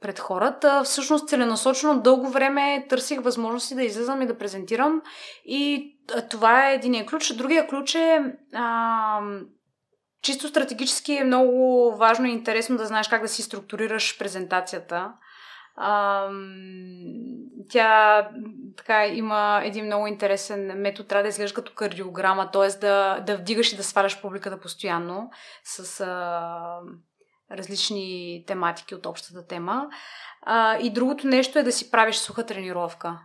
пред 0.00 0.18
хората. 0.18 0.82
Всъщност 0.84 1.28
целенасочено 1.28 2.00
дълго 2.00 2.28
време 2.28 2.86
търсих 2.88 3.22
възможности 3.22 3.74
да 3.74 3.82
излизам 3.82 4.22
и 4.22 4.26
да 4.26 4.38
презентирам 4.38 5.02
и 5.44 5.94
това 6.30 6.70
е 6.70 6.74
един 6.74 7.06
ключ. 7.06 7.36
Другия 7.36 7.66
ключ 7.66 7.94
е 7.94 8.34
а, 8.54 9.20
чисто 10.22 10.48
стратегически 10.48 11.12
е 11.12 11.24
много 11.24 11.92
важно 11.96 12.26
и 12.26 12.32
интересно 12.32 12.76
да 12.76 12.86
знаеш 12.86 13.08
как 13.08 13.22
да 13.22 13.28
си 13.28 13.42
структурираш 13.42 14.18
презентацията. 14.18 15.12
Тя 17.70 18.28
така 18.76 19.06
има 19.06 19.60
един 19.64 19.84
много 19.84 20.06
интересен 20.06 20.80
метод, 20.80 21.08
трябва 21.08 21.22
да 21.22 21.28
изглежда 21.28 21.54
като 21.54 21.74
кардиограма, 21.74 22.50
т.е. 22.50 22.68
Да, 22.78 23.20
да 23.20 23.36
вдигаш 23.36 23.72
и 23.72 23.76
да 23.76 23.84
сваляш 23.84 24.20
публиката 24.20 24.60
постоянно 24.60 25.30
с 25.64 26.00
а, 26.00 26.80
различни 27.50 28.44
тематики 28.46 28.94
от 28.94 29.06
общата 29.06 29.46
тема. 29.46 29.88
А, 30.42 30.78
и 30.78 30.90
другото 30.90 31.26
нещо 31.26 31.58
е 31.58 31.62
да 31.62 31.72
си 31.72 31.90
правиш 31.90 32.16
суха 32.16 32.46
тренировка. 32.46 33.18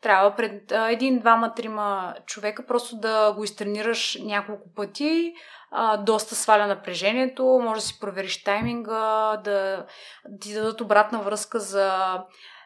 Трябва 0.00 0.36
пред 0.36 0.72
а, 0.72 0.90
един, 0.90 1.18
двама, 1.18 1.54
трима 1.54 2.14
човека 2.26 2.66
просто 2.66 2.96
да 2.96 3.32
го 3.32 3.44
изтренираш 3.44 4.18
няколко 4.22 4.74
пъти, 4.74 5.34
а, 5.70 5.96
доста 5.96 6.34
сваля 6.34 6.66
напрежението, 6.66 7.60
може 7.62 7.80
да 7.80 7.86
си 7.86 8.00
провериш 8.00 8.44
тайминга, 8.44 9.36
да 9.44 9.86
ти 10.40 10.54
дадат 10.54 10.80
обратна 10.80 11.18
връзка 11.18 11.60
за 11.60 12.18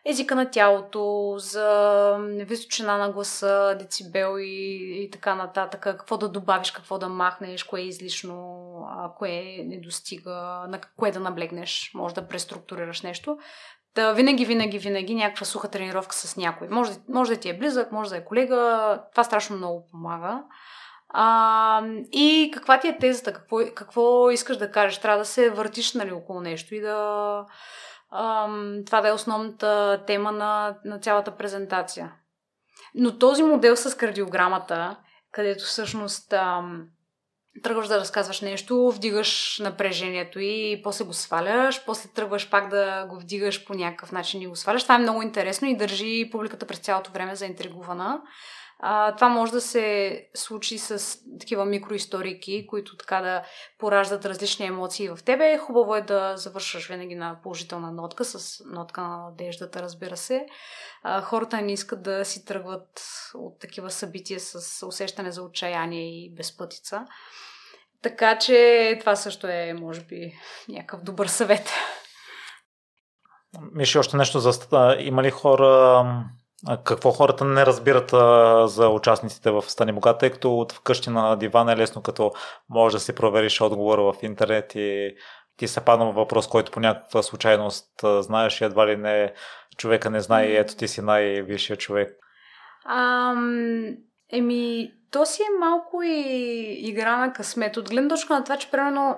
езика 0.05 0.35
на 0.35 0.51
тялото, 0.51 1.35
за 1.39 2.17
височина 2.21 2.99
на 2.99 3.11
гласа, 3.11 3.77
децибел 3.79 4.37
и, 4.39 4.77
и 5.05 5.11
така 5.11 5.35
нататък, 5.35 5.81
какво 5.81 6.17
да 6.17 6.29
добавиш, 6.29 6.71
какво 6.71 6.99
да 6.99 7.09
махнеш, 7.09 7.65
кое 7.65 7.81
е 7.81 7.87
излишно, 7.87 8.71
а, 8.91 9.15
кое 9.15 9.65
не 9.65 9.81
достига, 9.81 10.65
на 10.69 10.81
кое 10.97 11.11
да 11.11 11.21
наблегнеш, 11.21 11.91
може 11.95 12.15
да 12.15 12.29
преструктурираш 12.29 13.03
нещо. 13.03 13.39
Да, 13.95 14.13
винаги, 14.13 14.45
винаги, 14.45 14.79
винаги 14.79 15.15
някаква 15.15 15.47
суха 15.47 15.69
тренировка 15.69 16.15
с 16.15 16.37
някой. 16.37 16.69
Може, 16.69 16.93
може 17.09 17.35
да 17.35 17.41
ти 17.41 17.49
е 17.49 17.59
близък, 17.59 17.93
може 17.93 18.11
да 18.11 18.17
е 18.17 18.25
колега, 18.25 18.99
това 19.13 19.25
страшно 19.25 19.57
много 19.57 19.87
помага. 19.91 20.43
А, 21.13 21.83
и 22.13 22.51
каква 22.55 22.81
ти 22.81 22.89
е 22.89 22.99
тезата? 22.99 23.33
Какво, 23.33 23.57
какво 23.75 24.31
искаш 24.31 24.57
да 24.57 24.71
кажеш? 24.71 24.99
Трябва 24.99 25.19
да 25.19 25.25
се 25.25 25.51
въртиш 25.51 25.95
нали, 25.95 26.13
около 26.13 26.41
нещо 26.41 26.75
и 26.75 26.81
да, 26.81 27.45
ам, 28.13 28.83
това 28.87 29.01
да 29.01 29.09
е 29.09 29.13
основната 29.13 30.03
тема 30.07 30.33
на, 30.33 30.77
на 30.85 30.99
цялата 30.99 31.37
презентация. 31.37 32.13
Но 32.95 33.19
този 33.19 33.43
модел 33.43 33.77
с 33.77 33.97
кардиограмата, 33.97 34.97
където 35.33 35.65
всъщност 35.65 36.33
ам, 36.33 36.87
тръгваш 37.63 37.89
да 37.89 38.01
разказваш 38.01 38.41
нещо, 38.41 38.91
вдигаш 38.91 39.59
напрежението 39.65 40.41
и 40.41 40.81
после 40.85 41.05
го 41.05 41.13
сваляш, 41.13 41.85
после 41.85 42.09
тръгваш 42.09 42.51
пак 42.51 42.69
да 42.69 43.07
го 43.07 43.21
вдигаш 43.21 43.65
по 43.65 43.75
някакъв 43.75 44.13
начин 44.13 44.43
и 44.43 44.47
го 44.47 44.57
сваляш. 44.57 44.83
Това 44.83 44.95
е 44.95 44.99
много 44.99 45.23
интересно 45.23 45.69
и 45.69 45.77
държи 45.77 46.29
публиката 46.33 46.67
през 46.67 46.79
цялото 46.79 47.13
време 47.13 47.37
заинтригувана. 47.37 48.21
А, 48.83 49.15
това 49.15 49.29
може 49.29 49.53
да 49.53 49.61
се 49.61 50.27
случи 50.35 50.79
с 50.79 51.19
такива 51.41 51.65
микроисторики, 51.65 52.67
които 52.67 52.97
така 52.97 53.21
да 53.21 53.43
пораждат 53.79 54.25
различни 54.25 54.67
емоции 54.67 55.09
в 55.09 55.19
тебе. 55.25 55.59
Хубаво 55.59 55.97
е 55.97 56.03
да 56.03 56.37
завършваш 56.37 56.89
винаги 56.89 57.15
на 57.15 57.39
положителна 57.43 57.93
нотка, 57.93 58.25
с 58.25 58.65
нотка 58.67 59.01
на 59.01 59.17
надеждата, 59.17 59.83
разбира 59.83 60.17
се. 60.17 60.47
А, 61.03 61.21
хората 61.21 61.63
не 61.63 61.73
искат 61.73 62.03
да 62.03 62.25
си 62.25 62.45
тръгват 62.45 63.03
от 63.35 63.61
такива 63.61 63.91
събития 63.91 64.41
с 64.41 64.87
усещане 64.87 65.33
за 65.33 65.43
отчаяние 65.43 66.25
и 66.25 66.35
безпътица. 66.35 67.07
Така 68.03 68.39
че 68.39 68.97
това 69.01 69.17
също 69.17 69.47
е, 69.47 69.75
може 69.81 70.01
би, 70.01 70.33
някакъв 70.69 71.03
добър 71.03 71.27
съвет. 71.27 71.71
Миши, 73.73 73.99
още 73.99 74.17
нещо 74.17 74.39
за 74.39 74.97
Има 74.99 75.23
ли 75.23 75.31
хора, 75.31 76.05
какво 76.85 77.11
хората 77.11 77.45
не 77.45 77.67
разбират 77.67 78.13
а, 78.13 78.69
за 78.69 78.89
участниците 78.89 79.51
в 79.51 79.63
Стани 79.63 79.93
Богат, 79.93 80.19
тъй 80.19 80.31
като 80.31 80.59
от 80.59 80.73
вкъщи 80.73 81.11
на 81.11 81.37
дивана 81.37 81.73
е 81.73 81.77
лесно, 81.77 82.03
като 82.03 82.33
може 82.69 82.97
да 82.97 83.01
си 83.01 83.15
провериш 83.15 83.61
отговора 83.61 84.03
в 84.03 84.15
интернет 84.23 84.73
и 84.75 85.15
ти 85.57 85.69
се 85.69 85.81
падна 85.81 86.13
въпрос, 86.13 86.49
който 86.49 86.73
по 86.73 86.81
някаква 86.81 87.23
случайност 87.23 88.05
а, 88.05 88.23
знаеш 88.23 88.61
и 88.61 88.65
едва 88.65 88.87
ли 88.87 88.97
не 88.97 89.33
човека 89.77 90.11
не 90.11 90.21
знае 90.21 90.47
и 90.47 90.57
ето 90.57 90.77
ти 90.77 90.89
си 90.89 91.03
най-висшия 91.03 91.77
човек. 91.77 92.17
Ам, 92.89 93.97
еми, 94.33 94.91
то 95.11 95.27
си 95.27 95.43
е 95.43 95.59
малко 95.61 96.03
и 96.03 96.77
игра 96.79 97.17
на 97.17 97.33
късмет. 97.33 97.77
От 97.77 97.91
гледна 97.91 98.09
точка 98.09 98.35
на 98.35 98.45
това, 98.45 98.57
че 98.57 98.71
примерно 98.71 99.17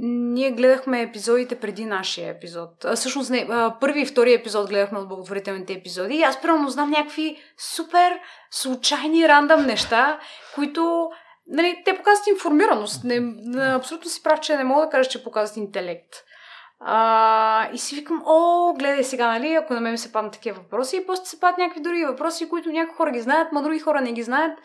ние 0.00 0.50
гледахме 0.50 1.02
епизодите 1.02 1.54
преди 1.54 1.84
нашия 1.84 2.30
епизод. 2.30 2.84
А, 2.84 2.96
всъщност 2.96 3.30
не, 3.30 3.46
а, 3.50 3.76
първи 3.80 4.00
и 4.00 4.06
втори 4.06 4.32
епизод 4.32 4.68
гледахме 4.68 4.98
от 4.98 5.08
благотворителните 5.08 5.72
епизоди 5.72 6.14
и 6.14 6.22
аз 6.22 6.42
примерно 6.42 6.68
знам 6.68 6.90
някакви 6.90 7.36
супер 7.58 8.20
случайни 8.50 9.28
рандъм 9.28 9.66
неща, 9.66 10.18
които 10.54 11.10
нали, 11.46 11.82
те 11.84 11.96
показват 11.96 12.26
информираност. 12.26 13.04
Не, 13.04 13.34
абсолютно 13.74 14.10
си 14.10 14.22
прав, 14.22 14.40
че 14.40 14.56
не 14.56 14.64
мога 14.64 14.82
да 14.82 14.90
кажа, 14.90 15.10
че 15.10 15.24
показват 15.24 15.56
интелект. 15.56 16.14
А, 16.80 17.68
и 17.72 17.78
си 17.78 17.94
викам, 17.94 18.22
о, 18.26 18.72
гледай 18.74 19.04
сега, 19.04 19.28
нали, 19.28 19.54
ако 19.54 19.74
на 19.74 19.80
мен 19.80 19.98
се 19.98 20.12
паднат 20.12 20.32
такива 20.32 20.60
въпроси, 20.60 20.96
и 20.96 21.06
после 21.06 21.24
се 21.24 21.40
падат 21.40 21.58
някакви 21.58 21.82
други 21.82 22.04
въпроси, 22.04 22.48
които 22.48 22.70
някои 22.70 22.96
хора 22.96 23.10
ги 23.10 23.20
знаят, 23.20 23.52
ма 23.52 23.62
други 23.62 23.78
хора 23.78 24.00
не 24.00 24.12
ги 24.12 24.22
знаят. 24.22 24.58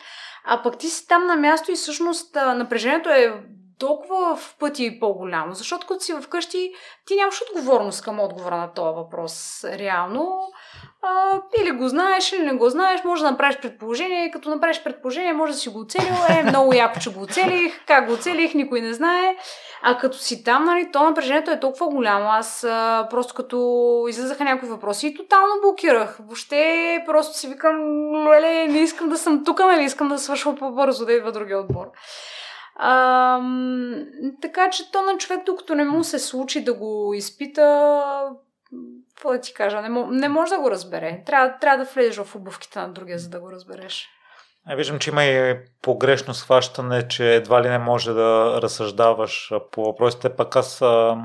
А 0.44 0.62
пък 0.62 0.78
ти 0.78 0.88
си 0.88 1.08
там 1.08 1.26
на 1.26 1.36
място 1.36 1.72
и 1.72 1.74
всъщност 1.74 2.34
напрежението 2.34 3.08
е 3.08 3.34
толкова 3.80 4.36
в 4.36 4.56
пъти 4.58 5.00
по-голямо, 5.00 5.54
защото 5.54 5.86
като 5.86 6.04
си 6.04 6.14
вкъщи, 6.20 6.72
ти 7.06 7.16
нямаш 7.16 7.42
отговорност 7.42 8.04
към 8.04 8.20
отговора 8.20 8.56
на 8.56 8.72
този 8.72 8.96
въпрос. 8.96 9.64
Реално, 9.64 10.52
а, 11.02 11.40
или 11.60 11.70
го 11.70 11.88
знаеш, 11.88 12.32
или 12.32 12.42
не 12.42 12.52
го 12.52 12.70
знаеш, 12.70 13.04
може 13.04 13.22
да 13.22 13.30
направиш 13.30 13.58
предположение. 13.62 14.30
Като 14.30 14.50
направиш 14.50 14.82
предположение, 14.82 15.32
може 15.32 15.52
да 15.52 15.58
си 15.58 15.68
го 15.68 15.80
оцелил. 15.80 16.14
Е, 16.28 16.42
много 16.42 16.74
яко, 16.74 17.00
че 17.00 17.12
го 17.12 17.22
оцелих. 17.22 17.84
Как 17.86 18.06
го 18.06 18.12
оцелих, 18.12 18.54
никой 18.54 18.80
не 18.80 18.94
знае. 18.94 19.36
А 19.82 19.98
като 19.98 20.18
си 20.18 20.44
там, 20.44 20.64
нали, 20.64 20.88
то 20.92 21.02
напрежението 21.02 21.50
е 21.50 21.60
толкова 21.60 21.88
голямо. 21.88 22.28
Аз 22.30 22.64
а, 22.64 23.06
просто 23.10 23.34
като 23.34 24.06
излизаха 24.08 24.44
някои 24.44 24.68
въпроси 24.68 25.06
и 25.06 25.14
тотално 25.14 25.60
блокирах. 25.62 26.18
Въобще 26.20 27.02
просто 27.06 27.38
си 27.38 27.48
викам, 27.48 27.76
леле, 28.28 28.68
не 28.68 28.78
искам 28.78 29.08
да 29.08 29.18
съм 29.18 29.44
тук, 29.44 29.58
нали, 29.58 29.84
искам 29.84 30.08
да 30.08 30.18
свършва 30.18 30.54
по-бързо, 30.54 31.06
да 31.06 31.12
идва 31.12 31.32
другия 31.32 31.60
отбор. 31.60 31.86
А, 32.82 33.40
така 34.42 34.70
че 34.70 34.92
то 34.92 35.02
на 35.02 35.18
човек, 35.18 35.46
докато 35.46 35.74
не 35.74 35.84
му 35.84 36.04
се 36.04 36.18
случи 36.18 36.64
да 36.64 36.74
го 36.74 37.14
изпита, 37.14 37.92
какво 39.08 39.32
да 39.32 39.40
ти 39.40 39.54
кажа, 39.54 39.82
не, 39.82 40.06
не 40.10 40.28
може 40.28 40.50
да 40.50 40.60
го 40.60 40.70
разбере. 40.70 41.22
Трябва, 41.26 41.58
трябва 41.60 41.84
да 41.84 41.90
влезеш 41.90 42.16
в 42.16 42.36
обувките 42.36 42.78
на 42.78 42.92
другия, 42.92 43.18
за 43.18 43.28
да 43.28 43.40
го 43.40 43.52
разбереш. 43.52 44.08
А 44.66 44.74
виждам, 44.74 44.98
че 44.98 45.10
има 45.10 45.24
и 45.24 45.56
погрешно 45.82 46.34
схващане, 46.34 47.08
че 47.08 47.34
едва 47.34 47.62
ли 47.62 47.68
не 47.68 47.78
може 47.78 48.12
да 48.12 48.58
разсъждаваш 48.62 49.52
по 49.72 49.84
въпросите, 49.84 50.36
пък 50.36 50.56
аз 50.56 50.82
а, 50.82 51.16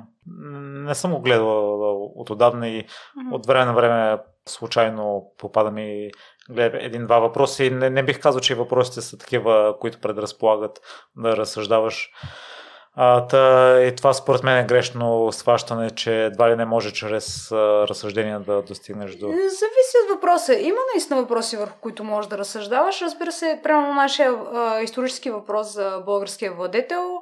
не 0.85 0.95
съм 0.95 1.13
го 1.13 1.21
гледал 1.21 2.03
от 2.15 2.29
отдавна 2.29 2.67
и 2.67 2.83
mm-hmm. 2.83 3.33
от 3.33 3.45
време 3.45 3.65
на 3.65 3.73
време 3.73 4.17
случайно 4.45 5.31
попадам 5.37 5.77
и 5.77 6.11
гледам 6.49 6.79
един-два 6.83 7.19
въпроса 7.19 7.63
и 7.63 7.69
не, 7.69 7.89
не 7.89 8.03
бих 8.03 8.19
казал, 8.19 8.41
че 8.41 8.55
въпросите 8.55 9.01
са 9.01 9.17
такива, 9.17 9.75
които 9.79 9.99
предразполагат 9.99 10.81
да 11.17 11.37
разсъждаваш. 11.37 12.11
А, 12.97 13.27
та, 13.27 13.81
и 13.81 13.95
това 13.95 14.13
според 14.13 14.43
мен 14.43 14.57
е 14.57 14.67
грешно 14.67 15.31
схващане, 15.31 15.89
че 15.89 16.25
едва 16.25 16.49
ли 16.49 16.55
не 16.55 16.65
може 16.65 16.93
чрез 16.93 17.51
а, 17.51 17.55
разсъждения 17.87 18.39
да 18.39 18.61
достигнеш 18.61 19.15
до... 19.15 19.27
Зависи 19.27 19.97
от 20.03 20.15
въпроса. 20.15 20.53
Има 20.53 20.77
наистина 20.93 21.21
въпроси, 21.21 21.57
върху 21.57 21.79
които 21.81 22.03
можеш 22.03 22.29
да 22.29 22.37
разсъждаваш. 22.37 23.01
Разбира 23.01 23.31
се, 23.31 23.59
прямо 23.63 23.93
нашия 23.93 24.31
а, 24.31 24.81
исторически 24.81 25.29
въпрос 25.29 25.73
за 25.73 26.01
българския 26.05 26.53
владетел 26.53 27.19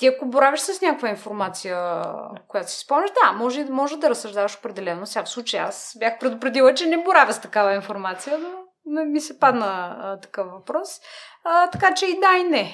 ти 0.00 0.06
ако 0.06 0.26
боравиш 0.26 0.60
с 0.60 0.80
някаква 0.80 1.08
информация, 1.08 2.02
която 2.48 2.70
си 2.70 2.78
спомняш, 2.78 3.10
да, 3.10 3.32
може, 3.32 3.64
може 3.64 3.96
да 3.96 4.10
разсъждаваш 4.10 4.56
определено. 4.56 5.06
Сега 5.06 5.24
в 5.24 5.28
случай 5.28 5.60
аз 5.60 5.96
бях 5.98 6.18
предупредила, 6.18 6.74
че 6.74 6.86
не 6.86 7.02
боравя 7.04 7.32
с 7.32 7.40
такава 7.40 7.74
информация, 7.74 8.38
но 8.86 9.04
ми 9.04 9.20
се 9.20 9.38
падна 9.38 9.96
а, 10.00 10.20
такъв 10.20 10.46
въпрос. 10.46 10.88
А, 11.44 11.70
така 11.70 11.94
че 11.94 12.06
и 12.06 12.20
да, 12.20 12.38
и 12.38 12.42
не. 12.42 12.72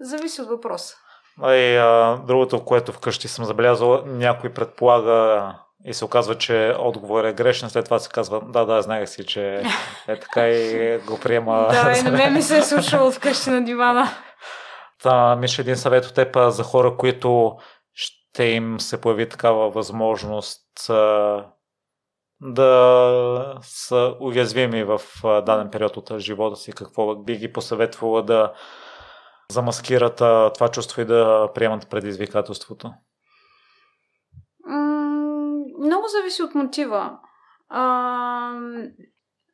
Зависи 0.00 0.42
от 0.42 0.48
въпроса. 0.48 0.96
И, 1.42 1.76
а, 1.76 2.18
другото, 2.26 2.64
което 2.64 2.92
вкъщи 2.92 3.28
съм 3.28 3.44
забелязал, 3.44 4.02
някой 4.06 4.52
предполага 4.52 5.48
и 5.84 5.94
се 5.94 6.04
оказва, 6.04 6.38
че 6.38 6.74
отговор 6.78 7.24
е 7.24 7.32
грешен, 7.32 7.70
след 7.70 7.84
това 7.84 7.98
се 7.98 8.08
казва, 8.08 8.40
да, 8.48 8.64
да, 8.64 8.82
знаех 8.82 9.08
си, 9.08 9.26
че 9.26 9.62
е 10.08 10.20
така 10.20 10.48
и 10.48 10.98
го 10.98 11.20
приема. 11.20 11.68
да, 11.70 11.98
и 11.98 12.02
на 12.02 12.10
мен 12.10 12.32
ми 12.32 12.42
се 12.42 12.58
е 12.58 12.62
слушало 12.62 13.10
вкъщи 13.10 13.50
на 13.50 13.64
дивана. 13.64 14.08
Та, 15.02 15.36
Миша, 15.36 15.62
един 15.62 15.76
съвет 15.76 16.04
от 16.04 16.14
теб 16.14 16.36
за 16.48 16.62
хора, 16.62 16.96
които 16.96 17.56
ще 17.94 18.44
им 18.44 18.80
се 18.80 19.00
появи 19.00 19.28
такава 19.28 19.70
възможност 19.70 20.90
а, 20.90 21.46
да 22.40 23.58
са 23.62 24.16
уязвими 24.20 24.84
в 24.84 25.00
даден 25.22 25.70
период 25.70 25.96
от 25.96 26.18
живота 26.18 26.56
си, 26.56 26.72
какво 26.72 27.16
би 27.16 27.36
ги 27.36 27.52
посъветвала 27.52 28.22
да 28.22 28.52
замаскират 29.50 30.16
това 30.54 30.68
чувство 30.72 31.00
и 31.00 31.04
да 31.04 31.50
приемат 31.54 31.90
предизвикателството? 31.90 32.92
много 35.78 36.08
зависи 36.08 36.42
от 36.42 36.54
мотива. 36.54 37.18
А, 37.68 37.80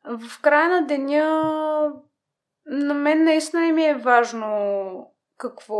в 0.03 0.41
края 0.41 0.69
на 0.69 0.87
деня 0.87 1.25
на 2.65 2.93
мен 2.93 3.23
наистина 3.23 3.73
ми 3.73 3.85
е 3.85 3.95
важно 3.95 5.15
какво 5.39 5.75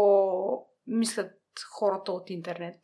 мислят 0.88 1.32
хората 1.74 2.12
от 2.12 2.30
интернет. 2.30 2.80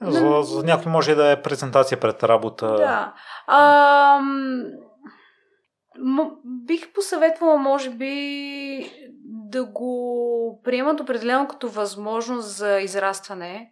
За, 0.00 0.42
за 0.42 0.62
някой 0.62 0.92
може 0.92 1.14
да 1.14 1.30
е 1.30 1.42
презентация 1.42 2.00
пред 2.00 2.22
работа. 2.22 2.66
Да. 2.66 3.14
А, 3.46 4.18
м- 5.98 6.30
бих 6.44 6.92
посъветвала, 6.92 7.56
може 7.56 7.90
би, 7.90 8.90
да 9.24 9.64
го 9.64 10.60
приемат 10.64 11.00
определено 11.00 11.48
като 11.48 11.68
възможност 11.68 12.56
за 12.56 12.80
израстване. 12.80 13.70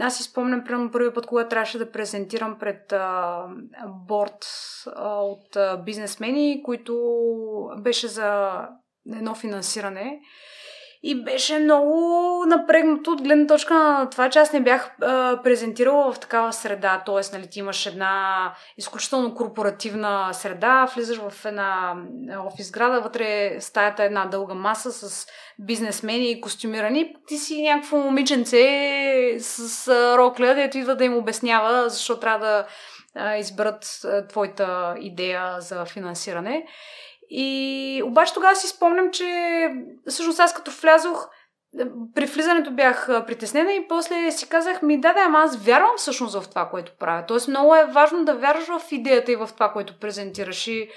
Аз 0.00 0.16
си 0.16 0.22
спомням, 0.22 0.64
примерно, 0.64 0.90
първи 0.90 1.14
път, 1.14 1.26
когато 1.26 1.48
трябваше 1.48 1.78
да 1.78 1.90
презентирам 1.90 2.58
пред 2.58 2.92
а, 2.92 3.42
борт 4.06 4.46
а, 4.86 5.14
от 5.14 5.56
а, 5.56 5.76
бизнесмени, 5.76 6.62
които 6.62 6.94
беше 7.78 8.08
за 8.08 8.60
едно 9.14 9.34
финансиране. 9.34 10.20
И 11.08 11.24
беше 11.24 11.58
много 11.58 12.44
напрегнато 12.46 13.10
от 13.10 13.22
гледна 13.22 13.46
точка 13.46 13.74
на 13.74 14.10
това, 14.10 14.30
че 14.30 14.38
аз 14.38 14.52
не 14.52 14.60
бях 14.60 14.90
а, 15.02 15.40
презентирала 15.42 16.12
в 16.12 16.20
такава 16.20 16.52
среда. 16.52 17.02
Тоест, 17.06 17.32
нали, 17.32 17.46
ти 17.50 17.58
имаш 17.58 17.86
една 17.86 18.52
изключително 18.78 19.34
корпоративна 19.34 20.28
среда, 20.32 20.88
влизаш 20.94 21.18
в 21.18 21.44
една 21.44 21.94
офис 22.46 22.70
града, 22.70 23.00
вътре 23.00 23.56
стаята 23.60 24.02
е 24.02 24.06
една 24.06 24.26
дълга 24.26 24.54
маса 24.54 24.92
с 24.92 25.26
бизнесмени 25.58 26.30
и 26.30 26.40
костюмирани. 26.40 27.14
Ти 27.26 27.36
си 27.36 27.62
някакво 27.62 27.96
момиченце 27.96 29.36
с 29.38 29.88
рокля, 30.18 30.54
дето 30.54 30.78
идва 30.78 30.96
да 30.96 31.04
им 31.04 31.16
обяснява 31.16 31.88
защо 31.88 32.20
трябва 32.20 32.64
да 33.14 33.36
изберат 33.36 34.00
твоята 34.28 34.94
идея 35.00 35.60
за 35.60 35.84
финансиране. 35.84 36.66
И 37.30 38.02
обаче 38.04 38.34
тогава 38.34 38.56
си 38.56 38.68
спомням, 38.68 39.10
че 39.10 39.70
всъщност 40.08 40.40
аз 40.40 40.54
като 40.54 40.70
влязох, 40.70 41.28
при 42.14 42.26
влизането 42.26 42.70
бях 42.70 43.06
притеснена 43.26 43.72
и 43.72 43.88
после 43.88 44.30
си 44.30 44.48
казах, 44.48 44.82
ми 44.82 45.00
да, 45.00 45.12
да, 45.12 45.20
ама 45.20 45.38
аз 45.38 45.56
вярвам 45.56 45.96
всъщност 45.96 46.40
в 46.40 46.48
това, 46.48 46.68
което 46.68 46.92
правя. 46.98 47.24
Тоест 47.28 47.48
много 47.48 47.74
е 47.74 47.86
важно 47.86 48.24
да 48.24 48.34
вярваш 48.34 48.66
в 48.66 48.92
идеята 48.92 49.32
и 49.32 49.36
в 49.36 49.48
това, 49.54 49.72
което 49.72 49.98
презентираш. 49.98 50.66
И 50.66 50.88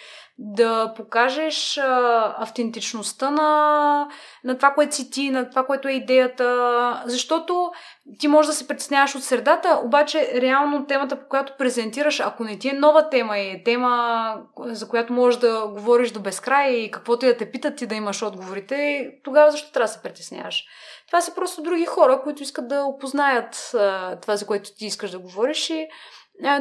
да 0.42 0.94
покажеш 0.94 1.78
а, 1.78 2.36
автентичността 2.38 3.32
на, 3.32 4.08
на 4.44 4.58
това, 4.58 4.74
което 4.74 4.96
си 4.96 5.12
ти, 5.12 5.30
на 5.30 5.50
това, 5.50 5.66
което 5.66 5.88
е 5.88 5.92
идеята, 5.92 7.04
защото 7.06 7.72
ти 8.20 8.28
можеш 8.28 8.48
да 8.48 8.54
се 8.54 8.68
притесняваш 8.68 9.16
от 9.16 9.24
средата, 9.24 9.82
обаче 9.84 10.42
реално 10.42 10.86
темата, 10.86 11.20
по 11.20 11.28
която 11.28 11.54
презентираш, 11.58 12.20
ако 12.20 12.44
не 12.44 12.60
ти 12.60 12.70
е 12.70 12.74
нова 12.74 13.10
тема 13.10 13.38
и 13.38 13.50
е 13.50 13.64
тема, 13.64 14.36
за 14.60 14.90
която 14.90 15.14
можеш 15.14 15.40
да 15.40 15.68
говориш 15.68 16.12
до 16.12 16.20
безкрай 16.20 16.72
и 16.72 16.92
каквото 16.92 17.26
и 17.26 17.30
да 17.30 17.38
те 17.38 17.52
питат 17.52 17.76
ти 17.76 17.88
да 17.88 17.96
имаш 17.96 18.24
отговорите, 18.24 19.10
тогава 19.24 19.52
защо 19.52 19.72
трябва 19.72 19.88
да 19.88 19.94
се 19.94 20.02
притесняваш? 20.02 20.66
Това 21.08 21.22
са 21.22 21.36
просто 21.36 21.62
други 21.62 21.86
хора, 21.86 22.22
които 22.24 22.44
искат 22.44 22.68
да 22.68 22.84
опознаят 22.84 23.72
а, 23.76 24.16
това, 24.20 24.36
за 24.36 24.46
което 24.46 24.70
ти 24.78 24.86
искаш 24.86 25.12
да 25.12 25.20
говориш 25.20 25.70
и 25.70 25.88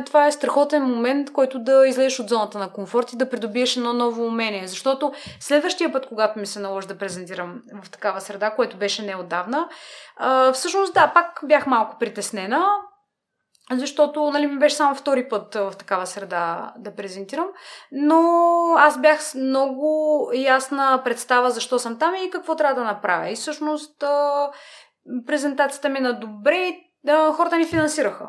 това 0.07 0.27
е 0.27 0.33
страхотен 0.33 0.85
момент, 0.85 1.33
който 1.33 1.59
да 1.59 1.87
излезеш 1.87 2.21
от 2.21 2.29
зоната 2.29 2.59
на 2.59 2.73
комфорт 2.73 3.13
и 3.13 3.17
да 3.17 3.31
придобиеш 3.31 3.77
едно 3.77 3.93
ново 3.93 4.27
умение. 4.27 4.67
Защото 4.67 5.13
следващия 5.41 5.93
път, 5.93 6.07
когато 6.07 6.39
ми 6.39 6.47
се 6.47 6.61
наложи 6.61 6.89
да 6.89 6.99
презентирам 6.99 7.63
в 7.83 7.91
такава 7.91 8.21
среда, 8.21 8.51
което 8.51 8.77
беше 8.77 9.03
неодавна, 9.03 9.69
всъщност 10.53 10.95
да, 10.95 11.11
пак 11.15 11.41
бях 11.45 11.67
малко 11.67 11.97
притеснена, 11.99 12.67
защото 13.73 14.31
нали, 14.31 14.47
ми 14.47 14.59
беше 14.59 14.77
само 14.77 14.95
втори 14.95 15.29
път 15.29 15.55
в 15.55 15.73
такава 15.79 16.07
среда 16.07 16.73
да 16.79 16.95
презентирам. 16.95 17.49
Но 17.93 18.23
аз 18.79 19.01
бях 19.01 19.23
с 19.23 19.35
много 19.35 20.31
ясна 20.35 21.01
представа 21.05 21.51
защо 21.51 21.79
съм 21.79 21.99
там 21.99 22.15
и 22.15 22.31
какво 22.31 22.57
трябва 22.57 22.81
да 22.83 22.87
направя. 22.87 23.31
И 23.31 23.37
всъщност 23.37 24.05
презентацията 25.27 25.89
ми 25.89 26.01
на 26.01 26.21
добре, 26.21 26.77
хората 27.33 27.57
ни 27.57 27.65
финансираха. 27.65 28.27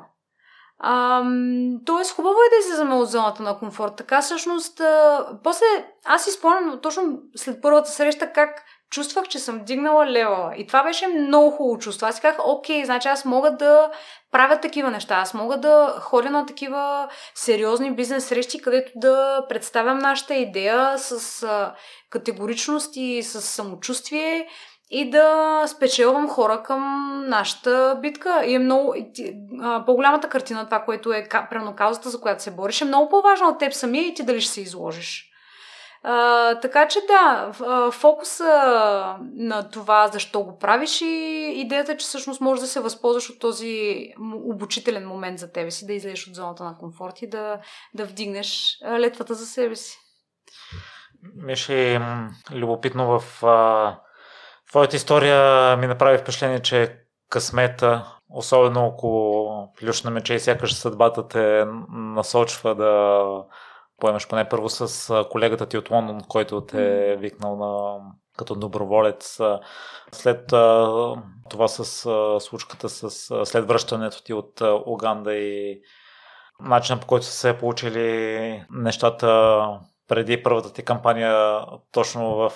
Ам, 0.83 1.77
тоест, 1.85 2.15
хубаво 2.15 2.35
е 2.35 2.49
да 2.49 2.65
излизаме 2.65 2.95
от 2.95 3.09
зоната 3.09 3.43
на 3.43 3.59
комфорт. 3.59 3.95
Така 3.95 4.21
всъщност, 4.21 4.79
а, 4.79 5.27
после 5.43 5.65
аз 6.05 6.23
си 6.23 6.31
спомням 6.31 6.79
точно 6.81 7.19
след 7.35 7.61
първата 7.61 7.89
среща 7.89 8.31
как 8.31 8.63
чувствах, 8.89 9.27
че 9.27 9.39
съм 9.39 9.63
дигнала 9.65 10.07
лева. 10.07 10.53
И 10.57 10.67
това 10.67 10.83
беше 10.83 11.07
много 11.07 11.51
хубаво 11.51 11.79
чувство. 11.79 12.07
Аз 12.07 12.15
си 12.15 12.21
казах, 12.21 12.39
окей, 12.45 12.85
значи 12.85 13.07
аз 13.07 13.25
мога 13.25 13.51
да 13.51 13.91
правя 14.31 14.59
такива 14.59 14.91
неща. 14.91 15.15
Аз 15.15 15.33
мога 15.33 15.57
да 15.59 15.95
ходя 15.99 16.29
на 16.29 16.45
такива 16.45 17.09
сериозни 17.35 17.95
бизнес 17.95 18.25
срещи, 18.25 18.61
където 18.61 18.91
да 18.95 19.45
представям 19.49 19.97
нашата 19.97 20.35
идея 20.35 20.97
с 20.97 21.43
а, 21.43 21.73
категоричност 22.09 22.91
и 22.95 23.23
с 23.23 23.41
самочувствие 23.41 24.47
и 24.89 25.09
да 25.09 25.63
спечелвам 25.67 26.29
хора 26.29 26.63
към 26.63 26.83
нашата 27.27 27.99
битка. 28.01 28.41
И 28.45 28.55
е 28.55 28.59
много... 28.59 28.95
по-голямата 29.85 30.29
картина, 30.29 30.65
това, 30.65 30.79
което 30.79 31.13
е 31.13 31.27
прено 31.49 31.75
каузата, 31.75 32.09
за 32.09 32.21
която 32.21 32.43
се 32.43 32.51
бориш, 32.51 32.81
е 32.81 32.85
много 32.85 33.09
по-важна 33.09 33.47
от 33.47 33.59
теб 33.59 33.73
самия 33.73 34.07
и 34.07 34.13
ти 34.13 34.23
дали 34.23 34.41
ще 34.41 34.53
се 34.53 34.61
изложиш. 34.61 35.25
А, 36.03 36.55
така 36.59 36.87
че 36.87 36.99
да, 37.07 37.51
фокуса 37.91 39.17
на 39.35 39.69
това 39.69 40.07
защо 40.07 40.43
го 40.43 40.57
правиш 40.57 41.01
и 41.01 41.05
идеята, 41.55 41.97
че 41.97 42.05
всъщност 42.05 42.41
можеш 42.41 42.61
да 42.61 42.67
се 42.67 42.79
възползваш 42.79 43.29
от 43.29 43.39
този 43.39 44.05
обучителен 44.53 45.07
момент 45.07 45.39
за 45.39 45.51
тебе 45.51 45.71
си, 45.71 45.85
да 45.85 45.93
излезеш 45.93 46.27
от 46.27 46.35
зоната 46.35 46.63
на 46.63 46.77
комфорт 46.77 47.21
и 47.21 47.29
да, 47.29 47.59
да 47.93 48.05
вдигнеш 48.05 48.77
летвата 48.99 49.33
за 49.33 49.45
себе 49.45 49.75
си. 49.75 49.97
Беше 51.45 52.01
любопитно 52.51 53.19
в 53.19 53.43
Твоята 54.69 54.95
история 54.95 55.77
ми 55.77 55.87
направи 55.87 56.17
впечатление, 56.17 56.59
че 56.59 56.95
късмета, 57.29 58.17
особено 58.29 58.85
около 58.85 59.73
плюшна 59.73 60.11
мече 60.11 60.33
и 60.33 60.39
сякаш 60.39 60.73
съдбата 60.73 61.27
те 61.27 61.65
насочва 61.89 62.75
да 62.75 63.23
поемеш 63.97 64.27
поне 64.27 64.49
първо 64.49 64.69
с 64.69 65.25
колегата 65.31 65.65
ти 65.65 65.77
от 65.77 65.91
Лондон, 65.91 66.21
който 66.27 66.61
те 66.61 67.11
е 67.11 67.15
викнал 67.15 67.55
на 67.55 67.99
като 68.37 68.55
доброволец. 68.55 69.39
След 70.11 70.47
това 71.49 71.67
с 71.67 71.85
случката, 72.39 72.89
с, 72.89 73.09
след 73.45 73.67
връщането 73.67 74.23
ти 74.23 74.33
от 74.33 74.61
Уганда 74.85 75.33
и 75.33 75.81
начинът 76.59 77.01
по 77.01 77.07
който 77.07 77.25
са 77.25 77.31
се 77.31 77.57
получили 77.57 78.65
нещата 78.71 79.63
преди 80.09 80.43
първата 80.43 80.73
ти 80.73 80.83
кампания, 80.83 81.61
точно 81.91 82.35
в 82.35 82.51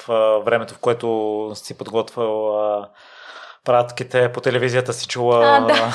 времето, 0.46 0.74
в 0.74 0.80
което 0.80 1.52
си 1.56 1.78
подготвил 1.78 2.56
пратките 3.66 4.32
по 4.32 4.42
телевизията 4.42 4.94
си 4.94 5.08
чула. 5.08 5.42
А, 5.46 5.60
да. 5.60 5.94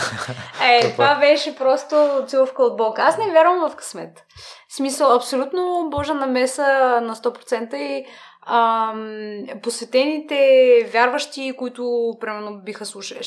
Е, 0.70 0.92
това 0.92 1.14
беше 1.14 1.56
просто 1.56 2.24
целувка 2.26 2.62
от 2.62 2.76
Бог. 2.76 2.98
Аз 2.98 3.18
не 3.18 3.32
вярвам 3.32 3.70
в 3.70 3.76
късмет. 3.76 4.24
В 4.68 4.74
смисъл, 4.74 5.14
абсолютно 5.14 5.88
Божа 5.90 6.14
намеса 6.14 7.00
на 7.02 7.16
100% 7.16 7.74
и 7.74 8.06
ам, 8.48 9.46
посветените 9.62 10.90
вярващи, 10.92 11.54
които 11.58 12.12
примерно 12.20 12.60
биха 12.64 12.86
слушали, 12.86 13.20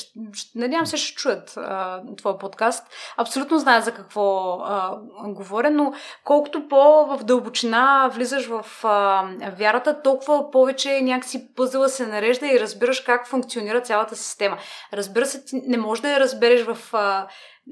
надявам 0.56 0.86
се 0.86 0.98
ще 0.98 1.16
чуят 1.16 1.54
а, 1.58 2.02
твоя 2.18 2.38
подкаст, 2.38 2.88
абсолютно 3.18 3.60
знаят 3.60 3.86
за 3.86 3.92
какво 3.92 4.58
а, 4.64 4.98
говоря, 5.24 5.70
но 5.72 5.94
колкото 6.24 6.68
по-в 6.68 7.24
дълбочина 7.24 8.10
влизаш 8.14 8.48
в 8.48 8.66
а, 8.84 9.24
вярата, 9.58 10.02
толкова 10.02 10.52
повече 10.52 11.02
някакси 11.02 11.56
пъзела 11.56 11.90
се 11.90 12.08
нарежда 12.08 12.48
и 12.48 12.60
разбираш 12.60 13.00
как 13.00 13.28
функционира 13.28 13.82
цялата 13.82 14.16
система. 14.16 14.58
Разбира 14.94 15.26
се, 15.26 15.46
ти 15.46 15.62
не 15.68 15.78
можеш 15.78 16.02
да 16.02 16.14
я 16.14 16.20
разбереш 16.20 16.64
в 16.64 16.78
а, 16.94 17.28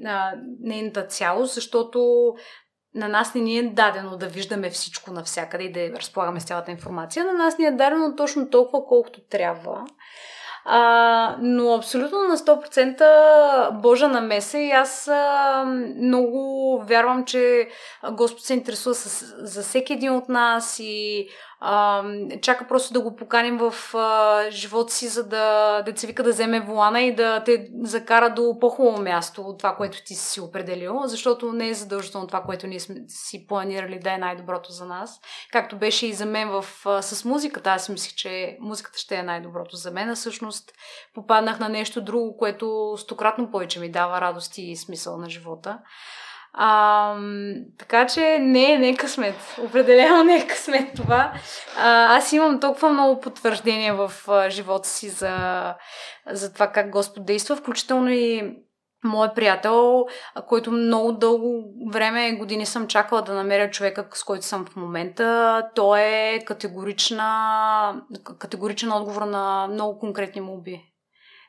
а, 0.06 0.32
нейната 0.60 1.06
цялост, 1.06 1.54
защото 1.54 2.34
на 2.94 3.08
нас 3.08 3.34
не 3.34 3.40
ни 3.40 3.58
е 3.58 3.70
дадено 3.70 4.16
да 4.16 4.26
виждаме 4.26 4.70
всичко 4.70 5.12
навсякъде 5.12 5.64
и 5.64 5.72
да 5.72 5.98
разполагаме 5.98 6.40
с 6.40 6.44
цялата 6.44 6.70
информация. 6.70 7.24
На 7.24 7.32
нас 7.32 7.58
ни 7.58 7.66
е 7.66 7.70
дадено 7.70 8.16
точно 8.16 8.50
толкова, 8.50 8.86
колкото 8.86 9.20
трябва. 9.20 9.84
А, 10.64 11.36
но 11.40 11.74
абсолютно 11.74 12.18
на 12.18 12.36
100% 12.36 13.80
Божа 13.80 14.08
намеса 14.08 14.58
и 14.58 14.70
аз 14.70 15.08
а, 15.08 15.64
много 16.02 16.82
вярвам, 16.84 17.24
че 17.24 17.68
Господ 18.12 18.44
се 18.44 18.54
интересува 18.54 18.94
с, 18.94 19.34
за 19.36 19.62
всеки 19.62 19.92
един 19.92 20.12
от 20.12 20.28
нас 20.28 20.78
и 20.78 21.28
а, 21.62 22.04
чака 22.42 22.66
просто 22.68 22.92
да 22.92 23.00
го 23.00 23.16
поканим 23.16 23.58
в 23.58 23.94
а, 23.94 24.50
живота 24.50 24.92
си, 24.92 25.08
за 25.08 25.28
да 25.28 25.82
деца 25.82 26.06
вика 26.06 26.22
да 26.22 26.30
вземе 26.30 26.60
волана 26.60 27.00
и 27.00 27.14
да 27.14 27.44
те 27.44 27.68
закара 27.82 28.34
до 28.34 28.58
по-хубаво 28.60 29.02
място 29.02 29.42
от 29.42 29.58
това, 29.58 29.76
което 29.76 30.04
ти 30.04 30.14
си 30.14 30.40
определил, 30.40 31.00
защото 31.04 31.52
не 31.52 31.68
е 31.68 31.74
задължително 31.74 32.26
това, 32.26 32.42
което 32.42 32.66
ние 32.66 32.80
сме 32.80 32.96
си 33.08 33.46
планирали 33.46 33.98
да 33.98 34.12
е 34.12 34.18
най-доброто 34.18 34.72
за 34.72 34.86
нас. 34.86 35.20
Както 35.52 35.78
беше 35.78 36.06
и 36.06 36.12
за 36.12 36.26
мен 36.26 36.50
в, 36.50 36.64
а, 36.86 37.02
с 37.02 37.24
музиката, 37.24 37.70
аз 37.70 37.88
мислих, 37.88 38.14
че 38.14 38.56
музиката 38.60 38.98
ще 38.98 39.16
е 39.16 39.22
най-доброто 39.22 39.76
за 39.76 39.90
мен, 39.90 40.10
а 40.10 40.14
всъщност 40.14 40.72
попаднах 41.14 41.60
на 41.60 41.68
нещо 41.68 42.00
друго, 42.00 42.36
което 42.36 42.94
стократно 42.98 43.50
повече 43.50 43.80
ми 43.80 43.90
дава 43.90 44.20
радост 44.20 44.58
и 44.58 44.76
смисъл 44.76 45.16
на 45.16 45.30
живота. 45.30 45.78
А, 46.52 47.14
така 47.78 48.06
че 48.06 48.38
не, 48.40 48.78
не 48.78 48.88
е 48.88 48.96
късмет. 48.96 49.56
Определено 49.58 50.24
не 50.24 50.36
е 50.36 50.46
късмет 50.46 50.94
това. 50.96 51.32
А, 51.78 52.16
аз 52.16 52.32
имам 52.32 52.60
толкова 52.60 52.88
много 52.88 53.20
потвърждения 53.20 53.94
в 53.94 54.12
а, 54.28 54.50
живота 54.50 54.88
си 54.88 55.08
за, 55.08 55.34
за 56.26 56.52
това 56.52 56.66
как 56.66 56.90
Господ 56.90 57.26
действа, 57.26 57.56
включително 57.56 58.10
и 58.10 58.56
Моят 59.04 59.34
приятел, 59.34 60.06
който 60.48 60.72
много 60.72 61.12
дълго 61.12 61.74
време, 61.90 62.36
години 62.36 62.66
съм 62.66 62.86
чакала 62.86 63.22
да 63.22 63.34
намеря 63.34 63.70
човека, 63.70 64.08
с 64.12 64.24
който 64.24 64.46
съм 64.46 64.66
в 64.66 64.76
момента, 64.76 65.62
той 65.74 66.00
е 66.00 66.44
категорична, 66.44 68.02
категоричен 68.38 68.92
отговор 68.92 69.22
на 69.22 69.68
много 69.70 69.98
конкретни 69.98 70.40
молби. 70.40 70.89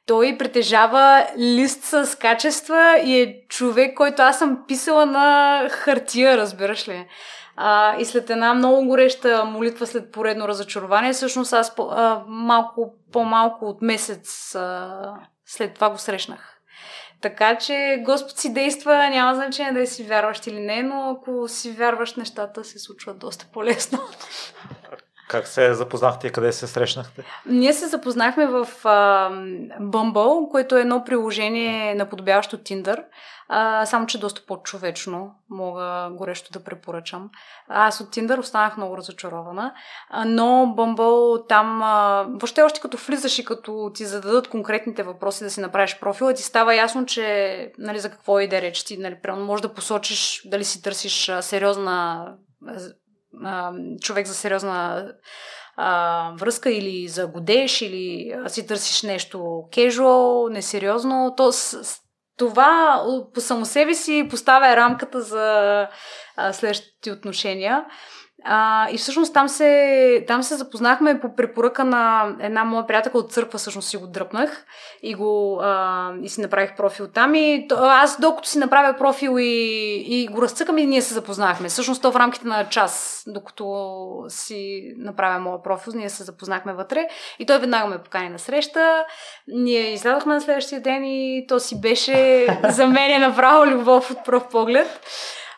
Той 0.05 0.35
притежава 0.37 1.27
лист 1.37 1.83
с 1.83 2.17
качества 2.19 2.99
и 3.03 3.21
е 3.21 3.41
човек, 3.49 3.97
който 3.97 4.21
аз 4.21 4.39
съм 4.39 4.63
писала 4.67 5.05
на 5.05 5.67
хартия, 5.69 6.37
разбираш 6.37 6.87
ли. 6.87 7.07
А, 7.55 7.97
и 7.99 8.05
след 8.05 8.29
една 8.29 8.53
много 8.53 8.87
гореща 8.87 9.45
молитва 9.45 9.87
след 9.87 10.11
поредно 10.11 10.47
разочарование, 10.47 11.13
всъщност 11.13 11.53
аз 11.53 11.75
по, 11.75 11.87
а, 11.91 12.23
малко 12.27 12.93
по-малко 13.11 13.65
от 13.65 13.81
месец 13.81 14.55
а, 14.55 15.13
след 15.45 15.73
това 15.73 15.89
го 15.89 15.97
срещнах. 15.97 16.57
Така 17.21 17.57
че 17.57 18.01
Господ 18.05 18.37
си 18.37 18.53
действа, 18.53 19.09
няма 19.09 19.35
значение 19.35 19.73
дали 19.73 19.87
си 19.87 20.03
вярваш 20.03 20.47
или 20.47 20.59
не, 20.59 20.83
но 20.83 21.09
ако 21.09 21.47
си 21.47 21.71
вярваш, 21.71 22.15
нещата 22.15 22.63
се 22.63 22.79
случват 22.79 23.19
доста 23.19 23.45
по-лесно. 23.53 23.99
Как 25.31 25.47
се 25.47 25.73
запознахте 25.73 26.27
и 26.27 26.31
къде 26.31 26.51
се 26.51 26.67
срещнахте? 26.67 27.23
Ние 27.45 27.73
се 27.73 27.87
запознахме 27.87 28.47
в 28.47 28.67
uh, 28.83 29.79
Bumble, 29.81 30.51
което 30.51 30.77
е 30.77 30.81
едно 30.81 31.03
приложение 31.03 31.95
наподобяващо 31.95 32.57
Tinder, 32.57 33.03
uh, 33.51 33.83
само 33.83 34.05
че 34.05 34.19
доста 34.19 34.45
по-човечно, 34.47 35.31
мога 35.49 36.09
горещо 36.11 36.51
да 36.51 36.63
препоръчам. 36.63 37.29
Аз 37.67 38.01
от 38.01 38.15
Tinder 38.15 38.39
останах 38.39 38.77
много 38.77 38.97
разочарована, 38.97 39.73
uh, 40.15 40.23
но 40.25 40.73
Bumble 40.77 41.47
там, 41.49 41.81
uh, 41.83 42.25
въобще 42.25 42.61
още 42.61 42.79
като 42.79 42.97
влизаш 42.97 43.39
и 43.39 43.45
като 43.45 43.91
ти 43.93 44.05
зададат 44.05 44.47
конкретните 44.47 45.03
въпроси 45.03 45.43
да 45.43 45.49
си 45.49 45.61
направиш 45.61 45.99
профила, 45.99 46.33
ти 46.33 46.43
става 46.43 46.75
ясно, 46.75 47.05
че 47.05 47.71
нали, 47.77 47.99
за 47.99 48.09
какво 48.09 48.39
иде 48.39 48.61
реч 48.61 48.83
ти, 48.83 48.97
нали, 48.97 49.15
може 49.37 49.61
да 49.61 49.73
посочиш 49.73 50.41
дали 50.45 50.63
си 50.63 50.81
търсиш 50.81 51.31
сериозна 51.41 52.27
човек 54.01 54.27
за 54.27 54.33
сериозна 54.33 55.07
а, 55.77 56.31
връзка 56.39 56.71
или 56.71 57.07
за 57.07 57.27
годеш, 57.27 57.81
или 57.81 58.33
а, 58.45 58.49
си 58.49 58.67
търсиш 58.67 59.03
нещо 59.03 59.63
кежуал, 59.73 60.49
несериозно, 60.49 61.33
то 61.37 61.51
с, 61.51 61.83
с, 61.83 61.99
това 62.37 63.03
по 63.33 63.41
само 63.41 63.65
себе 63.65 63.93
си 63.93 64.27
поставя 64.29 64.75
рамката 64.75 65.21
за 65.21 65.87
а, 66.35 66.53
следващите 66.53 67.11
отношения. 67.11 67.85
А, 68.43 68.89
и 68.91 68.97
всъщност 68.97 69.33
там 69.33 69.49
се, 69.49 70.23
там 70.27 70.43
се 70.43 70.55
запознахме 70.55 71.19
по 71.19 71.35
препоръка 71.35 71.83
на 71.83 72.35
една 72.39 72.63
моя 72.63 72.87
приятелка 72.87 73.17
от 73.17 73.31
църква, 73.31 73.59
всъщност 73.59 73.89
си 73.89 73.97
го 73.97 74.07
дръпнах 74.07 74.65
и, 75.03 75.13
го, 75.13 75.59
а, 75.63 76.11
и 76.23 76.29
си 76.29 76.41
направих 76.41 76.75
профил 76.75 77.07
там. 77.07 77.35
И 77.35 77.67
аз 77.79 78.21
докато 78.21 78.49
си 78.49 78.59
направя 78.59 78.97
профил 78.97 79.35
и, 79.39 80.03
и 80.07 80.27
го 80.27 80.41
разцъкам 80.41 80.77
и 80.77 80.85
ние 80.85 81.01
се 81.01 81.13
запознахме. 81.13 81.69
Всъщност 81.69 82.01
то 82.01 82.11
в 82.11 82.15
рамките 82.15 82.47
на 82.47 82.69
час, 82.69 83.23
докато 83.27 84.25
си 84.27 84.93
направя 84.97 85.39
моя 85.39 85.63
профил, 85.63 85.93
ние 85.95 86.09
се 86.09 86.23
запознахме 86.23 86.73
вътре 86.73 87.07
и 87.39 87.45
той 87.45 87.59
веднага 87.59 87.87
ме 87.87 88.03
покани 88.03 88.29
на 88.29 88.39
среща. 88.39 89.05
Ние 89.47 89.93
излязохме 89.93 90.33
на 90.33 90.41
следващия 90.41 90.81
ден 90.81 91.03
и 91.03 91.45
то 91.47 91.59
си 91.59 91.81
беше 91.81 92.47
за 92.69 92.87
мен 92.87 93.21
направо 93.21 93.65
любов 93.71 94.11
от 94.11 94.25
пръв 94.25 94.49
поглед. 94.49 95.01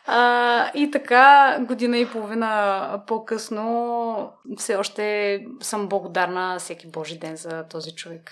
А, 0.06 0.70
и 0.74 0.90
така, 0.90 1.58
година 1.60 1.98
и 1.98 2.10
половина 2.10 3.02
по-късно, 3.06 4.32
все 4.58 4.76
още 4.76 5.40
съм 5.60 5.88
благодарна 5.88 6.56
всеки 6.58 6.86
Божи 6.86 7.18
ден 7.18 7.36
за 7.36 7.64
този 7.68 7.94
човек. 7.94 8.30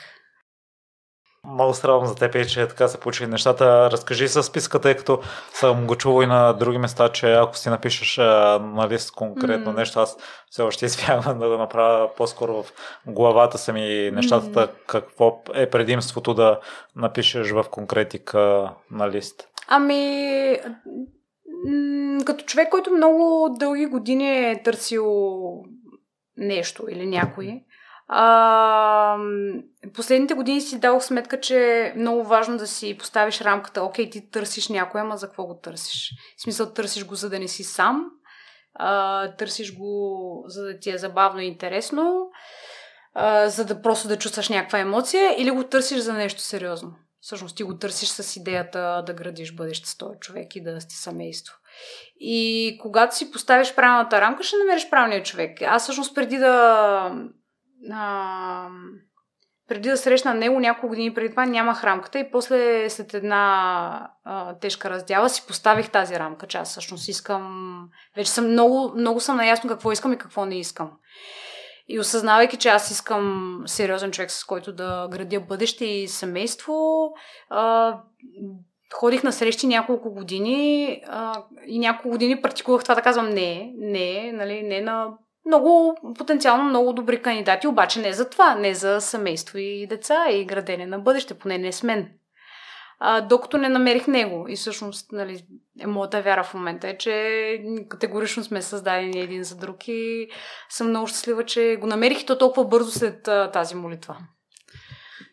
Много 1.49 1.75
страдам 1.75 2.07
за 2.07 2.15
теб, 2.15 2.49
че 2.49 2.69
така 2.69 2.89
се 2.89 3.01
получили 3.01 3.29
нещата. 3.29 3.91
Разкажи 3.91 4.29
с 4.29 4.43
списка, 4.43 4.81
тъй 4.81 4.97
като 4.97 5.21
съм 5.53 5.87
го 5.87 5.97
чувал 5.97 6.23
и 6.23 6.27
на 6.27 6.53
други 6.53 6.79
места, 6.79 7.09
че 7.09 7.33
ако 7.33 7.57
си 7.57 7.71
напишеш 7.71 8.17
на 8.17 8.87
лист 8.91 9.11
конкретно 9.11 9.73
mm. 9.73 9.77
нещо, 9.77 10.01
аз 10.01 10.17
все 10.51 10.63
още 10.63 10.85
избягвам 10.85 11.39
да 11.39 11.49
го 11.49 11.59
направя 11.59 12.15
по-скоро 12.17 12.63
в 12.63 12.73
главата 13.07 13.59
са 13.59 13.73
ми 13.73 14.11
нещата, 14.11 14.69
mm. 14.69 14.71
какво 14.87 15.43
е 15.55 15.71
предимството 15.71 16.35
да 16.35 16.61
напишеш 16.97 17.51
в 17.51 17.65
конкретика 17.71 18.71
на 18.91 19.11
лист. 19.11 19.49
Ами, 19.69 20.59
като 22.25 22.45
човек, 22.45 22.69
който 22.69 22.91
много 22.91 23.49
дълги 23.59 23.87
години 23.87 24.51
е 24.51 24.63
търсил 24.63 25.07
нещо 26.37 26.87
или 26.91 27.07
някой, 27.07 27.63
а, 28.15 29.17
последните 29.95 30.35
години 30.35 30.61
си 30.61 30.81
дадох 30.81 31.03
сметка, 31.03 31.41
че 31.41 31.81
е 31.81 31.93
много 31.97 32.25
важно 32.25 32.57
да 32.57 32.67
си 32.67 32.99
поставиш 32.99 33.41
рамката. 33.41 33.83
Окей, 33.83 34.11
ти 34.11 34.31
търсиш 34.31 34.69
някой, 34.69 35.01
ама 35.01 35.17
за 35.17 35.27
какво 35.27 35.45
го 35.45 35.61
търсиш? 35.63 36.11
В 36.39 36.43
смисъл, 36.43 36.73
търсиш 36.73 37.07
го, 37.07 37.15
за 37.15 37.31
да 37.31 37.39
не 37.39 37.49
си 37.49 37.65
сам, 37.65 38.11
а, 38.75 39.29
търсиш 39.37 39.79
го, 39.79 40.45
за 40.47 40.63
да 40.63 40.79
ти 40.79 40.91
е 40.91 40.99
забавно 40.99 41.41
и 41.41 41.47
интересно, 41.47 42.31
а, 43.15 43.49
за 43.49 43.65
да 43.65 43.83
просто 43.83 44.09
да 44.09 44.19
чувстваш 44.19 44.49
някаква 44.49 44.79
емоция, 44.79 45.35
или 45.39 45.51
го 45.51 45.65
търсиш 45.65 45.99
за 45.99 46.13
нещо 46.13 46.41
сериозно. 46.41 46.95
Всъщност 47.23 47.57
ти 47.57 47.63
го 47.63 47.79
търсиш 47.79 48.09
с 48.09 48.37
идеята 48.37 49.03
да 49.07 49.15
градиш 49.15 49.55
бъдеще 49.55 49.89
с 49.89 49.99
този 49.99 50.19
човек 50.19 50.57
и 50.57 50.63
да 50.63 50.81
сте 50.81 50.95
семейство. 50.95 51.55
И 52.17 52.79
когато 52.83 53.17
си 53.17 53.31
поставиш 53.31 53.75
правилната 53.75 54.21
рамка, 54.21 54.43
ще 54.43 54.57
намериш 54.57 54.91
правилния 54.91 55.23
човек. 55.23 55.63
Аз 55.63 55.83
всъщност 55.83 56.15
преди 56.15 56.39
да 56.39 56.55
а, 57.93 58.69
преди 59.69 59.89
да 59.89 59.97
срещна 59.97 60.35
него 60.35 60.61
няколко 60.61 60.89
години 60.89 61.15
преди 61.15 61.31
това 61.31 61.47
нямах 61.47 61.85
рамката 61.85 62.19
и 62.19 62.31
после 62.31 62.91
след 62.91 63.15
една 63.15 64.11
а, 64.25 64.59
тежка 64.59 64.91
раздяла 64.91 65.29
си 65.29 65.47
поставих 65.47 65.91
тази 65.91 66.19
рамка, 66.19 66.47
че 66.47 66.59
аз 66.59 66.71
всъщност 66.71 67.09
искам, 67.09 67.89
вече 68.17 68.31
съм 68.31 68.51
много, 68.51 68.93
много 68.97 69.21
съм 69.21 69.37
наясно 69.37 69.71
какво 69.71 69.93
искам 69.93 70.13
и 70.13 70.19
какво 70.19 70.45
не 70.45 70.59
искам. 70.59 70.91
И 71.93 71.99
осъзнавайки, 71.99 72.57
че 72.57 72.69
аз 72.69 72.91
искам 72.91 73.57
сериозен 73.67 74.11
човек, 74.11 74.31
с 74.31 74.45
който 74.45 74.73
да 74.73 75.09
градя 75.11 75.41
бъдеще 75.41 75.85
и 75.85 76.09
семейство, 76.09 77.09
а, 77.51 77.99
ходих 78.95 79.23
на 79.23 79.33
срещи 79.33 79.67
няколко 79.67 80.11
години 80.15 81.01
а, 81.07 81.43
и 81.67 81.79
няколко 81.79 82.09
години 82.09 82.43
практикувах 82.43 82.83
това 82.83 82.95
да 82.95 83.03
казвам 83.03 83.29
не, 83.29 83.73
не, 83.77 84.33
нали, 84.33 84.63
не 84.63 84.81
на 84.81 85.09
много, 85.47 85.97
потенциално 86.19 86.65
много 86.65 86.93
добри 86.93 87.23
кандидати, 87.23 87.67
обаче 87.67 88.01
не 88.01 88.13
за 88.13 88.31
това, 88.31 88.55
не 88.55 88.75
за 88.75 89.01
семейство 89.01 89.59
и 89.59 89.87
деца 89.87 90.27
и 90.31 90.45
градене 90.45 90.87
на 90.87 90.99
бъдеще, 90.99 91.35
поне 91.35 91.59
не 91.59 91.73
с 91.73 91.83
мен. 91.83 92.11
А, 93.05 93.21
докато 93.21 93.59
не 93.59 93.69
намерих 93.69 94.07
него. 94.07 94.47
И 94.49 94.57
всъщност, 94.57 95.13
нали, 95.13 95.45
е 95.81 95.87
моята 95.87 96.23
вяра 96.23 96.45
в 96.45 96.55
момента 96.55 96.89
е, 96.89 96.99
че 96.99 97.65
категорично 97.89 98.45
сме 98.45 98.63
създадени 98.63 99.21
един 99.21 99.45
за 99.45 99.57
друг 99.57 99.89
и 99.89 100.29
съм 100.69 100.89
много 100.89 101.07
щастлива, 101.07 101.45
че 101.45 101.77
го 101.81 101.87
намерих 101.87 102.23
и 102.23 102.27
то 102.27 102.39
толкова 102.39 102.69
бързо 102.69 102.91
след 102.91 103.29
а, 103.29 103.51
тази 103.51 103.75
молитва. 103.75 104.17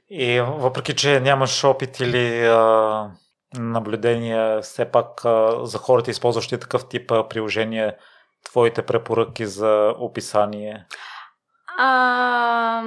И 0.09 0.41
въпреки, 0.41 0.95
че 0.95 1.19
нямаш 1.19 1.63
опит 1.63 1.99
или 1.99 2.45
а, 2.45 3.11
наблюдения, 3.59 4.61
все 4.61 4.91
пак 4.91 5.25
а, 5.25 5.65
за 5.65 5.77
хората, 5.77 6.11
използващи 6.11 6.59
такъв 6.59 6.89
тип 6.89 7.11
а, 7.11 7.27
приложение, 7.27 7.95
твоите 8.45 8.81
препоръки 8.81 9.45
за 9.45 9.93
описание? 9.99 10.85
А, 11.77 12.83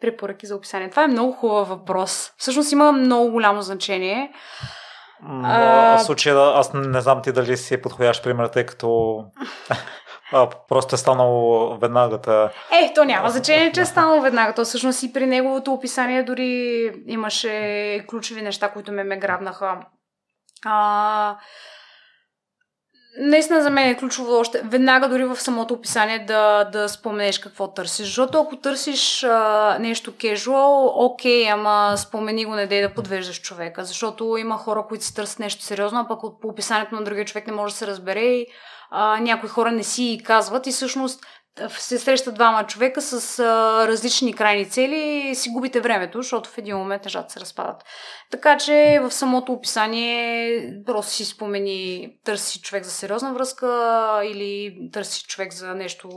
препоръки 0.00 0.46
за 0.46 0.56
описание. 0.56 0.90
Това 0.90 1.04
е 1.04 1.08
много 1.08 1.32
хубав 1.32 1.68
въпрос. 1.68 2.32
Всъщност 2.36 2.72
има 2.72 2.92
много 2.92 3.30
голямо 3.30 3.62
значение. 3.62 4.32
Но, 5.22 5.48
а... 5.48 5.98
В 5.98 6.02
случая 6.02 6.36
аз 6.36 6.70
не 6.74 7.00
знам 7.00 7.22
ти 7.22 7.32
дали 7.32 7.56
си 7.56 7.82
подходящ 7.82 8.24
пример, 8.24 8.46
тъй 8.46 8.66
като 8.66 9.18
а, 10.32 10.48
просто 10.68 10.94
е 10.94 10.98
станало 10.98 11.76
веднага. 11.78 12.50
Е, 12.72 12.92
то 12.94 13.04
няма 13.04 13.30
значение, 13.30 13.72
че 13.72 13.80
е 13.80 13.84
станало 13.84 14.20
веднага. 14.20 14.54
То 14.54 14.64
всъщност 14.64 15.02
и 15.02 15.12
при 15.12 15.26
неговото 15.26 15.72
описание 15.72 16.22
дори 16.22 16.92
имаше 17.06 18.04
ключови 18.10 18.42
неща, 18.42 18.68
които 18.68 18.92
ме 18.92 19.04
ме 19.04 19.16
грабнаха. 19.16 19.76
А, 20.64 21.36
наистина 23.18 23.62
за 23.62 23.70
мен 23.70 23.88
е 23.88 23.96
ключово 23.96 24.32
още 24.32 24.62
веднага 24.64 25.08
дори 25.08 25.24
в 25.24 25.36
самото 25.36 25.74
описание 25.74 26.18
да, 26.18 26.64
да 26.64 26.88
споменеш 26.88 27.38
какво 27.38 27.68
търсиш. 27.68 28.06
Защото 28.06 28.40
ако 28.40 28.56
търсиш 28.56 29.24
а, 29.24 29.76
нещо 29.80 30.12
кежуал, 30.20 30.92
окей, 30.94 31.50
ама 31.50 31.94
спомени 31.96 32.44
го, 32.44 32.54
не 32.54 32.66
дей 32.66 32.82
да 32.82 32.94
подвеждаш 32.94 33.40
човека. 33.40 33.84
Защото 33.84 34.36
има 34.36 34.56
хора, 34.56 34.84
които 34.88 35.04
си 35.04 35.14
търсят 35.14 35.38
нещо 35.38 35.62
сериозно, 35.62 36.00
а 36.00 36.08
пък 36.08 36.20
по 36.40 36.48
описанието 36.48 36.94
на 36.94 37.04
другия 37.04 37.24
човек 37.24 37.46
не 37.46 37.52
може 37.52 37.74
да 37.74 37.78
се 37.78 37.86
разбере 37.86 38.20
и 38.24 38.46
а, 38.90 39.20
някои 39.20 39.48
хора 39.48 39.72
не 39.72 39.82
си 39.82 40.20
казват 40.24 40.66
и 40.66 40.72
всъщност 40.72 41.26
се 41.68 41.98
срещат 41.98 42.34
двама 42.34 42.66
човека 42.66 43.02
с 43.02 43.38
а, 43.38 43.88
различни 43.88 44.34
крайни 44.34 44.70
цели 44.70 45.28
и 45.30 45.34
си 45.34 45.50
губите 45.50 45.80
времето, 45.80 46.22
защото 46.22 46.50
в 46.50 46.58
един 46.58 46.76
момент 46.76 47.04
нещата 47.04 47.32
се 47.32 47.40
разпадат. 47.40 47.84
Така 48.30 48.56
че 48.58 49.00
в 49.02 49.10
самото 49.10 49.52
описание 49.52 50.60
просто 50.86 51.12
си 51.12 51.24
спомени 51.24 52.10
търси 52.24 52.60
човек 52.60 52.84
за 52.84 52.90
сериозна 52.90 53.34
връзка 53.34 54.20
или 54.24 54.78
търси 54.92 55.24
човек 55.24 55.52
за 55.52 55.74
нещо 55.74 56.08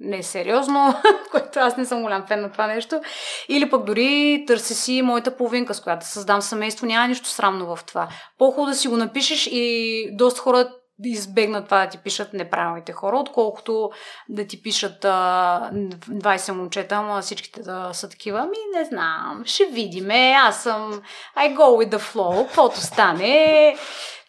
несериозно, 0.00 0.94
което 1.30 1.58
аз 1.58 1.76
не 1.76 1.84
съм 1.84 2.02
голям 2.02 2.26
фен 2.26 2.40
на 2.40 2.52
това 2.52 2.66
нещо. 2.66 3.00
Или 3.48 3.70
пък 3.70 3.84
дори 3.84 4.44
търси 4.46 4.74
си 4.74 5.02
моята 5.02 5.36
половинка, 5.36 5.74
с 5.74 5.80
която 5.80 6.06
създам 6.06 6.42
семейство. 6.42 6.86
Няма 6.86 7.08
нищо 7.08 7.28
срамно 7.28 7.76
в 7.76 7.84
това. 7.86 8.08
По-хубаво 8.38 8.66
да 8.66 8.74
си 8.74 8.88
го 8.88 8.96
напишеш 8.96 9.48
и 9.52 10.08
доста 10.12 10.40
хора 10.40 10.70
избегнат 11.08 11.64
това 11.64 11.84
да 11.84 11.90
ти 11.90 11.98
пишат 11.98 12.32
неправилните 12.32 12.92
хора, 12.92 13.16
отколкото 13.16 13.90
да 14.28 14.46
ти 14.46 14.62
пишат 14.62 15.04
а, 15.04 15.70
20 15.72 16.52
момчета, 16.52 16.94
ама 16.94 17.20
всичките 17.20 17.62
да 17.62 17.90
са 17.92 18.08
такива. 18.08 18.42
Ми 18.42 18.78
не 18.78 18.84
знам, 18.84 19.42
ще 19.46 19.64
видиме, 19.64 20.36
аз 20.38 20.62
съм 20.62 21.02
I 21.36 21.56
go 21.56 21.56
with 21.56 21.96
the 21.96 21.98
flow, 21.98 22.46
каквото 22.46 22.80
стане. 22.80 23.76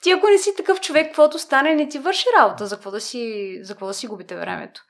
Ти 0.01 0.11
ако 0.11 0.27
не 0.27 0.37
си 0.37 0.55
такъв 0.57 0.81
човек, 0.81 1.05
каквото 1.05 1.39
стане, 1.39 1.75
не 1.75 1.89
ти 1.89 1.99
върши 1.99 2.25
работа, 2.39 2.67
за 2.67 2.75
какво 2.75 2.91
да 2.91 3.01
си, 3.01 3.59
за 3.61 3.73
какво 3.73 3.87
да 3.87 3.93
си 3.93 4.07
губите 4.07 4.35
времето. 4.35 4.81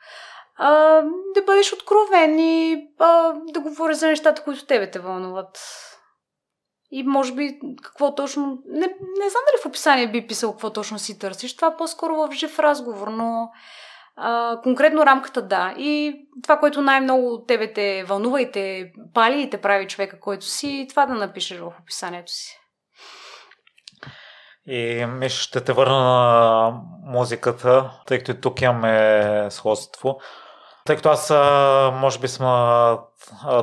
А, 0.58 1.02
да 1.36 1.42
бъдеш 1.46 1.74
откровен 1.74 2.40
и 2.40 2.88
а, 3.00 3.34
да 3.54 3.60
говориш 3.60 3.98
за 3.98 4.08
нещата, 4.08 4.44
които 4.44 4.66
тебе 4.66 4.92
те 4.92 5.00
вълнуват. 5.00 5.60
И 6.96 7.04
може 7.04 7.34
би 7.34 7.60
какво 7.84 8.16
точно... 8.16 8.58
Не, 8.66 8.88
не 9.20 9.30
знам 9.30 9.44
дали 9.48 9.62
в 9.64 9.66
описание 9.66 10.12
би 10.12 10.28
писал 10.28 10.52
какво 10.52 10.70
точно 10.70 11.00
си 11.00 11.20
търсиш. 11.20 11.56
Това 11.56 11.78
по-скоро 11.78 12.16
в 12.16 12.32
жив 12.32 12.60
разговор, 12.60 13.08
но 13.08 13.50
а, 14.16 14.60
конкретно 14.64 15.06
рамката 15.06 15.42
да. 15.42 15.74
И 15.78 16.16
това, 16.44 16.60
което 16.60 16.82
най-много 16.82 17.46
тебе 17.48 17.74
те 17.74 18.04
вълнува 18.04 18.42
и 18.42 18.52
те 18.52 18.92
пали 19.14 19.42
и 19.42 19.50
те 19.50 19.62
прави 19.62 19.88
човека, 19.88 20.20
който 20.20 20.46
си, 20.46 20.88
това 20.90 21.06
да 21.06 21.14
напишеш 21.14 21.60
в 21.60 21.74
описанието 21.82 22.32
си. 22.32 22.60
И 24.68 25.06
Миш, 25.06 25.34
ще 25.34 25.62
те 25.62 25.74
върна 25.74 26.00
на 26.00 26.72
музиката, 27.06 27.92
тъй 28.08 28.18
като 28.18 28.32
и 28.32 28.42
тук 28.42 28.62
имаме 28.62 29.48
сходство. 29.50 30.20
Тъй 30.86 30.96
като 30.96 31.10
аз, 31.10 31.30
може 31.94 32.20
би, 32.20 32.28
съм 32.28 32.98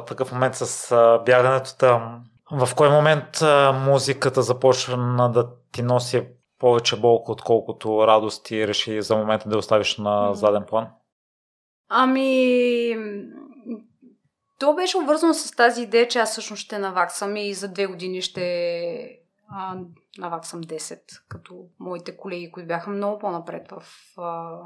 такъв 0.07 0.33
момент 0.33 0.55
с 0.55 0.95
бягането 1.27 1.77
там. 1.77 2.23
В 2.53 2.75
кой 2.77 2.91
момент 2.91 3.43
а, 3.43 3.73
музиката 3.73 4.43
започна 4.43 5.33
да 5.33 5.51
ти 5.73 5.83
носи 5.83 6.29
повече 6.59 7.01
болка, 7.01 7.33
отколкото 7.33 8.07
радост 8.07 8.51
и 8.51 8.69
реши 8.69 9.03
за 9.03 9.17
момента 9.17 9.49
да 9.49 9.59
оставиш 9.59 9.99
на 9.99 10.35
заден 10.35 10.65
план? 10.69 10.89
Ами, 11.89 12.97
то 14.59 14.75
беше 14.75 14.97
обвързано 14.97 15.35
с 15.35 15.51
тази 15.51 15.83
идея, 15.83 16.09
че 16.09 16.19
аз 16.19 16.31
всъщност 16.31 16.63
ще 16.63 16.79
наваксам 16.79 17.37
и 17.37 17.55
за 17.55 17.69
две 17.69 17.87
години 17.87 18.23
ще 18.23 19.21
а, 19.51 19.77
наваксам 20.19 20.63
10, 20.63 21.01
като 21.29 21.55
моите 21.81 22.17
колеги, 22.17 22.53
които 22.53 22.69
бяха 22.69 22.91
много 22.91 23.19
по-напред 23.19 23.71
в 23.71 23.83
а, 24.21 24.59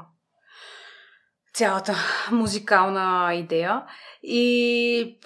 цялата 1.53 1.95
музикална 2.31 3.33
идея. 3.35 3.83
И 4.23 5.19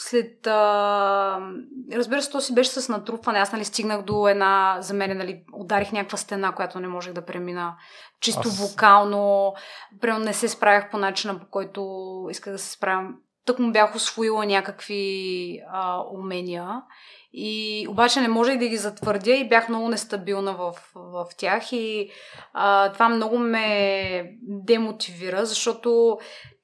след... 0.00 0.46
А... 0.46 1.38
Разбира 1.92 2.22
се, 2.22 2.30
то 2.30 2.40
си 2.40 2.54
беше 2.54 2.70
с 2.70 2.88
натрупване. 2.88 3.38
Аз 3.38 3.52
нали, 3.52 3.64
стигнах 3.64 4.02
до 4.02 4.28
една... 4.28 4.76
За 4.80 4.94
мен 4.94 5.18
нали, 5.18 5.42
ударих 5.52 5.92
някаква 5.92 6.18
стена, 6.18 6.52
която 6.52 6.80
не 6.80 6.88
можех 6.88 7.12
да 7.12 7.24
премина. 7.24 7.76
Чисто 8.20 8.48
Аз... 8.48 8.70
вокално. 8.70 9.54
Прямо 10.00 10.24
не 10.24 10.32
се 10.32 10.48
справях 10.48 10.90
по 10.90 10.98
начина, 10.98 11.38
по 11.38 11.46
който 11.50 11.82
исках 12.30 12.52
да 12.52 12.58
се 12.58 12.70
справям. 12.70 13.16
Тък 13.46 13.58
му 13.58 13.72
бях 13.72 13.94
освоила 13.94 14.46
някакви 14.46 15.60
а, 15.72 16.02
умения. 16.14 16.82
И 17.32 17.86
обаче 17.90 18.20
не 18.20 18.28
можех 18.28 18.58
да 18.58 18.68
ги 18.68 18.76
затвърдя 18.76 19.34
и 19.34 19.48
бях 19.48 19.68
много 19.68 19.88
нестабилна 19.88 20.52
в, 20.54 20.74
в 20.94 21.26
тях. 21.38 21.72
И 21.72 22.10
а, 22.52 22.92
това 22.92 23.08
много 23.08 23.38
ме 23.38 24.24
демотивира, 24.42 25.46
защото 25.46 26.18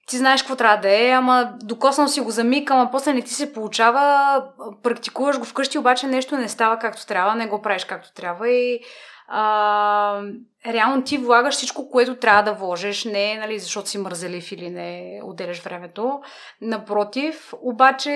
ти 0.07 0.17
знаеш 0.17 0.43
какво 0.43 0.57
трябва 0.57 0.77
да 0.77 1.07
е, 1.07 1.11
ама 1.11 1.53
докоснал 1.63 2.09
си 2.09 2.21
го 2.21 2.31
за 2.31 2.45
миг, 2.45 2.71
ама 2.71 2.89
после 2.93 3.13
не 3.13 3.23
ти 3.23 3.35
се 3.35 3.53
получава, 3.53 4.43
практикуваш 4.83 5.39
го 5.39 5.45
вкъщи, 5.45 5.79
обаче 5.79 6.07
нещо 6.07 6.37
не 6.37 6.49
става 6.49 6.79
както 6.79 7.07
трябва, 7.07 7.35
не 7.35 7.47
го 7.47 7.63
правиш 7.63 7.85
както 7.85 8.13
трябва 8.13 8.49
и 8.49 8.81
а, 9.29 10.23
реално 10.67 11.03
ти 11.03 11.19
влагаш 11.19 11.55
всичко, 11.55 11.91
което 11.91 12.17
трябва 12.17 12.43
да 12.43 12.53
вложиш, 12.53 13.05
не 13.05 13.39
нали, 13.39 13.59
защото 13.59 13.89
си 13.89 13.99
мързелив 13.99 14.53
или 14.53 14.71
не 14.71 15.21
отделяш 15.25 15.61
времето. 15.61 16.21
Напротив, 16.61 17.55
обаче 17.63 18.11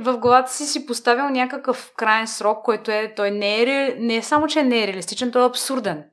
в 0.00 0.18
главата 0.18 0.52
си 0.52 0.64
си 0.64 0.86
поставил 0.86 1.28
някакъв 1.28 1.92
крайен 1.96 2.26
срок, 2.26 2.64
който 2.64 2.90
е, 2.90 3.12
той 3.16 3.30
не 3.30 3.62
е, 3.62 3.96
не 3.98 4.16
е 4.16 4.22
само, 4.22 4.46
че 4.46 4.62
не 4.62 4.84
е 4.84 4.86
реалистичен, 4.86 5.32
той 5.32 5.42
е 5.42 5.46
абсурден. 5.46 6.04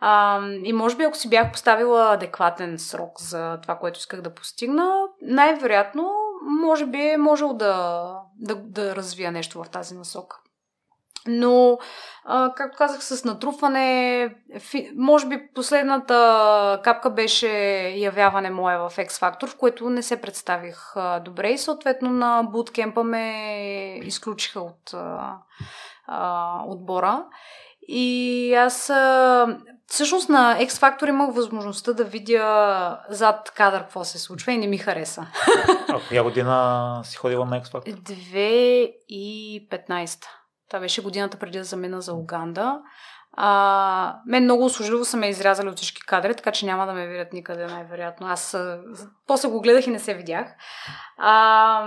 А, 0.00 0.40
и 0.64 0.72
може 0.72 0.96
би 0.96 1.04
ако 1.04 1.16
си 1.16 1.30
бях 1.30 1.52
поставила 1.52 2.12
адекватен 2.12 2.78
срок 2.78 3.20
за 3.20 3.58
това, 3.62 3.78
което 3.78 3.98
исках 3.98 4.20
да 4.20 4.34
постигна, 4.34 5.00
най-вероятно, 5.22 6.12
може 6.42 6.86
би 6.86 7.08
е 7.08 7.16
можел 7.16 7.52
да, 7.52 8.12
да, 8.38 8.54
да 8.54 8.96
развия 8.96 9.32
нещо 9.32 9.62
в 9.64 9.70
тази 9.70 9.94
насока. 9.94 10.36
Но, 11.26 11.78
както 12.56 12.78
казах, 12.78 13.04
с 13.04 13.24
натрупване, 13.24 14.34
може 14.96 15.26
би 15.26 15.48
последната 15.54 16.80
капка 16.84 17.10
беше 17.10 17.48
явяване 17.96 18.50
мое 18.50 18.78
в 18.78 18.92
X 18.96 19.08
Factor, 19.08 19.46
в 19.46 19.56
което 19.56 19.90
не 19.90 20.02
се 20.02 20.20
представих 20.20 20.78
добре 21.24 21.50
и 21.50 21.58
съответно 21.58 22.10
на 22.10 22.42
буткемпа 22.42 23.04
ме 23.04 24.00
изключиха 24.02 24.60
от 24.60 24.94
отбора. 26.66 27.24
И 27.88 28.54
аз 28.54 28.92
всъщност 29.88 30.28
на 30.28 30.58
X 30.60 30.68
Factor 30.68 31.08
имах 31.08 31.34
възможността 31.34 31.92
да 31.92 32.04
видя 32.04 33.00
зад 33.08 33.50
кадър 33.50 33.80
какво 33.80 34.04
се 34.04 34.18
случва 34.18 34.52
и 34.52 34.58
не 34.58 34.66
ми 34.66 34.78
хареса. 34.78 35.26
А 35.88 36.00
коя 36.08 36.22
година 36.22 37.00
си 37.04 37.16
ходила 37.16 37.46
на 37.46 37.62
X 37.62 37.64
Factor? 37.64 37.94
2015. 39.80 40.24
Това 40.68 40.80
беше 40.80 41.02
годината 41.02 41.36
преди 41.36 41.58
да 41.58 41.64
замина 41.64 42.00
за 42.00 42.14
Уганда. 42.14 42.80
А, 43.32 44.16
мен 44.26 44.44
много 44.44 44.64
услужливо 44.64 45.04
са 45.04 45.16
ме 45.16 45.28
изрязали 45.28 45.68
от 45.68 45.76
всички 45.76 46.06
кадри, 46.06 46.34
така 46.34 46.52
че 46.52 46.66
няма 46.66 46.86
да 46.86 46.92
ме 46.92 47.06
видят 47.06 47.32
никъде, 47.32 47.66
най-вероятно. 47.66 48.26
Аз 48.26 48.56
после 49.26 49.48
го 49.48 49.60
гледах 49.60 49.86
и 49.86 49.90
не 49.90 49.98
се 49.98 50.14
видях. 50.14 50.46
А, 51.18 51.86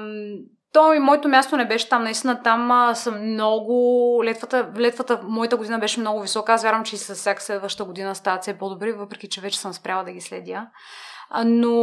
то 0.73 0.93
и 0.93 0.99
моето 0.99 1.27
място 1.27 1.57
не 1.57 1.67
беше 1.67 1.89
там. 1.89 2.03
Наистина 2.03 2.43
там 2.43 2.71
а, 2.71 2.95
съм 2.95 3.31
много... 3.31 4.21
Летвата, 4.25 4.69
летвата, 4.77 5.19
моята 5.23 5.57
година 5.57 5.79
беше 5.79 5.99
много 5.99 6.21
висока. 6.21 6.53
Аз 6.53 6.63
вярвам, 6.63 6.83
че 6.83 6.95
и 6.95 6.97
с 6.97 7.15
всяка 7.15 7.41
следваща 7.41 7.83
година 7.83 8.15
стават 8.15 8.41
все 8.41 8.57
по-добри, 8.57 8.91
въпреки 8.91 9.29
че 9.29 9.41
вече 9.41 9.59
съм 9.59 9.73
спряла 9.73 10.03
да 10.03 10.11
ги 10.11 10.21
следя. 10.21 10.67
А, 11.29 11.43
но, 11.43 11.73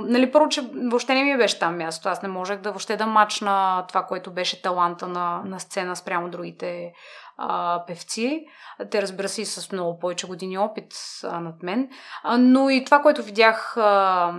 нали, 0.00 0.32
първо, 0.32 0.48
че 0.48 0.70
въобще 0.90 1.14
не 1.14 1.24
ми 1.24 1.36
беше 1.36 1.58
там 1.58 1.76
място. 1.76 2.08
Аз 2.08 2.22
не 2.22 2.28
можех 2.28 2.58
да 2.60 2.70
въобще 2.70 2.96
да 2.96 3.06
мачна 3.06 3.84
това, 3.88 4.02
което 4.02 4.30
беше 4.30 4.62
таланта 4.62 5.08
на, 5.08 5.42
на 5.44 5.60
сцена 5.60 5.96
спрямо 5.96 6.28
другите 6.28 6.92
а, 7.38 7.84
певци. 7.86 8.46
Те, 8.90 9.02
разбира 9.02 9.28
се, 9.28 9.42
и 9.42 9.44
с 9.44 9.72
много 9.72 9.98
повече 9.98 10.26
години 10.26 10.58
опит 10.58 10.94
а, 11.24 11.40
над 11.40 11.62
мен. 11.62 11.88
А, 12.22 12.38
но 12.38 12.70
и 12.70 12.84
това, 12.84 13.02
което 13.02 13.22
видях, 13.22 13.76
а, 13.76 14.34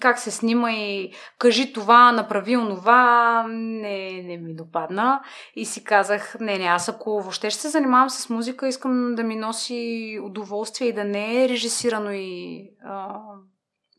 как 0.00 0.18
се 0.18 0.30
снима 0.30 0.72
и 0.72 1.12
кажи 1.38 1.72
това, 1.72 2.12
направи 2.12 2.56
онова, 2.56 3.44
не, 3.48 4.22
не 4.22 4.36
ми 4.36 4.54
допадна. 4.54 5.20
И 5.56 5.64
си 5.64 5.84
казах, 5.84 6.36
не, 6.40 6.58
не, 6.58 6.64
аз 6.64 6.88
ако 6.88 7.10
въобще 7.10 7.50
ще 7.50 7.60
се 7.60 7.68
занимавам 7.68 8.10
с 8.10 8.30
музика, 8.30 8.68
искам 8.68 9.14
да 9.14 9.22
ми 9.22 9.36
носи 9.36 10.20
удоволствие 10.22 10.88
и 10.88 10.92
да 10.92 11.04
не 11.04 11.44
е 11.44 11.48
режисирано 11.48 12.10
и 12.12 12.68
а, 12.84 13.20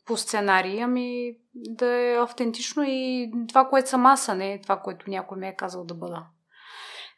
по 0.06 0.16
сценарий, 0.16 0.82
ами 0.82 1.36
да 1.54 1.86
е 1.86 2.16
автентично 2.16 2.82
и 2.86 3.30
това, 3.48 3.68
което 3.68 3.88
съм 3.88 4.06
аз, 4.06 4.28
а 4.28 4.34
не 4.34 4.60
това, 4.60 4.76
което 4.76 5.10
някой 5.10 5.38
ми 5.38 5.48
е 5.48 5.56
казал 5.56 5.84
да 5.84 5.94
бъда. 5.94 6.26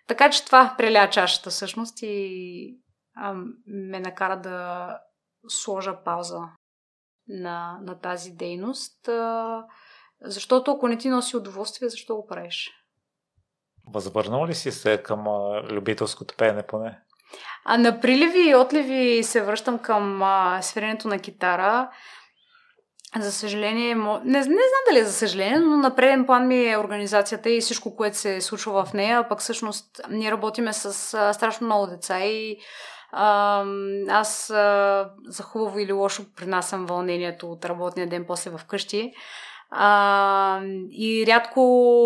Така 0.07 0.31
че 0.31 0.45
това 0.45 0.75
преля 0.79 1.11
чашата 1.11 1.51
всъщност 1.51 1.99
и 2.03 2.79
а, 3.17 3.35
ме 3.67 4.01
накара 4.01 4.41
да 4.41 4.89
сложа 5.49 6.05
пауза 6.05 6.41
на, 7.29 7.79
на 7.83 8.01
тази 8.01 8.31
дейност. 8.31 9.09
А, 9.09 9.65
защото 10.21 10.71
ако 10.71 10.89
не 10.89 10.99
ти 10.99 11.09
носи 11.09 11.37
удоволствие, 11.37 11.89
защо 11.89 12.17
го 12.17 12.27
правиш? 12.27 12.71
Възвърнал 13.87 14.47
ли 14.47 14.55
си 14.55 14.73
се 14.73 15.03
към 15.03 15.29
а, 15.29 15.63
любителското 15.63 16.35
пеене 16.37 16.67
поне? 16.67 17.01
А 17.65 17.79
на 17.79 18.01
приливи 18.01 18.51
и 18.51 18.55
отливи 18.55 19.23
се 19.23 19.43
връщам 19.43 19.79
към 19.79 20.23
а, 20.23 20.63
свиренето 20.63 21.09
на 21.09 21.19
китара. 21.19 21.91
За 23.21 23.33
съжаление, 23.33 23.95
не, 23.95 24.21
не 24.25 24.43
знам 24.43 24.83
дали 24.91 24.99
е 24.99 25.05
за 25.05 25.13
съжаление, 25.13 25.59
но 25.59 25.77
на 25.77 25.95
преден 25.95 26.27
план 26.27 26.47
ми 26.47 26.71
е 26.71 26.79
организацията 26.79 27.51
и 27.51 27.61
всичко, 27.61 27.97
което 27.97 28.17
се 28.17 28.41
случва 28.41 28.85
в 28.85 28.93
нея. 28.93 29.29
Пък 29.29 29.41
всъщност 29.41 30.01
ние 30.11 30.31
работиме 30.31 30.73
с 30.73 31.15
а, 31.15 31.33
страшно 31.33 31.67
много 31.67 31.87
деца 31.87 32.25
и 32.25 32.57
а, 33.13 33.65
аз 34.09 34.51
а, 34.51 35.11
за 35.27 35.43
хубаво 35.43 35.79
или 35.79 35.93
лошо 35.93 36.23
принасям 36.37 36.87
вълнението 36.87 37.53
от 37.53 37.65
работния 37.65 38.07
ден 38.07 38.25
после 38.29 38.51
вкъщи. 38.51 39.13
А, 39.71 40.61
и 40.91 41.25
рядко 41.27 41.61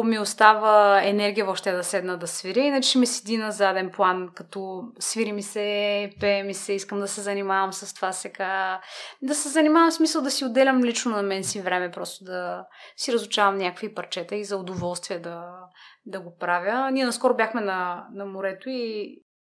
ми 0.06 0.18
остава 0.18 1.02
енергия 1.04 1.44
въобще 1.44 1.72
да 1.72 1.84
седна 1.84 2.18
да 2.18 2.26
свиря, 2.26 2.60
иначе 2.60 2.98
ми 2.98 3.06
седи 3.06 3.36
на 3.36 3.52
заден 3.52 3.90
план, 3.90 4.28
като 4.34 4.82
свири 4.98 5.32
ми 5.32 5.42
се, 5.42 6.10
пее 6.20 6.42
ми 6.42 6.54
се, 6.54 6.72
искам 6.72 7.00
да 7.00 7.08
се 7.08 7.20
занимавам 7.20 7.72
с 7.72 7.94
това 7.94 8.12
сега. 8.12 8.80
Да 9.22 9.34
се 9.34 9.48
занимавам 9.48 9.90
в 9.90 9.94
смисъл 9.94 10.22
да 10.22 10.30
си 10.30 10.44
отделям 10.44 10.84
лично 10.84 11.10
на 11.10 11.22
мен 11.22 11.44
си 11.44 11.60
време, 11.60 11.90
просто 11.90 12.24
да 12.24 12.66
си 12.96 13.12
разучавам 13.12 13.58
някакви 13.58 13.94
парчета 13.94 14.36
и 14.36 14.44
за 14.44 14.56
удоволствие 14.56 15.18
да, 15.18 15.44
да 16.06 16.20
го 16.20 16.36
правя. 16.40 16.90
Ние 16.90 17.04
наскоро 17.04 17.36
бяхме 17.36 17.60
на, 17.60 18.06
на 18.14 18.26
морето 18.26 18.68
и 18.68 19.16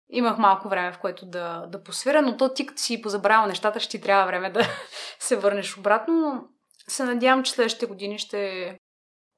имах 0.09 0.37
малко 0.37 0.69
време, 0.69 0.91
в 0.91 0.99
което 0.99 1.25
да, 1.25 1.65
да 1.67 1.83
посвира, 1.83 2.21
но 2.21 2.37
то 2.37 2.53
ти 2.53 2.65
като 2.65 2.81
си 2.81 3.01
позабравя 3.01 3.47
нещата, 3.47 3.79
ще 3.79 3.97
ти 3.97 4.03
трябва 4.03 4.25
време 4.25 4.49
да 4.49 4.61
се 5.19 5.35
върнеш 5.35 5.77
обратно, 5.77 6.13
но 6.13 6.43
се 6.87 7.03
надявам, 7.03 7.43
че 7.43 7.51
следващите 7.51 7.85
години 7.85 8.19
ще 8.19 8.77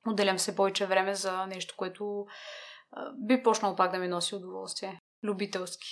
отделям 0.08 0.40
се 0.40 0.56
повече 0.56 0.86
време 0.86 1.16
за 1.16 1.46
нещо, 1.46 1.74
което 1.78 2.26
би 3.14 3.44
почнало 3.44 3.76
пак 3.76 3.92
да 3.92 3.98
ми 3.98 4.08
носи 4.08 4.36
удоволствие. 4.36 5.00
Любителски. 5.24 5.88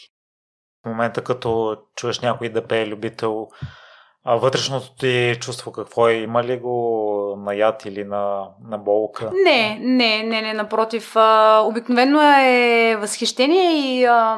В 0.86 0.90
момента, 0.90 1.24
като 1.24 1.78
чуеш 1.96 2.20
някой 2.20 2.50
да 2.50 2.68
пее 2.68 2.88
любител, 2.88 3.48
а 4.26 4.36
вътрешното 4.36 4.96
ти 4.96 5.38
чувство 5.42 5.72
какво 5.72 6.08
е? 6.08 6.14
Има 6.14 6.44
ли 6.44 6.60
го 6.60 7.36
на 7.38 7.56
яд 7.56 7.86
или 7.86 8.04
на, 8.04 8.50
на 8.70 8.78
болка? 8.78 9.32
Не, 9.44 9.80
не, 9.82 10.24
не, 10.24 10.42
не, 10.42 10.54
напротив. 10.54 11.16
А, 11.16 11.60
обикновено 11.66 12.22
е 12.22 12.96
възхищение 13.00 13.72
и 13.72 14.06
а, 14.06 14.38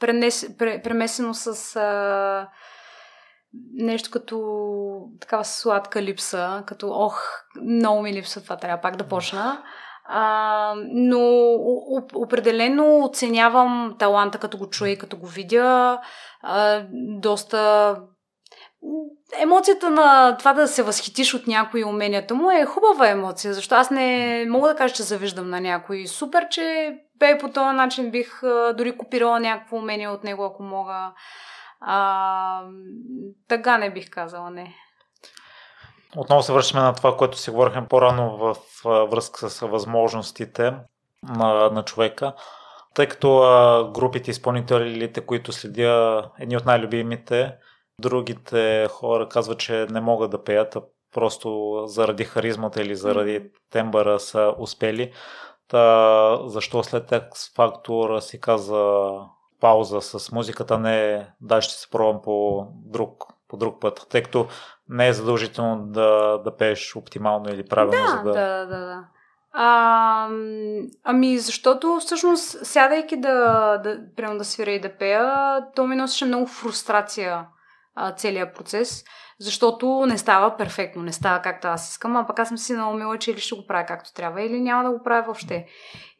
пренес, 0.00 0.56
пре, 0.58 0.82
премесено 0.82 1.34
с 1.34 1.76
а, 1.76 2.48
нещо 3.72 4.10
като 4.10 4.38
такава 5.20 5.44
сладка 5.44 6.02
липса, 6.02 6.62
като 6.66 6.90
ох, 6.90 7.22
много 7.62 8.02
ми 8.02 8.12
липсва 8.12 8.40
това, 8.40 8.56
трябва 8.56 8.80
пак 8.80 8.96
да 8.96 9.08
почна. 9.08 9.62
А, 10.12 10.74
но 10.92 11.20
определено 12.14 13.04
оценявам 13.04 13.96
таланта, 13.98 14.38
като 14.38 14.58
го 14.58 14.70
чуя 14.70 14.90
и 14.90 14.98
като 14.98 15.16
го 15.16 15.26
видя. 15.26 16.00
А, 16.42 16.86
доста 17.20 17.96
Емоцията 19.38 19.90
на 19.90 20.36
това 20.36 20.52
да 20.52 20.68
се 20.68 20.82
възхитиш 20.82 21.34
от 21.34 21.46
някои 21.46 21.84
уменията 21.84 22.34
му 22.34 22.50
е 22.50 22.64
хубава 22.64 23.08
емоция, 23.08 23.54
защото 23.54 23.74
аз 23.74 23.90
не 23.90 24.46
мога 24.48 24.68
да 24.68 24.76
кажа, 24.76 24.94
че 24.94 25.02
завиждам 25.02 25.50
на 25.50 25.60
някой. 25.60 26.06
Супер, 26.06 26.48
че 26.48 26.96
бе 27.18 27.38
по 27.38 27.48
този 27.48 27.76
начин 27.76 28.10
бих 28.10 28.40
дори 28.76 28.96
копирала 28.98 29.40
някакво 29.40 29.76
умение 29.76 30.08
от 30.08 30.24
него, 30.24 30.44
ако 30.44 30.62
мога. 30.62 31.12
А, 31.80 32.62
тъга 33.48 33.78
не 33.78 33.92
бих 33.92 34.10
казала, 34.10 34.50
не. 34.50 34.74
Отново 36.16 36.42
се 36.42 36.52
връщаме 36.52 36.82
на 36.82 36.94
това, 36.94 37.16
което 37.16 37.38
си 37.38 37.50
говорихме 37.50 37.88
по-рано 37.88 38.36
в 38.36 38.56
връзка 38.84 39.50
с 39.50 39.66
възможностите 39.66 40.74
на, 41.22 41.70
на 41.70 41.84
човека. 41.84 42.34
Тъй 42.94 43.08
като 43.08 43.38
а, 43.38 43.90
групите 43.90 44.30
изпълнителите, 44.30 45.20
които 45.20 45.52
следя, 45.52 46.30
едни 46.38 46.56
от 46.56 46.66
най-любимите, 46.66 47.54
другите 47.98 48.86
хора 48.90 49.28
казват, 49.28 49.58
че 49.58 49.86
не 49.90 50.00
могат 50.00 50.30
да 50.30 50.44
пеят, 50.44 50.76
а 50.76 50.82
просто 51.14 51.82
заради 51.86 52.24
харизмата 52.24 52.82
или 52.82 52.96
заради 52.96 53.50
тембъра 53.70 54.20
са 54.20 54.54
успели. 54.58 55.12
Та, 55.68 56.38
защо 56.46 56.82
след 56.82 57.10
X 57.10 57.56
фактор 57.56 58.20
си 58.20 58.40
каза 58.40 59.10
пауза 59.60 60.00
с 60.00 60.32
музиката, 60.32 60.78
не 60.78 61.26
да 61.40 61.60
ще 61.60 61.74
се 61.74 61.90
пробвам 61.90 62.22
по 62.22 62.66
друг, 62.72 63.24
по 63.48 63.56
друг 63.56 63.80
път, 63.80 64.06
тъй 64.10 64.22
като 64.22 64.46
не 64.88 65.08
е 65.08 65.12
задължително 65.12 65.86
да, 65.86 66.38
да 66.44 66.56
пееш 66.56 66.96
оптимално 66.96 67.48
или 67.48 67.66
правилно. 67.66 68.06
Да, 68.06 68.08
за 68.08 68.22
да... 68.22 68.32
да, 68.32 68.66
да, 68.66 68.86
да. 68.86 69.04
А, 69.52 70.28
ами, 71.04 71.38
защото 71.38 71.98
всъщност, 72.00 72.66
сядайки 72.66 73.16
да, 73.16 73.76
да, 73.84 73.98
прямо 74.16 74.38
да 74.38 74.44
свиря 74.44 74.70
и 74.70 74.80
да 74.80 74.96
пея, 74.96 75.58
то 75.76 75.86
ми 75.86 75.96
носеше 75.96 76.24
много 76.24 76.46
фрустрация 76.46 77.46
а, 77.94 78.12
целият 78.12 78.54
процес, 78.54 79.04
защото 79.40 80.06
не 80.06 80.18
става 80.18 80.56
перфектно, 80.56 81.02
не 81.02 81.12
става 81.12 81.42
както 81.42 81.68
аз 81.68 81.90
искам, 81.90 82.16
а 82.16 82.26
пък 82.26 82.38
аз 82.38 82.48
съм 82.48 82.58
си 82.58 82.72
наумила, 82.72 83.18
че 83.18 83.30
или 83.30 83.40
ще 83.40 83.54
го 83.54 83.66
правя 83.66 83.86
както 83.86 84.12
трябва, 84.14 84.42
или 84.42 84.60
няма 84.60 84.84
да 84.84 84.96
го 84.98 85.02
правя 85.02 85.22
въобще. 85.22 85.66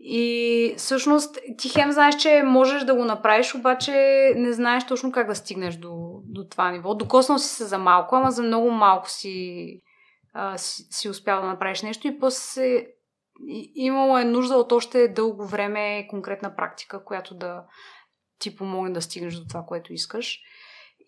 И 0.00 0.74
всъщност 0.76 1.38
ти 1.58 1.68
хем 1.68 1.92
знаеш, 1.92 2.16
че 2.16 2.42
можеш 2.42 2.84
да 2.84 2.94
го 2.94 3.04
направиш, 3.04 3.54
обаче 3.54 3.92
не 4.36 4.52
знаеш 4.52 4.86
точно 4.86 5.12
как 5.12 5.26
да 5.26 5.34
стигнеш 5.34 5.76
до, 5.76 6.20
до 6.24 6.44
това 6.50 6.70
ниво. 6.70 6.94
Докоснал 6.94 7.38
си 7.38 7.48
се 7.48 7.64
за 7.64 7.78
малко, 7.78 8.16
ама 8.16 8.30
за 8.30 8.42
много 8.42 8.70
малко 8.70 9.10
си, 9.10 9.66
а, 10.32 10.58
си, 10.58 10.86
си 10.90 11.08
успял 11.08 11.40
да 11.40 11.46
направиш 11.46 11.82
нещо 11.82 12.08
и 12.08 12.18
после 12.18 12.86
имало 13.74 14.18
е 14.18 14.24
нужда 14.24 14.54
от 14.54 14.72
още 14.72 15.08
дълго 15.08 15.46
време 15.46 16.06
конкретна 16.10 16.56
практика, 16.56 17.04
която 17.04 17.34
да 17.34 17.64
ти 18.38 18.56
помогне 18.56 18.92
да 18.92 19.02
стигнеш 19.02 19.34
до 19.34 19.48
това, 19.48 19.64
което 19.68 19.92
искаш. 19.92 20.40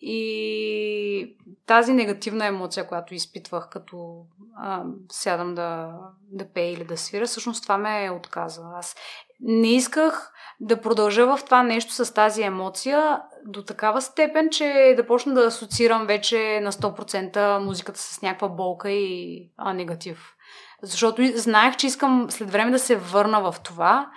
И 0.05 1.37
тази 1.67 1.93
негативна 1.93 2.47
емоция, 2.47 2.87
която 2.87 3.15
изпитвах 3.15 3.69
като 3.69 4.25
а, 4.57 4.83
сядам 5.13 5.55
да, 5.55 5.99
да 6.31 6.53
пея 6.53 6.73
или 6.73 6.85
да 6.85 6.97
свира, 6.97 7.27
всъщност 7.27 7.63
това 7.63 7.79
ме 7.79 8.05
е 8.05 8.11
отказа. 8.11 8.63
Аз 8.79 8.97
не 9.41 9.75
исках 9.75 10.33
да 10.61 10.81
продължа 10.81 11.27
в 11.27 11.45
това 11.45 11.63
нещо 11.63 11.93
с 11.93 12.15
тази 12.15 12.43
емоция 12.43 13.23
до 13.47 13.63
такава 13.63 14.03
степен, 14.03 14.51
че 14.51 14.95
да 14.97 15.07
почна 15.07 15.35
да 15.35 15.47
асоциирам 15.47 16.07
вече 16.07 16.61
на 16.63 16.73
100% 16.73 17.59
музиката 17.59 18.01
с 18.01 18.23
някаква 18.23 18.49
болка 18.49 18.91
и 18.91 19.51
а, 19.57 19.73
негатив. 19.75 20.35
Защото 20.83 21.23
знаех, 21.35 21.77
че 21.77 21.87
искам 21.87 22.27
след 22.31 22.51
време 22.51 22.71
да 22.71 22.79
се 22.79 22.97
върна 22.97 23.53
в 23.53 23.61
това 23.65 24.11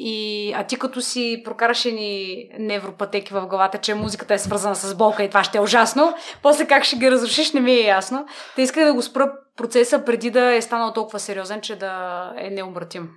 и, 0.00 0.52
а 0.56 0.64
ти 0.64 0.78
като 0.78 1.00
си 1.00 1.42
прокараш 1.44 1.84
ни 1.84 2.44
невропатеки 2.58 3.34
в 3.34 3.46
главата, 3.46 3.78
че 3.78 3.94
музиката 3.94 4.34
е 4.34 4.38
свързана 4.38 4.74
с 4.74 4.94
болка 4.94 5.24
и 5.24 5.28
това 5.28 5.44
ще 5.44 5.58
е 5.58 5.60
ужасно, 5.60 6.14
после 6.42 6.66
как 6.66 6.84
ще 6.84 6.96
ги 6.96 7.10
разрушиш 7.10 7.52
не 7.52 7.60
ми 7.60 7.72
е 7.72 7.86
ясно. 7.86 8.26
Те 8.56 8.62
исках 8.62 8.84
да 8.84 8.94
го 8.94 9.02
спра 9.02 9.32
процеса 9.56 10.04
преди 10.04 10.30
да 10.30 10.54
е 10.54 10.62
станал 10.62 10.92
толкова 10.92 11.18
сериозен, 11.18 11.60
че 11.60 11.76
да 11.76 12.32
е 12.36 12.50
необратим. 12.50 13.10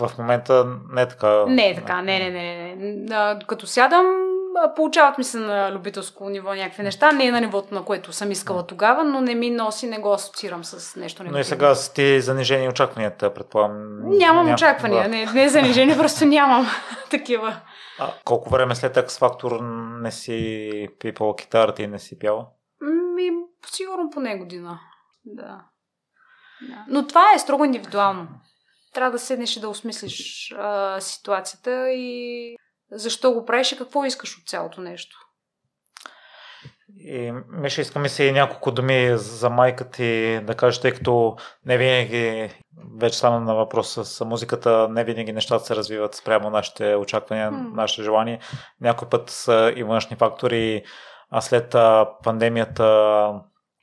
В 0.00 0.18
момента 0.18 0.66
не 0.92 1.02
е 1.02 1.08
така. 1.08 1.46
Не 1.46 1.68
е 1.68 1.74
така, 1.74 2.02
не, 2.02 2.18
не, 2.18 2.30
не. 2.30 2.74
не. 2.76 3.38
Като 3.46 3.66
сядам, 3.66 4.06
получават 4.76 5.18
ми 5.18 5.24
се 5.24 5.38
на 5.38 5.72
любителско 5.72 6.28
ниво 6.28 6.54
някакви 6.54 6.82
неща. 6.82 7.12
Не 7.12 7.26
е 7.26 7.30
на 7.30 7.40
нивото, 7.40 7.74
на 7.74 7.84
което 7.84 8.12
съм 8.12 8.30
искала 8.30 8.66
тогава, 8.66 9.04
но 9.04 9.20
не 9.20 9.34
ми 9.34 9.50
носи, 9.50 9.86
не 9.86 9.98
го 9.98 10.12
асоциирам 10.12 10.64
с 10.64 10.96
нещо 10.96 11.22
негативно. 11.22 11.32
Но 11.32 11.40
и 11.40 11.44
сега 11.44 11.74
с 11.74 11.92
ти 11.92 12.20
занижени 12.20 12.68
очакванията, 12.68 13.34
предполагам. 13.34 14.00
Нямам 14.08 14.46
ням... 14.46 14.54
очаквания, 14.54 15.02
да. 15.02 15.08
не, 15.08 15.26
не 15.26 15.44
е 15.44 15.48
занижени, 15.48 15.96
просто 15.98 16.24
нямам 16.24 16.66
такива. 17.10 17.56
А 17.98 18.12
колко 18.24 18.50
време 18.50 18.74
след 18.74 18.96
X 18.96 19.08
Factor 19.08 19.60
не 20.02 20.12
си 20.12 20.88
пипала 20.98 21.36
китарата 21.36 21.82
и 21.82 21.86
не 21.86 21.98
си 21.98 22.18
пяла? 22.18 22.46
Ми, 23.14 23.30
сигурно 23.66 24.10
поне 24.10 24.36
година. 24.36 24.80
Да. 25.24 25.60
да. 26.68 26.84
Но 26.88 27.06
това 27.06 27.24
е 27.34 27.38
строго 27.38 27.64
индивидуално. 27.64 28.28
Трябва 28.94 29.10
да 29.10 29.18
седнеш 29.18 29.56
и 29.56 29.60
да 29.60 29.68
осмислиш 29.68 30.52
а, 30.58 31.00
ситуацията 31.00 31.90
и 31.90 32.56
защо 32.92 33.32
го 33.32 33.44
правиш 33.44 33.72
и 33.72 33.78
какво 33.78 34.04
искаш 34.04 34.38
от 34.38 34.48
цялото 34.48 34.80
нещо. 34.80 35.16
И 36.96 37.32
Миша, 37.48 37.80
искаме 37.80 38.08
се 38.08 38.24
и 38.24 38.32
няколко 38.32 38.72
думи 38.72 39.10
за 39.14 39.50
майка 39.50 39.90
ти 39.90 40.40
да 40.42 40.54
кажеш, 40.54 40.80
тъй 40.80 40.92
като 40.92 41.36
не 41.66 41.78
винаги, 41.78 42.50
вече 42.98 43.18
стана 43.18 43.40
на 43.40 43.54
въпрос 43.54 43.98
с 44.02 44.24
музиката, 44.24 44.88
не 44.90 45.04
винаги 45.04 45.32
нещата 45.32 45.64
се 45.64 45.76
развиват 45.76 46.14
спрямо 46.14 46.50
нашите 46.50 46.94
очаквания, 46.94 47.52
mm. 47.52 47.74
нашите 47.74 48.02
желания. 48.02 48.40
Някой 48.80 49.08
път 49.08 49.30
са 49.30 49.72
и 49.76 49.82
външни 49.82 50.16
фактори, 50.16 50.82
а 51.30 51.40
след 51.40 51.74
пандемията 52.24 53.32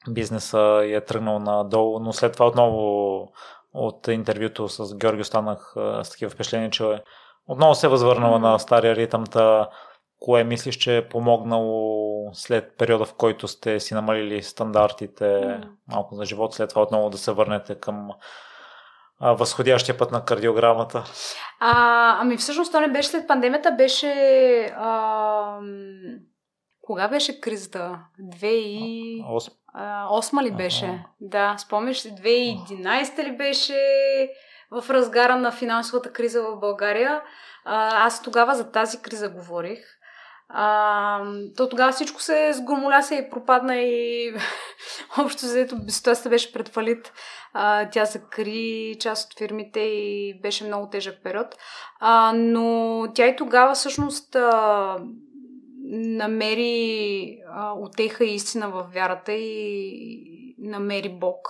бизнеса 0.10 0.82
е 0.84 1.02
тръгнал 1.02 1.40
надолу, 1.40 2.00
но 2.00 2.14
след 2.14 2.34
това 2.34 2.48
отново 2.48 3.32
от 3.74 4.08
интервюто 4.08 4.70
с 4.70 4.98
Георги 4.98 5.22
останах 5.22 5.74
с 5.76 6.10
такива 6.12 6.32
впечатления, 6.32 6.70
че 6.70 7.02
отново 7.48 7.76
се 7.76 7.88
възвърнала 7.88 8.38
mm. 8.38 8.42
на 8.42 8.60
стария 8.60 8.96
ритъм. 8.96 9.26
Та, 9.26 9.70
кое 10.20 10.44
мислиш, 10.44 10.76
че 10.76 10.98
е 10.98 11.10
помогнало 11.10 12.30
след 12.34 12.78
периода, 12.78 13.06
в 13.06 13.14
който 13.14 13.48
сте 13.48 13.80
си 13.80 13.94
намалили 13.94 14.44
стандартите 14.44 15.60
малко 15.88 16.16
за 16.16 16.26
живот, 16.26 16.54
след 16.54 16.70
това 16.70 16.82
отново 16.82 17.10
да 17.10 17.18
се 17.18 17.32
върнете 17.32 17.80
към 17.80 18.10
а, 19.20 19.34
възходящия 19.34 19.98
път 19.98 20.12
на 20.12 20.26
кардиограмата? 20.26 21.04
А, 21.60 22.18
ами 22.22 22.38
всъщност 22.38 22.72
то 22.72 22.80
не 22.80 22.88
беше 22.88 23.10
след 23.10 23.28
пандемията, 23.28 23.72
беше... 23.72 24.12
А, 24.78 25.60
кога 26.82 27.08
беше 27.08 27.42
кризата? 27.42 28.00
2008 28.20 29.52
Осма 30.10 30.44
ли 30.44 30.52
беше? 30.52 30.86
Ага. 30.86 31.04
Да, 31.22 31.56
спомняш 31.58 32.06
ли? 32.06 32.10
2011 32.10 33.24
ли 33.24 33.38
беше 33.38 33.78
в 34.72 34.90
разгара 34.90 35.36
на 35.36 35.52
финансовата 35.52 36.14
криза 36.14 36.42
в 36.42 36.60
България? 36.60 37.22
Аз 37.66 38.22
тогава 38.22 38.56
за 38.56 38.72
тази 38.72 39.02
криза 39.02 39.30
говорих. 39.30 39.80
А, 40.50 41.22
то 41.58 41.70
тогава 41.70 41.92
всичко 41.92 42.22
се 42.22 42.54
сгромоляса 42.54 43.16
и 43.16 43.30
пропадна 43.30 43.76
и 43.76 44.34
общо 45.20 45.46
взето 45.46 45.76
ситуацията 45.88 46.30
беше 46.30 46.54
пред 46.54 46.70
фалит. 46.70 47.14
А, 47.54 47.90
тя 47.90 48.06
закри 48.06 48.96
част 49.00 49.32
от 49.32 49.38
фирмите 49.38 49.80
и 49.80 50.40
беше 50.42 50.64
много 50.64 50.90
тежък 50.90 51.24
период. 51.24 51.56
А, 52.00 52.34
но 52.36 53.08
тя 53.16 53.28
и 53.28 53.36
тогава 53.36 53.74
всъщност 53.74 54.36
а, 54.36 54.98
намери 55.94 57.38
а, 57.54 57.74
отеха 57.74 58.26
и 58.26 58.36
истина 58.36 58.70
в 58.70 58.88
вярата 58.94 59.34
и 59.34 60.56
намери 60.60 61.10
Бог. 61.10 61.48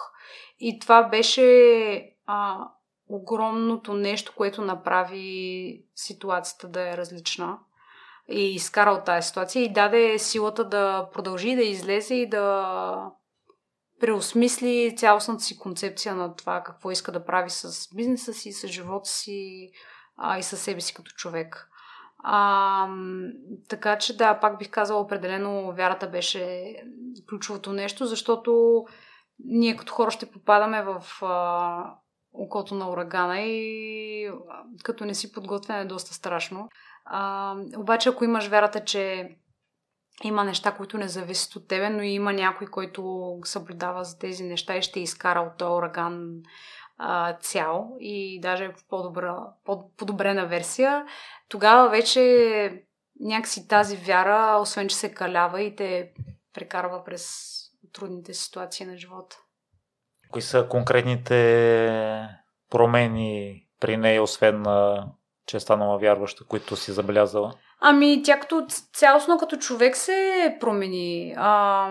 И 0.60 0.80
това 0.80 1.04
беше 1.04 2.12
а, 2.28 2.58
огромното 3.10 3.94
нещо, 3.94 4.34
което 4.36 4.62
направи 4.62 5.82
ситуацията 5.96 6.68
да 6.68 6.90
е 6.90 6.98
различна 6.98 7.60
и 8.30 8.56
изкара 8.56 8.92
от 8.92 9.06
тази 9.06 9.28
ситуация 9.28 9.64
и 9.64 9.74
даде 9.74 10.20
силата 10.20 10.64
да 10.64 11.10
продължи 11.14 11.56
да 11.56 11.64
излезе 11.64 12.16
и 12.16 12.30
да 12.30 13.12
преосмисли 14.00 14.96
цялостната 14.98 15.44
си 15.44 15.60
концепция 15.60 16.16
на 16.16 16.36
това 16.36 16.64
какво 16.64 16.92
иска 16.92 17.12
да 17.12 17.26
прави 17.26 17.50
с 17.50 17.96
бизнеса 17.96 18.34
си, 18.34 18.52
с 18.52 18.68
живота 18.68 19.10
си 19.10 19.72
а, 20.18 20.38
и 20.38 20.44
със 20.44 20.62
себе 20.62 20.82
си 20.82 20.94
като 20.94 21.12
човек. 21.12 21.70
А, 22.24 22.88
така 23.70 23.98
че 23.98 24.18
да, 24.18 24.40
пак 24.40 24.58
бих 24.58 24.70
казала 24.70 25.02
определено 25.02 25.74
вярата 25.74 26.08
беше 26.08 26.76
ключовото 27.30 27.74
нещо, 27.74 28.06
защото 28.06 28.84
ние 29.40 29.76
като 29.76 29.94
хора 29.94 30.12
ще 30.12 30.32
попадаме 30.32 30.84
в 30.84 31.04
а, 31.22 31.94
окото 32.38 32.76
на 32.76 32.90
урагана 32.90 33.42
и 33.42 34.32
като 34.84 35.06
не 35.06 35.16
си 35.16 35.32
подготвен 35.32 35.80
е 35.80 35.86
доста 35.86 36.14
страшно. 36.14 36.70
А, 37.06 37.56
обаче 37.78 38.10
ако 38.10 38.24
имаш 38.24 38.48
вярата, 38.48 38.84
че 38.84 39.30
има 40.24 40.44
неща, 40.44 40.72
които 40.72 40.98
не 40.98 41.08
зависят 41.08 41.56
от 41.56 41.68
тебе, 41.68 41.90
но 41.90 42.02
и 42.02 42.10
има 42.10 42.34
някой, 42.34 42.68
който 42.68 43.32
съблюдава 43.44 44.04
за 44.04 44.20
тези 44.20 44.44
неща 44.44 44.78
и 44.78 44.82
ще 44.82 45.00
изкара 45.00 45.40
от 45.40 45.58
този 45.58 45.72
ураган 45.72 46.42
а, 46.98 47.34
цял 47.34 47.96
и 48.00 48.40
даже 48.42 48.68
в 48.70 48.88
по-добра, 48.90 49.38
по-подобрена 49.66 50.46
версия, 50.48 51.06
тогава 51.50 51.90
вече 51.90 52.84
някакси 53.20 53.68
тази 53.68 53.98
вяра, 53.98 54.60
освен 54.62 54.88
че 54.88 54.96
се 54.96 55.14
калява 55.14 55.62
и 55.62 55.76
те 55.76 56.12
прекарва 56.54 57.04
през 57.04 57.54
трудните 57.94 58.34
ситуации 58.34 58.86
на 58.86 58.98
живота. 58.98 59.38
Кои 60.32 60.42
са 60.42 60.68
конкретните 60.70 62.30
промени 62.70 63.64
при 63.80 63.98
нея, 63.98 64.24
освен 64.24 64.62
на 64.62 65.08
че 65.48 65.58
е 65.58 65.60
станала 65.60 65.98
вярваща, 65.98 66.44
които 66.46 66.76
си 66.76 66.92
забелязала? 66.92 67.54
Ами, 67.82 68.22
тя 68.24 68.40
като 68.40 68.66
цялостно 68.94 69.38
като 69.38 69.58
човек 69.58 69.96
се 69.96 70.58
промени. 70.60 71.34
А, 71.38 71.90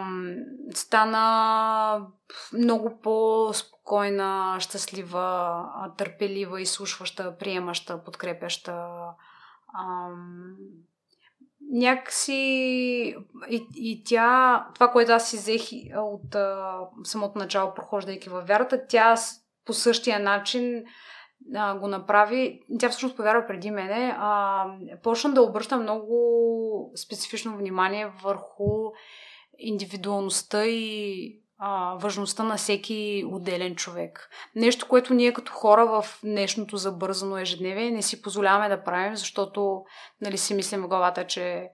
стана 0.74 2.06
много 2.52 3.00
по-спокойна, 3.02 4.56
щастлива, 4.60 5.64
търпелива, 5.96 6.60
изслушваща, 6.60 7.36
приемаща, 7.38 8.04
подкрепяща. 8.04 8.72
А, 9.74 10.08
някакси 11.72 12.32
и, 13.50 13.66
и 13.76 14.02
тя, 14.04 14.66
това, 14.74 14.88
което 14.88 15.12
аз 15.12 15.30
си 15.30 15.36
взех 15.36 15.60
от 15.96 16.34
а, 16.34 16.78
самото 17.04 17.38
начало, 17.38 17.74
прохождайки 17.74 18.28
във 18.28 18.46
вярата, 18.46 18.86
тя 18.88 19.16
по 19.64 19.72
същия 19.72 20.20
начин 20.20 20.84
а, 21.54 21.78
го 21.78 21.88
направи, 21.88 22.60
тя 22.78 22.88
всъщност 22.88 23.16
повярва 23.16 23.46
преди 23.46 23.70
мене, 23.70 24.14
а, 24.18 24.66
почна 25.02 25.34
да 25.34 25.42
обръща 25.42 25.76
много 25.76 26.92
специфично 26.96 27.56
внимание 27.56 28.12
върху 28.22 28.90
индивидуалността 29.58 30.66
и 30.66 31.40
а, 31.58 31.94
важността 31.94 32.44
на 32.44 32.56
всеки 32.56 33.24
отделен 33.30 33.74
човек. 33.76 34.30
Нещо, 34.54 34.88
което 34.88 35.14
ние 35.14 35.32
като 35.32 35.52
хора 35.52 35.86
в 35.86 36.18
днешното 36.24 36.76
забързано 36.76 37.38
ежедневие 37.38 37.90
не 37.90 38.02
си 38.02 38.22
позволяваме 38.22 38.68
да 38.68 38.84
правим, 38.84 39.16
защото 39.16 39.84
нали, 40.20 40.38
си 40.38 40.54
мислим 40.54 40.82
в 40.82 40.88
главата, 40.88 41.26
че 41.26 41.70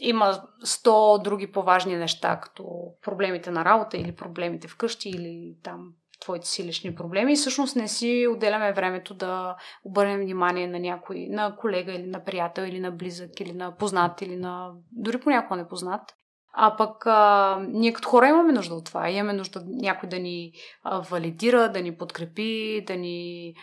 има 0.00 0.42
сто 0.64 1.18
други 1.24 1.52
по-важни 1.52 1.96
неща, 1.96 2.40
като 2.40 2.64
проблемите 3.02 3.50
на 3.50 3.64
работа 3.64 3.96
или 3.96 4.16
проблемите 4.16 4.68
вкъщи 4.68 5.08
или 5.08 5.56
там 5.62 5.92
твоите 6.20 6.46
си 6.46 6.64
лични 6.64 6.94
проблеми 6.94 7.32
и 7.32 7.36
всъщност 7.36 7.76
не 7.76 7.88
си 7.88 8.26
отделяме 8.30 8.72
времето 8.72 9.14
да 9.14 9.56
обърнем 9.84 10.20
внимание 10.20 10.66
на 10.66 10.80
някой, 10.80 11.26
на 11.30 11.56
колега 11.56 11.92
или 11.92 12.06
на 12.06 12.24
приятел 12.24 12.62
или 12.62 12.80
на 12.80 12.90
близък 12.90 13.40
или 13.40 13.52
на 13.52 13.76
познат 13.76 14.22
или 14.22 14.36
на 14.36 14.72
дори 14.92 15.20
понякога 15.20 15.56
непознат. 15.56 16.14
А 16.52 16.76
пък 16.76 17.06
а, 17.06 17.58
ние 17.68 17.92
като 17.92 18.08
хора 18.08 18.28
имаме 18.28 18.52
нужда 18.52 18.74
от 18.74 18.84
това. 18.84 19.10
Имаме 19.10 19.32
нужда 19.32 19.62
някой 19.66 20.08
да 20.08 20.18
ни 20.18 20.52
а, 20.82 21.00
валидира, 21.00 21.72
да 21.72 21.82
ни 21.82 21.96
подкрепи, 21.96 22.84
да 22.86 22.96
ни 22.96 23.54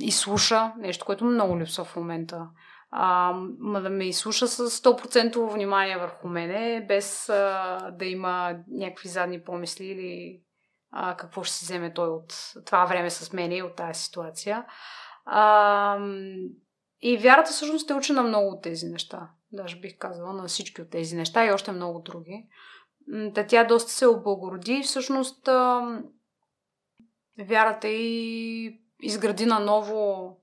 изслуша. 0.00 0.72
Нещо, 0.78 1.04
което 1.04 1.24
много 1.24 1.58
липсва 1.58 1.84
в 1.84 1.96
момента. 1.96 2.48
А, 2.90 3.32
ма 3.58 3.80
да 3.80 3.90
ме 3.90 4.04
изслуша 4.04 4.48
с 4.48 4.70
100% 4.70 5.52
внимание 5.52 5.98
върху 5.98 6.28
мене, 6.28 6.84
без 6.88 7.28
а, 7.28 7.78
да 7.98 8.04
има 8.04 8.56
някакви 8.70 9.08
задни 9.08 9.42
помисли 9.42 9.84
или 9.86 10.40
а, 10.92 11.16
какво 11.16 11.42
ще 11.42 11.54
си 11.54 11.64
вземе 11.64 11.94
той 11.94 12.08
от 12.08 12.52
това 12.66 12.84
време 12.84 13.10
с 13.10 13.32
мен 13.32 13.52
и 13.52 13.62
от 13.62 13.76
тази 13.76 14.00
ситуация. 14.00 14.64
А, 15.24 15.98
и 17.02 17.16
вярата 17.16 17.50
всъщност 17.50 17.88
те 17.88 17.94
учи 17.94 18.12
на 18.12 18.22
много 18.22 18.48
от 18.48 18.62
тези 18.62 18.86
неща. 18.86 19.30
Даже 19.52 19.80
бих 19.80 19.98
казала 19.98 20.32
на 20.32 20.48
всички 20.48 20.82
от 20.82 20.90
тези 20.90 21.16
неща 21.16 21.46
и 21.46 21.52
още 21.52 21.72
много 21.72 21.98
други. 21.98 22.48
Та 23.34 23.46
тя 23.46 23.64
доста 23.64 23.92
се 23.92 24.06
облагороди 24.06 24.72
и 24.72 24.82
всъщност 24.82 25.48
вярата 27.38 27.88
и 27.88 28.80
изгради 29.02 29.46
на 29.46 29.58
ново 29.58 30.36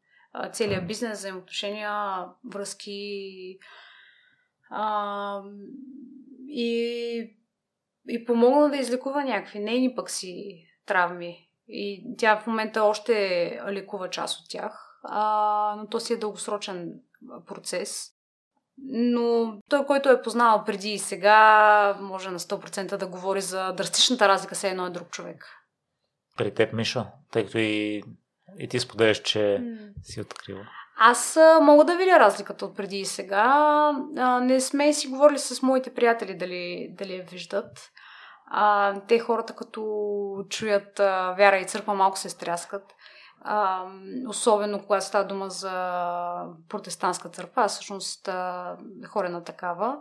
целият 0.52 0.88
бизнес, 0.88 1.20
взаимоотношения, 1.20 2.26
връзки 2.46 3.60
а, 4.70 5.42
и 6.48 7.38
и 8.10 8.26
помогна 8.26 8.70
да 8.70 8.78
излекува 8.78 9.24
някакви 9.24 9.60
нейни 9.60 9.96
пък 9.96 10.10
си 10.10 10.66
травми. 10.86 11.50
И 11.68 12.16
тя 12.18 12.40
в 12.40 12.48
момента 12.48 12.84
още 12.84 13.14
лекува 13.70 14.10
част 14.10 14.40
от 14.40 14.50
тях, 14.50 15.00
а, 15.04 15.76
но 15.78 15.88
то 15.88 16.00
си 16.00 16.14
е 16.14 16.18
дългосрочен 16.18 16.94
процес. 17.46 18.17
Но 18.78 19.54
той, 19.70 19.86
който 19.86 20.10
е 20.10 20.22
познавал 20.22 20.64
преди 20.64 20.90
и 20.90 21.00
сега, 21.00 21.98
може 22.02 22.30
на 22.30 22.40
100% 22.40 22.98
да 22.98 23.08
говори 23.08 23.42
за 23.42 23.74
драстичната 23.74 24.28
разлика 24.28 24.56
с 24.56 24.64
едно 24.64 24.88
и 24.88 24.92
друг 24.92 25.10
човек. 25.10 25.46
При 26.38 26.54
теб, 26.54 26.74
Миша, 26.74 27.06
тъй 27.32 27.46
като 27.46 27.58
и, 27.58 28.04
и 28.60 28.68
ти 28.68 28.80
споделяш, 28.80 29.22
че 29.22 29.40
mm. 29.40 29.94
си 30.04 30.22
открила. 30.22 30.68
Аз 31.00 31.40
мога 31.62 31.86
да 31.86 31.96
видя 31.96 32.20
разликата 32.20 32.66
от 32.66 32.76
преди 32.76 32.98
и 32.98 33.06
сега. 33.06 33.92
Не 34.42 34.62
сме 34.62 34.94
си 34.94 35.08
говорили 35.08 35.40
с 35.40 35.62
моите 35.62 35.94
приятели 35.94 36.38
дали, 36.38 36.88
дали 36.98 37.16
я 37.16 37.24
виждат. 37.24 37.92
А, 38.52 38.94
те 39.08 39.20
хората, 39.20 39.56
като 39.56 39.82
чуят 40.50 41.00
а, 41.00 41.36
вяра 41.38 41.58
и 41.58 41.66
църква, 41.66 41.94
малко 41.94 42.18
се 42.18 42.30
стряскат. 42.30 42.84
А, 43.50 43.86
особено 44.28 44.80
когато 44.80 45.06
става 45.06 45.26
дума 45.26 45.50
за 45.50 45.72
протестантска 46.70 47.30
църква. 47.30 47.68
Всъщност 47.68 48.30
хора 49.08 49.30
на 49.30 49.44
такава 49.44 49.98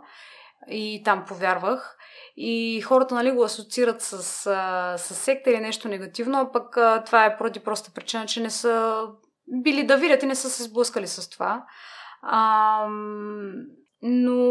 и 0.69 1.01
там 1.05 1.25
повярвах. 1.27 1.97
И 2.37 2.81
хората 2.81 3.15
нали, 3.15 3.31
го 3.31 3.43
асоциират 3.43 4.01
с, 4.01 4.17
с 4.97 5.15
секта 5.15 5.51
или 5.51 5.59
нещо 5.59 5.87
негативно, 5.87 6.39
а 6.39 6.51
пък 6.51 6.77
а, 6.77 7.03
това 7.03 7.25
е 7.25 7.37
поради 7.37 7.59
проста 7.59 7.91
причина, 7.91 8.25
че 8.25 8.41
не 8.41 8.49
са 8.49 9.03
били 9.47 9.83
да 9.83 9.97
видят 9.97 10.23
и 10.23 10.25
не 10.25 10.35
са 10.35 10.49
се 10.49 10.63
сблъскали 10.63 11.07
с 11.07 11.29
това. 11.29 11.65
А, 12.21 12.87
но 14.01 14.45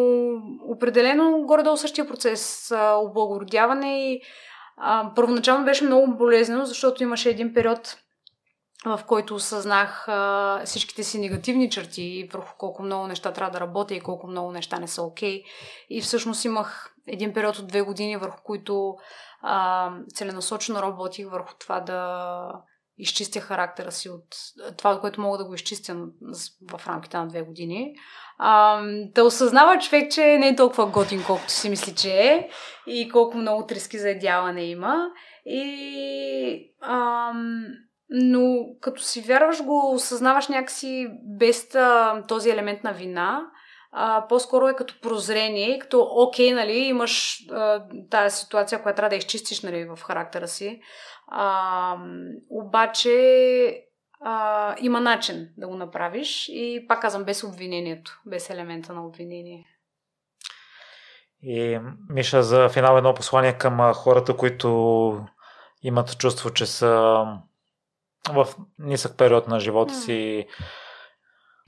определено 0.69 1.43
горе-долу 1.47 1.77
същия 1.77 2.09
процес 2.09 2.71
а, 2.71 2.95
облагородяване 2.95 4.13
и 4.13 4.21
а, 4.77 5.13
първоначално 5.17 5.65
беше 5.65 5.85
много 5.85 6.17
болезнено, 6.17 6.65
защото 6.65 7.03
имаше 7.03 7.31
един 7.31 7.55
период 7.55 7.97
в 8.85 9.01
който 9.07 9.35
осъзнах 9.35 10.09
а, 10.09 10.63
всичките 10.65 11.03
си 11.03 11.19
негативни 11.19 11.71
черти, 11.71 12.29
върху 12.33 12.57
колко 12.59 12.83
много 12.83 13.07
неща 13.07 13.33
трябва 13.33 13.53
да 13.53 13.61
работя 13.61 13.95
и 13.95 14.01
колко 14.01 14.27
много 14.27 14.53
неща 14.53 14.79
не 14.79 14.89
са 14.89 15.03
окей. 15.03 15.43
Okay. 15.43 15.45
И 15.91 16.01
всъщност 16.01 16.45
имах 16.45 16.95
един 17.07 17.33
период 17.33 17.59
от 17.59 17.67
две 17.67 17.83
години, 17.83 18.17
върху 18.17 18.43
които 18.45 18.97
а, 19.43 19.91
целенасочено 20.15 20.83
работих 20.83 21.31
върху 21.31 21.55
това 21.59 21.81
да 21.81 22.49
изчистя 22.99 23.41
характера 23.41 23.93
си 23.93 24.11
от 24.11 24.25
това, 24.77 25.01
което 25.01 25.21
мога 25.21 25.39
да 25.39 25.45
го 25.45 25.55
изчистя 25.55 25.97
в 26.71 26.87
рамките 26.87 27.17
на 27.17 27.29
две 27.29 27.43
години. 27.43 27.95
А, 28.39 28.83
да 29.15 29.25
осъзнава 29.25 29.79
човек, 29.79 30.13
че 30.13 30.39
не 30.39 30.49
е 30.49 30.57
толкова 30.57 30.87
готин, 30.87 31.25
колкото 31.27 31.53
си 31.53 31.69
мисли, 31.69 31.95
че 31.95 32.11
е 32.11 32.49
и 32.87 33.09
колко 33.09 33.37
много 33.37 33.67
трески 33.67 33.99
за 33.99 34.11
едяване 34.11 34.65
има. 34.65 35.11
И 35.47 36.75
ам, 36.83 37.67
но 38.11 38.67
като 38.81 39.03
си 39.03 39.21
вярваш 39.21 39.63
го, 39.65 39.95
осъзнаваш 39.95 40.49
някакси 40.49 41.09
без 41.39 41.69
този 42.29 42.51
елемент 42.51 42.85
на 42.85 42.93
вина, 42.93 43.41
а, 43.93 44.27
по-скоро 44.29 44.69
е 44.69 44.75
като 44.75 45.01
прозрение, 45.01 45.79
като 45.79 46.09
окей, 46.11 46.53
нали, 46.53 46.73
имаш 46.73 47.45
а, 47.51 47.85
тази 48.11 48.37
ситуация, 48.37 48.83
която 48.83 48.97
трябва 48.97 49.11
да 49.11 49.17
изчистиш 49.17 49.63
нали, 49.63 49.85
в 49.85 49.99
характера 50.03 50.49
си. 50.49 50.81
А, 51.29 51.97
обаче 52.51 53.87
а, 54.21 54.75
има 54.81 55.01
начин 55.01 55.49
да 55.57 55.69
го 55.69 55.75
направиш 55.75 56.49
и 56.49 56.85
пак 56.89 57.03
казвам 57.03 57.25
без 57.25 57.45
обвинението, 57.45 58.21
без 58.27 58.51
елемента 58.51 58.93
на 58.93 59.07
обвинение. 59.07 59.67
И 61.43 61.81
Миша, 62.11 62.43
за 62.43 62.69
финал 62.69 62.97
едно 62.97 63.15
послание 63.15 63.53
към 63.53 63.93
хората, 63.95 64.37
които 64.37 65.27
имат 65.83 66.19
чувство, 66.19 66.51
че 66.51 66.67
са 66.67 67.25
в 68.33 68.47
нисък 68.79 69.17
период 69.17 69.49
на 69.49 69.61
живота 69.61 69.95
си 69.95 70.47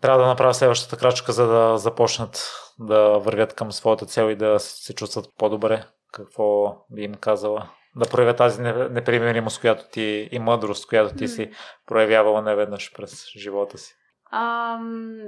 трябва 0.01 0.22
да 0.22 0.26
направят 0.26 0.56
следващата 0.56 0.97
крачка, 0.97 1.32
за 1.32 1.47
да 1.47 1.78
започнат 1.78 2.52
да 2.78 3.18
вървят 3.18 3.55
към 3.55 3.72
своята 3.72 4.06
цел 4.06 4.30
и 4.30 4.36
да 4.36 4.59
се 4.59 4.94
чувстват 4.94 5.26
по-добре. 5.39 5.85
Какво 6.12 6.76
би 6.90 7.02
им 7.02 7.14
казала? 7.14 7.68
Да 7.97 8.09
проявят 8.09 8.36
тази 8.36 8.62
непримиримост, 8.62 9.60
която 9.60 9.85
ти 9.93 10.28
и 10.32 10.39
мъдрост, 10.39 10.89
която 10.89 11.14
ти 11.14 11.28
си 11.28 11.51
проявявала 11.86 12.43
неведнъж 12.43 12.93
през 12.97 13.26
живота 13.36 13.78
си. 13.78 13.94
Ам, 14.32 15.18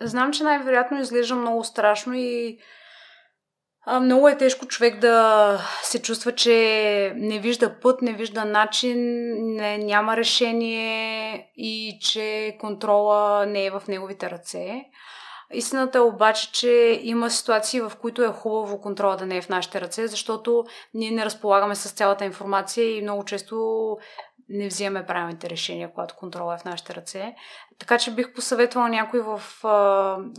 знам, 0.00 0.32
че 0.32 0.44
най-вероятно 0.44 1.00
изглежда 1.00 1.34
много 1.34 1.64
страшно 1.64 2.14
и 2.14 2.58
много 4.00 4.28
е 4.28 4.36
тежко 4.36 4.66
човек 4.66 4.98
да 4.98 5.58
се 5.82 6.02
чувства, 6.02 6.32
че 6.32 7.12
не 7.16 7.38
вижда 7.38 7.80
път, 7.80 8.02
не 8.02 8.12
вижда 8.12 8.44
начин, 8.44 8.98
не, 9.56 9.78
няма 9.78 10.16
решение 10.16 11.50
и 11.56 11.98
че 12.00 12.56
контрола 12.60 13.46
не 13.46 13.64
е 13.64 13.70
в 13.70 13.82
неговите 13.88 14.30
ръце. 14.30 14.84
Истината 15.52 15.98
е 15.98 16.00
обаче, 16.00 16.52
че 16.52 17.00
има 17.02 17.30
ситуации, 17.30 17.80
в 17.80 17.92
които 18.00 18.22
е 18.22 18.28
хубаво 18.28 18.80
контрола 18.80 19.16
да 19.16 19.26
не 19.26 19.36
е 19.36 19.42
в 19.42 19.48
нашите 19.48 19.80
ръце, 19.80 20.06
защото 20.06 20.64
ние 20.94 21.10
не 21.10 21.24
разполагаме 21.24 21.74
с 21.74 21.92
цялата 21.92 22.24
информация 22.24 22.96
и 22.96 23.02
много 23.02 23.24
често 23.24 23.96
не 24.48 24.68
взимаме 24.68 25.06
правилните 25.06 25.50
решения, 25.50 25.90
когато 25.94 26.16
контрола 26.16 26.54
е 26.54 26.58
в 26.58 26.64
нашите 26.64 26.94
ръце. 26.94 27.34
Така 27.78 27.98
че 27.98 28.14
бих 28.14 28.34
посъветвала 28.34 28.88
някой, 28.88 29.20
в, 29.20 29.42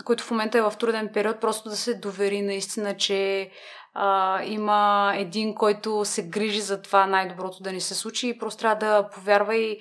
който 0.05 0.23
в 0.23 0.31
момента 0.31 0.57
е 0.57 0.61
в 0.61 0.73
труден 0.79 1.09
период, 1.13 1.39
просто 1.39 1.69
да 1.69 1.75
се 1.75 1.93
довери 1.93 2.41
наистина, 2.41 2.97
че 2.97 3.49
а, 3.93 4.43
има 4.43 5.11
един, 5.15 5.55
който 5.55 6.05
се 6.05 6.29
грижи 6.29 6.61
за 6.61 6.81
това 6.81 7.07
най-доброто 7.07 7.63
да 7.63 7.71
ни 7.71 7.81
се 7.81 7.95
случи 7.95 8.27
и 8.29 8.37
просто 8.37 8.59
трябва 8.59 8.75
да 8.75 9.09
повярва 9.09 9.55
и 9.55 9.79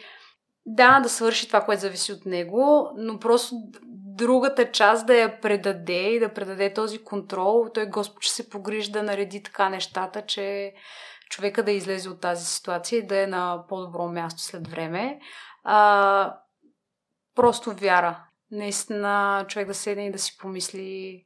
да, 0.66 1.00
да 1.00 1.08
свърши 1.08 1.46
това, 1.46 1.60
което 1.60 1.80
зависи 1.80 2.12
от 2.12 2.26
него, 2.26 2.90
но 2.96 3.18
просто 3.18 3.54
другата 4.18 4.70
част 4.70 5.06
да 5.06 5.14
я 5.14 5.40
предаде 5.40 6.02
и 6.10 6.20
да 6.20 6.34
предаде 6.34 6.74
този 6.74 7.04
контрол. 7.04 7.66
Той 7.74 7.86
Господ 7.86 8.22
ще 8.22 8.34
се 8.34 8.50
погрижи 8.50 8.90
да 8.90 9.02
нареди 9.02 9.42
така 9.42 9.68
нещата, 9.68 10.22
че 10.26 10.72
човека 11.28 11.62
да 11.62 11.70
излезе 11.70 12.08
от 12.08 12.20
тази 12.20 12.44
ситуация 12.44 12.98
и 12.98 13.06
да 13.06 13.22
е 13.22 13.26
на 13.26 13.64
по-добро 13.68 14.08
място 14.08 14.42
след 14.42 14.68
време. 14.68 15.20
А, 15.64 16.36
просто 17.34 17.72
вяра. 17.72 18.24
Наистина 18.50 19.44
човек 19.48 19.68
да 19.68 19.74
седне 19.74 20.06
и 20.06 20.12
да 20.12 20.18
си 20.18 20.38
помисли 20.38 21.24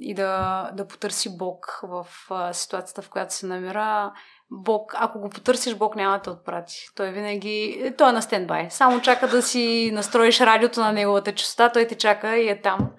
и 0.00 0.14
да, 0.14 0.70
да 0.74 0.86
потърси 0.86 1.36
Бог 1.36 1.80
в 1.82 2.06
а, 2.30 2.52
ситуацията, 2.52 3.02
в 3.02 3.10
която 3.10 3.34
се 3.34 3.46
намира. 3.46 4.12
Бог, 4.50 4.94
ако 4.96 5.20
го 5.20 5.30
потърсиш, 5.30 5.74
Бог 5.74 5.96
няма 5.96 6.16
да 6.16 6.22
те 6.22 6.30
отпрати. 6.30 6.86
Той 6.96 7.10
винаги, 7.10 7.92
той 7.98 8.08
е 8.08 8.12
на 8.12 8.22
стендбай. 8.22 8.70
Само 8.70 9.00
чака 9.00 9.28
да 9.28 9.42
си 9.42 9.90
настроиш 9.92 10.40
радиото 10.40 10.80
на 10.80 10.92
неговата 10.92 11.34
частота, 11.34 11.72
той 11.72 11.86
те 11.86 11.94
чака 11.94 12.36
и 12.36 12.48
е 12.48 12.60
там. 12.60 12.90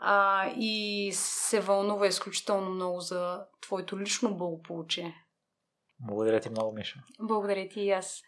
А, 0.00 0.46
и 0.56 1.10
се 1.12 1.60
вълнува 1.60 2.06
изключително 2.06 2.70
много 2.70 3.00
за 3.00 3.40
твоето 3.60 4.00
лично 4.00 4.36
благополучие. 4.36 5.14
Благодаря 6.00 6.40
ти 6.40 6.50
много, 6.50 6.72
Миша. 6.72 7.02
Благодаря 7.20 7.68
ти 7.68 7.80
и 7.80 7.90
аз. 7.90 8.22